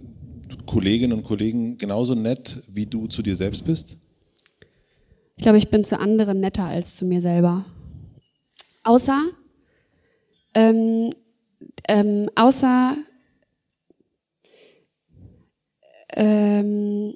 Kolleginnen 0.65 1.13
und 1.13 1.23
Kollegen 1.23 1.77
genauso 1.77 2.15
nett, 2.15 2.63
wie 2.73 2.87
du 2.87 3.07
zu 3.07 3.23
dir 3.23 3.37
selbst 3.37 3.65
bist? 3.65 3.99
Ich 5.37 5.43
glaube, 5.43 5.59
ich 5.59 5.69
bin 5.69 5.85
zu 5.85 6.01
anderen 6.01 6.41
netter 6.41 6.65
als 6.65 6.97
zu 6.97 7.05
mir 7.05 7.21
selber. 7.21 7.67
Außer, 8.85 9.21
ähm, 10.55 11.13
ähm, 11.89 12.31
außer, 12.35 12.97
ähm, 16.15 17.15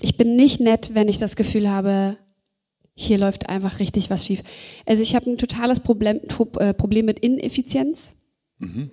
ich 0.00 0.16
bin 0.16 0.36
nicht 0.36 0.60
nett, 0.60 0.94
wenn 0.94 1.08
ich 1.08 1.18
das 1.18 1.36
Gefühl 1.36 1.68
habe, 1.68 2.16
hier 2.94 3.18
läuft 3.18 3.48
einfach 3.48 3.78
richtig 3.78 4.10
was 4.10 4.26
schief. 4.26 4.42
Also 4.86 5.02
ich 5.02 5.14
habe 5.14 5.30
ein 5.30 5.38
totales 5.38 5.80
Problem, 5.80 6.20
äh, 6.58 6.74
Problem 6.74 7.06
mit 7.06 7.20
Ineffizienz. 7.20 8.16
Mhm. 8.58 8.90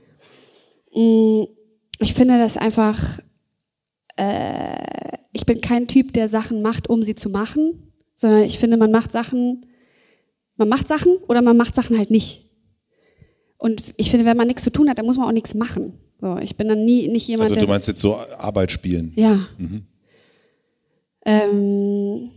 Ich 2.00 2.14
finde 2.14 2.38
das 2.38 2.58
einfach, 2.58 3.20
äh, 4.16 5.18
ich 5.34 5.46
bin 5.46 5.62
kein 5.62 5.88
Typ, 5.88 6.14
der 6.14 6.30
Sachen 6.30 6.62
macht, 6.62 6.90
um 6.90 7.04
sie 7.04 7.16
zu 7.16 7.30
machen, 7.30 7.94
sondern 8.16 8.44
ich 8.44 8.60
finde, 8.60 8.78
man 8.78 8.92
macht 8.92 9.12
Sachen, 9.12 9.66
man 10.56 10.70
macht 10.70 10.88
Sachen 10.88 11.18
oder 11.28 11.42
man 11.42 11.58
macht 11.58 11.76
Sachen 11.76 11.98
halt 11.98 12.12
nicht. 12.12 12.50
Und 13.58 13.94
ich 13.98 14.12
finde, 14.12 14.26
wenn 14.26 14.38
man 14.38 14.48
nichts 14.48 14.64
zu 14.64 14.72
tun 14.72 14.90
hat, 14.90 14.98
dann 15.00 15.06
muss 15.06 15.18
man 15.18 15.28
auch 15.28 15.34
nichts 15.34 15.54
machen. 15.54 15.94
So, 16.20 16.38
ich 16.38 16.56
bin 16.56 16.68
dann 16.68 16.86
nie 16.86 17.08
nicht 17.08 17.28
jemand. 17.28 17.50
Also 17.50 17.62
du 17.62 17.68
meinst 17.68 17.88
jetzt 17.88 18.02
so 18.02 18.16
Arbeit 18.16 18.72
spielen? 18.72 19.12
Ja. 19.16 19.36
Mhm. 19.58 19.84
Ähm, 21.28 22.32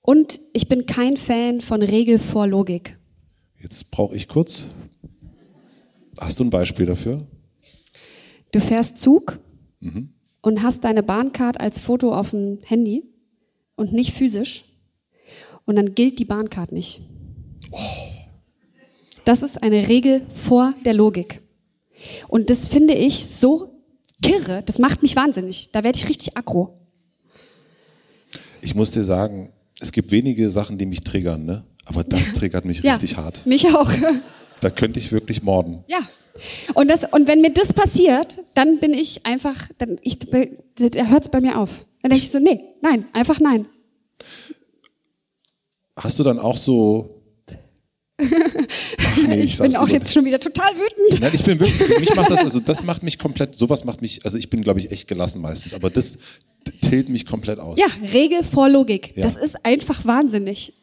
und 0.00 0.40
ich 0.54 0.68
bin 0.68 0.86
kein 0.86 1.18
Fan 1.18 1.60
von 1.60 1.82
Regel 1.82 2.18
vor 2.18 2.46
Logik. 2.46 2.98
Jetzt 3.60 3.90
brauche 3.90 4.16
ich 4.16 4.26
kurz. 4.26 4.64
Hast 6.18 6.40
du 6.40 6.44
ein 6.44 6.50
Beispiel 6.50 6.86
dafür? 6.86 7.26
Du 8.52 8.60
fährst 8.60 8.98
Zug 8.98 9.38
mhm. 9.80 10.14
und 10.40 10.62
hast 10.62 10.84
deine 10.84 11.02
Bahncard 11.02 11.60
als 11.60 11.78
Foto 11.78 12.12
auf 12.14 12.30
dem 12.30 12.58
Handy 12.64 13.04
und 13.76 13.92
nicht 13.92 14.14
physisch. 14.14 14.64
Und 15.66 15.76
dann 15.76 15.94
gilt 15.94 16.18
die 16.18 16.24
Bahncard 16.24 16.72
nicht. 16.72 17.02
Oh. 17.70 17.78
Das 19.26 19.42
ist 19.42 19.62
eine 19.62 19.88
Regel 19.88 20.24
vor 20.30 20.74
der 20.86 20.94
Logik. 20.94 21.42
Und 22.28 22.48
das 22.48 22.68
finde 22.68 22.94
ich 22.94 23.26
so 23.26 23.74
kirre, 24.22 24.62
das 24.62 24.78
macht 24.78 25.02
mich 25.02 25.16
wahnsinnig. 25.16 25.70
Da 25.72 25.84
werde 25.84 25.98
ich 25.98 26.08
richtig 26.08 26.36
aggro. 26.36 26.74
Ich 28.64 28.74
muss 28.74 28.90
dir 28.92 29.04
sagen, 29.04 29.52
es 29.78 29.92
gibt 29.92 30.10
wenige 30.10 30.48
Sachen, 30.48 30.78
die 30.78 30.86
mich 30.86 31.02
triggern, 31.02 31.44
ne? 31.44 31.64
aber 31.84 32.02
das 32.02 32.32
triggert 32.32 32.64
mich 32.64 32.82
ja, 32.82 32.92
richtig 32.92 33.16
hart. 33.16 33.46
Mich 33.46 33.66
auch. 33.74 33.90
Da 34.60 34.70
könnte 34.70 34.98
ich 34.98 35.12
wirklich 35.12 35.42
morden. 35.42 35.84
Ja. 35.88 35.98
Und, 36.72 36.88
das, 36.88 37.04
und 37.10 37.28
wenn 37.28 37.42
mir 37.42 37.52
das 37.52 37.74
passiert, 37.74 38.38
dann 38.54 38.78
bin 38.80 38.94
ich 38.94 39.26
einfach, 39.26 39.68
dann 39.76 39.98
ich, 40.00 40.20
da 40.20 41.06
hört 41.06 41.24
es 41.24 41.28
bei 41.28 41.42
mir 41.42 41.58
auf. 41.58 41.84
Dann 42.00 42.10
denke 42.10 42.24
ich 42.24 42.30
so, 42.30 42.38
nee, 42.38 42.60
nein, 42.80 43.04
einfach 43.12 43.40
nein. 43.40 43.66
Hast 45.98 46.18
du 46.18 46.22
dann 46.22 46.38
auch 46.38 46.56
so 46.56 47.14
Ach 48.20 49.16
nee, 49.26 49.40
ich, 49.40 49.54
ich 49.54 49.58
bin 49.58 49.76
auch 49.76 49.88
jetzt 49.88 50.14
schon 50.14 50.24
wieder 50.24 50.38
total 50.38 50.72
wütend. 50.76 51.20
Nein, 51.20 51.32
ich 51.34 51.44
bin 51.44 51.58
wirklich, 51.58 51.98
mich 51.98 52.14
macht 52.14 52.30
das, 52.30 52.44
also 52.44 52.60
das 52.64 52.84
macht 52.84 53.02
mich 53.02 53.18
komplett, 53.18 53.56
sowas 53.56 53.84
macht 53.84 54.00
mich, 54.00 54.24
also 54.24 54.38
ich 54.38 54.48
bin 54.48 54.62
glaube 54.62 54.78
ich 54.80 54.92
echt 54.92 55.08
gelassen 55.08 55.42
meistens, 55.42 55.74
aber 55.74 55.90
das 55.90 56.18
tilt 56.64 57.08
mich 57.08 57.26
komplett 57.26 57.58
aus. 57.58 57.78
Ja, 57.78 57.86
Regel 58.12 58.42
vor 58.44 58.68
Logik. 58.68 59.16
Ja. 59.16 59.22
Das 59.22 59.36
ist 59.36 59.64
einfach 59.64 60.04
wahnsinnig. 60.04 60.74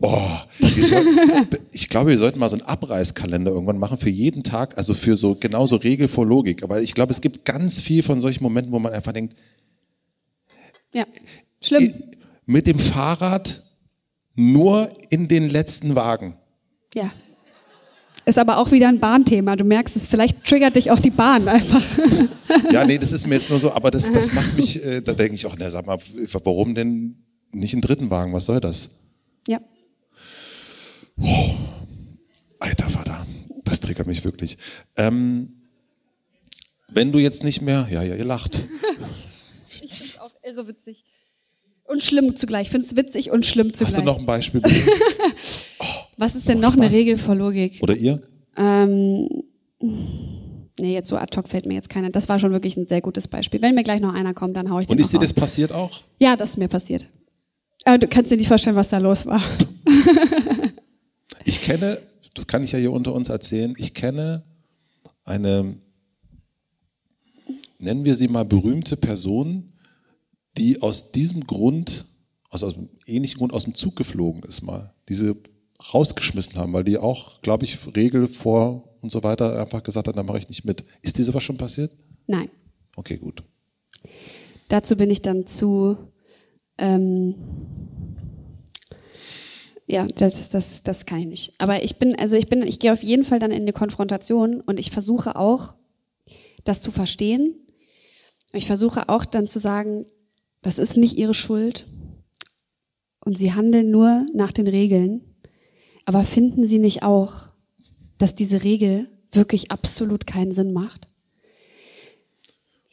Oh, 0.00 0.20
sollt, 0.60 1.60
ich 1.72 1.88
glaube, 1.88 2.10
wir 2.10 2.18
sollten 2.18 2.38
mal 2.38 2.48
so 2.48 2.56
einen 2.56 2.64
Abreißkalender 2.66 3.50
irgendwann 3.50 3.78
machen 3.78 3.98
für 3.98 4.10
jeden 4.10 4.44
Tag, 4.44 4.78
also 4.78 4.94
für 4.94 5.16
so 5.16 5.34
genauso 5.34 5.74
Regel 5.76 6.06
vor 6.06 6.24
Logik. 6.24 6.62
Aber 6.62 6.80
ich 6.80 6.94
glaube, 6.94 7.12
es 7.12 7.20
gibt 7.20 7.44
ganz 7.44 7.80
viel 7.80 8.04
von 8.04 8.20
solchen 8.20 8.44
Momenten, 8.44 8.72
wo 8.72 8.78
man 8.78 8.92
einfach 8.92 9.12
denkt, 9.12 9.34
ja, 10.92 11.04
schlimm. 11.60 11.92
Mit 12.46 12.66
dem 12.66 12.78
Fahrrad 12.78 13.62
nur 14.34 14.88
in 15.10 15.28
den 15.28 15.50
letzten 15.50 15.94
Wagen. 15.94 16.36
Ja. 16.94 17.12
Ist 18.28 18.36
aber 18.36 18.58
auch 18.58 18.72
wieder 18.72 18.88
ein 18.88 19.00
Bahnthema. 19.00 19.56
Du 19.56 19.64
merkst 19.64 19.96
es, 19.96 20.06
vielleicht 20.06 20.44
triggert 20.44 20.76
dich 20.76 20.90
auch 20.90 21.00
die 21.00 21.10
Bahn 21.10 21.48
einfach. 21.48 21.82
Ja, 22.72 22.84
nee, 22.86 22.96
das 22.96 23.12
ist 23.12 23.26
mir 23.26 23.34
jetzt 23.34 23.50
nur 23.50 23.60
so, 23.60 23.72
aber 23.72 23.90
das, 23.90 24.10
das 24.10 24.32
macht 24.32 24.56
mich, 24.56 24.82
äh, 24.84 25.02
da 25.02 25.12
denke 25.12 25.34
ich 25.34 25.44
auch, 25.44 25.54
na, 25.58 25.68
sag 25.68 25.86
mal, 25.86 25.98
warum 26.44 26.74
denn 26.74 27.22
nicht 27.52 27.74
einen 27.74 27.82
dritten 27.82 28.08
Wagen? 28.08 28.32
Was 28.32 28.46
soll 28.46 28.58
das? 28.58 28.88
Ja. 29.46 29.60
Oh, 31.20 31.50
alter 32.58 32.88
Vater, 32.88 33.26
das 33.64 33.80
triggert 33.80 34.06
mich 34.06 34.24
wirklich. 34.24 34.56
Ähm, 34.96 35.52
wenn 36.88 37.12
du 37.12 37.18
jetzt 37.18 37.44
nicht 37.44 37.60
mehr, 37.60 37.86
ja, 37.90 38.02
ja, 38.02 38.14
ihr 38.14 38.24
lacht. 38.24 38.64
ich 39.68 39.92
finde 39.92 40.04
es 40.04 40.18
auch 40.18 40.34
irre 40.42 40.66
witzig. 40.68 41.04
Und 41.84 42.02
schlimm 42.02 42.34
zugleich. 42.36 42.68
Ich 42.68 42.70
finde 42.70 42.86
es 42.86 42.96
witzig 42.96 43.30
und 43.30 43.44
schlimm 43.44 43.74
zugleich. 43.74 43.94
Hast 43.94 44.00
du 44.00 44.06
noch 44.06 44.18
ein 44.18 44.26
Beispiel? 44.26 44.62
oh, 45.80 46.07
Was 46.18 46.34
ist 46.34 46.48
denn 46.48 46.58
noch 46.58 46.72
Spaß. 46.72 46.86
eine 46.86 46.94
Regel 46.94 47.16
vor 47.16 47.36
Logik? 47.36 47.78
Oder 47.80 47.96
ihr? 47.96 48.20
Ähm, 48.56 49.28
nee, 49.80 50.92
jetzt 50.92 51.08
so 51.08 51.16
ad 51.16 51.34
hoc 51.36 51.48
fällt 51.48 51.64
mir 51.64 51.74
jetzt 51.74 51.88
keiner. 51.88 52.10
Das 52.10 52.28
war 52.28 52.40
schon 52.40 52.50
wirklich 52.50 52.76
ein 52.76 52.88
sehr 52.88 53.00
gutes 53.00 53.28
Beispiel. 53.28 53.62
Wenn 53.62 53.76
mir 53.76 53.84
gleich 53.84 54.00
noch 54.00 54.12
einer 54.12 54.34
kommt, 54.34 54.56
dann 54.56 54.68
haue 54.68 54.82
ich 54.82 54.88
Und 54.88 55.00
ist 55.00 55.12
dir 55.12 55.20
das 55.20 55.32
passiert 55.32 55.70
auch? 55.70 56.02
Ja, 56.18 56.36
das 56.36 56.50
ist 56.50 56.58
mir 56.58 56.66
passiert. 56.66 57.08
Aber 57.84 57.98
du 57.98 58.08
kannst 58.08 58.32
dir 58.32 58.36
nicht 58.36 58.48
vorstellen, 58.48 58.74
was 58.74 58.88
da 58.88 58.98
los 58.98 59.26
war. 59.26 59.40
ich 61.44 61.62
kenne, 61.62 61.98
das 62.34 62.48
kann 62.48 62.64
ich 62.64 62.72
ja 62.72 62.80
hier 62.80 62.92
unter 62.92 63.14
uns 63.14 63.28
erzählen, 63.28 63.74
ich 63.78 63.94
kenne 63.94 64.42
eine, 65.24 65.76
nennen 67.78 68.04
wir 68.04 68.16
sie 68.16 68.26
mal 68.26 68.44
berühmte 68.44 68.96
Person, 68.96 69.72
die 70.56 70.82
aus 70.82 71.12
diesem 71.12 71.46
Grund, 71.46 72.06
also 72.50 72.66
aus 72.66 72.74
einem 72.74 72.88
ähnlichen 73.06 73.38
Grund 73.38 73.52
aus 73.52 73.64
dem 73.64 73.76
Zug 73.76 73.94
geflogen 73.94 74.42
ist 74.42 74.62
mal, 74.62 74.92
diese 75.08 75.36
rausgeschmissen 75.92 76.56
haben, 76.56 76.72
weil 76.72 76.84
die 76.84 76.98
auch, 76.98 77.40
glaube 77.42 77.64
ich, 77.64 77.78
Regel 77.96 78.28
vor 78.28 78.88
und 79.00 79.10
so 79.10 79.22
weiter 79.22 79.60
einfach 79.60 79.82
gesagt 79.82 80.08
hat, 80.08 80.16
da 80.16 80.22
mache 80.22 80.38
ich 80.38 80.48
nicht 80.48 80.64
mit. 80.64 80.84
Ist 81.02 81.18
dir 81.18 81.24
sowas 81.24 81.42
schon 81.42 81.56
passiert? 81.56 81.92
Nein. 82.26 82.50
Okay, 82.96 83.16
gut. 83.16 83.42
Dazu 84.68 84.96
bin 84.96 85.10
ich 85.10 85.22
dann 85.22 85.46
zu, 85.46 85.96
ähm, 86.78 87.34
ja, 89.86 90.06
das, 90.06 90.50
das, 90.50 90.82
das 90.82 91.06
kann 91.06 91.20
ich 91.20 91.26
nicht. 91.26 91.54
Aber 91.58 91.82
ich 91.82 91.96
bin, 91.96 92.18
also 92.18 92.36
ich 92.36 92.48
bin, 92.48 92.62
ich 92.62 92.80
gehe 92.80 92.92
auf 92.92 93.02
jeden 93.02 93.24
Fall 93.24 93.38
dann 93.38 93.50
in 93.50 93.62
eine 93.62 93.72
Konfrontation 93.72 94.60
und 94.60 94.78
ich 94.78 94.90
versuche 94.90 95.36
auch, 95.36 95.74
das 96.64 96.80
zu 96.80 96.90
verstehen. 96.90 97.54
Ich 98.52 98.66
versuche 98.66 99.08
auch 99.08 99.24
dann 99.24 99.46
zu 99.46 99.60
sagen, 99.60 100.06
das 100.60 100.78
ist 100.78 100.96
nicht 100.96 101.16
ihre 101.16 101.34
Schuld. 101.34 101.86
Und 103.24 103.38
sie 103.38 103.54
handeln 103.54 103.90
nur 103.90 104.26
nach 104.34 104.52
den 104.52 104.66
Regeln. 104.66 105.27
Aber 106.08 106.24
finden 106.24 106.66
Sie 106.66 106.78
nicht 106.78 107.02
auch, 107.02 107.48
dass 108.16 108.34
diese 108.34 108.64
Regel 108.64 109.10
wirklich 109.30 109.70
absolut 109.70 110.26
keinen 110.26 110.54
Sinn 110.54 110.72
macht? 110.72 111.06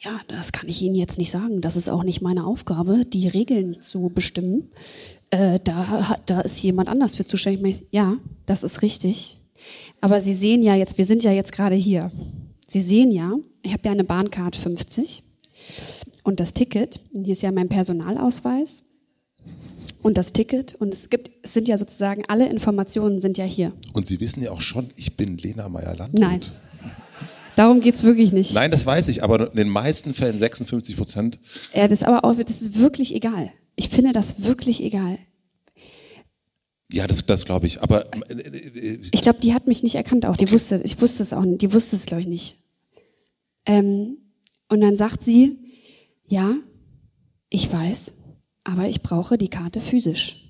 Ja, 0.00 0.20
das 0.28 0.52
kann 0.52 0.68
ich 0.68 0.82
Ihnen 0.82 0.96
jetzt 0.96 1.16
nicht 1.16 1.30
sagen. 1.30 1.62
Das 1.62 1.76
ist 1.76 1.88
auch 1.88 2.04
nicht 2.04 2.20
meine 2.20 2.46
Aufgabe, 2.46 3.06
die 3.06 3.26
Regeln 3.26 3.80
zu 3.80 4.10
bestimmen. 4.14 4.68
Äh, 5.30 5.60
da, 5.64 6.18
da 6.26 6.42
ist 6.42 6.62
jemand 6.62 6.90
anders 6.90 7.16
für 7.16 7.24
zuständig. 7.24 7.86
Ja, 7.90 8.18
das 8.44 8.62
ist 8.62 8.82
richtig. 8.82 9.38
Aber 10.02 10.20
Sie 10.20 10.34
sehen 10.34 10.62
ja 10.62 10.74
jetzt, 10.74 10.98
wir 10.98 11.06
sind 11.06 11.24
ja 11.24 11.32
jetzt 11.32 11.52
gerade 11.52 11.74
hier. 11.74 12.12
Sie 12.68 12.82
sehen 12.82 13.10
ja, 13.10 13.36
ich 13.62 13.72
habe 13.72 13.84
ja 13.86 13.92
eine 13.92 14.04
Bahncard 14.04 14.56
50 14.56 15.22
und 16.22 16.38
das 16.38 16.52
Ticket, 16.52 17.00
hier 17.14 17.32
ist 17.32 17.40
ja 17.40 17.50
mein 17.50 17.70
Personalausweis 17.70 18.82
und 20.02 20.18
das 20.18 20.32
Ticket 20.32 20.74
und 20.74 20.92
es 20.92 21.10
gibt, 21.10 21.30
es 21.42 21.54
sind 21.54 21.68
ja 21.68 21.78
sozusagen 21.78 22.24
alle 22.28 22.48
Informationen 22.48 23.20
sind 23.20 23.38
ja 23.38 23.44
hier. 23.44 23.72
Und 23.94 24.06
Sie 24.06 24.20
wissen 24.20 24.42
ja 24.42 24.50
auch 24.50 24.60
schon, 24.60 24.90
ich 24.96 25.16
bin 25.16 25.38
Lena 25.38 25.68
Meyer-Landrut. 25.68 26.20
Nein. 26.20 26.40
Darum 27.56 27.80
geht 27.80 27.94
es 27.94 28.02
wirklich 28.02 28.32
nicht. 28.32 28.52
Nein, 28.54 28.70
das 28.70 28.84
weiß 28.84 29.08
ich, 29.08 29.22
aber 29.22 29.50
in 29.50 29.56
den 29.56 29.68
meisten 29.70 30.12
Fällen 30.12 30.36
56 30.36 30.96
Prozent. 30.96 31.38
Ja, 31.74 31.88
das 31.88 32.00
ist 32.00 32.06
aber 32.06 32.24
auch, 32.24 32.36
das 32.36 32.60
ist 32.60 32.78
wirklich 32.78 33.14
egal. 33.14 33.50
Ich 33.76 33.88
finde 33.88 34.12
das 34.12 34.44
wirklich 34.44 34.82
egal. 34.82 35.18
Ja, 36.92 37.06
das, 37.06 37.24
das 37.24 37.44
glaube 37.44 37.66
ich. 37.66 37.82
Aber 37.82 38.06
äh, 38.30 38.34
äh, 38.34 39.00
ich 39.10 39.22
glaube, 39.22 39.40
die 39.40 39.54
hat 39.54 39.66
mich 39.66 39.82
nicht 39.82 39.94
erkannt 39.94 40.26
auch. 40.26 40.36
Die 40.36 40.44
okay. 40.44 40.52
wusste, 40.52 40.80
ich 40.84 41.00
wusste 41.00 41.22
es 41.22 41.32
auch 41.32 41.44
nicht. 41.44 41.62
Die 41.62 41.72
wusste 41.72 41.96
es 41.96 42.06
glaube 42.06 42.22
ich 42.22 42.28
nicht. 42.28 42.56
Ähm, 43.64 44.18
und 44.68 44.80
dann 44.80 44.96
sagt 44.96 45.22
sie, 45.22 45.58
ja, 46.26 46.56
ich 47.48 47.72
weiß, 47.72 48.12
aber 48.66 48.88
ich 48.88 49.02
brauche 49.02 49.38
die 49.38 49.48
Karte 49.48 49.80
physisch. 49.80 50.42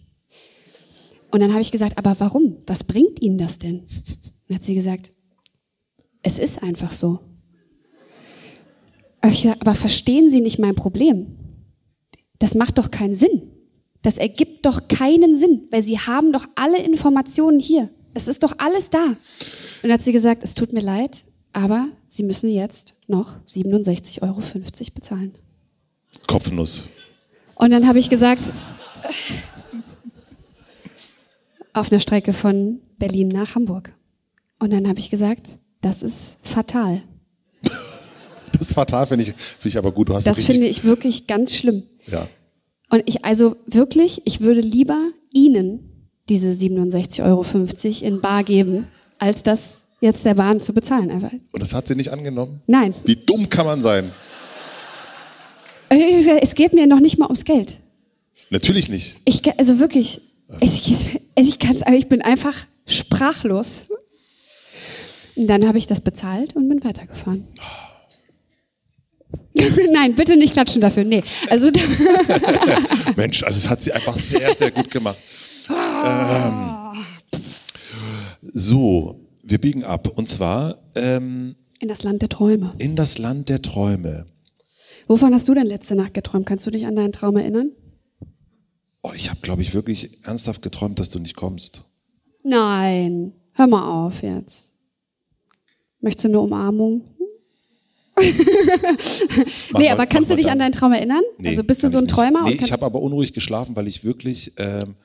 Und 1.31 1.41
dann 1.41 1.53
habe 1.53 1.61
ich 1.61 1.71
gesagt, 1.71 1.99
aber 1.99 2.19
warum? 2.19 2.57
Was 2.67 2.85
bringt 2.85 3.21
Ihnen 3.21 3.37
das 3.37 3.59
denn? 3.59 3.81
Und 3.81 3.89
dann 4.49 4.57
hat 4.57 4.65
sie 4.65 4.75
gesagt, 4.75 5.11
es 6.23 6.39
ist 6.39 6.63
einfach 6.63 6.93
so. 6.93 7.21
Aber, 9.21 9.31
gesagt, 9.31 9.61
aber 9.61 9.75
verstehen 9.75 10.31
Sie 10.31 10.41
nicht 10.41 10.59
mein 10.59 10.75
Problem? 10.75 11.37
Das 12.39 12.55
macht 12.55 12.79
doch 12.79 12.91
keinen 12.91 13.15
Sinn. 13.17 13.51
Das 14.03 14.19
ergibt 14.19 14.65
doch 14.65 14.89
keinen 14.89 15.37
Sinn, 15.37 15.67
weil 15.71 15.83
Sie 15.83 15.99
haben 15.99 16.33
doch 16.33 16.47
alle 16.55 16.79
Informationen 16.79 17.61
hier. 17.61 17.91
Es 18.15 18.29
ist 18.29 18.43
doch 18.43 18.55
alles 18.59 18.89
da. 18.89 19.05
Und 19.05 19.19
dann 19.83 19.93
hat 19.93 20.03
sie 20.03 20.13
gesagt, 20.13 20.43
es 20.43 20.55
tut 20.55 20.73
mir 20.73 20.81
leid, 20.81 21.27
aber 21.53 21.89
Sie 22.07 22.23
müssen 22.23 22.49
jetzt 22.49 22.95
noch 23.09 23.37
67,50 23.47 24.23
Euro 24.23 24.41
bezahlen. 24.95 25.35
Kopfnuss. 26.27 26.87
Und 27.57 27.71
dann 27.71 27.89
habe 27.89 27.99
ich 27.99 28.09
gesagt, 28.09 28.53
auf 31.73 31.91
einer 31.91 32.01
Strecke 32.01 32.33
von 32.33 32.81
Berlin 32.99 33.29
nach 33.29 33.55
Hamburg. 33.55 33.93
Und 34.59 34.73
dann 34.73 34.89
habe 34.89 34.99
ich 34.99 35.11
gesagt, 35.11 35.59
das 35.81 36.03
ist 36.03 36.39
fatal. 36.43 37.03
Das 38.53 38.69
ist 38.69 38.75
fatal, 38.75 39.07
finde 39.07 39.25
ich, 39.25 39.35
find 39.35 39.67
ich 39.75 39.77
aber 39.79 39.93
gut. 39.93 40.09
Du 40.09 40.15
hast 40.15 40.27
Das 40.27 40.45
finde 40.45 40.67
ich 40.67 40.85
wirklich 40.85 41.27
ganz 41.27 41.55
schlimm. 41.55 41.83
Ja. 42.07 42.27
Und 42.89 43.03
ich, 43.07 43.25
also 43.25 43.57
wirklich, 43.67 44.23
ich 44.25 44.41
würde 44.41 44.61
lieber 44.61 45.11
Ihnen 45.33 46.11
diese 46.29 46.49
67,50 46.49 47.23
Euro 47.25 47.45
in 48.07 48.21
Bar 48.21 48.45
geben, 48.45 48.87
als 49.19 49.43
das 49.43 49.87
jetzt 50.01 50.25
der 50.25 50.35
Bahn 50.35 50.61
zu 50.61 50.73
bezahlen. 50.73 51.11
Und 51.11 51.61
das 51.61 51.75
hat 51.75 51.87
sie 51.87 51.95
nicht 51.95 52.11
angenommen? 52.13 52.63
Nein. 52.67 52.95
Wie 53.05 53.17
dumm 53.17 53.49
kann 53.49 53.67
man 53.67 53.81
sein? 53.81 54.13
Es 55.89 56.55
geht 56.55 56.75
mir 56.75 56.87
noch 56.87 57.01
nicht 57.01 57.19
mal 57.19 57.27
ums 57.27 57.45
Geld. 57.45 57.81
Natürlich 58.51 58.89
nicht. 58.89 59.17
Ich, 59.25 59.43
also 59.59 59.79
wirklich, 59.79 60.21
ich, 60.61 61.19
ich, 61.37 61.59
kann's, 61.59 61.81
ich 61.95 62.09
bin 62.09 62.23
einfach 62.23 62.55
sprachlos. 62.87 63.87
Und 65.37 65.49
dann 65.49 65.67
habe 65.67 65.79
ich 65.79 65.87
das 65.87 66.01
bezahlt 66.01 66.57
und 66.57 66.69
bin 66.69 66.83
weitergefahren. 66.83 67.47
Nein, 69.93 70.15
bitte 70.15 70.37
nicht 70.37 70.53
klatschen 70.53 70.81
dafür. 70.81 71.05
Nee. 71.05 71.23
Also, 71.49 71.71
Mensch, 73.17 73.43
also 73.43 73.59
das 73.59 73.69
hat 73.69 73.83
sie 73.83 73.93
einfach 73.93 74.17
sehr, 74.17 74.55
sehr 74.55 74.71
gut 74.71 74.91
gemacht. 74.91 75.19
Ähm, 75.69 77.05
so, 78.43 79.21
wir 79.43 79.59
biegen 79.59 79.85
ab. 79.85 80.09
Und 80.17 80.29
zwar 80.29 80.79
ähm, 80.95 81.57
in 81.81 81.89
das 81.89 82.03
Land 82.03 82.23
der 82.23 82.29
Träume. 82.29 82.71
in 82.79 82.97
das 82.97 83.19
Land 83.19 83.49
der 83.49 83.63
Träume. 83.63 84.27
Wovon 85.07 85.33
hast 85.35 85.49
du 85.49 85.55
denn 85.55 85.67
letzte 85.67 85.95
Nacht 85.95 86.15
geträumt? 86.15 86.47
Kannst 86.47 86.67
du 86.67 86.71
dich 86.71 86.87
an 86.87 86.97
deinen 86.97 87.13
Traum 87.13 87.37
erinnern? 87.37 87.71
Oh, 89.03 89.13
ich 89.15 89.31
habe, 89.31 89.41
glaube 89.41 89.63
ich, 89.63 89.73
wirklich 89.73 90.25
ernsthaft 90.25 90.63
geträumt, 90.63 90.99
dass 90.99 91.11
du 91.11 91.19
nicht 91.19 91.37
kommst. 91.37 91.85
Nein. 92.43 93.33
Hör 93.53 93.69
mal 93.69 94.07
auf 94.07 94.23
jetzt. 94.23 94.73
Möchtest 96.01 96.25
du 96.25 96.29
eine 96.29 96.41
Umarmung? 96.41 97.05
Nee, 99.77 99.91
aber 99.91 100.07
kannst 100.07 100.31
du 100.31 100.37
dich 100.37 100.51
an 100.51 100.59
deinen 100.59 100.73
Traum 100.73 100.93
erinnern? 100.93 101.23
Nee, 101.39 101.51
also 101.51 101.65
bist 101.65 101.83
du 101.83 101.89
so 101.89 101.99
ein. 101.99 102.09
Träumer? 102.09 102.45
Nee, 102.45 102.59
ich 102.63 102.73
habe 102.73 102.87
aber 102.87 103.03
unruhig 103.03 103.35
geschlafen, 103.35 103.77
weil 103.77 103.87
ich 103.89 104.05
wirklich, 104.05 104.55
ähm, 104.57 104.97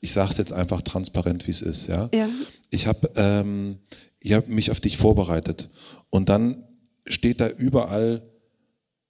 ich 0.00 0.12
sage 0.12 0.30
es 0.30 0.38
jetzt 0.38 0.52
einfach 0.52 0.80
transparent, 0.80 1.46
wie 1.46 1.50
es 1.50 1.60
ist. 1.60 1.88
Ja. 1.88 2.08
Ja. 2.14 2.28
Ich 2.70 2.86
habe 2.86 3.10
ähm, 3.16 3.78
ich 4.20 4.32
hab 4.32 4.48
mich 4.48 4.70
auf 4.70 4.80
dich 4.80 4.96
vorbereitet 4.96 5.68
und 6.08 6.30
dann 6.30 6.64
steht 7.06 7.40
da 7.40 7.48
überall, 7.48 8.22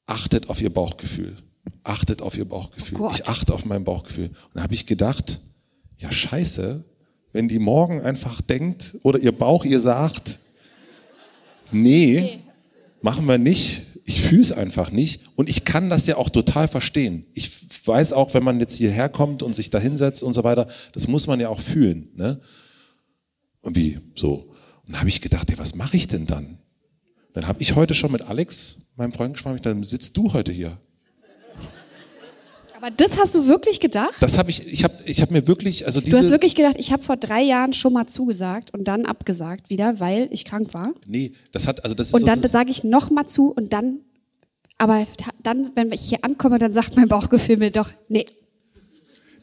achtet 0.06 0.48
auf 0.48 0.60
ihr 0.60 0.72
Bauchgefühl. 0.72 1.36
Achtet 1.82 2.22
auf 2.22 2.36
ihr 2.36 2.44
Bauchgefühl. 2.44 3.00
Oh 3.00 3.10
ich 3.12 3.26
achte 3.28 3.52
auf 3.54 3.64
mein 3.64 3.84
Bauchgefühl. 3.84 4.28
Und 4.28 4.54
dann 4.54 4.62
habe 4.62 4.74
ich 4.74 4.86
gedacht, 4.86 5.40
ja 5.98 6.10
scheiße, 6.10 6.84
wenn 7.32 7.48
die 7.48 7.58
morgen 7.58 8.00
einfach 8.00 8.40
denkt 8.40 8.98
oder 9.02 9.18
ihr 9.18 9.32
Bauch 9.32 9.64
ihr 9.64 9.80
sagt, 9.80 10.38
nee, 11.72 12.38
machen 13.02 13.26
wir 13.26 13.38
nicht. 13.38 13.82
Ich 14.06 14.20
fühle 14.20 14.42
es 14.42 14.52
einfach 14.52 14.90
nicht. 14.90 15.22
Und 15.34 15.48
ich 15.48 15.64
kann 15.64 15.88
das 15.88 16.06
ja 16.06 16.16
auch 16.16 16.28
total 16.28 16.68
verstehen. 16.68 17.26
Ich 17.34 17.50
weiß 17.86 18.12
auch, 18.12 18.34
wenn 18.34 18.44
man 18.44 18.60
jetzt 18.60 18.76
hierher 18.76 19.08
kommt 19.08 19.42
und 19.42 19.54
sich 19.54 19.70
da 19.70 19.78
hinsetzt 19.78 20.22
und 20.22 20.34
so 20.34 20.44
weiter, 20.44 20.68
das 20.92 21.08
muss 21.08 21.26
man 21.26 21.40
ja 21.40 21.48
auch 21.48 21.60
fühlen. 21.60 22.10
Ne? 22.14 22.40
Und 23.62 23.76
wie 23.76 23.98
so. 24.14 24.50
Und 24.86 24.92
dann 24.92 25.00
habe 25.00 25.08
ich 25.08 25.22
gedacht, 25.22 25.50
ja, 25.50 25.58
was 25.58 25.74
mache 25.74 25.96
ich 25.96 26.06
denn 26.06 26.26
dann? 26.26 26.58
Dann 27.34 27.48
habe 27.48 27.60
ich 27.60 27.74
heute 27.74 27.94
schon 27.94 28.12
mit 28.12 28.22
Alex, 28.22 28.76
meinem 28.96 29.12
Freund, 29.12 29.34
gesprochen, 29.34 29.58
dann 29.62 29.82
sitzt 29.82 30.16
du 30.16 30.32
heute 30.32 30.52
hier. 30.52 30.78
aber 32.76 32.92
das 32.92 33.18
hast 33.18 33.34
du 33.34 33.48
wirklich 33.48 33.80
gedacht? 33.80 34.14
Das 34.20 34.38
habe 34.38 34.50
ich, 34.50 34.72
ich 34.72 34.84
habe 34.84 34.94
ich 35.04 35.20
hab 35.20 35.32
mir 35.32 35.48
wirklich, 35.48 35.84
also 35.84 36.00
Du 36.00 36.12
hast 36.12 36.20
diese, 36.20 36.30
wirklich 36.30 36.54
gedacht, 36.54 36.76
ich 36.78 36.92
habe 36.92 37.02
vor 37.02 37.16
drei 37.16 37.42
Jahren 37.42 37.72
schon 37.72 37.92
mal 37.92 38.06
zugesagt 38.06 38.72
und 38.72 38.86
dann 38.86 39.04
abgesagt 39.04 39.68
wieder, 39.68 39.98
weil 39.98 40.28
ich 40.30 40.44
krank 40.44 40.72
war. 40.74 40.94
nee, 41.08 41.32
das 41.50 41.66
hat, 41.66 41.82
also 41.82 41.96
das 41.96 42.08
ist 42.08 42.14
Und 42.14 42.26
dann 42.28 42.40
sage 42.40 42.70
ich 42.70 42.84
noch 42.84 43.10
mal 43.10 43.26
zu 43.26 43.50
und 43.50 43.72
dann, 43.72 43.98
aber 44.78 45.04
dann, 45.42 45.72
wenn 45.74 45.90
ich 45.90 46.02
hier 46.02 46.22
ankomme, 46.22 46.58
dann 46.58 46.72
sagt 46.72 46.94
mein 46.94 47.08
Bauchgefühl 47.08 47.56
mir 47.56 47.72
doch, 47.72 47.90
nee. 48.08 48.26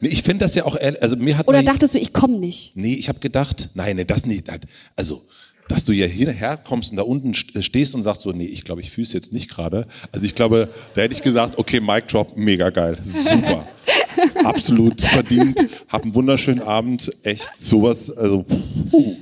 nee, 0.00 0.08
ich 0.08 0.22
finde 0.22 0.46
das 0.46 0.54
ja 0.54 0.64
auch, 0.64 0.76
also 1.02 1.16
mir 1.16 1.36
hat 1.36 1.46
Oder 1.46 1.62
dachtest 1.62 1.92
du, 1.92 1.98
ich 1.98 2.14
komme 2.14 2.38
nicht? 2.38 2.74
Nee, 2.74 2.94
ich 2.94 3.10
habe 3.10 3.18
gedacht, 3.18 3.68
nein, 3.74 3.96
nee, 3.96 4.06
das 4.06 4.24
nicht. 4.24 4.48
Also, 4.96 5.26
dass 5.68 5.84
du 5.84 5.92
ja 5.92 6.06
hierher 6.06 6.56
kommst 6.56 6.90
und 6.90 6.96
da 6.96 7.02
unten 7.02 7.32
st- 7.32 7.62
stehst 7.62 7.94
und 7.94 8.02
sagst 8.02 8.22
so, 8.22 8.32
nee, 8.32 8.46
ich 8.46 8.64
glaube, 8.64 8.80
ich 8.80 8.90
fühle 8.90 9.06
es 9.06 9.12
jetzt 9.12 9.32
nicht 9.32 9.48
gerade. 9.48 9.86
Also 10.10 10.26
ich 10.26 10.34
glaube, 10.34 10.68
da 10.94 11.02
hätte 11.02 11.14
ich 11.14 11.22
gesagt, 11.22 11.58
okay, 11.58 11.80
Mic 11.80 12.06
Drop, 12.08 12.36
mega 12.36 12.70
geil, 12.70 12.98
super. 13.04 13.66
Absolut 14.44 15.00
verdient, 15.00 15.66
hab 15.88 16.02
einen 16.02 16.14
wunderschönen 16.14 16.62
Abend, 16.62 17.10
echt 17.22 17.50
sowas, 17.58 18.10
also 18.10 18.44
puh, 18.90 19.16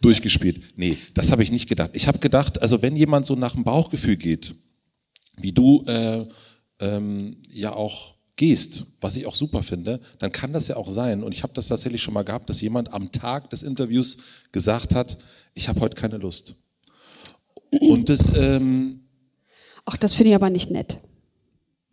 durchgespielt. 0.00 0.60
Nee, 0.76 0.98
das 1.14 1.32
habe 1.32 1.42
ich 1.42 1.50
nicht 1.50 1.68
gedacht. 1.68 1.90
Ich 1.94 2.06
habe 2.06 2.18
gedacht, 2.18 2.60
also 2.60 2.82
wenn 2.82 2.96
jemand 2.96 3.26
so 3.26 3.34
nach 3.34 3.52
dem 3.54 3.64
Bauchgefühl 3.64 4.16
geht, 4.16 4.54
wie 5.38 5.52
du 5.52 5.82
äh, 5.86 6.24
ähm, 6.80 7.36
ja 7.50 7.72
auch 7.72 8.14
gehst, 8.36 8.84
was 9.00 9.16
ich 9.16 9.26
auch 9.26 9.34
super 9.34 9.62
finde, 9.62 10.00
dann 10.18 10.30
kann 10.30 10.52
das 10.52 10.68
ja 10.68 10.76
auch 10.76 10.90
sein. 10.90 11.22
Und 11.22 11.32
ich 11.32 11.42
habe 11.42 11.54
das 11.54 11.68
tatsächlich 11.68 12.02
schon 12.02 12.14
mal 12.14 12.22
gehabt, 12.22 12.50
dass 12.50 12.60
jemand 12.60 12.92
am 12.92 13.10
Tag 13.10 13.48
des 13.50 13.62
Interviews 13.62 14.18
gesagt 14.52 14.94
hat, 14.94 15.16
ich 15.56 15.68
habe 15.68 15.80
heute 15.80 15.96
keine 15.96 16.18
Lust. 16.18 16.54
Und 17.80 18.08
das, 18.08 18.30
ähm, 18.38 19.00
Ach, 19.84 19.96
das 19.96 20.12
finde 20.14 20.30
ich 20.30 20.34
aber 20.36 20.50
nicht 20.50 20.70
nett. 20.70 20.98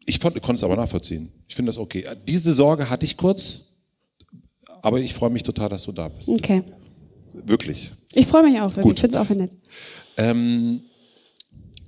ich 0.05 0.19
fand- 0.19 0.35
konnte 0.41 0.59
es 0.59 0.63
aber 0.63 0.75
nachvollziehen. 0.75 1.31
Ich 1.47 1.55
finde 1.55 1.69
das 1.69 1.79
okay. 1.79 2.05
Diese 2.27 2.53
Sorge 2.53 2.89
hatte 2.89 3.05
ich 3.05 3.17
kurz, 3.17 3.71
aber 4.81 4.99
ich 4.99 5.13
freue 5.13 5.29
mich 5.31 5.43
total, 5.43 5.69
dass 5.69 5.83
du 5.83 5.91
da 5.91 6.07
bist. 6.09 6.29
Okay. 6.29 6.61
Wirklich. 7.33 7.91
Ich 8.13 8.27
freue 8.27 8.43
mich 8.43 8.59
auch 8.59 8.69
wirklich. 8.75 8.83
Gut. 8.83 8.93
Ich 8.95 9.01
finde 9.01 9.17
es 9.17 9.21
auch 9.21 9.35
nett. 9.35 9.51
Ähm, 10.17 10.81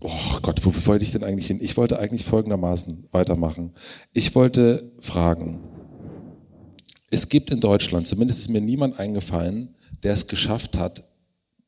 oh 0.02 0.40
Gott, 0.42 0.66
wo 0.66 0.74
wollte 0.88 1.04
ich 1.04 1.12
denn 1.12 1.24
eigentlich 1.24 1.48
hin? 1.48 1.60
Ich 1.62 1.78
wollte 1.78 2.00
eigentlich 2.00 2.26
folgendermaßen 2.26 3.08
weitermachen. 3.12 3.74
Ich 4.14 4.34
wollte 4.34 4.92
fragen, 5.00 5.60
es 7.12 7.30
gibt 7.30 7.52
in 7.52 7.60
Deutschland, 7.60 8.08
zumindest 8.08 8.40
ist 8.40 8.50
mir 8.50 8.62
niemand 8.62 9.00
eingefallen, 9.00 9.76
der 10.04 10.14
es 10.14 10.26
geschafft 10.28 10.78
hat, 10.78 11.04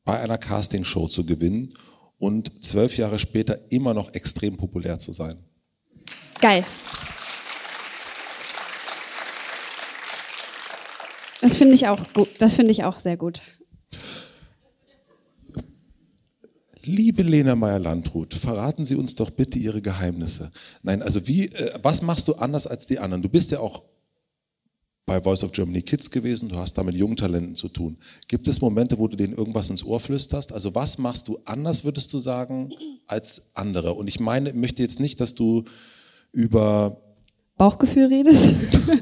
bei 0.08 0.20
einer 0.20 0.38
Castingshow 0.38 1.06
zu 1.06 1.26
gewinnen 1.26 1.74
und 2.16 2.64
zwölf 2.64 2.96
Jahre 2.96 3.18
später 3.18 3.70
immer 3.70 3.92
noch 3.92 4.14
extrem 4.14 4.56
populär 4.56 4.98
zu 4.98 5.12
sein. 5.12 5.34
Geil. 6.40 6.64
Das 11.42 11.56
finde 11.56 11.74
ich 11.74 11.88
auch 11.88 12.10
gut. 12.14 12.30
Das 12.38 12.54
finde 12.54 12.72
ich 12.72 12.84
auch 12.84 12.98
sehr 12.98 13.18
gut. 13.18 13.42
Liebe 16.80 17.22
Lena 17.22 17.54
Meyer-Landrut, 17.54 18.32
verraten 18.32 18.86
Sie 18.86 18.96
uns 18.96 19.14
doch 19.14 19.28
bitte 19.28 19.58
Ihre 19.58 19.82
Geheimnisse. 19.82 20.50
Nein, 20.82 21.02
also 21.02 21.26
wie, 21.26 21.48
äh, 21.48 21.78
was 21.82 22.00
machst 22.00 22.28
du 22.28 22.36
anders 22.36 22.66
als 22.66 22.86
die 22.86 22.98
anderen? 22.98 23.20
Du 23.20 23.28
bist 23.28 23.50
ja 23.50 23.60
auch 23.60 23.84
bei 25.08 25.22
Voice 25.22 25.42
of 25.42 25.52
Germany 25.52 25.80
Kids 25.80 26.10
gewesen, 26.10 26.50
du 26.50 26.56
hast 26.56 26.74
da 26.74 26.82
mit 26.84 26.94
jungen 26.94 27.16
Talenten 27.16 27.54
zu 27.54 27.68
tun. 27.68 27.96
Gibt 28.28 28.46
es 28.46 28.60
Momente, 28.60 28.98
wo 28.98 29.08
du 29.08 29.16
denen 29.16 29.32
irgendwas 29.32 29.70
ins 29.70 29.82
Ohr 29.82 29.98
flüsterst? 29.98 30.52
Also 30.52 30.74
was 30.74 30.98
machst 30.98 31.26
du 31.28 31.38
anders, 31.46 31.82
würdest 31.82 32.12
du 32.12 32.18
sagen, 32.18 32.70
als 33.06 33.50
andere? 33.54 33.94
Und 33.94 34.06
ich 34.06 34.20
meine, 34.20 34.52
möchte 34.52 34.82
jetzt 34.82 35.00
nicht, 35.00 35.18
dass 35.20 35.34
du 35.34 35.64
über, 36.30 37.00
Bauchgefühl 37.56 38.04
redest? 38.06 38.54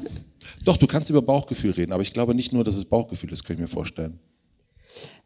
doch, 0.65 0.77
du 0.77 0.87
kannst 0.87 1.09
über 1.09 1.21
Bauchgefühl 1.21 1.71
reden, 1.71 1.91
aber 1.91 2.01
ich 2.01 2.13
glaube 2.13 2.33
nicht 2.33 2.53
nur, 2.53 2.63
dass 2.63 2.77
es 2.77 2.85
Bauchgefühl 2.85 3.33
ist, 3.33 3.43
kann 3.43 3.55
ich 3.55 3.61
mir 3.61 3.67
vorstellen. 3.67 4.17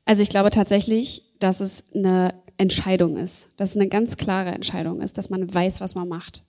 Also 0.03 0.24
ich 0.24 0.30
glaube 0.30 0.49
tatsächlich, 0.49 1.36
dass 1.38 1.60
es 1.60 1.94
eine 1.94 2.34
Entscheidung 2.58 3.18
ist, 3.18 3.49
dass 3.58 3.70
es 3.70 3.76
eine 3.76 3.88
ganz 3.88 4.18
klare 4.18 4.49
Entscheidung 4.49 4.99
ist, 4.99 5.20
dass 5.20 5.30
man 5.30 5.53
weiß, 5.53 5.80
was 5.80 5.94
man 5.94 6.08
macht. 6.08 6.44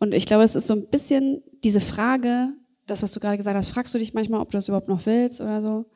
Und 0.00 0.12
ich 0.12 0.26
glaube, 0.26 0.42
es 0.42 0.56
ist 0.56 0.66
so 0.66 0.74
ein 0.74 0.88
bisschen 0.88 1.42
diese 1.62 1.80
Frage, 1.80 2.52
das, 2.90 3.02
was 3.02 3.12
du 3.12 3.20
gerade 3.20 3.36
gesagt 3.36 3.56
hast, 3.56 3.68
fragst 3.68 3.94
du 3.94 3.98
dich 3.98 4.14
manchmal, 4.14 4.40
ob 4.40 4.50
du 4.50 4.58
das 4.58 4.68
überhaupt 4.68 4.88
noch 4.88 5.06
willst 5.06 5.40
oder 5.40 5.62
so. 5.62 5.86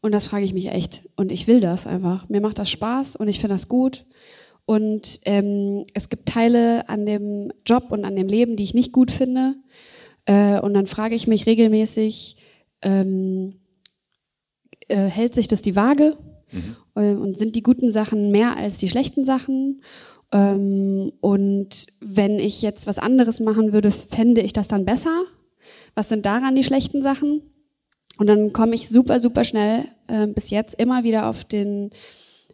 Und 0.00 0.12
das 0.12 0.28
frage 0.28 0.44
ich 0.44 0.52
mich 0.52 0.68
echt. 0.68 1.08
Und 1.16 1.32
ich 1.32 1.46
will 1.46 1.60
das 1.60 1.86
einfach. 1.86 2.28
Mir 2.28 2.40
macht 2.40 2.58
das 2.58 2.70
Spaß 2.70 3.16
und 3.16 3.28
ich 3.28 3.40
finde 3.40 3.54
das 3.54 3.68
gut. 3.68 4.06
Und 4.66 5.20
ähm, 5.24 5.84
es 5.94 6.08
gibt 6.08 6.28
Teile 6.28 6.88
an 6.88 7.06
dem 7.06 7.52
Job 7.64 7.90
und 7.90 8.04
an 8.04 8.16
dem 8.16 8.28
Leben, 8.28 8.56
die 8.56 8.64
ich 8.64 8.74
nicht 8.74 8.92
gut 8.92 9.10
finde. 9.10 9.54
Äh, 10.26 10.60
und 10.60 10.74
dann 10.74 10.86
frage 10.86 11.14
ich 11.14 11.26
mich 11.26 11.46
regelmäßig, 11.46 12.36
ähm, 12.82 13.60
äh, 14.88 15.06
hält 15.06 15.34
sich 15.34 15.48
das 15.48 15.62
die 15.62 15.76
Waage? 15.76 16.16
Äh, 16.94 17.14
Und 17.14 17.38
sind 17.38 17.56
die 17.56 17.62
guten 17.62 17.92
Sachen 17.92 18.30
mehr 18.30 18.56
als 18.56 18.76
die 18.76 18.88
schlechten 18.88 19.24
Sachen? 19.24 19.82
Ähm, 20.32 21.12
und 21.20 21.86
wenn 22.00 22.38
ich 22.38 22.62
jetzt 22.62 22.86
was 22.86 22.98
anderes 22.98 23.40
machen 23.40 23.72
würde, 23.72 23.90
fände 23.90 24.40
ich 24.40 24.52
das 24.52 24.68
dann 24.68 24.84
besser? 24.84 25.24
Was 25.96 26.08
sind 26.08 26.24
daran 26.26 26.54
die 26.54 26.62
schlechten 26.62 27.02
Sachen? 27.02 27.42
Und 28.18 28.28
dann 28.28 28.52
komme 28.52 28.74
ich 28.74 28.88
super, 28.88 29.18
super 29.18 29.44
schnell 29.44 29.86
äh, 30.06 30.26
bis 30.28 30.50
jetzt 30.50 30.80
immer 30.80 31.02
wieder 31.02 31.28
auf 31.28 31.44
den 31.44 31.90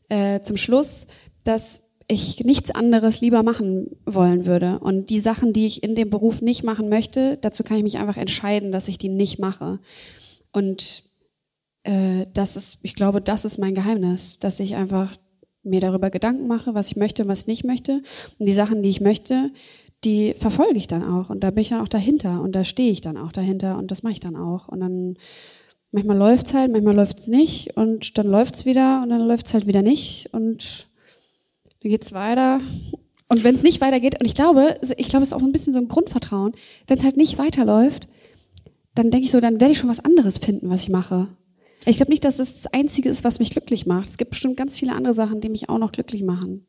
äh, 0.09 0.41
zum 0.41 0.57
Schluss, 0.57 1.07
dass 1.45 1.83
ich 2.09 2.45
nichts 2.45 2.71
anderes 2.71 3.21
lieber 3.21 3.43
machen 3.43 3.97
wollen 4.07 4.47
würde. 4.47 4.79
Und 4.79 5.11
die 5.11 5.21
Sachen, 5.21 5.53
die 5.53 5.67
ich 5.67 5.83
in 5.83 5.95
dem 5.95 6.11
Beruf 6.11 6.41
nicht 6.41 6.65
machen 6.65 6.89
möchte, 6.89 7.39
dazu 7.41 7.63
kann 7.63 7.77
ich 7.77 7.83
mich 7.83 7.99
einfach 7.99 8.17
entscheiden, 8.17 8.73
dass 8.73 8.89
ich 8.89 8.99
die 8.99 9.09
nicht 9.09 9.39
mache. 9.39 9.79
Und 10.53 11.05
äh, 11.85 12.27
das 12.33 12.57
ist, 12.57 12.79
ich 12.83 12.95
glaube, 12.95 13.21
das 13.21 13.45
ist 13.45 13.59
mein 13.59 13.75
Geheimnis, 13.75 14.39
dass 14.39 14.61
ich 14.61 14.77
einfach 14.77 15.15
mir 15.63 15.81
darüber 15.81 16.11
Gedanken 16.11 16.49
mache, 16.49 16.75
was 16.75 16.89
ich 16.89 16.97
möchte 16.97 17.23
und 17.23 17.29
was 17.29 17.41
ich 17.41 17.47
nicht 17.47 17.65
möchte. 17.65 18.03
Und 18.39 18.47
die 18.47 18.53
Sachen, 18.53 18.83
die 18.83 18.91
ich 18.91 19.01
möchte, 19.01 19.51
die 20.05 20.35
verfolge 20.35 20.77
ich 20.77 20.89
dann 20.89 21.05
auch. 21.05 21.31
Und 21.31 21.45
da 21.45 21.51
bin 21.51 21.63
ich 21.63 21.69
dann 21.69 21.81
auch 21.81 21.89
dahinter. 21.89 22.43
Und 22.43 22.55
da 22.55 22.65
stehe 22.65 22.91
ich 22.91 23.01
dann 23.01 23.17
auch 23.17 23.33
dahinter. 23.33 23.79
Und 23.79 23.91
das 23.91 24.03
mache 24.03 24.15
ich 24.15 24.21
dann 24.21 24.37
auch. 24.37 24.69
Und 24.69 24.81
dann 24.81 25.17
manchmal 25.93 26.17
läuft's 26.17 26.55
halt, 26.55 26.73
manchmal 26.73 26.95
läuft's 26.95 27.27
nicht. 27.27 27.77
Und 27.77 28.19
dann 28.19 28.27
läuft's 28.27 28.65
wieder 28.65 29.03
und 29.03 29.11
dann 29.11 29.21
läuft's 29.21 29.55
halt 29.55 29.67
wieder 29.67 29.83
nicht. 29.83 30.31
Und 30.33 30.87
dann 31.83 31.91
geht's 31.91 32.13
weiter. 32.13 32.61
Und 33.29 33.45
wenn 33.45 33.55
es 33.55 33.63
nicht 33.63 33.81
weitergeht, 33.81 34.21
und 34.21 34.27
ich 34.27 34.35
glaube, 34.35 34.79
ich 34.97 35.09
glaube, 35.09 35.23
es 35.23 35.31
ist 35.31 35.35
auch 35.35 35.43
ein 35.43 35.53
bisschen 35.53 35.73
so 35.73 35.79
ein 35.79 35.89
Grundvertrauen, 35.89 36.53
wenn 36.87 36.99
es 36.99 37.05
halt 37.05 37.17
nicht 37.17 37.39
weiterläuft, 37.39 38.09
dann 38.95 39.11
denke 39.11 39.25
ich 39.25 39.31
so, 39.31 39.41
dann 39.41 39.61
werde 39.61 39.73
ich 39.73 39.79
schon 39.79 39.89
was 39.89 40.05
anderes 40.05 40.39
finden, 40.39 40.69
was 40.69 40.83
ich 40.83 40.91
mache. 40.91 41.29
Ich 41.87 41.97
glaube 41.97 42.13
nicht, 42.13 42.25
dass 42.25 42.37
das 42.37 42.61
das 42.61 42.73
Einzige 42.73 43.09
ist, 43.09 43.25
was 43.25 43.39
mich 43.39 43.51
glücklich 43.51 43.87
macht. 43.87 44.11
Es 44.11 44.19
gibt 44.19 44.33
bestimmt 44.33 44.57
ganz 44.57 44.79
viele 44.79 44.93
andere 44.93 45.15
Sachen, 45.15 45.41
die 45.41 45.49
mich 45.49 45.69
auch 45.69 45.79
noch 45.79 45.93
glücklich 45.93 46.23
machen. 46.23 46.67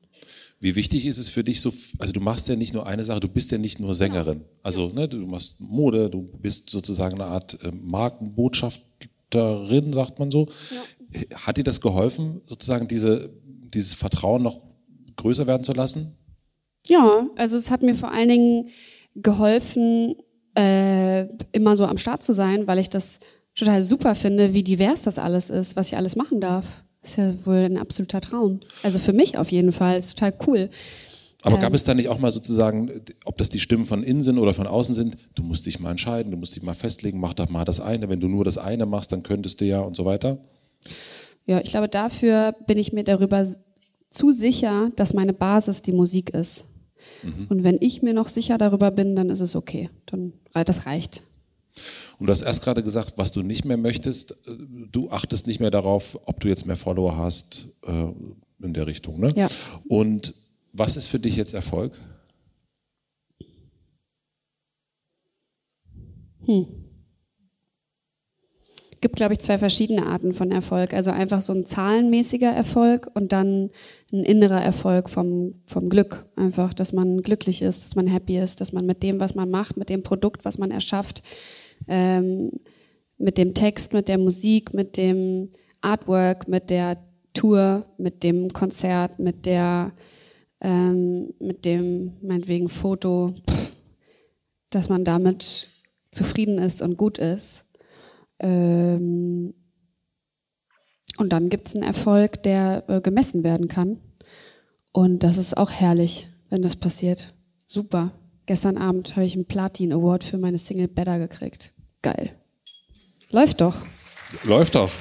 Wie 0.63 0.75
wichtig 0.77 1.05
ist 1.07 1.17
es 1.17 1.27
für 1.27 1.43
dich 1.43 1.59
so, 1.59 1.73
also 1.99 2.13
du 2.13 2.21
machst 2.21 2.47
ja 2.47 2.55
nicht 2.55 2.71
nur 2.71 2.87
eine 2.87 3.03
Sache, 3.03 3.19
du 3.19 3.27
bist 3.27 3.51
ja 3.51 3.57
nicht 3.57 3.81
nur 3.81 3.95
Sängerin. 3.95 4.45
Also 4.61 4.87
ne, 4.87 5.09
du 5.09 5.17
machst 5.17 5.59
Mode, 5.59 6.09
du 6.09 6.21
bist 6.21 6.69
sozusagen 6.69 7.15
eine 7.15 7.25
Art 7.25 7.61
äh, 7.65 7.71
Markenbotschafterin, 7.83 9.91
sagt 9.91 10.19
man 10.19 10.31
so. 10.31 10.47
Ja. 10.71 10.79
Hat 11.35 11.57
dir 11.57 11.65
das 11.65 11.81
geholfen, 11.81 12.39
sozusagen 12.45 12.87
diese, 12.87 13.29
dieses 13.73 13.93
Vertrauen 13.93 14.41
noch 14.41 14.65
größer 15.17 15.47
werden 15.47 15.65
zu 15.65 15.73
lassen? 15.73 16.15
Ja, 16.87 17.27
also 17.35 17.57
es 17.57 17.69
hat 17.69 17.83
mir 17.83 17.93
vor 17.93 18.13
allen 18.13 18.29
Dingen 18.29 18.69
geholfen, 19.15 20.15
äh, 20.55 21.27
immer 21.51 21.75
so 21.75 21.85
am 21.85 21.97
Start 21.97 22.23
zu 22.23 22.31
sein, 22.31 22.67
weil 22.67 22.79
ich 22.79 22.89
das 22.89 23.19
total 23.53 23.83
super 23.83 24.15
finde, 24.15 24.53
wie 24.53 24.63
divers 24.63 25.01
das 25.01 25.19
alles 25.19 25.49
ist, 25.49 25.75
was 25.75 25.87
ich 25.87 25.97
alles 25.97 26.15
machen 26.15 26.39
darf. 26.39 26.82
Ist 27.03 27.17
ja 27.17 27.33
wohl 27.45 27.57
ein 27.57 27.77
absoluter 27.77 28.21
Traum. 28.21 28.59
Also 28.81 28.97
für 28.97 29.13
mich 29.13 29.37
auf 29.37 29.51
jeden 29.51 29.71
Fall, 29.71 29.99
ist 29.99 30.17
total 30.17 30.33
cool. 30.47 30.69
Aber 31.43 31.57
gab 31.57 31.69
ähm, 31.69 31.75
es 31.75 31.83
da 31.83 31.93
nicht 31.93 32.07
auch 32.07 32.19
mal 32.19 32.31
sozusagen, 32.31 32.89
ob 33.25 33.37
das 33.37 33.49
die 33.49 33.59
Stimmen 33.59 33.85
von 33.85 34.01
innen 34.01 34.23
sind 34.23 34.39
oder 34.39 34.53
von 34.53 34.65
außen 34.65 34.95
sind, 34.95 35.17
du 35.35 35.43
musst 35.43 35.65
dich 35.65 35.79
mal 35.79 35.91
entscheiden, 35.91 36.31
du 36.31 36.37
musst 36.37 36.55
dich 36.55 36.63
mal 36.63 36.73
festlegen, 36.73 37.19
mach 37.19 37.33
doch 37.33 37.49
mal 37.49 37.65
das 37.65 37.81
eine. 37.81 38.07
Wenn 38.07 38.21
du 38.21 38.29
nur 38.29 38.45
das 38.45 38.57
eine 38.57 38.85
machst, 38.85 39.11
dann 39.11 39.23
könntest 39.23 39.59
du 39.59 39.65
ja 39.65 39.81
und 39.81 39.95
so 39.95 40.05
weiter? 40.05 40.37
Ja, 41.45 41.59
ich 41.59 41.71
glaube, 41.71 41.89
dafür 41.89 42.55
bin 42.65 42.77
ich 42.77 42.93
mir 42.93 43.03
darüber 43.03 43.45
zu 44.09 44.31
sicher, 44.31 44.91
dass 44.95 45.13
meine 45.13 45.33
Basis 45.33 45.81
die 45.81 45.91
Musik 45.91 46.29
ist. 46.29 46.69
Mhm. 47.23 47.47
Und 47.49 47.63
wenn 47.65 47.77
ich 47.81 48.01
mir 48.01 48.13
noch 48.13 48.29
sicher 48.29 48.57
darüber 48.57 48.91
bin, 48.91 49.15
dann 49.15 49.29
ist 49.29 49.41
es 49.41 49.57
okay. 49.57 49.89
Dann, 50.05 50.31
das 50.53 50.85
reicht. 50.85 51.23
Und 52.19 52.27
du 52.27 52.31
hast 52.31 52.41
erst 52.41 52.63
gerade 52.63 52.83
gesagt, 52.83 53.13
was 53.17 53.31
du 53.31 53.41
nicht 53.41 53.65
mehr 53.65 53.77
möchtest, 53.77 54.35
du 54.91 55.09
achtest 55.09 55.47
nicht 55.47 55.59
mehr 55.59 55.71
darauf, 55.71 56.19
ob 56.25 56.39
du 56.39 56.47
jetzt 56.47 56.65
mehr 56.65 56.77
Follower 56.77 57.17
hast 57.17 57.67
äh, 57.85 58.07
in 58.61 58.73
der 58.73 58.87
Richtung. 58.87 59.19
Ne? 59.19 59.31
Ja. 59.35 59.47
Und 59.87 60.33
was 60.71 60.95
ist 60.97 61.07
für 61.07 61.19
dich 61.19 61.35
jetzt 61.35 61.53
Erfolg? 61.53 61.93
Hm 66.45 66.83
gibt, 69.03 69.17
glaube 69.17 69.33
ich, 69.33 69.39
zwei 69.39 69.59
verschiedene 69.59 70.07
Arten 70.07 70.33
von 70.33 70.49
Erfolg. 70.49 70.93
Also 70.93 71.11
einfach 71.11 71.41
so 71.41 71.53
ein 71.53 71.65
zahlenmäßiger 71.65 72.49
Erfolg 72.49 73.11
und 73.13 73.33
dann 73.33 73.69
ein 74.11 74.23
innerer 74.23 74.61
Erfolg 74.61 75.09
vom, 75.09 75.55
vom 75.67 75.89
Glück. 75.89 76.25
Einfach, 76.37 76.73
dass 76.73 76.93
man 76.93 77.21
glücklich 77.21 77.61
ist, 77.61 77.83
dass 77.83 77.95
man 77.95 78.07
happy 78.07 78.39
ist, 78.39 78.61
dass 78.61 78.71
man 78.71 78.85
mit 78.85 79.03
dem, 79.03 79.19
was 79.19 79.35
man 79.35 79.51
macht, 79.51 79.75
mit 79.77 79.89
dem 79.89 80.03
Produkt, 80.03 80.45
was 80.45 80.57
man 80.57 80.71
erschafft, 80.71 81.21
ähm, 81.87 82.51
mit 83.17 83.37
dem 83.37 83.53
Text, 83.53 83.93
mit 83.93 84.07
der 84.07 84.17
Musik, 84.17 84.73
mit 84.73 84.97
dem 84.97 85.49
Artwork, 85.81 86.47
mit 86.47 86.69
der 86.69 86.97
Tour, 87.33 87.85
mit 87.97 88.23
dem 88.23 88.51
Konzert, 88.53 89.19
mit 89.19 89.45
der, 89.45 89.93
ähm, 90.61 91.33
mit 91.39 91.65
dem, 91.65 92.13
meinetwegen 92.21 92.69
Foto, 92.69 93.33
pff, 93.49 93.75
dass 94.69 94.89
man 94.89 95.03
damit 95.03 95.69
zufrieden 96.11 96.57
ist 96.57 96.81
und 96.81 96.97
gut 96.97 97.17
ist. 97.17 97.65
Ähm, 98.39 99.53
und 101.17 101.29
dann 101.31 101.49
gibt 101.49 101.67
es 101.67 101.75
einen 101.75 101.83
Erfolg, 101.83 102.43
der 102.43 102.83
äh, 102.87 103.01
gemessen 103.01 103.43
werden 103.43 103.67
kann. 103.67 103.99
Und 104.91 105.23
das 105.23 105.37
ist 105.37 105.57
auch 105.57 105.71
herrlich, 105.71 106.27
wenn 106.49 106.61
das 106.61 106.75
passiert. 106.75 107.33
Super. 107.65 108.11
Gestern 108.45 108.77
Abend 108.77 109.15
habe 109.15 109.25
ich 109.25 109.35
einen 109.35 109.45
Platin 109.45 109.93
Award 109.93 110.23
für 110.23 110.37
meine 110.37 110.57
Single 110.57 110.87
Better 110.87 111.17
gekriegt. 111.19 111.72
Geil. 112.03 112.35
Läuft 113.31 113.61
doch. 113.61 113.77
Läuft 114.43 114.75
doch. 114.75 114.91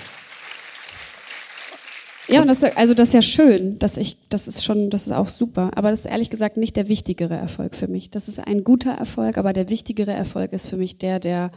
Ja, 2.28 2.40
und 2.40 2.48
das, 2.48 2.62
also 2.62 2.94
das 2.94 3.08
ist 3.08 3.14
ja 3.14 3.20
schön, 3.20 3.78
dass 3.78 3.98
ich, 3.98 4.16
das 4.30 4.48
ist 4.48 4.64
schon, 4.64 4.88
das 4.88 5.06
ist 5.06 5.12
auch 5.12 5.28
super. 5.28 5.72
Aber 5.74 5.90
das 5.90 6.00
ist 6.00 6.06
ehrlich 6.06 6.30
gesagt 6.30 6.56
nicht 6.56 6.76
der 6.76 6.88
wichtigere 6.88 7.34
Erfolg 7.34 7.74
für 7.74 7.88
mich. 7.88 8.10
Das 8.10 8.28
ist 8.28 8.38
ein 8.38 8.64
guter 8.64 8.92
Erfolg, 8.92 9.36
aber 9.36 9.52
der 9.52 9.68
wichtigere 9.68 10.12
Erfolg 10.12 10.54
ist 10.54 10.70
für 10.70 10.78
mich 10.78 10.96
der, 10.96 11.20
der 11.20 11.52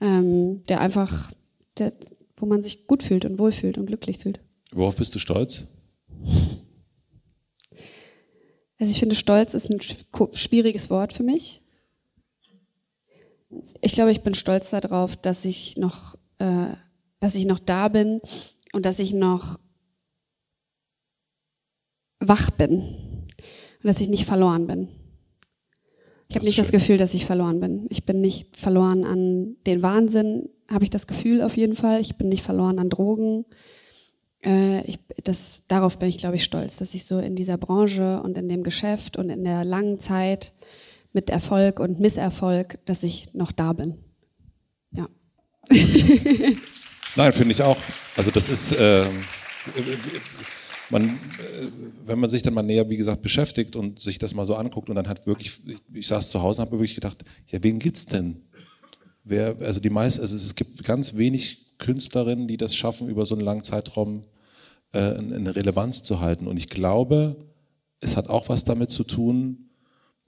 ähm, 0.00 0.62
der 0.68 0.80
einfach, 0.80 1.30
der, 1.78 1.92
wo 2.36 2.46
man 2.46 2.62
sich 2.62 2.86
gut 2.86 3.02
fühlt 3.02 3.24
und 3.24 3.38
wohlfühlt 3.38 3.78
und 3.78 3.86
glücklich 3.86 4.18
fühlt. 4.18 4.40
Worauf 4.72 4.96
bist 4.96 5.14
du 5.14 5.18
stolz? 5.18 5.64
Also 8.78 8.92
ich 8.92 8.98
finde, 8.98 9.14
Stolz 9.14 9.54
ist 9.54 9.70
ein 9.70 9.80
schwieriges 9.80 10.90
Wort 10.90 11.14
für 11.14 11.22
mich. 11.22 11.62
Ich 13.80 13.92
glaube, 13.92 14.10
ich 14.12 14.22
bin 14.22 14.34
stolz 14.34 14.70
darauf, 14.70 15.16
dass 15.16 15.44
ich 15.44 15.76
noch, 15.76 16.16
äh, 16.38 16.68
dass 17.20 17.34
ich 17.34 17.46
noch 17.46 17.58
da 17.58 17.88
bin 17.88 18.20
und 18.72 18.86
dass 18.86 18.98
ich 18.98 19.12
noch 19.12 19.58
wach 22.20 22.50
bin 22.50 22.80
und 22.80 23.84
dass 23.84 24.00
ich 24.00 24.08
nicht 24.08 24.24
verloren 24.24 24.66
bin. 24.66 24.88
Ich 26.28 26.34
habe 26.34 26.44
nicht 26.44 26.56
schön. 26.56 26.64
das 26.64 26.72
Gefühl, 26.72 26.96
dass 26.96 27.14
ich 27.14 27.24
verloren 27.24 27.60
bin. 27.60 27.86
Ich 27.88 28.04
bin 28.04 28.20
nicht 28.20 28.56
verloren 28.56 29.04
an 29.04 29.56
den 29.66 29.82
Wahnsinn, 29.82 30.48
habe 30.68 30.84
ich 30.84 30.90
das 30.90 31.06
Gefühl 31.06 31.42
auf 31.42 31.56
jeden 31.56 31.76
Fall. 31.76 32.00
Ich 32.00 32.16
bin 32.16 32.28
nicht 32.28 32.42
verloren 32.42 32.80
an 32.80 32.88
Drogen. 32.88 33.44
Äh, 34.44 34.84
ich, 34.86 34.98
das, 35.22 35.62
darauf 35.68 35.98
bin 35.98 36.08
ich, 36.08 36.18
glaube 36.18 36.36
ich, 36.36 36.44
stolz, 36.44 36.76
dass 36.76 36.94
ich 36.94 37.04
so 37.04 37.18
in 37.18 37.36
dieser 37.36 37.58
Branche 37.58 38.20
und 38.22 38.36
in 38.36 38.48
dem 38.48 38.64
Geschäft 38.64 39.16
und 39.16 39.30
in 39.30 39.44
der 39.44 39.64
langen 39.64 40.00
Zeit 40.00 40.52
mit 41.16 41.30
Erfolg 41.30 41.80
und 41.80 41.98
Misserfolg, 41.98 42.78
dass 42.84 43.02
ich 43.02 43.32
noch 43.32 43.50
da 43.50 43.72
bin. 43.72 43.96
Ja. 44.92 45.08
Nein, 47.16 47.32
finde 47.32 47.52
ich 47.52 47.62
auch. 47.62 47.78
Also 48.18 48.30
das 48.30 48.50
ist, 48.50 48.72
äh, 48.72 49.06
man, 50.90 51.04
äh, 51.04 51.08
wenn 52.04 52.18
man 52.18 52.28
sich 52.28 52.42
dann 52.42 52.52
mal 52.52 52.62
näher, 52.62 52.90
wie 52.90 52.98
gesagt, 52.98 53.22
beschäftigt 53.22 53.76
und 53.76 53.98
sich 53.98 54.18
das 54.18 54.34
mal 54.34 54.44
so 54.44 54.56
anguckt 54.56 54.90
und 54.90 54.96
dann 54.96 55.08
hat 55.08 55.26
wirklich, 55.26 55.58
ich, 55.66 55.78
ich 55.94 56.06
saß 56.06 56.28
zu 56.28 56.42
Hause 56.42 56.60
und 56.60 56.66
habe 56.66 56.76
wirklich 56.76 56.94
gedacht, 56.94 57.24
ja, 57.46 57.62
wen 57.62 57.78
gibt's 57.78 58.04
denn? 58.04 58.42
Wer, 59.24 59.56
also 59.60 59.80
die 59.80 59.88
meisten, 59.88 60.20
also 60.20 60.36
es 60.36 60.54
gibt 60.54 60.84
ganz 60.84 61.16
wenig 61.16 61.78
Künstlerinnen, 61.78 62.46
die 62.46 62.58
das 62.58 62.76
schaffen, 62.76 63.08
über 63.08 63.24
so 63.24 63.34
einen 63.34 63.44
langen 63.44 63.62
Zeitraum 63.62 64.24
äh, 64.92 64.98
eine 64.98 65.56
Relevanz 65.56 66.02
zu 66.02 66.20
halten. 66.20 66.46
Und 66.46 66.58
ich 66.58 66.68
glaube, 66.68 67.36
es 68.00 68.18
hat 68.18 68.28
auch 68.28 68.50
was 68.50 68.64
damit 68.64 68.90
zu 68.90 69.02
tun, 69.02 69.65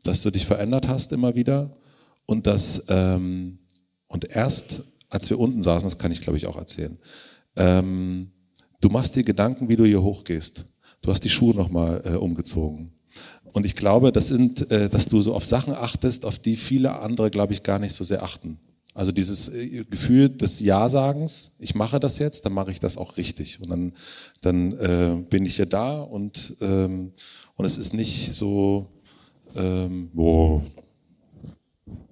dass 0.04 0.22
du 0.22 0.30
dich 0.30 0.46
verändert 0.46 0.88
hast 0.88 1.12
immer 1.12 1.34
wieder 1.34 1.76
und 2.26 2.46
dass 2.46 2.84
ähm, 2.88 3.58
und 4.06 4.30
erst 4.30 4.82
als 5.10 5.30
wir 5.30 5.38
unten 5.38 5.62
saßen, 5.62 5.88
das 5.88 5.98
kann 5.98 6.12
ich 6.12 6.20
glaube 6.20 6.38
ich 6.38 6.46
auch 6.46 6.56
erzählen, 6.56 6.98
ähm, 7.56 8.30
Du 8.80 8.88
machst 8.88 9.16
dir 9.16 9.24
Gedanken, 9.24 9.68
wie 9.68 9.76
du 9.76 9.84
hier 9.84 10.02
hochgehst. 10.02 10.64
Du 11.02 11.10
hast 11.10 11.24
die 11.24 11.28
Schuhe 11.28 11.54
nochmal 11.54 12.00
äh, 12.04 12.10
umgezogen. 12.14 12.92
Und 13.52 13.66
ich 13.66 13.74
glaube, 13.74 14.12
das 14.12 14.28
sind, 14.28 14.70
äh, 14.70 14.88
dass 14.88 15.06
du 15.06 15.20
so 15.20 15.34
auf 15.34 15.44
Sachen 15.44 15.74
achtest, 15.74 16.24
auf 16.24 16.38
die 16.38 16.56
viele 16.56 17.00
andere, 17.00 17.30
glaube 17.30 17.52
ich, 17.52 17.62
gar 17.64 17.80
nicht 17.80 17.94
so 17.94 18.04
sehr 18.04 18.22
achten. 18.22 18.60
Also 18.94 19.10
dieses 19.10 19.48
äh, 19.48 19.84
Gefühl 19.84 20.28
des 20.28 20.60
Ja-Sagens, 20.60 21.56
ich 21.58 21.74
mache 21.74 21.98
das 21.98 22.20
jetzt, 22.20 22.44
dann 22.44 22.52
mache 22.52 22.70
ich 22.70 22.78
das 22.78 22.96
auch 22.96 23.16
richtig. 23.16 23.60
Und 23.60 23.70
dann, 23.70 23.92
dann 24.42 24.72
äh, 24.74 25.24
bin 25.28 25.44
ich 25.44 25.58
ja 25.58 25.66
da 25.66 26.00
und, 26.00 26.54
ähm, 26.60 27.12
und 27.56 27.64
es 27.64 27.78
ist 27.78 27.94
nicht 27.94 28.32
so, 28.32 28.86
ähm, 29.56 30.10
oh, 30.16 30.60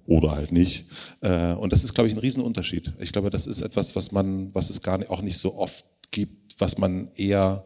oder 0.05 0.31
halt 0.31 0.51
nicht. 0.51 0.85
Äh, 1.21 1.53
und 1.53 1.73
das 1.73 1.83
ist, 1.83 1.93
glaube 1.93 2.07
ich, 2.07 2.15
ein 2.15 2.19
Riesenunterschied. 2.19 2.93
Ich 2.99 3.11
glaube, 3.11 3.29
das 3.29 3.45
ist 3.47 3.61
etwas, 3.61 3.95
was 3.95 4.11
man, 4.11 4.53
was 4.55 4.69
es 4.69 4.81
gar 4.81 4.97
nicht, 4.97 5.09
auch 5.09 5.21
nicht 5.21 5.37
so 5.37 5.55
oft 5.55 5.85
gibt, 6.11 6.59
was 6.59 6.77
man 6.77 7.09
eher 7.15 7.65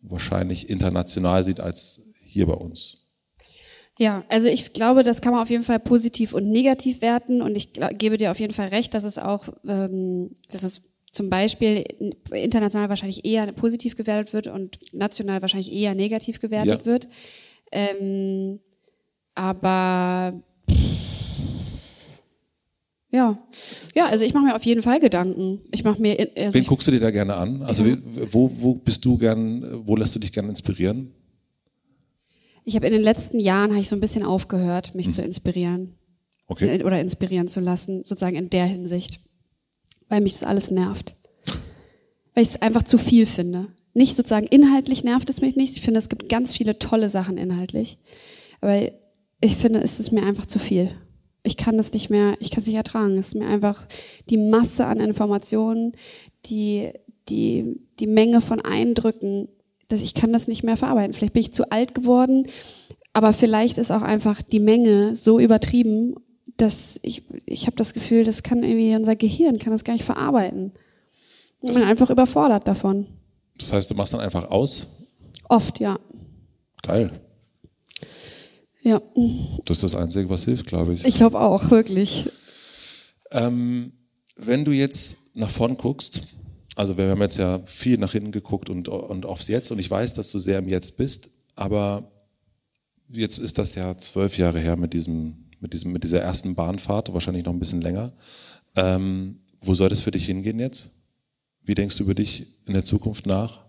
wahrscheinlich 0.00 0.70
international 0.70 1.44
sieht 1.44 1.60
als 1.60 2.02
hier 2.24 2.46
bei 2.46 2.54
uns. 2.54 2.94
Ja, 3.98 4.24
also 4.28 4.48
ich 4.48 4.72
glaube, 4.72 5.02
das 5.02 5.20
kann 5.20 5.32
man 5.32 5.42
auf 5.42 5.50
jeden 5.50 5.62
Fall 5.62 5.78
positiv 5.78 6.32
und 6.32 6.50
negativ 6.50 7.02
werten 7.02 7.42
und 7.42 7.54
ich 7.54 7.74
gebe 7.98 8.16
dir 8.16 8.30
auf 8.30 8.40
jeden 8.40 8.54
Fall 8.54 8.68
recht, 8.68 8.94
dass 8.94 9.04
es 9.04 9.18
auch, 9.18 9.48
ähm, 9.66 10.30
dass 10.50 10.62
es 10.62 10.94
zum 11.12 11.28
Beispiel 11.28 11.84
international 12.32 12.88
wahrscheinlich 12.88 13.26
eher 13.26 13.52
positiv 13.52 13.96
gewertet 13.96 14.32
wird 14.32 14.46
und 14.46 14.78
national 14.94 15.42
wahrscheinlich 15.42 15.70
eher 15.70 15.94
negativ 15.94 16.40
gewertet 16.40 16.80
Ja. 16.80 16.86
wird. 16.86 17.08
Ähm, 17.72 18.60
aber 19.34 20.40
ja, 23.12 23.38
ja, 23.96 24.06
also 24.06 24.24
ich 24.24 24.34
mache 24.34 24.44
mir 24.44 24.54
auf 24.56 24.64
jeden 24.64 24.82
Fall 24.82 25.00
Gedanken. 25.00 25.60
Ich 25.72 25.82
mache 25.82 26.00
mir, 26.00 26.16
also 26.36 26.56
Wen 26.58 26.64
guckst 26.66 26.86
du 26.86 26.92
dir 26.92 27.00
da 27.00 27.10
gerne 27.10 27.34
an? 27.34 27.62
Also 27.62 27.84
wie- 27.84 27.98
wo, 28.32 28.50
wo 28.54 28.74
bist 28.76 29.04
du 29.04 29.18
gern, 29.18 29.64
wo 29.86 29.96
lässt 29.96 30.14
du 30.14 30.18
dich 30.20 30.32
gerne 30.32 30.48
inspirieren? 30.48 31.12
ich 32.62 32.76
habe 32.76 32.86
in 32.86 32.92
den 32.92 33.02
letzten 33.02 33.40
Jahren 33.40 33.70
habe 33.70 33.80
ich 33.80 33.88
so 33.88 33.96
ein 33.96 34.00
bisschen 34.00 34.22
aufgehört, 34.22 34.94
mich 34.94 35.10
zu 35.10 35.22
inspirieren 35.22 35.94
Okay. 36.46 36.76
äh, 36.76 36.84
oder 36.84 37.00
inspirieren 37.00 37.48
zu 37.48 37.58
lassen, 37.58 38.04
sozusagen 38.04 38.36
in 38.36 38.50
der 38.50 38.66
Hinsicht, 38.66 39.18
weil 40.08 40.20
mich 40.20 40.34
das 40.34 40.44
alles 40.44 40.70
nervt, 40.70 41.16
weil 42.34 42.42
ich 42.44 42.50
es 42.50 42.62
einfach 42.62 42.84
zu 42.84 42.96
viel 42.98 43.26
finde. 43.26 43.68
Nicht 43.94 44.14
sozusagen 44.16 44.46
inhaltlich 44.46 45.02
nervt 45.02 45.28
es 45.30 45.40
mich 45.40 45.56
nicht. 45.56 45.74
Ich 45.74 45.82
finde, 45.82 45.98
es 45.98 46.08
gibt 46.08 46.28
ganz 46.28 46.54
viele 46.56 46.78
tolle 46.78 47.08
Sachen 47.10 47.38
inhaltlich, 47.38 47.98
aber 48.60 48.92
ich 49.40 49.56
finde, 49.56 49.80
es 49.80 50.00
ist 50.00 50.12
mir 50.12 50.22
einfach 50.22 50.46
zu 50.46 50.58
viel. 50.58 50.90
Ich 51.42 51.56
kann 51.56 51.76
das 51.76 51.92
nicht 51.92 52.10
mehr, 52.10 52.36
ich 52.40 52.50
kann 52.50 52.60
es 52.60 52.66
nicht 52.66 52.76
ertragen. 52.76 53.16
Es 53.16 53.28
ist 53.28 53.34
mir 53.34 53.46
einfach 53.46 53.86
die 54.28 54.36
Masse 54.36 54.86
an 54.86 55.00
Informationen, 55.00 55.92
die, 56.46 56.92
die, 57.28 57.80
die 57.98 58.06
Menge 58.06 58.40
von 58.40 58.60
Eindrücken, 58.60 59.48
dass 59.88 60.02
ich 60.02 60.14
kann 60.14 60.32
das 60.32 60.48
nicht 60.48 60.62
mehr 60.62 60.76
verarbeiten. 60.76 61.14
Vielleicht 61.14 61.32
bin 61.32 61.42
ich 61.42 61.54
zu 61.54 61.70
alt 61.72 61.94
geworden, 61.94 62.46
aber 63.12 63.32
vielleicht 63.32 63.78
ist 63.78 63.90
auch 63.90 64.02
einfach 64.02 64.42
die 64.42 64.60
Menge 64.60 65.16
so 65.16 65.40
übertrieben, 65.40 66.14
dass 66.56 67.00
ich, 67.02 67.22
ich 67.46 67.66
habe 67.66 67.76
das 67.76 67.94
Gefühl, 67.94 68.24
das 68.24 68.42
kann 68.42 68.62
irgendwie 68.62 68.94
unser 68.94 69.16
Gehirn 69.16 69.58
kann 69.58 69.72
das 69.72 69.84
gar 69.84 69.94
nicht 69.94 70.04
verarbeiten. 70.04 70.72
Ich 71.62 71.74
bin 71.74 71.82
einfach 71.82 72.10
überfordert 72.10 72.68
davon. 72.68 73.06
Das 73.58 73.72
heißt, 73.72 73.90
du 73.90 73.94
machst 73.94 74.12
dann 74.12 74.20
einfach 74.20 74.50
aus? 74.50 74.86
Oft, 75.48 75.80
ja. 75.80 75.98
Geil. 76.82 77.20
Ja, 78.82 79.00
Das 79.66 79.78
ist 79.78 79.82
das 79.82 79.94
Einzige, 79.94 80.30
was 80.30 80.44
hilft, 80.44 80.66
glaube 80.66 80.94
ich. 80.94 81.04
ich 81.04 81.16
glaube 81.16 81.40
auch, 81.40 81.70
wirklich. 81.70 82.30
Ähm, 83.30 83.92
wenn 84.36 84.64
du 84.64 84.72
jetzt 84.72 85.36
nach 85.36 85.50
vorn 85.50 85.76
guckst, 85.76 86.22
also 86.76 86.96
wir 86.96 87.08
haben 87.08 87.20
jetzt 87.20 87.36
ja 87.36 87.60
viel 87.64 87.98
nach 87.98 88.12
hinten 88.12 88.32
geguckt 88.32 88.70
und, 88.70 88.88
und 88.88 89.26
aufs 89.26 89.48
Jetzt 89.48 89.70
und 89.70 89.78
ich 89.78 89.90
weiß, 89.90 90.14
dass 90.14 90.30
du 90.30 90.38
sehr 90.38 90.58
im 90.60 90.68
Jetzt 90.68 90.96
bist, 90.96 91.30
aber 91.56 92.10
jetzt 93.08 93.38
ist 93.38 93.58
das 93.58 93.74
ja 93.74 93.98
zwölf 93.98 94.38
Jahre 94.38 94.60
her 94.60 94.76
mit 94.76 94.94
diesem, 94.94 95.50
mit 95.60 95.74
diesem, 95.74 95.92
mit 95.92 96.04
dieser 96.04 96.22
ersten 96.22 96.54
Bahnfahrt, 96.54 97.12
wahrscheinlich 97.12 97.44
noch 97.44 97.52
ein 97.52 97.58
bisschen 97.58 97.82
länger. 97.82 98.12
Ähm, 98.76 99.40
wo 99.60 99.74
soll 99.74 99.90
das 99.90 100.00
für 100.00 100.10
dich 100.10 100.24
hingehen 100.24 100.58
jetzt? 100.58 100.92
Wie 101.62 101.74
denkst 101.74 101.98
du 101.98 102.04
über 102.04 102.14
dich 102.14 102.46
in 102.66 102.72
der 102.72 102.84
Zukunft 102.84 103.26
nach? 103.26 103.60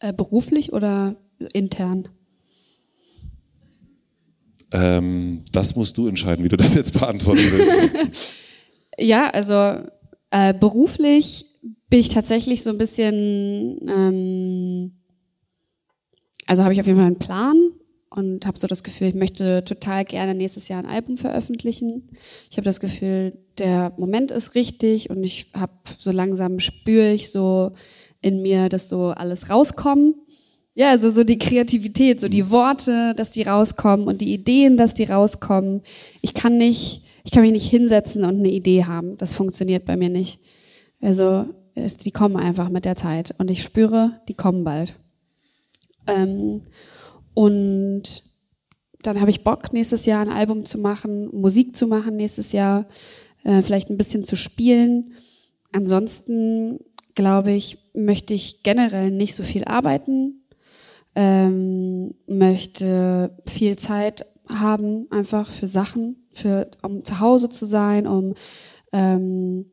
Äh, 0.00 0.12
beruflich 0.12 0.72
oder 0.72 1.14
intern? 1.52 2.08
Ähm, 4.72 5.44
das 5.52 5.76
musst 5.76 5.96
du 5.98 6.06
entscheiden, 6.06 6.44
wie 6.44 6.48
du 6.48 6.56
das 6.56 6.74
jetzt 6.74 6.92
beantworten 6.98 7.44
willst. 7.50 7.90
Ja, 8.98 9.30
also 9.30 9.54
äh, 10.30 10.54
beruflich 10.54 11.46
bin 11.88 12.00
ich 12.00 12.10
tatsächlich 12.10 12.62
so 12.62 12.70
ein 12.70 12.78
bisschen, 12.78 13.78
ähm, 13.88 14.92
also 16.46 16.62
habe 16.62 16.74
ich 16.74 16.80
auf 16.80 16.86
jeden 16.86 16.98
Fall 16.98 17.06
einen 17.06 17.18
Plan 17.18 17.56
und 18.10 18.46
habe 18.46 18.58
so 18.58 18.66
das 18.66 18.82
Gefühl, 18.82 19.08
ich 19.08 19.14
möchte 19.14 19.64
total 19.64 20.04
gerne 20.04 20.34
nächstes 20.34 20.68
Jahr 20.68 20.78
ein 20.78 20.88
Album 20.88 21.16
veröffentlichen. 21.16 22.10
Ich 22.50 22.56
habe 22.56 22.64
das 22.64 22.80
Gefühl, 22.80 23.38
der 23.58 23.92
Moment 23.96 24.30
ist 24.30 24.54
richtig 24.54 25.10
und 25.10 25.24
ich 25.24 25.48
habe 25.54 25.72
so 25.98 26.10
langsam 26.10 26.58
spüre 26.58 27.12
ich 27.12 27.30
so 27.30 27.72
in 28.20 28.42
mir, 28.42 28.68
dass 28.68 28.88
so 28.88 29.08
alles 29.08 29.50
rauskommt. 29.50 30.16
Ja, 30.74 30.90
also 30.90 31.10
so 31.10 31.22
die 31.22 31.38
Kreativität, 31.38 32.20
so 32.20 32.28
die 32.28 32.50
Worte, 32.50 33.14
dass 33.14 33.28
die 33.30 33.42
rauskommen 33.42 34.06
und 34.06 34.22
die 34.22 34.32
Ideen, 34.32 34.76
dass 34.76 34.94
die 34.94 35.04
rauskommen. 35.04 35.82
Ich 36.22 36.32
kann 36.32 36.56
nicht, 36.56 37.02
ich 37.24 37.30
kann 37.30 37.42
mich 37.42 37.52
nicht 37.52 37.68
hinsetzen 37.68 38.24
und 38.24 38.38
eine 38.38 38.50
Idee 38.50 38.84
haben. 38.84 39.18
Das 39.18 39.34
funktioniert 39.34 39.84
bei 39.84 39.96
mir 39.96 40.08
nicht. 40.08 40.40
Also 41.00 41.46
es, 41.74 41.98
die 41.98 42.10
kommen 42.10 42.36
einfach 42.36 42.70
mit 42.70 42.86
der 42.86 42.96
Zeit 42.96 43.34
und 43.38 43.50
ich 43.50 43.62
spüre, 43.62 44.20
die 44.28 44.34
kommen 44.34 44.64
bald. 44.64 44.98
Ähm, 46.06 46.62
und 47.34 48.22
dann 49.02 49.20
habe 49.20 49.30
ich 49.30 49.44
Bock, 49.44 49.72
nächstes 49.72 50.06
Jahr 50.06 50.22
ein 50.22 50.32
Album 50.32 50.64
zu 50.64 50.78
machen, 50.78 51.28
Musik 51.32 51.76
zu 51.76 51.86
machen 51.86 52.16
nächstes 52.16 52.52
Jahr, 52.52 52.86
äh, 53.44 53.62
vielleicht 53.62 53.90
ein 53.90 53.98
bisschen 53.98 54.24
zu 54.24 54.36
spielen. 54.36 55.12
Ansonsten 55.72 56.78
glaube 57.14 57.52
ich, 57.52 57.78
möchte 57.94 58.32
ich 58.32 58.62
generell 58.62 59.10
nicht 59.10 59.34
so 59.34 59.42
viel 59.42 59.64
arbeiten, 59.64 60.41
ähm, 61.14 62.14
möchte 62.26 63.36
viel 63.46 63.76
Zeit 63.76 64.24
haben, 64.48 65.06
einfach 65.10 65.50
für 65.50 65.66
Sachen, 65.68 66.16
für, 66.32 66.70
um 66.82 67.04
zu 67.04 67.20
Hause 67.20 67.48
zu 67.48 67.66
sein, 67.66 68.06
um 68.06 68.34
ähm, 68.92 69.66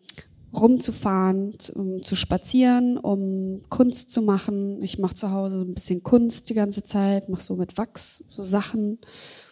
rumzufahren, 0.53 1.57
zu- 1.59 1.73
um 1.73 2.03
zu 2.03 2.15
spazieren, 2.15 2.97
um 2.97 3.61
Kunst 3.69 4.11
zu 4.11 4.21
machen. 4.21 4.81
Ich 4.83 4.97
mache 4.99 5.15
zu 5.15 5.31
Hause 5.31 5.59
so 5.59 5.63
ein 5.65 5.73
bisschen 5.73 6.03
Kunst 6.03 6.49
die 6.49 6.53
ganze 6.55 6.83
Zeit, 6.83 7.29
mache 7.29 7.43
so 7.43 7.55
mit 7.55 7.77
Wachs 7.77 8.23
so 8.29 8.43
Sachen 8.43 8.97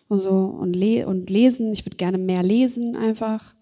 und 0.08 0.18
so 0.20 0.32
und, 0.46 0.76
le 0.76 1.06
und 1.08 1.30
lesen. 1.30 1.72
Ich 1.74 1.86
würde 1.86 1.98
gerne 1.98 2.18
mehr 2.18 2.44
lesen 2.44 2.96
einfach. 2.96 3.56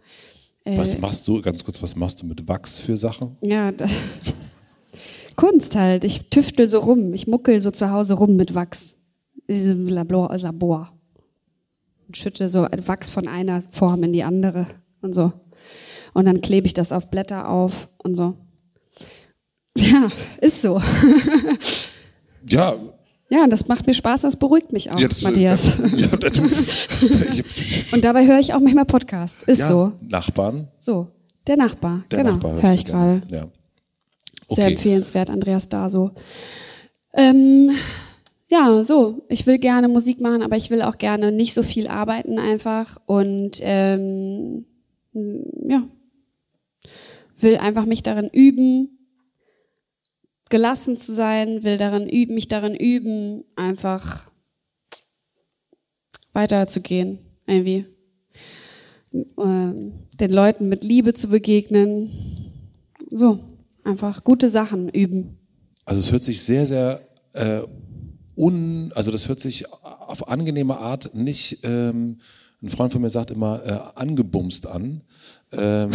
Äh, 0.63 0.77
Was 0.77 0.97
machst 0.99 1.27
du, 1.27 1.41
ganz 1.41 1.63
kurz, 1.63 1.81
was 1.83 1.95
machst 1.95 2.21
du 2.21 2.25
mit 2.25 2.47
Wachs 2.47 2.79
für 2.79 2.97
Sachen? 2.97 3.37
ja, 3.41 3.71
da, 3.71 3.85
Kunst 5.35 5.75
halt. 5.75 6.03
Ich 6.03 6.29
tüftel 6.29 6.67
so 6.67 6.79
rum. 6.79 7.13
Ich 7.13 7.27
muckel 7.27 7.59
so 7.61 7.71
zu 7.71 7.91
Hause 7.91 8.15
rum 8.15 8.35
mit 8.35 8.55
Wachs. 8.55 8.97
In 9.47 9.55
diesem 9.55 9.87
Labor. 9.87 10.35
Labor. 10.37 10.91
Und 12.07 12.17
schütte 12.17 12.49
so 12.49 12.63
Wachs 12.63 13.11
von 13.11 13.27
einer 13.27 13.61
Form 13.61 14.03
in 14.03 14.13
die 14.13 14.23
andere 14.23 14.67
und 15.01 15.13
so. 15.13 15.33
Und 16.13 16.25
dann 16.25 16.41
klebe 16.41 16.67
ich 16.67 16.73
das 16.73 16.91
auf 16.91 17.09
Blätter 17.09 17.49
auf 17.49 17.89
und 18.03 18.15
so. 18.15 18.35
Ja, 19.77 20.07
ist 20.39 20.61
so. 20.61 20.81
Ja, 22.49 22.75
Ja, 23.29 23.43
und 23.43 23.49
das 23.49 23.67
macht 23.67 23.87
mir 23.87 23.93
Spaß, 23.93 24.21
das 24.21 24.37
beruhigt 24.37 24.71
mich 24.71 24.91
auch, 24.91 24.99
ja 24.99 25.07
das, 25.07 25.21
Matthias. 25.23 25.77
Ja, 25.97 26.07
du, 26.15 26.45
ich, 26.45 27.91
Und 27.91 28.03
dabei 28.05 28.25
höre 28.27 28.39
ich 28.39 28.53
auch 28.53 28.59
manchmal 28.59 28.85
Podcasts. 28.85 29.43
Ist 29.43 29.59
ja, 29.59 29.67
so. 29.67 29.91
Nachbarn, 30.01 30.67
So. 30.79 31.07
Der 31.47 31.57
Nachbar. 31.57 32.03
der 32.11 32.23
genau. 32.23 32.41
Höre 32.41 32.73
ich 32.73 32.85
gerade. 32.85 33.21
gerne. 33.27 33.51
Ja. 34.49 34.55
Sehr 34.55 34.65
Okay. 34.65 34.73
empfehlenswert, 34.73 35.29
Andreas 35.29 35.69
Daso. 35.69 36.11
Ähm, 37.13 37.71
ja, 38.49 38.83
so. 38.83 39.25
Ich 39.29 39.47
will 39.47 39.57
gerne 39.57 39.87
Musik 39.87 40.21
machen, 40.21 40.43
aber 40.43 40.57
ich 40.57 40.69
will 40.69 40.81
auch 40.81 40.97
gerne 40.97 41.31
nicht 41.31 41.53
so 41.53 41.63
viel 41.63 41.87
arbeiten 41.87 42.37
einfach 42.39 43.01
und 43.05 43.57
ähm, 43.61 44.65
ja, 45.13 45.87
will 47.39 47.57
einfach 47.57 47.85
mich 47.85 48.03
darin 48.03 48.29
üben, 48.31 48.89
gelassen 50.49 50.97
zu 50.97 51.13
sein, 51.13 51.63
will 51.63 51.77
darin 51.77 52.07
üben, 52.07 52.35
mich 52.35 52.47
darin 52.47 52.75
üben, 52.75 53.43
einfach 53.55 54.29
weiterzugehen, 56.33 57.19
irgendwie. 57.47 57.85
Ähm, 59.37 59.93
den 60.19 60.31
Leuten 60.31 60.67
mit 60.69 60.83
Liebe 60.83 61.13
zu 61.13 61.29
begegnen. 61.29 62.09
So, 63.09 63.39
einfach 63.85 64.23
gute 64.23 64.49
Sachen 64.49 64.89
üben. 64.89 65.37
Also 65.85 65.99
es 65.99 66.11
hört 66.11 66.23
sich 66.23 66.41
sehr, 66.41 66.65
sehr 66.65 67.01
äh, 67.33 67.61
un, 68.35 68.91
also 68.95 69.11
das 69.11 69.27
hört 69.27 69.39
sich 69.39 69.71
auf 69.71 70.27
angenehme 70.27 70.77
Art 70.77 71.13
nicht, 71.13 71.59
ähm, 71.63 72.17
ein 72.63 72.69
Freund 72.69 72.91
von 72.91 73.01
mir 73.01 73.09
sagt 73.09 73.31
immer, 73.31 73.61
äh, 73.63 73.99
angebumst 73.99 74.65
an. 74.65 75.01
Ähm, 75.51 75.91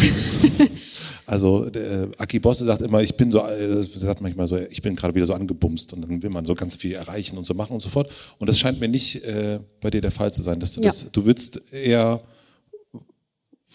also 1.25 1.69
der, 1.69 2.03
äh, 2.03 2.07
Aki 2.17 2.39
Bosse 2.39 2.63
sagt 2.63 2.81
immer, 2.81 3.01
ich 3.01 3.15
bin 3.17 3.29
so, 3.29 3.45
äh, 3.45 3.83
sagt 3.83 4.21
manchmal 4.21 4.47
so, 4.47 4.57
ich 4.57 4.81
bin 4.81 4.95
gerade 4.95 5.13
wieder 5.13 5.25
so 5.25 5.33
angebumst 5.33 5.91
und 5.91 6.01
dann 6.01 6.21
will 6.21 6.29
man 6.29 6.45
so 6.45 6.55
ganz 6.55 6.75
viel 6.75 6.93
erreichen 6.93 7.37
und 7.37 7.45
so 7.45 7.53
machen 7.53 7.73
und 7.73 7.79
so 7.81 7.89
fort. 7.89 8.09
Und 8.39 8.47
das 8.47 8.57
scheint 8.57 8.79
mir 8.79 8.87
nicht 8.87 9.21
äh, 9.23 9.59
bei 9.81 9.89
dir 9.89 10.01
der 10.01 10.11
Fall 10.11 10.31
zu 10.31 10.41
sein, 10.41 10.59
dass 10.59 10.73
du 10.73 10.81
Ja. 10.81 10.87
das, 10.87 11.11
du 11.11 11.25
willst 11.25 11.73
eher 11.73 12.21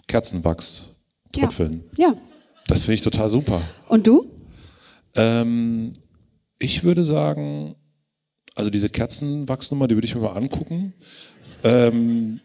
Kerzenwachs 0.06 0.86
tröpfeln. 1.32 1.84
Ja. 1.98 2.08
ja. 2.08 2.16
Das 2.66 2.82
finde 2.82 2.94
ich 2.94 3.02
total 3.02 3.28
super. 3.28 3.60
Und 3.88 4.06
du? 4.06 4.30
Ähm, 5.16 5.92
ich 6.58 6.84
würde 6.84 7.04
sagen, 7.04 7.74
also 8.54 8.70
diese 8.70 8.88
Kerzenwachsnummer, 8.88 9.86
die 9.88 9.94
würde 9.94 10.06
ich 10.06 10.14
mir 10.14 10.22
mal 10.22 10.32
angucken. 10.32 10.94
Ähm, 11.62 12.40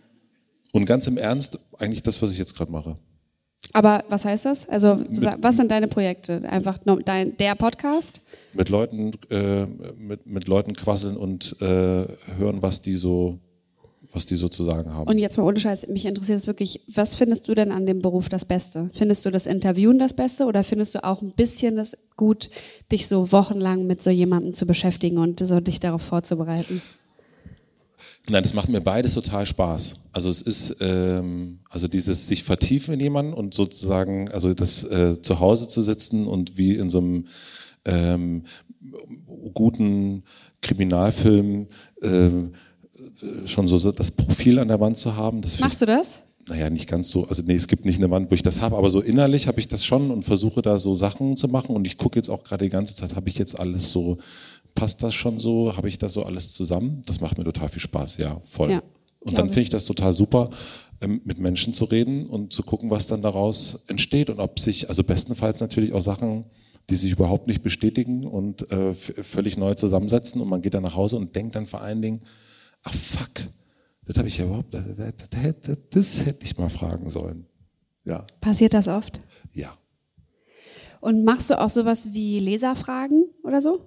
und 0.72 0.86
ganz 0.86 1.08
im 1.08 1.18
Ernst, 1.18 1.60
eigentlich 1.78 2.04
das, 2.04 2.22
was 2.22 2.32
ich 2.32 2.38
jetzt 2.38 2.56
gerade 2.56 2.72
mache. 2.72 2.96
Aber 3.74 4.04
was 4.10 4.26
heißt 4.26 4.46
das? 4.46 4.68
Also, 4.68 5.04
was 5.40 5.56
sind 5.56 5.72
deine 5.72 5.88
Projekte? 5.88 6.42
Einfach 6.50 6.80
nur 6.86 7.02
dein, 7.02 7.38
der 7.38 7.56
Podcast? 7.56 8.22
Mit 8.54 8.70
Leuten, 8.70 9.12
äh, 9.30 9.66
mit, 9.98 10.26
mit 10.26 10.48
Leuten 10.48 10.74
quasseln 10.74 11.16
und 11.16 11.56
äh, 11.62 11.66
hören, 12.38 12.62
was 12.62 12.82
die 12.82 12.96
so 12.96 13.40
was 14.14 14.26
die 14.26 14.36
sozusagen 14.36 14.94
haben. 14.94 15.08
Und 15.08 15.18
jetzt 15.18 15.38
mal 15.38 15.44
ohne 15.44 15.60
Scheiß, 15.60 15.88
mich 15.88 16.06
interessiert 16.06 16.40
es 16.40 16.48
wirklich, 16.48 16.82
was 16.88 17.16
findest 17.16 17.48
du 17.48 17.56
denn 17.56 17.72
an 17.72 17.86
dem 17.86 18.02
Beruf 18.02 18.30
das 18.30 18.46
Beste? 18.46 18.90
Findest 18.94 19.26
du 19.26 19.32
das 19.32 19.46
Interviewen 19.46 20.00
das 20.00 20.14
Beste 20.14 20.46
oder 20.46 20.64
findest 20.64 20.96
du 20.96 21.04
auch 21.04 21.22
ein 21.22 21.32
bisschen 21.32 21.76
das 21.76 21.98
gut, 22.18 22.50
dich 22.92 23.08
so 23.08 23.32
wochenlang 23.32 23.88
mit 23.88 24.04
so 24.04 24.10
jemandem 24.10 24.54
zu 24.54 24.66
beschäftigen 24.66 25.18
und 25.18 25.40
so 25.46 25.60
dich 25.60 25.80
darauf 25.80 26.02
vorzubereiten? 26.02 26.82
Nein, 28.30 28.44
das 28.44 28.54
macht 28.54 28.70
mir 28.70 28.82
beides 28.82 29.14
total 29.14 29.46
Spaß. 29.46 29.96
Also 30.12 30.30
es 30.30 30.42
ist 30.42 30.78
ähm, 30.82 31.60
also 31.70 31.88
dieses 31.88 32.28
sich 32.28 32.44
vertiefen 32.44 32.94
in 32.94 33.00
jemanden 33.00 33.34
und 33.34 33.54
sozusagen 33.54 34.30
also 34.30 34.54
das 34.54 34.84
äh, 34.84 35.22
zu 35.22 35.40
Hause 35.40 35.68
zu 35.68 35.82
sitzen 35.82 36.28
und 36.28 36.58
wie 36.58 36.76
in 36.76 36.90
so 36.90 37.00
einem 37.00 37.28
ähm, 37.86 38.44
guten 39.54 40.24
Kriminalfilm 40.62 41.68
äh, 42.02 42.30
schon 43.46 43.68
so 43.68 43.92
das 43.92 44.12
Profil 44.12 44.60
an 44.60 44.68
der 44.68 44.80
Wand 44.80 44.98
zu 44.98 45.16
haben. 45.16 45.42
Das 45.42 45.60
Machst 45.60 45.82
du 45.82 45.86
das? 45.86 46.24
Naja, 46.48 46.70
nicht 46.70 46.90
ganz 46.90 47.10
so. 47.10 47.28
Also 47.28 47.44
nee, 47.46 47.54
es 47.54 47.68
gibt 47.68 47.86
nicht 47.86 48.00
eine 48.00 48.10
Wand, 48.10 48.32
wo 48.32 48.36
ich 48.36 48.42
das 48.42 48.62
habe, 48.62 48.76
aber 48.76 48.90
so 48.90 49.00
innerlich 49.00 49.48
habe 49.48 49.60
ich 49.60 49.68
das 49.68 49.86
schon 49.86 50.10
und 50.10 50.24
versuche 50.24 50.62
da 50.62 50.80
so 50.80 50.94
Sachen 50.94 51.38
zu 51.38 51.48
machen. 51.48 51.76
Und 51.76 51.86
ich 51.86 51.98
gucke 51.98 52.18
jetzt 52.18 52.30
auch 52.30 52.44
gerade 52.44 52.66
die 52.66 52.72
ganze 52.72 52.96
Zeit, 52.96 53.16
habe 53.16 53.30
ich 53.30 53.38
jetzt 53.38 53.60
alles 53.60 53.92
so 53.92 54.18
passt 54.76 55.04
das 55.04 55.14
schon 55.14 55.40
so? 55.40 55.76
Habe 55.76 55.88
ich 55.88 55.98
das 55.98 56.14
so 56.14 56.24
alles 56.24 56.54
zusammen? 56.54 57.02
Das 57.06 57.22
macht 57.22 57.38
mir 57.38 57.44
total 57.44 57.70
viel 57.70 57.82
Spaß, 57.82 58.18
ja, 58.18 58.40
voll. 58.46 58.72
Ja, 58.72 58.84
und 59.20 59.38
dann 59.38 59.48
finde 59.48 59.62
ich 59.62 59.70
das 59.70 59.86
total 59.86 60.14
super, 60.14 60.50
ähm, 61.02 61.22
mit 61.24 61.40
Menschen 61.40 61.74
zu 61.74 61.86
reden 61.86 62.26
und 62.28 62.54
zu 62.54 62.64
gucken, 62.64 62.90
was 62.90 63.08
dann 63.08 63.22
daraus 63.22 63.82
entsteht 63.88 64.30
und 64.30 64.40
ob 64.40 64.60
sich, 64.60 64.90
also 64.90 65.04
bestenfalls 65.04 65.62
natürlich 65.62 65.94
auch 65.94 66.02
Sachen, 66.02 66.46
die 66.90 66.96
sich 66.96 67.12
überhaupt 67.12 67.48
nicht 67.48 67.62
bestätigen 67.62 68.26
und 68.26 68.72
äh, 68.72 68.94
völlig 68.94 69.58
neu 69.58 69.76
zusammensetzen 69.76 70.42
und 70.42 70.50
man 70.50 70.62
geht 70.62 70.74
dann 70.74 70.84
nach 70.84 70.96
Hause 70.96 71.18
und 71.18 71.36
denkt 71.36 71.56
dann 71.56 71.68
vor 71.68 71.82
allen 71.82 72.02
Dingen, 72.02 72.22
ach 72.84 72.94
fuck, 72.94 73.32
das 74.06 74.18
habe 74.18 74.28
ich 74.28 74.38
ja 74.38 74.46
überhaupt, 74.46 74.74
das, 74.74 74.84
das, 75.30 75.78
das 75.90 76.26
hätte 76.26 76.46
ich 76.46 76.58
mal 76.58 76.70
fragen 76.70 77.10
sollen. 77.10 77.46
Ja. 78.06 78.26
Passiert 78.40 78.74
das 78.74 78.88
oft? 78.88 79.20
Ja. 79.54 79.74
Und 81.00 81.24
machst 81.24 81.50
du 81.50 81.60
auch 81.60 81.70
sowas 81.70 82.14
wie 82.14 82.40
Leserfragen 82.40 83.26
oder 83.44 83.62
so? 83.62 83.86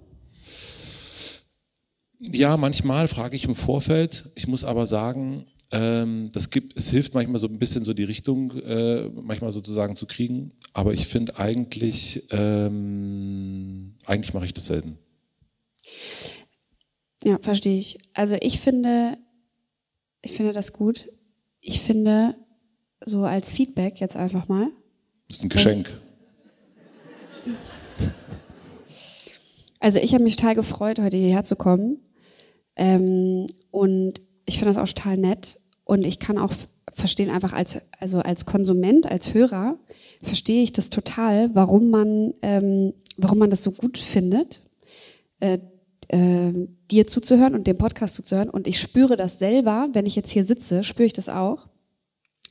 Ja, 2.19 2.57
manchmal 2.57 3.07
frage 3.07 3.35
ich 3.35 3.45
im 3.45 3.55
Vorfeld. 3.55 4.31
Ich 4.35 4.47
muss 4.47 4.63
aber 4.63 4.87
sagen, 4.87 5.45
ähm, 5.71 6.29
das 6.33 6.49
gibt, 6.49 6.77
es 6.77 6.89
hilft 6.89 7.13
manchmal 7.13 7.39
so 7.39 7.47
ein 7.47 7.59
bisschen 7.59 7.83
so 7.83 7.93
die 7.93 8.03
Richtung, 8.03 8.51
äh, 8.61 9.09
manchmal 9.09 9.51
sozusagen 9.51 9.95
zu 9.95 10.05
kriegen. 10.05 10.51
Aber 10.73 10.93
ich 10.93 11.07
finde 11.07 11.37
eigentlich, 11.37 12.23
ähm, 12.31 13.95
eigentlich 14.05 14.33
mache 14.33 14.45
ich 14.45 14.53
das 14.53 14.67
selten. 14.67 14.97
Ja, 17.25 17.39
verstehe 17.41 17.79
ich. 17.79 17.97
Also 18.13 18.35
ich 18.39 18.59
finde, 18.59 19.17
ich 20.21 20.33
finde 20.33 20.53
das 20.53 20.73
gut. 20.73 21.09
Ich 21.59 21.81
finde, 21.81 22.35
so 23.03 23.23
als 23.23 23.51
Feedback 23.51 23.99
jetzt 23.99 24.15
einfach 24.15 24.47
mal. 24.47 24.69
Das 25.27 25.37
ist 25.37 25.43
ein 25.43 25.49
Geschenk. 25.49 25.89
Also 29.81 29.99
ich 29.99 30.15
habe 30.15 30.23
mich 30.23 30.35
total 30.35 30.55
gefreut, 30.55 30.97
heute 30.99 31.17
hierher 31.17 31.43
zu 31.43 31.55
kommen. 31.55 31.99
Ähm, 32.75 33.45
und 33.69 34.19
ich 34.47 34.57
finde 34.57 34.73
das 34.73 34.81
auch 34.81 34.91
total 34.91 35.15
nett. 35.15 35.59
Und 35.83 36.03
ich 36.03 36.17
kann 36.17 36.39
auch 36.39 36.53
verstehen, 36.91 37.29
einfach 37.29 37.53
als, 37.53 37.77
also 37.99 38.17
als 38.17 38.45
Konsument, 38.45 39.05
als 39.05 39.35
Hörer, 39.35 39.77
verstehe 40.23 40.63
ich 40.63 40.73
das 40.73 40.89
total, 40.89 41.53
warum 41.53 41.91
man, 41.91 42.33
ähm, 42.41 42.93
warum 43.17 43.37
man 43.37 43.51
das 43.51 43.61
so 43.61 43.73
gut 43.73 43.99
findet, 43.99 44.59
äh, 45.39 45.59
äh, 46.09 46.51
dir 46.91 47.07
zuzuhören 47.07 47.55
und 47.55 47.67
dem 47.67 47.77
Podcast 47.77 48.15
zuzuhören. 48.15 48.49
Und 48.49 48.67
ich 48.67 48.79
spüre 48.79 49.15
das 49.15 49.39
selber, 49.39 49.89
wenn 49.93 50.05
ich 50.05 50.15
jetzt 50.15 50.31
hier 50.31 50.43
sitze, 50.43 50.83
spüre 50.83 51.07
ich 51.07 51.13
das 51.13 51.29
auch, 51.29 51.67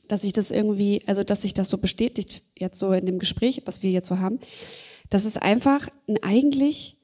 dass 0.07 0.23
ich 0.23 0.33
das 0.33 0.51
irgendwie, 0.51 1.03
also 1.07 1.23
dass 1.23 1.43
sich 1.43 1.53
das 1.53 1.69
so 1.69 1.77
bestätigt, 1.77 2.43
jetzt 2.57 2.79
so 2.79 2.91
in 2.91 3.05
dem 3.05 3.19
Gespräch, 3.19 3.63
was 3.65 3.83
wir 3.83 3.91
jetzt 3.91 4.07
so 4.07 4.19
haben, 4.19 4.39
dass 5.09 5.25
es 5.25 5.37
einfach 5.37 5.87
ein 6.07 6.21
eigentlich 6.23 6.97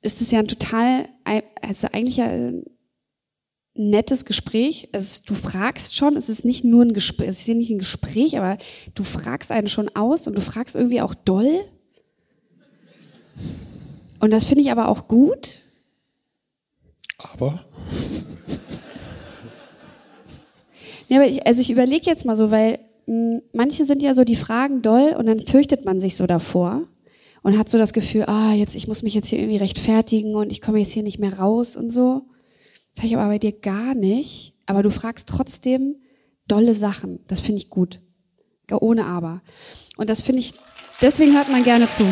ist 0.00 0.20
es 0.20 0.30
ja 0.30 0.38
ein 0.38 0.48
total, 0.48 1.08
also 1.60 1.88
eigentlich 1.92 2.20
ein 2.20 2.64
nettes 3.74 4.24
Gespräch. 4.24 4.88
Also 4.92 5.22
du 5.26 5.34
fragst 5.34 5.94
schon, 5.94 6.16
es 6.16 6.28
ist 6.28 6.44
nicht 6.44 6.64
nur 6.64 6.84
ein 6.84 6.92
Gespräch, 6.92 7.28
es 7.28 7.40
ist 7.40 7.48
nicht 7.48 7.70
ein 7.70 7.78
Gespräch, 7.78 8.38
aber 8.38 8.58
du 8.94 9.04
fragst 9.04 9.50
einen 9.50 9.68
schon 9.68 9.88
aus 9.94 10.26
und 10.26 10.36
du 10.36 10.40
fragst 10.40 10.76
irgendwie 10.76 11.00
auch 11.00 11.14
doll. 11.14 11.64
Und 14.20 14.30
das 14.30 14.44
finde 14.44 14.62
ich 14.62 14.70
aber 14.70 14.88
auch 14.88 15.08
gut. 15.08 15.60
Aber? 17.18 17.58
Ja, 21.08 21.16
aber 21.16 21.26
ich, 21.26 21.46
also 21.46 21.60
ich 21.60 21.70
überlege 21.70 22.06
jetzt 22.06 22.24
mal 22.24 22.36
so, 22.36 22.50
weil 22.50 22.78
mh, 23.06 23.14
hm, 23.36 23.42
manche 23.54 23.84
sind 23.86 24.02
ja 24.02 24.14
so, 24.14 24.24
die 24.24 24.36
fragen 24.36 24.82
doll 24.82 25.14
und 25.18 25.26
dann 25.26 25.40
fürchtet 25.40 25.84
man 25.84 26.00
sich 26.00 26.16
so 26.16 26.26
davor 26.26 26.82
und 27.42 27.58
hat 27.58 27.70
so 27.70 27.78
das 27.78 27.92
Gefühl, 27.92 28.24
ah, 28.26 28.52
jetzt, 28.52 28.74
ich 28.74 28.88
muss 28.88 29.02
mich 29.02 29.14
jetzt 29.14 29.28
hier 29.28 29.38
irgendwie 29.38 29.58
rechtfertigen 29.58 30.34
und 30.34 30.52
ich 30.52 30.60
komme 30.60 30.78
jetzt 30.78 30.92
hier 30.92 31.02
nicht 31.02 31.18
mehr 31.18 31.38
raus 31.38 31.76
und 31.76 31.90
so. 31.90 32.22
Das 32.94 33.04
habe 33.04 33.06
ich 33.06 33.16
aber 33.16 33.28
bei 33.28 33.38
dir 33.38 33.52
gar 33.52 33.94
nicht. 33.94 34.54
Aber 34.66 34.82
du 34.82 34.90
fragst 34.90 35.28
trotzdem 35.28 35.96
dolle 36.46 36.74
Sachen. 36.74 37.20
Das 37.26 37.40
finde 37.40 37.62
ich 37.62 37.70
gut. 37.70 38.00
Ohne 38.70 39.06
aber. 39.06 39.40
Und 39.96 40.10
das 40.10 40.20
finde 40.20 40.40
ich, 40.40 40.52
deswegen 41.00 41.34
hört 41.34 41.50
man 41.50 41.64
gerne 41.64 41.88
zu. 41.88 42.04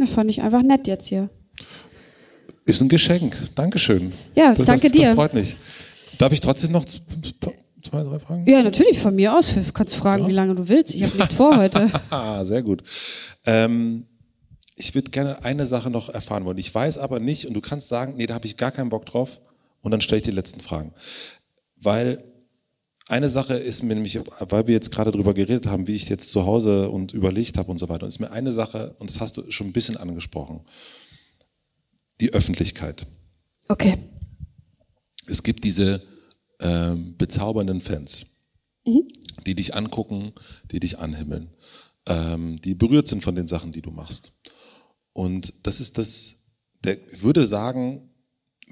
Das 0.00 0.08
fand 0.08 0.30
ich 0.30 0.40
einfach 0.40 0.62
nett 0.62 0.86
jetzt 0.86 1.08
hier. 1.08 1.28
Ist 2.64 2.80
ein 2.80 2.88
Geschenk. 2.88 3.36
Dankeschön. 3.54 4.14
Ja, 4.34 4.54
das, 4.54 4.64
danke 4.64 4.88
das, 4.88 4.92
dir. 4.92 5.08
Das 5.08 5.14
freut 5.14 5.34
mich. 5.34 5.58
Darf 6.16 6.32
ich 6.32 6.40
trotzdem 6.40 6.72
noch 6.72 6.86
zwei, 6.86 8.02
drei 8.02 8.18
Fragen? 8.18 8.46
Ja, 8.48 8.62
natürlich, 8.62 8.98
von 8.98 9.14
mir 9.14 9.36
aus. 9.36 9.52
Du 9.52 9.60
kannst 9.74 9.94
fragen, 9.94 10.22
ja. 10.22 10.28
wie 10.28 10.32
lange 10.32 10.54
du 10.54 10.68
willst. 10.68 10.94
Ich 10.94 11.02
habe 11.02 11.14
nichts 11.18 11.34
vor 11.34 11.54
heute. 11.54 11.90
Sehr 12.44 12.62
gut. 12.62 12.82
Ähm, 13.44 14.06
ich 14.74 14.94
würde 14.94 15.10
gerne 15.10 15.44
eine 15.44 15.66
Sache 15.66 15.90
noch 15.90 16.08
erfahren 16.08 16.46
wollen. 16.46 16.56
Ich 16.56 16.74
weiß 16.74 16.96
aber 16.96 17.20
nicht, 17.20 17.44
und 17.44 17.52
du 17.52 17.60
kannst 17.60 17.88
sagen, 17.88 18.14
nee, 18.16 18.24
da 18.24 18.32
habe 18.32 18.46
ich 18.46 18.56
gar 18.56 18.70
keinen 18.70 18.88
Bock 18.88 19.04
drauf. 19.04 19.38
Und 19.82 19.90
dann 19.90 20.00
stelle 20.00 20.20
ich 20.20 20.24
die 20.24 20.30
letzten 20.30 20.60
Fragen. 20.60 20.94
Weil 21.76 22.24
eine 23.10 23.28
Sache 23.28 23.54
ist 23.54 23.82
mir 23.82 23.94
nämlich, 23.94 24.18
weil 24.48 24.66
wir 24.66 24.74
jetzt 24.74 24.90
gerade 24.90 25.10
darüber 25.10 25.34
geredet 25.34 25.66
haben, 25.66 25.86
wie 25.86 25.96
ich 25.96 26.08
jetzt 26.08 26.30
zu 26.30 26.46
Hause 26.46 26.90
und 26.90 27.12
überlegt 27.12 27.58
habe 27.58 27.70
und 27.70 27.78
so 27.78 27.88
weiter, 27.88 28.04
und 28.04 28.08
ist 28.08 28.20
mir 28.20 28.30
eine 28.30 28.52
Sache, 28.52 28.94
und 28.98 29.10
das 29.10 29.20
hast 29.20 29.36
du 29.36 29.50
schon 29.50 29.68
ein 29.68 29.72
bisschen 29.72 29.96
angesprochen, 29.96 30.60
die 32.20 32.32
Öffentlichkeit. 32.32 33.06
Okay. 33.68 33.98
Es 35.26 35.42
gibt 35.42 35.64
diese 35.64 36.02
ähm, 36.60 37.16
bezaubernden 37.16 37.80
Fans, 37.80 38.26
mhm. 38.84 39.08
die 39.46 39.54
dich 39.54 39.74
angucken, 39.74 40.32
die 40.70 40.80
dich 40.80 40.98
anhimmeln, 40.98 41.50
ähm, 42.06 42.60
die 42.60 42.74
berührt 42.74 43.08
sind 43.08 43.22
von 43.22 43.34
den 43.34 43.46
Sachen, 43.46 43.72
die 43.72 43.82
du 43.82 43.90
machst. 43.90 44.40
Und 45.12 45.52
das 45.64 45.80
ist 45.80 45.98
das, 45.98 46.44
der 46.84 46.98
ich 47.06 47.22
würde 47.22 47.46
sagen, 47.46 48.09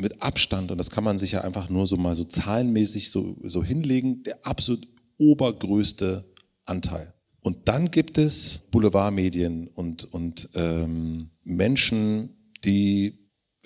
mit 0.00 0.22
Abstand, 0.22 0.70
und 0.70 0.78
das 0.78 0.90
kann 0.90 1.04
man 1.04 1.18
sich 1.18 1.32
ja 1.32 1.42
einfach 1.42 1.68
nur 1.68 1.86
so 1.86 1.96
mal 1.96 2.14
so 2.14 2.24
zahlenmäßig 2.24 3.10
so, 3.10 3.36
so 3.42 3.62
hinlegen, 3.62 4.22
der 4.22 4.46
absolut 4.46 4.86
obergrößte 5.18 6.24
Anteil. 6.64 7.14
Und 7.40 7.68
dann 7.68 7.90
gibt 7.90 8.18
es 8.18 8.64
Boulevardmedien 8.70 9.68
und, 9.68 10.12
und 10.12 10.48
ähm, 10.54 11.30
Menschen, 11.44 12.36
die 12.64 13.18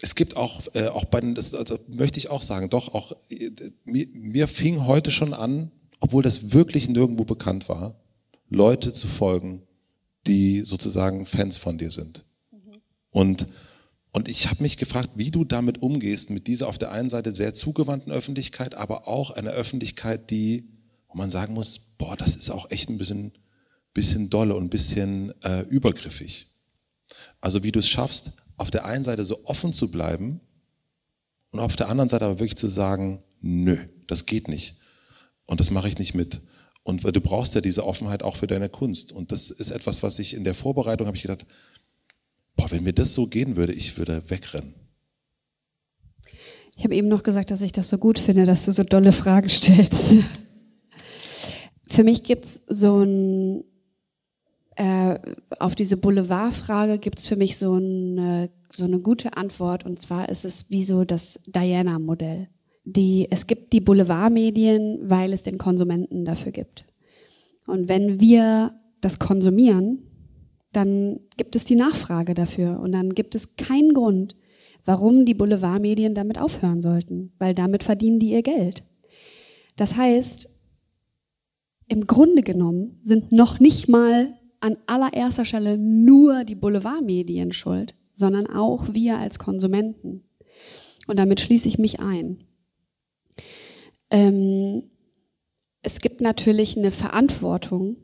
es 0.03 0.15
gibt 0.17 0.37
auch, 0.37 0.63
äh, 0.75 0.89
auch 0.89 1.05
bei 1.05 1.21
den, 1.21 1.35
das, 1.35 1.51
das 1.51 1.81
möchte 1.89 2.19
ich 2.19 2.29
auch 2.29 2.43
sagen, 2.43 2.69
doch, 2.69 2.93
auch 2.93 3.13
äh, 3.29 3.51
mir, 3.85 4.07
mir 4.13 4.49
fing 4.49 4.87
heute 4.87 5.11
schon 5.11 5.33
an, 5.33 5.71
obwohl 6.01 6.23
das 6.23 6.53
wirklich 6.53 6.89
nirgendwo 6.89 7.25
bekannt 7.25 7.69
war, 7.69 7.95
Leute 8.49 8.93
zu 8.93 9.07
folgen, 9.07 9.63
die 10.27 10.63
sozusagen 10.63 11.25
Fans 11.25 11.57
von 11.57 11.79
dir 11.79 11.91
sind. 11.91 12.25
Mhm. 12.51 12.81
Und, 13.11 13.47
und 14.13 14.29
ich 14.29 14.49
habe 14.49 14.63
mich 14.63 14.77
gefragt, 14.77 15.11
wie 15.15 15.31
du 15.31 15.45
damit 15.45 15.81
umgehst, 15.81 16.29
mit 16.29 16.47
dieser 16.47 16.69
auf 16.69 16.77
der 16.77 16.93
einen 16.93 17.09
Seite 17.09 17.35
sehr 17.35 17.55
zugewandten 17.55 18.13
Öffentlichkeit, 18.13 18.75
aber 18.75 19.09
auch 19.09 19.31
einer 19.31 19.53
Öffentlichkeit, 19.53 20.31
die, 20.31 20.69
wo 21.09 21.17
man 21.17 21.31
sagen 21.31 21.55
muss, 21.55 21.79
boah, 21.79 22.15
das 22.17 22.37
ist 22.37 22.51
auch 22.51 22.71
echt 22.71 22.91
ein 22.91 22.99
bisschen, 22.99 23.33
bisschen 23.95 24.29
dolle 24.29 24.55
und 24.55 24.65
ein 24.65 24.71
bisschen 24.71 25.33
äh, 25.43 25.63
übergriffig. 25.63 26.49
Also 27.41 27.63
wie 27.63 27.73
du 27.73 27.79
es 27.79 27.89
schaffst, 27.89 28.33
auf 28.59 28.71
der 28.71 28.85
einen 28.85 29.03
Seite 29.03 29.25
so 29.25 29.47
offen 29.47 29.73
zu 29.73 29.91
bleiben 29.91 30.41
und 31.51 31.61
auf 31.61 31.77
der 31.77 31.89
anderen 31.89 32.11
Seite 32.11 32.27
aber 32.27 32.39
wirklich 32.39 32.57
zu 32.57 32.69
sagen, 32.69 33.23
nö, 33.41 33.79
das 34.09 34.27
geht 34.27 34.47
nicht. 34.47 34.77
Und 35.47 35.59
das 35.59 35.71
mache 35.71 35.89
ich 35.89 35.99
nicht 35.99 36.15
mit. 36.15 36.43
Und 36.83 37.03
du 37.03 37.21
brauchst 37.21 37.55
ja 37.55 37.61
diese 37.63 37.87
Offenheit 37.87 38.23
auch 38.23 38.37
für 38.37 38.47
deine 38.47 38.69
Kunst. 38.69 39.13
Und 39.13 39.33
das 39.33 39.51
ist 39.51 39.71
etwas, 39.71 40.03
was 40.03 40.19
ich 40.19 40.35
in 40.35 40.45
der 40.45 40.55
Vorbereitung 40.55 41.07
habe 41.07 41.17
ich 41.17 41.23
gedacht, 41.23 41.47
boah, 42.57 42.71
wenn 42.71 42.85
mir 42.85 42.93
das 42.93 43.15
so 43.15 43.27
gehen 43.27 43.57
würde, 43.57 43.73
ich 43.73 43.97
würde 43.99 44.23
wegrennen. 44.29 44.75
Ich 46.77 46.85
habe 46.85 46.95
eben 46.95 47.09
noch 47.09 47.23
gesagt, 47.23 47.51
dass 47.51 47.63
ich 47.63 47.73
das 47.73 47.91
so 47.91 47.99
gut 47.99 48.19
finde, 48.19 48.45
dass 48.45 48.65
du 48.65 48.73
so 48.73 48.83
dolle 48.83 49.13
Fragen 49.13 49.49
stellst. 49.49 50.17
Für 51.87 52.05
mich 52.05 52.23
gibt 52.23 52.47
es 52.47 52.63
so 52.67 53.03
ein 53.03 53.65
äh, 54.77 55.19
auf 55.59 55.75
diese 55.75 55.97
Boulevardfrage 55.97 56.99
gibt 56.99 57.19
es 57.19 57.27
für 57.27 57.37
mich 57.37 57.59
so 57.59 57.75
eine, 57.75 58.51
so 58.73 58.85
eine 58.85 59.01
gute 59.01 59.37
Antwort. 59.37 59.85
Und 59.85 60.01
zwar 60.01 60.29
ist 60.29 60.45
es 60.45 60.67
wie 60.71 60.85
so 60.85 61.05
das 61.05 61.41
Diana-Modell. 61.47 62.49
Die, 62.85 63.29
es 63.31 63.47
gibt 63.47 63.73
die 63.73 63.81
Boulevardmedien, 63.81 64.99
weil 65.03 65.33
es 65.33 65.43
den 65.43 65.59
Konsumenten 65.59 66.25
dafür 66.25 66.53
gibt. 66.53 66.85
Und 67.67 67.89
wenn 67.89 68.19
wir 68.21 68.75
das 69.01 69.19
konsumieren, 69.19 69.99
dann 70.73 71.21
gibt 71.37 71.57
es 71.57 71.65
die 71.65 71.77
Nachfrage 71.77 72.35
dafür. 72.35 72.81
Und 72.81 72.93
dann 72.93 73.15
gibt 73.15 73.35
es 73.35 73.57
keinen 73.57 73.93
Grund, 73.95 74.37
warum 74.85 75.25
die 75.25 75.35
Boulevardmedien 75.35 76.15
damit 76.15 76.39
aufhören 76.39 76.83
sollten, 76.83 77.33
weil 77.39 77.55
damit 77.55 77.85
verdienen 77.85 78.19
die 78.19 78.31
ihr 78.31 78.43
Geld. 78.43 78.83
Das 79.77 79.97
heißt, 79.97 80.49
im 81.89 82.07
Grunde 82.07 82.43
genommen 82.43 83.01
sind 83.03 83.33
noch 83.33 83.61
nicht 83.61 83.89
mal 83.89 84.39
an 84.61 84.77
allererster 84.87 85.45
Stelle 85.45 85.77
nur 85.77 86.45
die 86.45 86.55
Boulevardmedien 86.55 87.53
schuld, 87.53 87.95
sondern 88.15 88.47
auch 88.47 88.95
wir 88.95 89.19
als 89.19 89.39
Konsumenten. 89.39 90.25
Und 91.07 91.19
damit 91.19 91.41
schließe 91.41 91.69
ich 91.69 91.79
mich 91.79 92.01
ein. 92.01 92.45
Ähm, 94.11 94.85
es 95.83 96.01
gibt 96.01 96.21
natürlich 96.21 96.79
eine 96.79 96.93
Verantwortung 96.93 97.97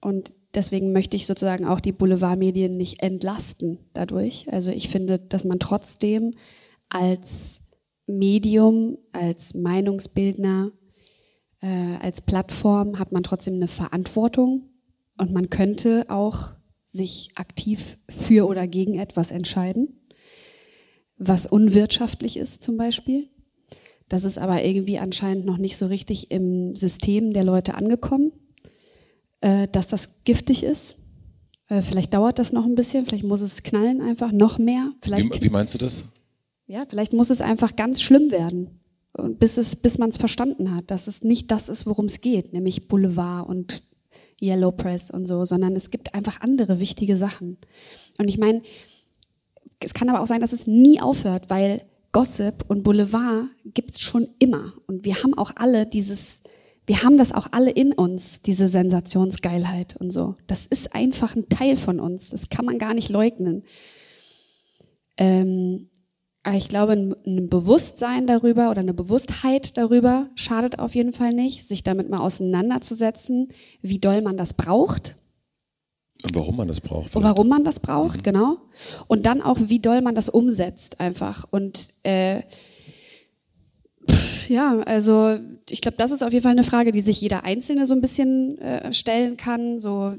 und 0.00 0.32
deswegen 0.54 0.92
möchte 0.92 1.16
ich 1.16 1.26
sozusagen 1.26 1.66
auch 1.66 1.80
die 1.80 1.92
Boulevardmedien 1.92 2.76
nicht 2.76 3.02
entlasten 3.02 3.78
dadurch. 3.92 4.52
Also 4.52 4.70
ich 4.70 4.88
finde, 4.88 5.18
dass 5.18 5.44
man 5.44 5.58
trotzdem 5.58 6.34
als 6.88 7.60
Medium, 8.06 8.98
als 9.12 9.54
Meinungsbildner, 9.54 10.72
äh, 11.60 11.96
als 12.00 12.22
Plattform 12.22 12.98
hat 12.98 13.12
man 13.12 13.22
trotzdem 13.22 13.54
eine 13.54 13.68
Verantwortung 13.68 14.68
und 15.16 15.32
man 15.32 15.50
könnte 15.50 16.06
auch 16.08 16.52
sich 16.84 17.30
aktiv 17.36 17.98
für 18.08 18.48
oder 18.48 18.66
gegen 18.66 18.98
etwas 18.98 19.30
entscheiden, 19.30 20.00
was 21.16 21.46
unwirtschaftlich 21.46 22.36
ist 22.36 22.62
zum 22.62 22.76
Beispiel. 22.76 23.28
Das 24.08 24.24
ist 24.24 24.38
aber 24.38 24.64
irgendwie 24.64 24.98
anscheinend 24.98 25.46
noch 25.46 25.58
nicht 25.58 25.76
so 25.76 25.86
richtig 25.86 26.32
im 26.32 26.74
System 26.74 27.32
der 27.32 27.44
Leute 27.44 27.74
angekommen 27.74 28.32
äh, 29.40 29.68
dass 29.68 29.88
das 29.88 30.22
giftig 30.24 30.62
ist. 30.62 30.96
Äh, 31.68 31.82
vielleicht 31.82 32.14
dauert 32.14 32.38
das 32.38 32.52
noch 32.52 32.64
ein 32.64 32.74
bisschen, 32.74 33.06
vielleicht 33.06 33.24
muss 33.24 33.40
es 33.40 33.62
knallen 33.62 34.00
einfach 34.00 34.32
noch 34.32 34.58
mehr. 34.58 34.92
Vielleicht, 35.02 35.42
wie, 35.42 35.46
wie 35.46 35.50
meinst 35.50 35.74
du 35.74 35.78
das? 35.78 36.04
Ja, 36.66 36.84
vielleicht 36.88 37.12
muss 37.12 37.30
es 37.30 37.40
einfach 37.40 37.76
ganz 37.76 38.02
schlimm 38.02 38.30
werden. 38.30 38.80
Bis 39.38 39.56
es, 39.56 39.74
bis 39.74 39.98
man 39.98 40.10
es 40.10 40.18
verstanden 40.18 40.74
hat, 40.74 40.92
dass 40.92 41.08
es 41.08 41.22
nicht 41.22 41.50
das 41.50 41.68
ist, 41.68 41.84
worum 41.84 42.04
es 42.04 42.20
geht, 42.20 42.52
nämlich 42.52 42.86
Boulevard 42.86 43.48
und 43.48 43.82
Yellow 44.40 44.70
Press 44.70 45.10
und 45.10 45.26
so, 45.26 45.44
sondern 45.44 45.74
es 45.74 45.90
gibt 45.90 46.14
einfach 46.14 46.40
andere 46.40 46.78
wichtige 46.78 47.16
Sachen. 47.16 47.58
Und 48.18 48.28
ich 48.28 48.38
meine, 48.38 48.62
es 49.80 49.94
kann 49.94 50.08
aber 50.08 50.20
auch 50.20 50.28
sein, 50.28 50.40
dass 50.40 50.52
es 50.52 50.68
nie 50.68 51.00
aufhört, 51.00 51.50
weil 51.50 51.82
Gossip 52.12 52.64
und 52.68 52.82
Boulevard 52.82 53.46
gibt 53.64 53.92
es 53.92 54.00
schon 54.00 54.28
immer. 54.38 54.72
Und 54.86 55.04
wir 55.04 55.22
haben 55.22 55.36
auch 55.36 55.52
alle 55.56 55.86
dieses, 55.86 56.42
wir 56.90 57.04
haben 57.04 57.18
das 57.18 57.30
auch 57.30 57.46
alle 57.52 57.70
in 57.70 57.92
uns, 57.92 58.42
diese 58.42 58.66
Sensationsgeilheit 58.66 59.94
und 60.00 60.10
so. 60.10 60.34
Das 60.48 60.66
ist 60.66 60.92
einfach 60.92 61.36
ein 61.36 61.48
Teil 61.48 61.76
von 61.76 62.00
uns. 62.00 62.30
Das 62.30 62.48
kann 62.48 62.64
man 62.64 62.80
gar 62.80 62.94
nicht 62.94 63.10
leugnen. 63.10 63.62
Ähm, 65.16 65.88
aber 66.42 66.56
ich 66.56 66.68
glaube, 66.68 66.94
ein 66.94 67.48
Bewusstsein 67.48 68.26
darüber 68.26 68.72
oder 68.72 68.80
eine 68.80 68.92
Bewusstheit 68.92 69.78
darüber 69.78 70.30
schadet 70.34 70.80
auf 70.80 70.96
jeden 70.96 71.12
Fall 71.12 71.32
nicht, 71.32 71.68
sich 71.68 71.84
damit 71.84 72.10
mal 72.10 72.18
auseinanderzusetzen, 72.18 73.52
wie 73.82 74.00
doll 74.00 74.20
man 74.20 74.36
das 74.36 74.54
braucht. 74.54 75.14
Und 76.24 76.34
warum 76.34 76.56
man 76.56 76.66
das 76.66 76.80
braucht. 76.80 77.14
Und 77.14 77.22
warum 77.22 77.46
man 77.46 77.62
das 77.62 77.78
braucht, 77.78 78.16
mhm. 78.16 78.22
genau. 78.24 78.56
Und 79.06 79.26
dann 79.26 79.42
auch, 79.42 79.58
wie 79.60 79.78
doll 79.78 80.00
man 80.00 80.16
das 80.16 80.28
umsetzt 80.28 80.98
einfach. 80.98 81.46
Und 81.52 81.90
äh, 82.02 82.42
ja, 84.48 84.80
also 84.80 85.38
ich 85.70 85.80
glaube, 85.80 85.96
das 85.96 86.10
ist 86.10 86.22
auf 86.22 86.32
jeden 86.32 86.42
Fall 86.42 86.52
eine 86.52 86.64
Frage, 86.64 86.92
die 86.92 87.00
sich 87.00 87.20
jeder 87.20 87.44
Einzelne 87.44 87.86
so 87.86 87.94
ein 87.94 88.00
bisschen 88.00 88.58
äh, 88.58 88.92
stellen 88.92 89.36
kann. 89.36 89.80
So 89.80 90.14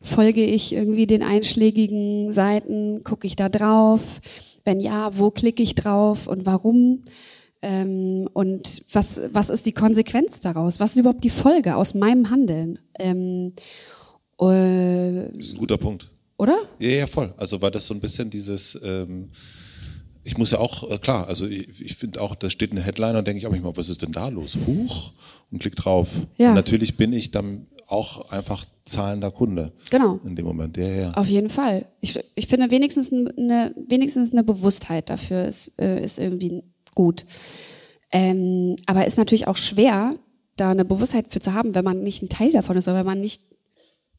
folge 0.00 0.44
ich 0.44 0.72
irgendwie 0.72 1.06
den 1.06 1.22
einschlägigen 1.22 2.32
Seiten, 2.32 3.02
gucke 3.04 3.26
ich 3.26 3.36
da 3.36 3.48
drauf? 3.48 4.20
Wenn 4.64 4.80
ja, 4.80 5.16
wo 5.18 5.30
klicke 5.30 5.62
ich 5.62 5.74
drauf 5.74 6.26
und 6.26 6.46
warum? 6.46 7.04
Ähm, 7.62 8.28
und 8.34 8.82
was, 8.92 9.20
was 9.32 9.48
ist 9.48 9.64
die 9.66 9.72
Konsequenz 9.72 10.40
daraus? 10.40 10.80
Was 10.80 10.92
ist 10.92 10.98
überhaupt 10.98 11.24
die 11.24 11.30
Folge 11.30 11.76
aus 11.76 11.94
meinem 11.94 12.28
Handeln? 12.30 12.78
Ähm, 12.98 13.54
äh, 14.38 15.28
das 15.32 15.46
ist 15.46 15.54
ein 15.54 15.58
guter 15.58 15.78
Punkt. 15.78 16.10
Oder? 16.36 16.58
Ja, 16.78 16.90
ja, 16.90 17.06
voll. 17.06 17.32
Also 17.36 17.62
war 17.62 17.70
das 17.70 17.86
so 17.86 17.94
ein 17.94 18.00
bisschen 18.00 18.28
dieses 18.28 18.78
ähm, 18.84 19.30
ich 20.24 20.38
muss 20.38 20.50
ja 20.50 20.58
auch, 20.58 20.90
äh, 20.90 20.98
klar, 20.98 21.28
also 21.28 21.46
ich, 21.46 21.80
ich 21.80 21.96
finde 21.96 22.20
auch, 22.20 22.34
da 22.34 22.50
steht 22.50 22.72
eine 22.72 22.82
Headline 22.82 23.16
und 23.16 23.26
denke 23.26 23.38
ich 23.38 23.46
auch 23.46 23.50
manchmal, 23.50 23.76
was 23.76 23.88
ist 23.88 24.02
denn 24.02 24.12
da 24.12 24.28
los? 24.28 24.58
Huch 24.66 25.12
und 25.52 25.60
klick 25.60 25.76
drauf. 25.76 26.08
Ja. 26.36 26.48
Und 26.48 26.54
natürlich 26.54 26.96
bin 26.96 27.12
ich 27.12 27.30
dann 27.30 27.66
auch 27.86 28.30
einfach 28.30 28.64
zahlender 28.86 29.30
Kunde. 29.30 29.72
Genau. 29.90 30.18
In 30.24 30.34
dem 30.34 30.46
Moment, 30.46 30.76
ja, 30.78 30.88
ja. 30.88 31.10
Auf 31.12 31.28
jeden 31.28 31.50
Fall. 31.50 31.86
Ich, 32.00 32.18
ich 32.34 32.46
finde 32.46 32.70
wenigstens 32.70 33.12
eine, 33.12 33.74
wenigstens 33.88 34.32
eine 34.32 34.42
Bewusstheit 34.42 35.10
dafür 35.10 35.44
ist, 35.44 35.78
äh, 35.78 36.02
ist 36.02 36.18
irgendwie 36.18 36.62
gut. 36.94 37.26
Ähm, 38.10 38.76
aber 38.86 39.06
ist 39.06 39.18
natürlich 39.18 39.46
auch 39.46 39.58
schwer, 39.58 40.14
da 40.56 40.70
eine 40.70 40.84
Bewusstheit 40.84 41.26
für 41.28 41.40
zu 41.40 41.52
haben, 41.52 41.74
wenn 41.74 41.84
man 41.84 42.02
nicht 42.02 42.22
ein 42.22 42.28
Teil 42.28 42.52
davon 42.52 42.76
ist 42.76 42.88
oder 42.88 42.98
wenn 42.98 43.06
man 43.06 43.20
nicht 43.20 43.44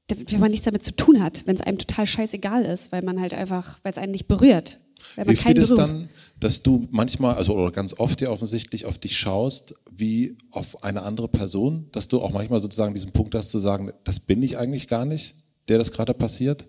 wenn 0.08 0.40
man 0.40 0.52
nichts 0.52 0.66
damit 0.66 0.84
zu 0.84 0.96
tun 0.96 1.24
hat, 1.24 1.48
wenn 1.48 1.56
es 1.56 1.64
einem 1.64 1.80
total 1.80 2.06
scheißegal 2.06 2.64
ist, 2.64 2.92
weil 2.92 3.02
man 3.02 3.20
halt 3.20 3.34
einfach, 3.34 3.80
weil 3.82 3.92
es 3.92 3.98
einen 3.98 4.12
nicht 4.12 4.28
berührt. 4.28 4.78
Hilft 5.16 5.48
dir 5.48 5.54
das 5.54 5.70
dann, 5.70 6.10
dass 6.40 6.62
du 6.62 6.88
manchmal, 6.92 7.36
also 7.36 7.54
oder 7.54 7.72
ganz 7.72 7.94
oft 7.98 8.22
ja 8.22 8.30
offensichtlich 8.30 8.86
auf 8.86 8.98
dich 8.98 9.18
schaust, 9.18 9.76
wie 9.90 10.38
auf 10.52 10.84
eine 10.84 11.04
andere 11.04 11.28
Person, 11.28 11.88
dass 11.92 12.08
du 12.08 12.22
auch 12.22 12.34
manchmal 12.34 12.60
sozusagen 12.60 12.94
diesen 12.94 13.12
Punkt 13.12 13.34
hast 13.36 13.52
zu 13.52 13.60
sagen, 13.60 13.92
das 14.04 14.20
bin 14.20 14.44
ich 14.44 14.58
eigentlich 14.58 14.88
gar 14.88 15.06
nicht, 15.06 15.36
der 15.68 15.78
das 15.78 15.92
gerade 15.92 16.14
passiert? 16.14 16.68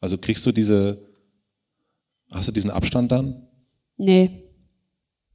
Also 0.00 0.18
kriegst 0.18 0.44
du 0.46 0.52
diese, 0.52 1.06
hast 2.32 2.48
du 2.48 2.52
diesen 2.52 2.70
Abstand 2.70 3.12
dann? 3.12 3.46
Nee. 3.96 4.44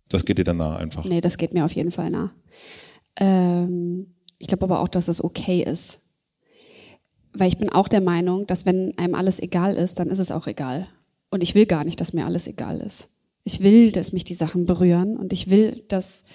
Das 0.09 0.25
geht 0.25 0.37
dir 0.37 0.43
dann 0.43 0.57
nah 0.57 0.75
einfach? 0.75 1.05
Nee, 1.05 1.21
das 1.21 1.37
geht 1.37 1.53
mir 1.53 1.65
auf 1.65 1.73
jeden 1.73 1.91
Fall 1.91 2.09
nah. 2.09 2.33
Ähm, 3.15 4.13
ich 4.37 4.47
glaube 4.47 4.65
aber 4.65 4.79
auch, 4.81 4.87
dass 4.87 5.05
das 5.05 5.23
okay 5.23 5.63
ist. 5.63 6.01
Weil 7.33 7.47
ich 7.47 7.57
bin 7.57 7.69
auch 7.69 7.87
der 7.87 8.01
Meinung, 8.01 8.45
dass 8.45 8.65
wenn 8.65 8.97
einem 8.97 9.15
alles 9.15 9.39
egal 9.39 9.75
ist, 9.75 9.99
dann 9.99 10.09
ist 10.09 10.19
es 10.19 10.31
auch 10.31 10.47
egal. 10.47 10.87
Und 11.33 11.41
ich 11.41 11.55
will 11.55 11.65
gar 11.65 11.83
nicht, 11.83 11.99
dass 11.99 12.13
mir 12.13 12.27
alles 12.27 12.45
egal 12.45 12.79
ist. 12.79 13.09
Ich 13.43 13.63
will, 13.63 13.91
dass 13.91 14.13
mich 14.13 14.23
die 14.23 14.35
Sachen 14.35 14.65
berühren 14.65 15.17
und 15.17 15.33
ich 15.33 15.49
will, 15.49 15.83
dass 15.87 16.25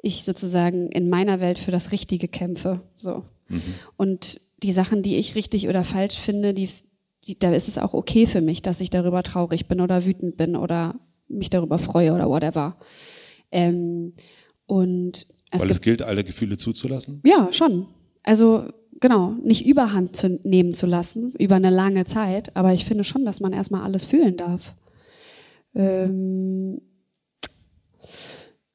ich 0.00 0.22
sozusagen 0.22 0.92
in 0.92 1.08
meiner 1.08 1.40
Welt 1.40 1.58
für 1.58 1.72
das 1.72 1.90
Richtige 1.90 2.28
kämpfe. 2.28 2.80
So. 2.96 3.24
Mhm. 3.48 3.62
Und 3.96 4.40
die 4.62 4.70
Sachen, 4.70 5.02
die 5.02 5.16
ich 5.16 5.34
richtig 5.34 5.68
oder 5.68 5.82
falsch 5.82 6.18
finde, 6.18 6.54
die, 6.54 6.68
die, 7.26 7.36
da 7.36 7.52
ist 7.52 7.66
es 7.66 7.78
auch 7.78 7.94
okay 7.94 8.28
für 8.28 8.42
mich, 8.42 8.62
dass 8.62 8.80
ich 8.80 8.90
darüber 8.90 9.24
traurig 9.24 9.66
bin 9.66 9.80
oder 9.80 10.06
wütend 10.06 10.36
bin 10.36 10.54
oder 10.54 10.94
mich 11.26 11.50
darüber 11.50 11.80
freue 11.80 12.12
oder 12.12 12.28
whatever. 12.28 12.76
Ähm, 13.50 14.12
und 14.66 15.26
es 15.50 15.62
Weil 15.62 15.70
es 15.72 15.80
gilt, 15.80 16.02
alle 16.02 16.22
Gefühle 16.22 16.58
zuzulassen? 16.58 17.22
Ja, 17.26 17.52
schon. 17.52 17.88
Also 18.22 18.68
genau, 19.00 19.32
nicht 19.42 19.66
überhand 19.66 20.16
zu 20.16 20.40
nehmen 20.44 20.74
zu 20.74 20.86
lassen 20.86 21.32
über 21.38 21.56
eine 21.56 21.70
lange 21.70 22.04
Zeit, 22.04 22.56
aber 22.56 22.72
ich 22.72 22.84
finde 22.84 23.04
schon, 23.04 23.24
dass 23.24 23.40
man 23.40 23.52
erstmal 23.52 23.82
alles 23.82 24.04
fühlen 24.04 24.36
darf. 24.36 24.74
Ähm 25.74 26.80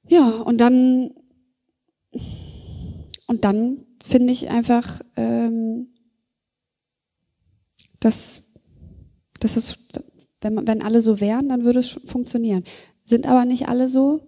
ja, 0.08 0.28
und 0.42 0.60
dann, 0.60 1.12
und 3.28 3.46
dann 3.46 3.86
finde 4.04 4.34
ich 4.34 4.50
einfach, 4.50 5.02
ähm, 5.16 5.88
dass, 8.00 8.52
dass 9.40 9.56
es, 9.56 9.80
wenn, 10.42 10.56
man, 10.56 10.68
wenn 10.68 10.82
alle 10.82 11.02
so 11.02 11.22
wären, 11.22 11.50
dann 11.50 11.64
würde 11.64 11.80
es 11.80 12.00
funktionieren. 12.06 12.64
Sind 13.04 13.28
aber 13.28 13.46
nicht 13.46 13.68
alle 13.70 13.88
so. 13.88 14.28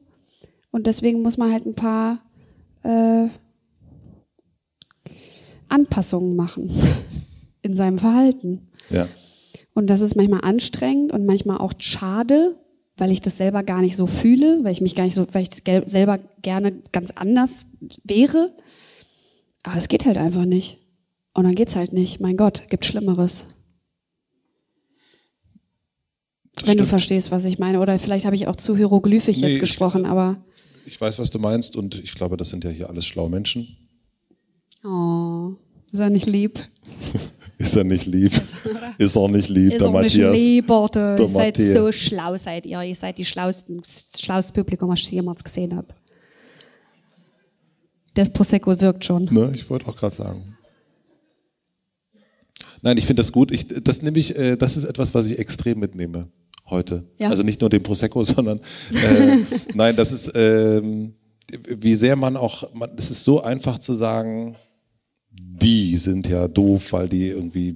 Und 0.71 0.87
deswegen 0.87 1.21
muss 1.21 1.37
man 1.37 1.51
halt 1.51 1.65
ein 1.65 1.75
paar 1.75 2.19
äh, 2.83 3.27
Anpassungen 5.71 6.35
machen 6.35 6.69
in 7.61 7.75
seinem 7.75 7.99
Verhalten. 7.99 8.69
Ja. 8.89 9.07
Und 9.73 9.89
das 9.89 10.01
ist 10.01 10.15
manchmal 10.15 10.41
anstrengend 10.41 11.13
und 11.13 11.25
manchmal 11.25 11.57
auch 11.57 11.73
schade, 11.77 12.55
weil 12.97 13.11
ich 13.11 13.21
das 13.21 13.37
selber 13.37 13.63
gar 13.63 13.81
nicht 13.81 13.95
so 13.95 14.05
fühle, 14.05 14.63
weil 14.63 14.73
ich 14.73 14.81
mich 14.81 14.95
gar 14.95 15.05
nicht 15.05 15.15
so, 15.15 15.25
weil 15.31 15.43
ich 15.43 15.49
selber 15.89 16.19
gerne 16.41 16.73
ganz 16.91 17.11
anders 17.11 17.65
wäre. 18.03 18.53
Aber 19.63 19.77
es 19.77 19.87
geht 19.87 20.05
halt 20.05 20.17
einfach 20.17 20.45
nicht. 20.45 20.77
Und 21.33 21.45
dann 21.45 21.55
geht's 21.55 21.75
halt 21.75 21.93
nicht. 21.93 22.19
Mein 22.19 22.35
Gott, 22.35 22.63
gibt 22.69 22.85
Schlimmeres. 22.85 23.47
Das 26.53 26.63
Wenn 26.63 26.73
stimmt. 26.73 26.81
du 26.81 26.85
verstehst, 26.85 27.31
was 27.31 27.45
ich 27.45 27.59
meine. 27.59 27.79
Oder 27.79 27.97
vielleicht 27.97 28.25
habe 28.25 28.35
ich 28.35 28.47
auch 28.47 28.55
zu 28.55 28.75
hieroglyphisch 28.75 29.37
nee, 29.37 29.47
jetzt 29.47 29.59
gesprochen, 29.59 30.05
aber. 30.05 30.43
Ich 30.85 30.99
weiß, 30.99 31.19
was 31.19 31.29
du 31.29 31.39
meinst 31.39 31.75
und 31.75 31.95
ich 31.95 32.13
glaube, 32.13 32.37
das 32.37 32.49
sind 32.49 32.63
ja 32.63 32.69
hier 32.69 32.89
alles 32.89 33.05
schlaue 33.05 33.29
Menschen. 33.29 33.80
Oh, 34.85 35.53
ist 35.91 35.99
er 35.99 36.09
nicht 36.09 36.25
lieb? 36.27 36.59
Ist 37.61 37.75
er 37.75 37.83
nicht 37.83 38.07
lieb? 38.07 38.31
Ist 38.97 39.15
auch 39.15 39.27
nicht 39.27 39.47
lieb, 39.49 39.73
Ist 39.73 39.81
der 39.81 39.91
Matthias. 39.91 40.33
lieber, 40.33 40.89
du. 40.91 40.99
Der 40.99 41.19
Ihr 41.19 41.27
seid 41.27 41.57
Matthias. 41.59 41.75
so 41.75 41.91
schlau, 41.91 42.35
seid 42.35 42.65
ihr. 42.65 42.81
Ihr 42.81 42.95
seid 42.95 43.19
die 43.19 43.25
schlausten, 43.25 43.77
das 43.77 44.13
schlauste 44.19 44.53
Publikum, 44.53 44.89
was 44.89 45.01
ich 45.01 45.11
jemals 45.11 45.43
gesehen 45.43 45.75
habe. 45.75 45.87
Das 48.15 48.31
Prosecco 48.31 48.79
wirkt 48.81 49.05
schon. 49.05 49.25
Ne, 49.25 49.51
ich 49.53 49.69
wollte 49.69 49.87
auch 49.87 49.95
gerade 49.95 50.15
sagen. 50.15 50.57
Nein, 52.81 52.97
ich 52.97 53.05
finde 53.05 53.21
das 53.21 53.31
gut. 53.31 53.51
Ich, 53.51 53.67
das 53.67 54.01
nehme 54.01 54.17
ich, 54.17 54.35
äh, 54.35 54.57
das 54.57 54.75
ist 54.75 54.85
etwas, 54.85 55.13
was 55.13 55.27
ich 55.27 55.37
extrem 55.37 55.79
mitnehme 55.79 56.29
heute. 56.67 57.05
Ja. 57.19 57.29
Also 57.29 57.43
nicht 57.43 57.61
nur 57.61 57.69
den 57.69 57.83
Prosecco, 57.83 58.23
sondern 58.23 58.59
äh, 58.91 59.37
nein, 59.75 59.95
das 59.95 60.11
ist, 60.11 60.31
ähm, 60.33 61.13
wie 61.67 61.95
sehr 61.95 62.15
man 62.15 62.35
auch, 62.35 62.73
man, 62.73 62.89
es 62.97 63.11
ist 63.11 63.23
so 63.23 63.43
einfach 63.43 63.77
zu 63.77 63.93
sagen, 63.93 64.55
die 65.61 65.95
sind 65.97 66.27
ja 66.27 66.47
doof, 66.47 66.93
weil 66.93 67.07
die 67.09 67.27
irgendwie 67.27 67.69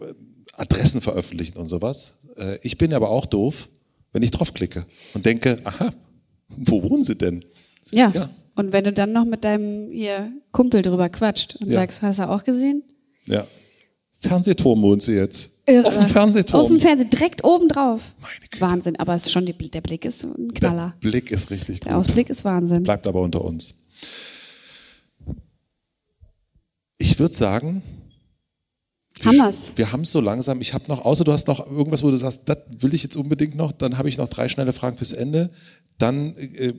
äh, 0.00 0.14
Adressen 0.56 1.00
veröffentlichen 1.00 1.58
und 1.58 1.68
sowas. 1.68 2.14
Äh, 2.36 2.58
ich 2.62 2.78
bin 2.78 2.92
aber 2.94 3.10
auch 3.10 3.26
doof, 3.26 3.68
wenn 4.12 4.22
ich 4.22 4.30
draufklicke 4.30 4.84
und 5.14 5.26
denke, 5.26 5.60
aha, 5.64 5.90
wo 6.56 6.82
wohnen 6.82 7.02
sie 7.04 7.16
denn? 7.16 7.44
Ja. 7.90 8.10
Ja. 8.14 8.30
Und 8.54 8.72
wenn 8.72 8.84
du 8.84 8.92
dann 8.92 9.12
noch 9.12 9.24
mit 9.24 9.44
deinem 9.44 9.90
hier 9.90 10.30
Kumpel 10.52 10.82
drüber 10.82 11.08
quatscht 11.08 11.56
und 11.60 11.68
Ja. 11.68 11.74
sagst, 11.80 12.02
hast 12.02 12.18
du 12.18 12.28
auch 12.28 12.44
gesehen? 12.44 12.82
Ja. 13.26 13.46
Fernsehturm 14.20 14.82
wohnt 14.82 15.02
sie 15.02 15.14
jetzt. 15.14 15.50
Irre. 15.66 15.86
Auf 15.86 15.96
dem 15.96 16.06
Fernsehturm. 16.06 16.60
Auf 16.62 16.68
dem 16.68 16.78
Fernsehen, 16.80 17.08
direkt 17.10 17.44
oben 17.44 17.68
drauf. 17.68 18.14
Meine 18.20 18.34
Güte. 18.50 18.60
Wahnsinn, 18.60 18.96
aber 18.98 19.14
es 19.14 19.24
ist 19.26 19.32
schon 19.32 19.46
die, 19.46 19.52
der 19.52 19.80
Blick 19.80 20.04
ist 20.04 20.24
ein 20.24 20.52
Knaller. 20.52 20.94
Der 21.02 21.08
Blick 21.08 21.30
ist 21.30 21.50
richtig 21.50 21.80
Der 21.80 21.92
gut. 21.92 22.00
Ausblick 22.00 22.30
ist 22.30 22.44
Wahnsinn. 22.44 22.82
Bleibt 22.82 23.06
aber 23.06 23.20
unter 23.22 23.42
uns. 23.44 23.74
Ich 27.02 27.18
würde 27.18 27.34
sagen, 27.34 27.82
Haben 29.24 29.36
wir's. 29.38 29.72
wir 29.74 29.90
haben 29.90 30.02
es 30.02 30.12
so 30.12 30.20
langsam. 30.20 30.60
Ich 30.60 30.72
habe 30.72 30.84
noch, 30.86 31.04
außer 31.04 31.24
du 31.24 31.32
hast 31.32 31.48
noch 31.48 31.68
irgendwas, 31.68 32.04
wo 32.04 32.10
du 32.12 32.16
sagst, 32.16 32.42
das 32.46 32.58
will 32.78 32.94
ich 32.94 33.02
jetzt 33.02 33.16
unbedingt 33.16 33.56
noch, 33.56 33.72
dann 33.72 33.98
habe 33.98 34.08
ich 34.08 34.18
noch 34.18 34.28
drei 34.28 34.48
schnelle 34.48 34.72
Fragen 34.72 34.96
fürs 34.96 35.12
Ende. 35.12 35.50
Dann 35.98 36.36
äh, 36.36 36.74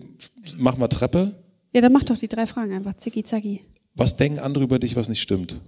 machen 0.57 0.79
wir 0.79 0.87
Treppe. 0.87 1.35
Ja, 1.73 1.81
dann 1.81 1.91
mach 1.91 2.03
doch 2.05 2.17
die 2.17 2.29
drei 2.29 2.47
Fragen 2.47 2.71
einfach. 2.73 2.95
Zicki, 2.95 3.23
zacki. 3.23 3.61
Was 3.95 4.15
denken 4.15 4.39
andere 4.39 4.63
über 4.63 4.79
dich, 4.79 4.95
was 4.95 5.09
nicht 5.09 5.21
stimmt? 5.21 5.59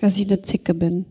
Dass 0.00 0.18
ich 0.18 0.26
eine 0.26 0.42
Zicke 0.42 0.74
bin. 0.74 1.06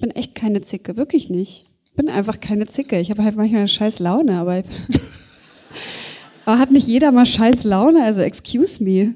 Bin 0.00 0.10
echt 0.10 0.34
keine 0.34 0.60
Zicke, 0.62 0.96
wirklich 0.96 1.30
nicht. 1.30 1.66
Bin 1.94 2.08
einfach 2.08 2.40
keine 2.40 2.66
Zicke. 2.66 2.98
Ich 2.98 3.10
habe 3.10 3.22
halt 3.22 3.36
manchmal 3.36 3.68
scheiß 3.68 4.00
Laune, 4.00 4.38
aber, 4.38 4.62
aber 6.44 6.58
hat 6.58 6.70
nicht 6.70 6.86
jeder 6.86 7.12
mal 7.12 7.26
scheiß 7.26 7.64
Laune? 7.64 8.04
Also 8.04 8.20
excuse 8.20 8.82
me. 8.82 9.14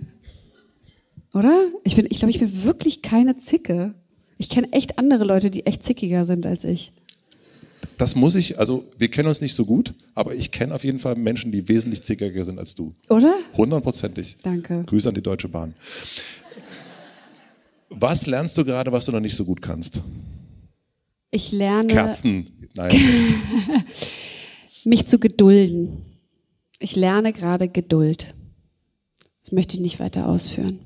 Oder? 1.34 1.66
Ich 1.84 1.96
bin, 1.96 2.06
ich 2.08 2.18
glaube, 2.18 2.30
ich 2.30 2.38
bin 2.38 2.64
wirklich 2.64 3.02
keine 3.02 3.36
Zicke. 3.36 3.94
Ich 4.38 4.48
kenne 4.48 4.72
echt 4.72 4.98
andere 4.98 5.24
Leute, 5.24 5.50
die 5.50 5.66
echt 5.66 5.82
zickiger 5.82 6.24
sind 6.24 6.46
als 6.46 6.64
ich. 6.64 6.92
Das 7.98 8.14
muss 8.14 8.34
ich, 8.34 8.58
also 8.58 8.82
wir 8.98 9.08
kennen 9.08 9.28
uns 9.28 9.40
nicht 9.40 9.54
so 9.54 9.64
gut, 9.64 9.94
aber 10.14 10.34
ich 10.34 10.50
kenne 10.50 10.74
auf 10.74 10.84
jeden 10.84 10.98
Fall 10.98 11.16
Menschen, 11.16 11.50
die 11.52 11.68
wesentlich 11.68 12.02
zickiger 12.02 12.44
sind 12.44 12.58
als 12.58 12.74
du. 12.74 12.94
Oder? 13.08 13.34
Hundertprozentig. 13.56 14.36
Danke. 14.42 14.84
Grüße 14.86 15.08
an 15.08 15.14
die 15.14 15.22
Deutsche 15.22 15.48
Bahn. 15.48 15.74
Was 17.88 18.26
lernst 18.26 18.58
du 18.58 18.64
gerade, 18.64 18.92
was 18.92 19.06
du 19.06 19.12
noch 19.12 19.20
nicht 19.20 19.36
so 19.36 19.44
gut 19.44 19.62
kannst? 19.62 20.00
Ich 21.30 21.52
lerne, 21.52 21.88
Kerzen. 21.88 22.50
Nein. 22.74 22.94
mich 24.84 25.06
zu 25.06 25.18
gedulden. 25.18 26.15
Ich 26.78 26.96
lerne 26.96 27.32
gerade 27.32 27.68
Geduld. 27.68 28.34
Das 29.42 29.52
möchte 29.52 29.76
ich 29.76 29.80
nicht 29.80 30.00
weiter 30.00 30.28
ausführen. 30.28 30.80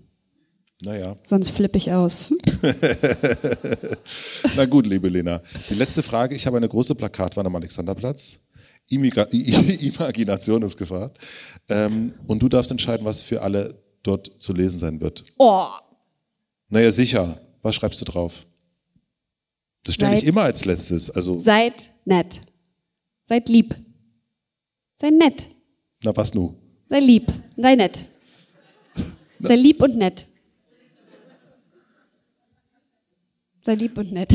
Naja. 0.83 1.15
Sonst 1.25 1.51
flippe 1.51 1.79
ich 1.79 1.93
aus. 1.93 2.31
Na 4.57 4.65
gut, 4.67 4.87
liebe 4.87 5.09
Lena. 5.09 5.43
Die 5.69 5.75
letzte 5.75 6.03
Frage. 6.03 6.35
Ich 6.35 6.47
habe 6.47 6.57
eine 6.57 6.69
große 6.69 6.95
Plakatwand 6.95 7.47
am 7.47 7.57
Alexanderplatz. 7.57 8.41
Imigra 8.89 9.27
I- 9.33 9.89
Imagination 9.95 10.63
ist 10.63 10.77
gefragt. 10.77 11.19
Ähm, 11.69 12.15
und 12.27 12.41
du 12.43 12.49
darfst 12.49 12.71
entscheiden, 12.71 13.05
was 13.05 13.21
für 13.23 13.43
alle 13.43 13.75
dort 14.03 14.27
zu 14.41 14.53
lesen 14.53 14.79
sein 14.79 15.01
wird. 15.01 15.25
Oh, 15.39 15.67
Naja, 16.69 16.91
sicher. 16.91 17.41
Was 17.63 17.75
schreibst 17.75 18.01
du 18.01 18.05
drauf? 18.07 18.47
Das 19.85 19.95
stelle 19.95 20.15
ich 20.15 20.21
Seid- 20.21 20.29
immer 20.29 20.43
als 20.43 20.65
letztes. 20.65 21.11
Also, 21.11 21.41
seid 21.41 21.91
nett. 22.05 22.41
Seid 23.25 23.49
lieb. 23.49 23.75
Sei 24.97 25.11
nett. 25.11 25.47
Na 26.03 26.17
was 26.17 26.35
nu? 26.35 26.55
Sei 26.89 27.01
lieb. 27.01 27.33
Sei 27.57 27.75
nett. 27.77 28.05
Sei 29.41 29.57
lieb 29.57 29.83
und 29.83 29.97
nett. 29.97 30.27
Sei 33.63 33.75
lieb 33.75 33.97
und 33.99 34.13
nett. 34.13 34.33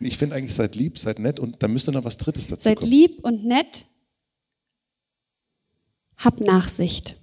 Ich 0.00 0.16
finde 0.18 0.36
eigentlich, 0.36 0.54
seid 0.54 0.74
lieb, 0.74 0.98
seid 0.98 1.18
nett 1.18 1.38
und 1.40 1.62
da 1.62 1.68
müsste 1.68 1.92
noch 1.92 2.04
was 2.04 2.16
Drittes 2.18 2.46
dazu 2.48 2.62
Seid 2.64 2.78
kommen. 2.78 2.90
lieb 2.90 3.24
und 3.24 3.44
nett. 3.44 3.86
Hab 6.18 6.40
Nachsicht. 6.40 7.16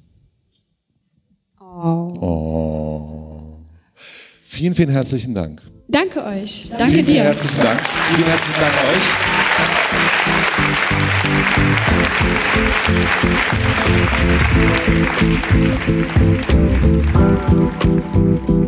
Vielen, 4.43 4.75
vielen 4.75 4.89
herzlichen 4.89 5.33
Dank. 5.33 5.61
Danke 5.87 6.23
euch. 6.23 6.67
Danke 6.69 6.85
vielen, 6.85 7.05
vielen 7.05 7.05
dir. 7.05 7.23
herzlichen 7.23 7.57
Dank. 7.61 7.79
Vielen 7.81 8.27
herzlichen 8.27 8.59
Dank 8.59 8.73
euch. 8.73 9.42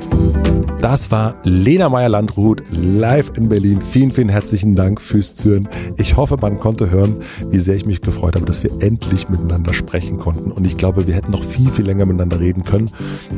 Thank 0.07 0.35
you. 0.35 0.44
Das 0.85 1.09
war 1.09 1.33
Lena 1.41 1.89
Meyer-Landrut 1.89 2.61
live 2.69 3.31
in 3.37 3.49
Berlin. 3.49 3.81
Vielen, 3.81 4.11
vielen 4.11 4.29
herzlichen 4.29 4.75
Dank 4.75 5.01
fürs 5.01 5.33
Zuhören. 5.33 5.67
Ich 5.97 6.15
hoffe, 6.15 6.37
man 6.39 6.59
konnte 6.59 6.91
hören, 6.91 7.23
wie 7.49 7.57
sehr 7.57 7.73
ich 7.73 7.87
mich 7.87 8.01
gefreut 8.01 8.35
habe, 8.35 8.45
dass 8.45 8.63
wir 8.63 8.69
endlich 8.83 9.27
miteinander 9.27 9.73
sprechen 9.73 10.17
konnten. 10.17 10.51
Und 10.51 10.63
ich 10.63 10.77
glaube, 10.77 11.07
wir 11.07 11.15
hätten 11.15 11.31
noch 11.31 11.43
viel, 11.43 11.71
viel 11.71 11.85
länger 11.85 12.05
miteinander 12.05 12.39
reden 12.39 12.65
können. 12.65 12.91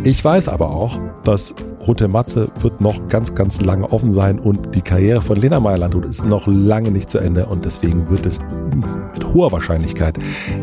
Ich 0.03 0.21
weiß 0.21 0.49
aber 0.49 0.71
auch, 0.71 0.99
dass 1.23 1.55
Hotel 1.87 2.09
Matze 2.09 2.49
wird 2.59 2.81
noch 2.81 3.07
ganz, 3.07 3.33
ganz 3.33 3.61
lange 3.61 3.91
offen 3.93 4.11
sein 4.11 4.39
und 4.39 4.75
die 4.75 4.81
Karriere 4.81 5.21
von 5.21 5.37
Lena 5.37 5.61
Meyer-Landrut 5.61 6.03
ist 6.03 6.25
noch 6.25 6.45
lange 6.47 6.91
nicht 6.91 7.09
zu 7.09 7.17
Ende 7.17 7.45
und 7.45 7.63
deswegen 7.63 8.09
wird 8.09 8.25
es 8.25 8.41
mit 9.13 9.33
hoher 9.33 9.53
Wahrscheinlichkeit 9.53 10.17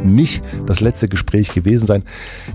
nicht 0.04 0.44
das 0.66 0.80
letzte 0.80 1.08
Gespräch 1.08 1.52
gewesen 1.52 1.86
sein. 1.86 2.02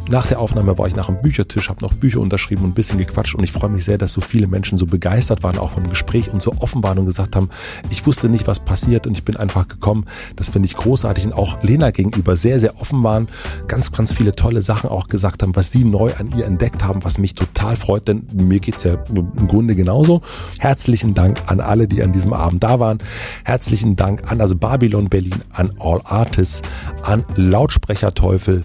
Nach 0.10 0.28
der 0.28 0.40
Aufnahme 0.40 0.78
war 0.78 0.88
ich 0.88 0.96
nach 0.96 1.08
dem 1.08 1.20
Büchertisch, 1.22 1.70
habe 1.70 1.82
noch 1.82 1.94
Bücher 1.94 2.20
unterschrieben 2.20 2.64
und 2.64 2.72
ein 2.72 2.74
bisschen 2.76 3.00
gequatscht 3.00 3.34
und 3.34 3.44
ich 3.44 3.52
freue 3.52 3.72
mich 3.72 3.86
sehr, 3.86 3.98
dass 3.98 4.14
so 4.20 4.26
viele 4.26 4.48
Menschen 4.48 4.78
so 4.78 4.86
begeistert 4.86 5.44
waren 5.44 5.58
auch 5.58 5.72
vom 5.72 5.90
Gespräch 5.90 6.32
und 6.32 6.42
so 6.42 6.54
offen 6.60 6.84
waren 6.84 7.00
und 7.00 7.06
gesagt 7.06 7.36
haben, 7.36 7.50
ich 7.90 8.06
wusste 8.06 8.30
nicht, 8.30 8.48
was 8.48 8.60
passiert 8.60 9.08
und 9.08 9.14
ich 9.14 9.24
bin 9.24 9.38
einfach 9.38 9.68
gekommen. 9.68 10.06
Das 10.36 10.50
finde 10.50 10.66
ich 10.66 10.76
großartig 10.76 11.26
und 11.26 11.34
auch 11.34 11.64
Lena 11.64 11.92
gegenüber 11.92 12.36
sehr, 12.36 12.60
sehr 12.60 12.80
offen 12.82 13.04
waren, 13.04 13.30
ganz, 13.68 13.92
ganz 13.92 14.12
viele 14.12 14.34
tolle 14.34 14.62
Sachen 14.62 14.90
auch 14.90 15.08
gesagt 15.08 15.42
haben, 15.44 15.56
was 15.56 15.72
sie 15.72 15.86
neu 15.86 16.14
an 16.18 16.34
ihr 16.36 16.46
entdeckt 16.46 16.84
haben, 16.84 17.04
was 17.04 17.18
mich 17.18 17.34
total 17.34 17.76
freut, 17.76 18.08
denn 18.08 18.28
mir 18.34 18.60
geht's 18.60 18.84
ja 18.84 18.96
im 19.10 19.48
Grunde 19.48 19.76
genauso. 19.76 20.22
Herzlichen 20.60 21.14
Dank 21.14 21.42
an 21.48 21.62
alle, 21.62 21.88
die 21.88 22.04
an 22.04 22.12
diesem 22.12 22.34
Abend 22.34 22.64
da 22.64 22.80
waren. 22.80 23.00
Herzlichen 23.46 23.96
Dank 23.96 24.30
an 24.32 24.40
das 24.40 24.56
Babylon 24.56 25.10
Berlin, 25.10 25.42
an 25.52 25.72
All 25.80 26.02
Artists, 26.04 26.62
an 27.04 27.24
Lautsprecher 27.36 28.14
Teufel, 28.14 28.64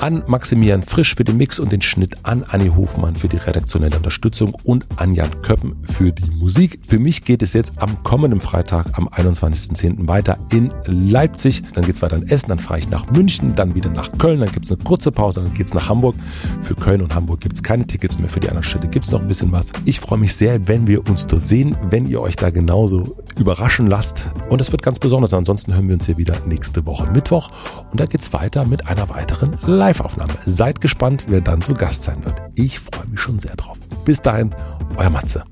an 0.00 0.22
Maximilian 0.26 0.82
Frisch 0.82 1.14
für 1.14 1.24
den 1.24 1.36
Mix 1.36 1.58
und 1.58 1.72
den 1.72 1.82
Schnitt, 1.82 2.16
an 2.22 2.44
Anni 2.48 2.68
Hofmann 2.68 3.16
für 3.16 3.28
die 3.28 3.36
redaktionelle 3.36 3.96
Unterstützung 3.96 4.56
und 4.64 4.86
an 4.96 5.12
Jan 5.12 5.42
Köppen 5.42 5.76
für 5.82 6.12
die 6.12 6.30
Musik. 6.30 6.80
Für 6.86 6.98
mich 6.98 7.24
geht 7.24 7.42
es 7.42 7.52
jetzt 7.52 7.72
am 7.76 8.02
kommenden 8.02 8.40
Freitag, 8.40 8.96
am 8.96 9.08
21.10. 9.08 10.06
weiter 10.08 10.38
in 10.52 10.72
Leipzig. 10.86 11.62
Dann 11.74 11.84
geht's 11.84 12.02
weiter 12.02 12.16
in 12.16 12.28
Essen, 12.28 12.48
dann 12.48 12.58
fahre 12.58 12.80
ich 12.80 12.88
nach 12.88 13.10
München, 13.10 13.54
dann 13.54 13.74
wieder 13.74 13.90
nach 13.90 14.10
Köln, 14.18 14.40
dann 14.40 14.52
gibt's 14.52 14.70
eine 14.70 14.82
kurze 14.82 15.10
Pause, 15.10 15.42
dann 15.42 15.54
geht's 15.54 15.74
nach 15.74 15.88
Hamburg. 15.88 16.14
Für 16.62 16.74
Köln 16.74 17.02
und 17.02 17.14
Hamburg 17.14 17.40
gibt's 17.40 17.62
keine 17.62 17.86
Tickets 17.86 18.18
mehr, 18.18 18.28
für 18.28 18.40
die 18.40 18.48
anderen 18.48 18.64
Städte 18.64 18.88
gibt's 18.88 19.10
noch 19.10 19.20
ein 19.20 19.28
bisschen 19.28 19.52
was. 19.52 19.72
Ich 19.84 20.00
freue 20.00 20.18
mich 20.18 20.34
sehr, 20.34 20.68
wenn 20.68 20.86
wir 20.86 21.08
uns 21.08 21.26
dort 21.26 21.46
sehen, 21.46 21.76
wenn 21.90 22.06
ihr 22.06 22.20
euch 22.20 22.36
da 22.36 22.50
genauso 22.50 23.16
überraschen 23.38 23.86
lasst. 23.86 24.28
Und 24.48 24.60
es 24.60 24.72
wird 24.72 24.82
ganz 24.82 24.98
besonders. 24.98 25.32
Ansonsten 25.32 25.74
hören 25.74 25.88
wir 25.88 25.94
uns 25.94 26.06
hier 26.06 26.18
wieder 26.18 26.34
nächste 26.46 26.84
Woche 26.86 27.10
Mittwoch. 27.10 27.50
Und 27.90 28.00
da 28.00 28.06
geht's 28.06 28.32
weiter 28.32 28.64
mit 28.64 28.86
einer 28.86 29.08
weiteren 29.08 29.56
Live-Aufnahme. 29.88 30.34
Seid 30.44 30.82
gespannt, 30.82 31.24
wer 31.28 31.40
dann 31.40 31.62
zu 31.62 31.72
Gast 31.72 32.02
sein 32.02 32.22
wird. 32.22 32.34
Ich 32.54 32.78
freue 32.78 33.06
mich 33.06 33.20
schon 33.20 33.38
sehr 33.38 33.56
drauf. 33.56 33.78
Bis 34.04 34.20
dahin, 34.20 34.54
euer 34.98 35.08
Matze. 35.08 35.44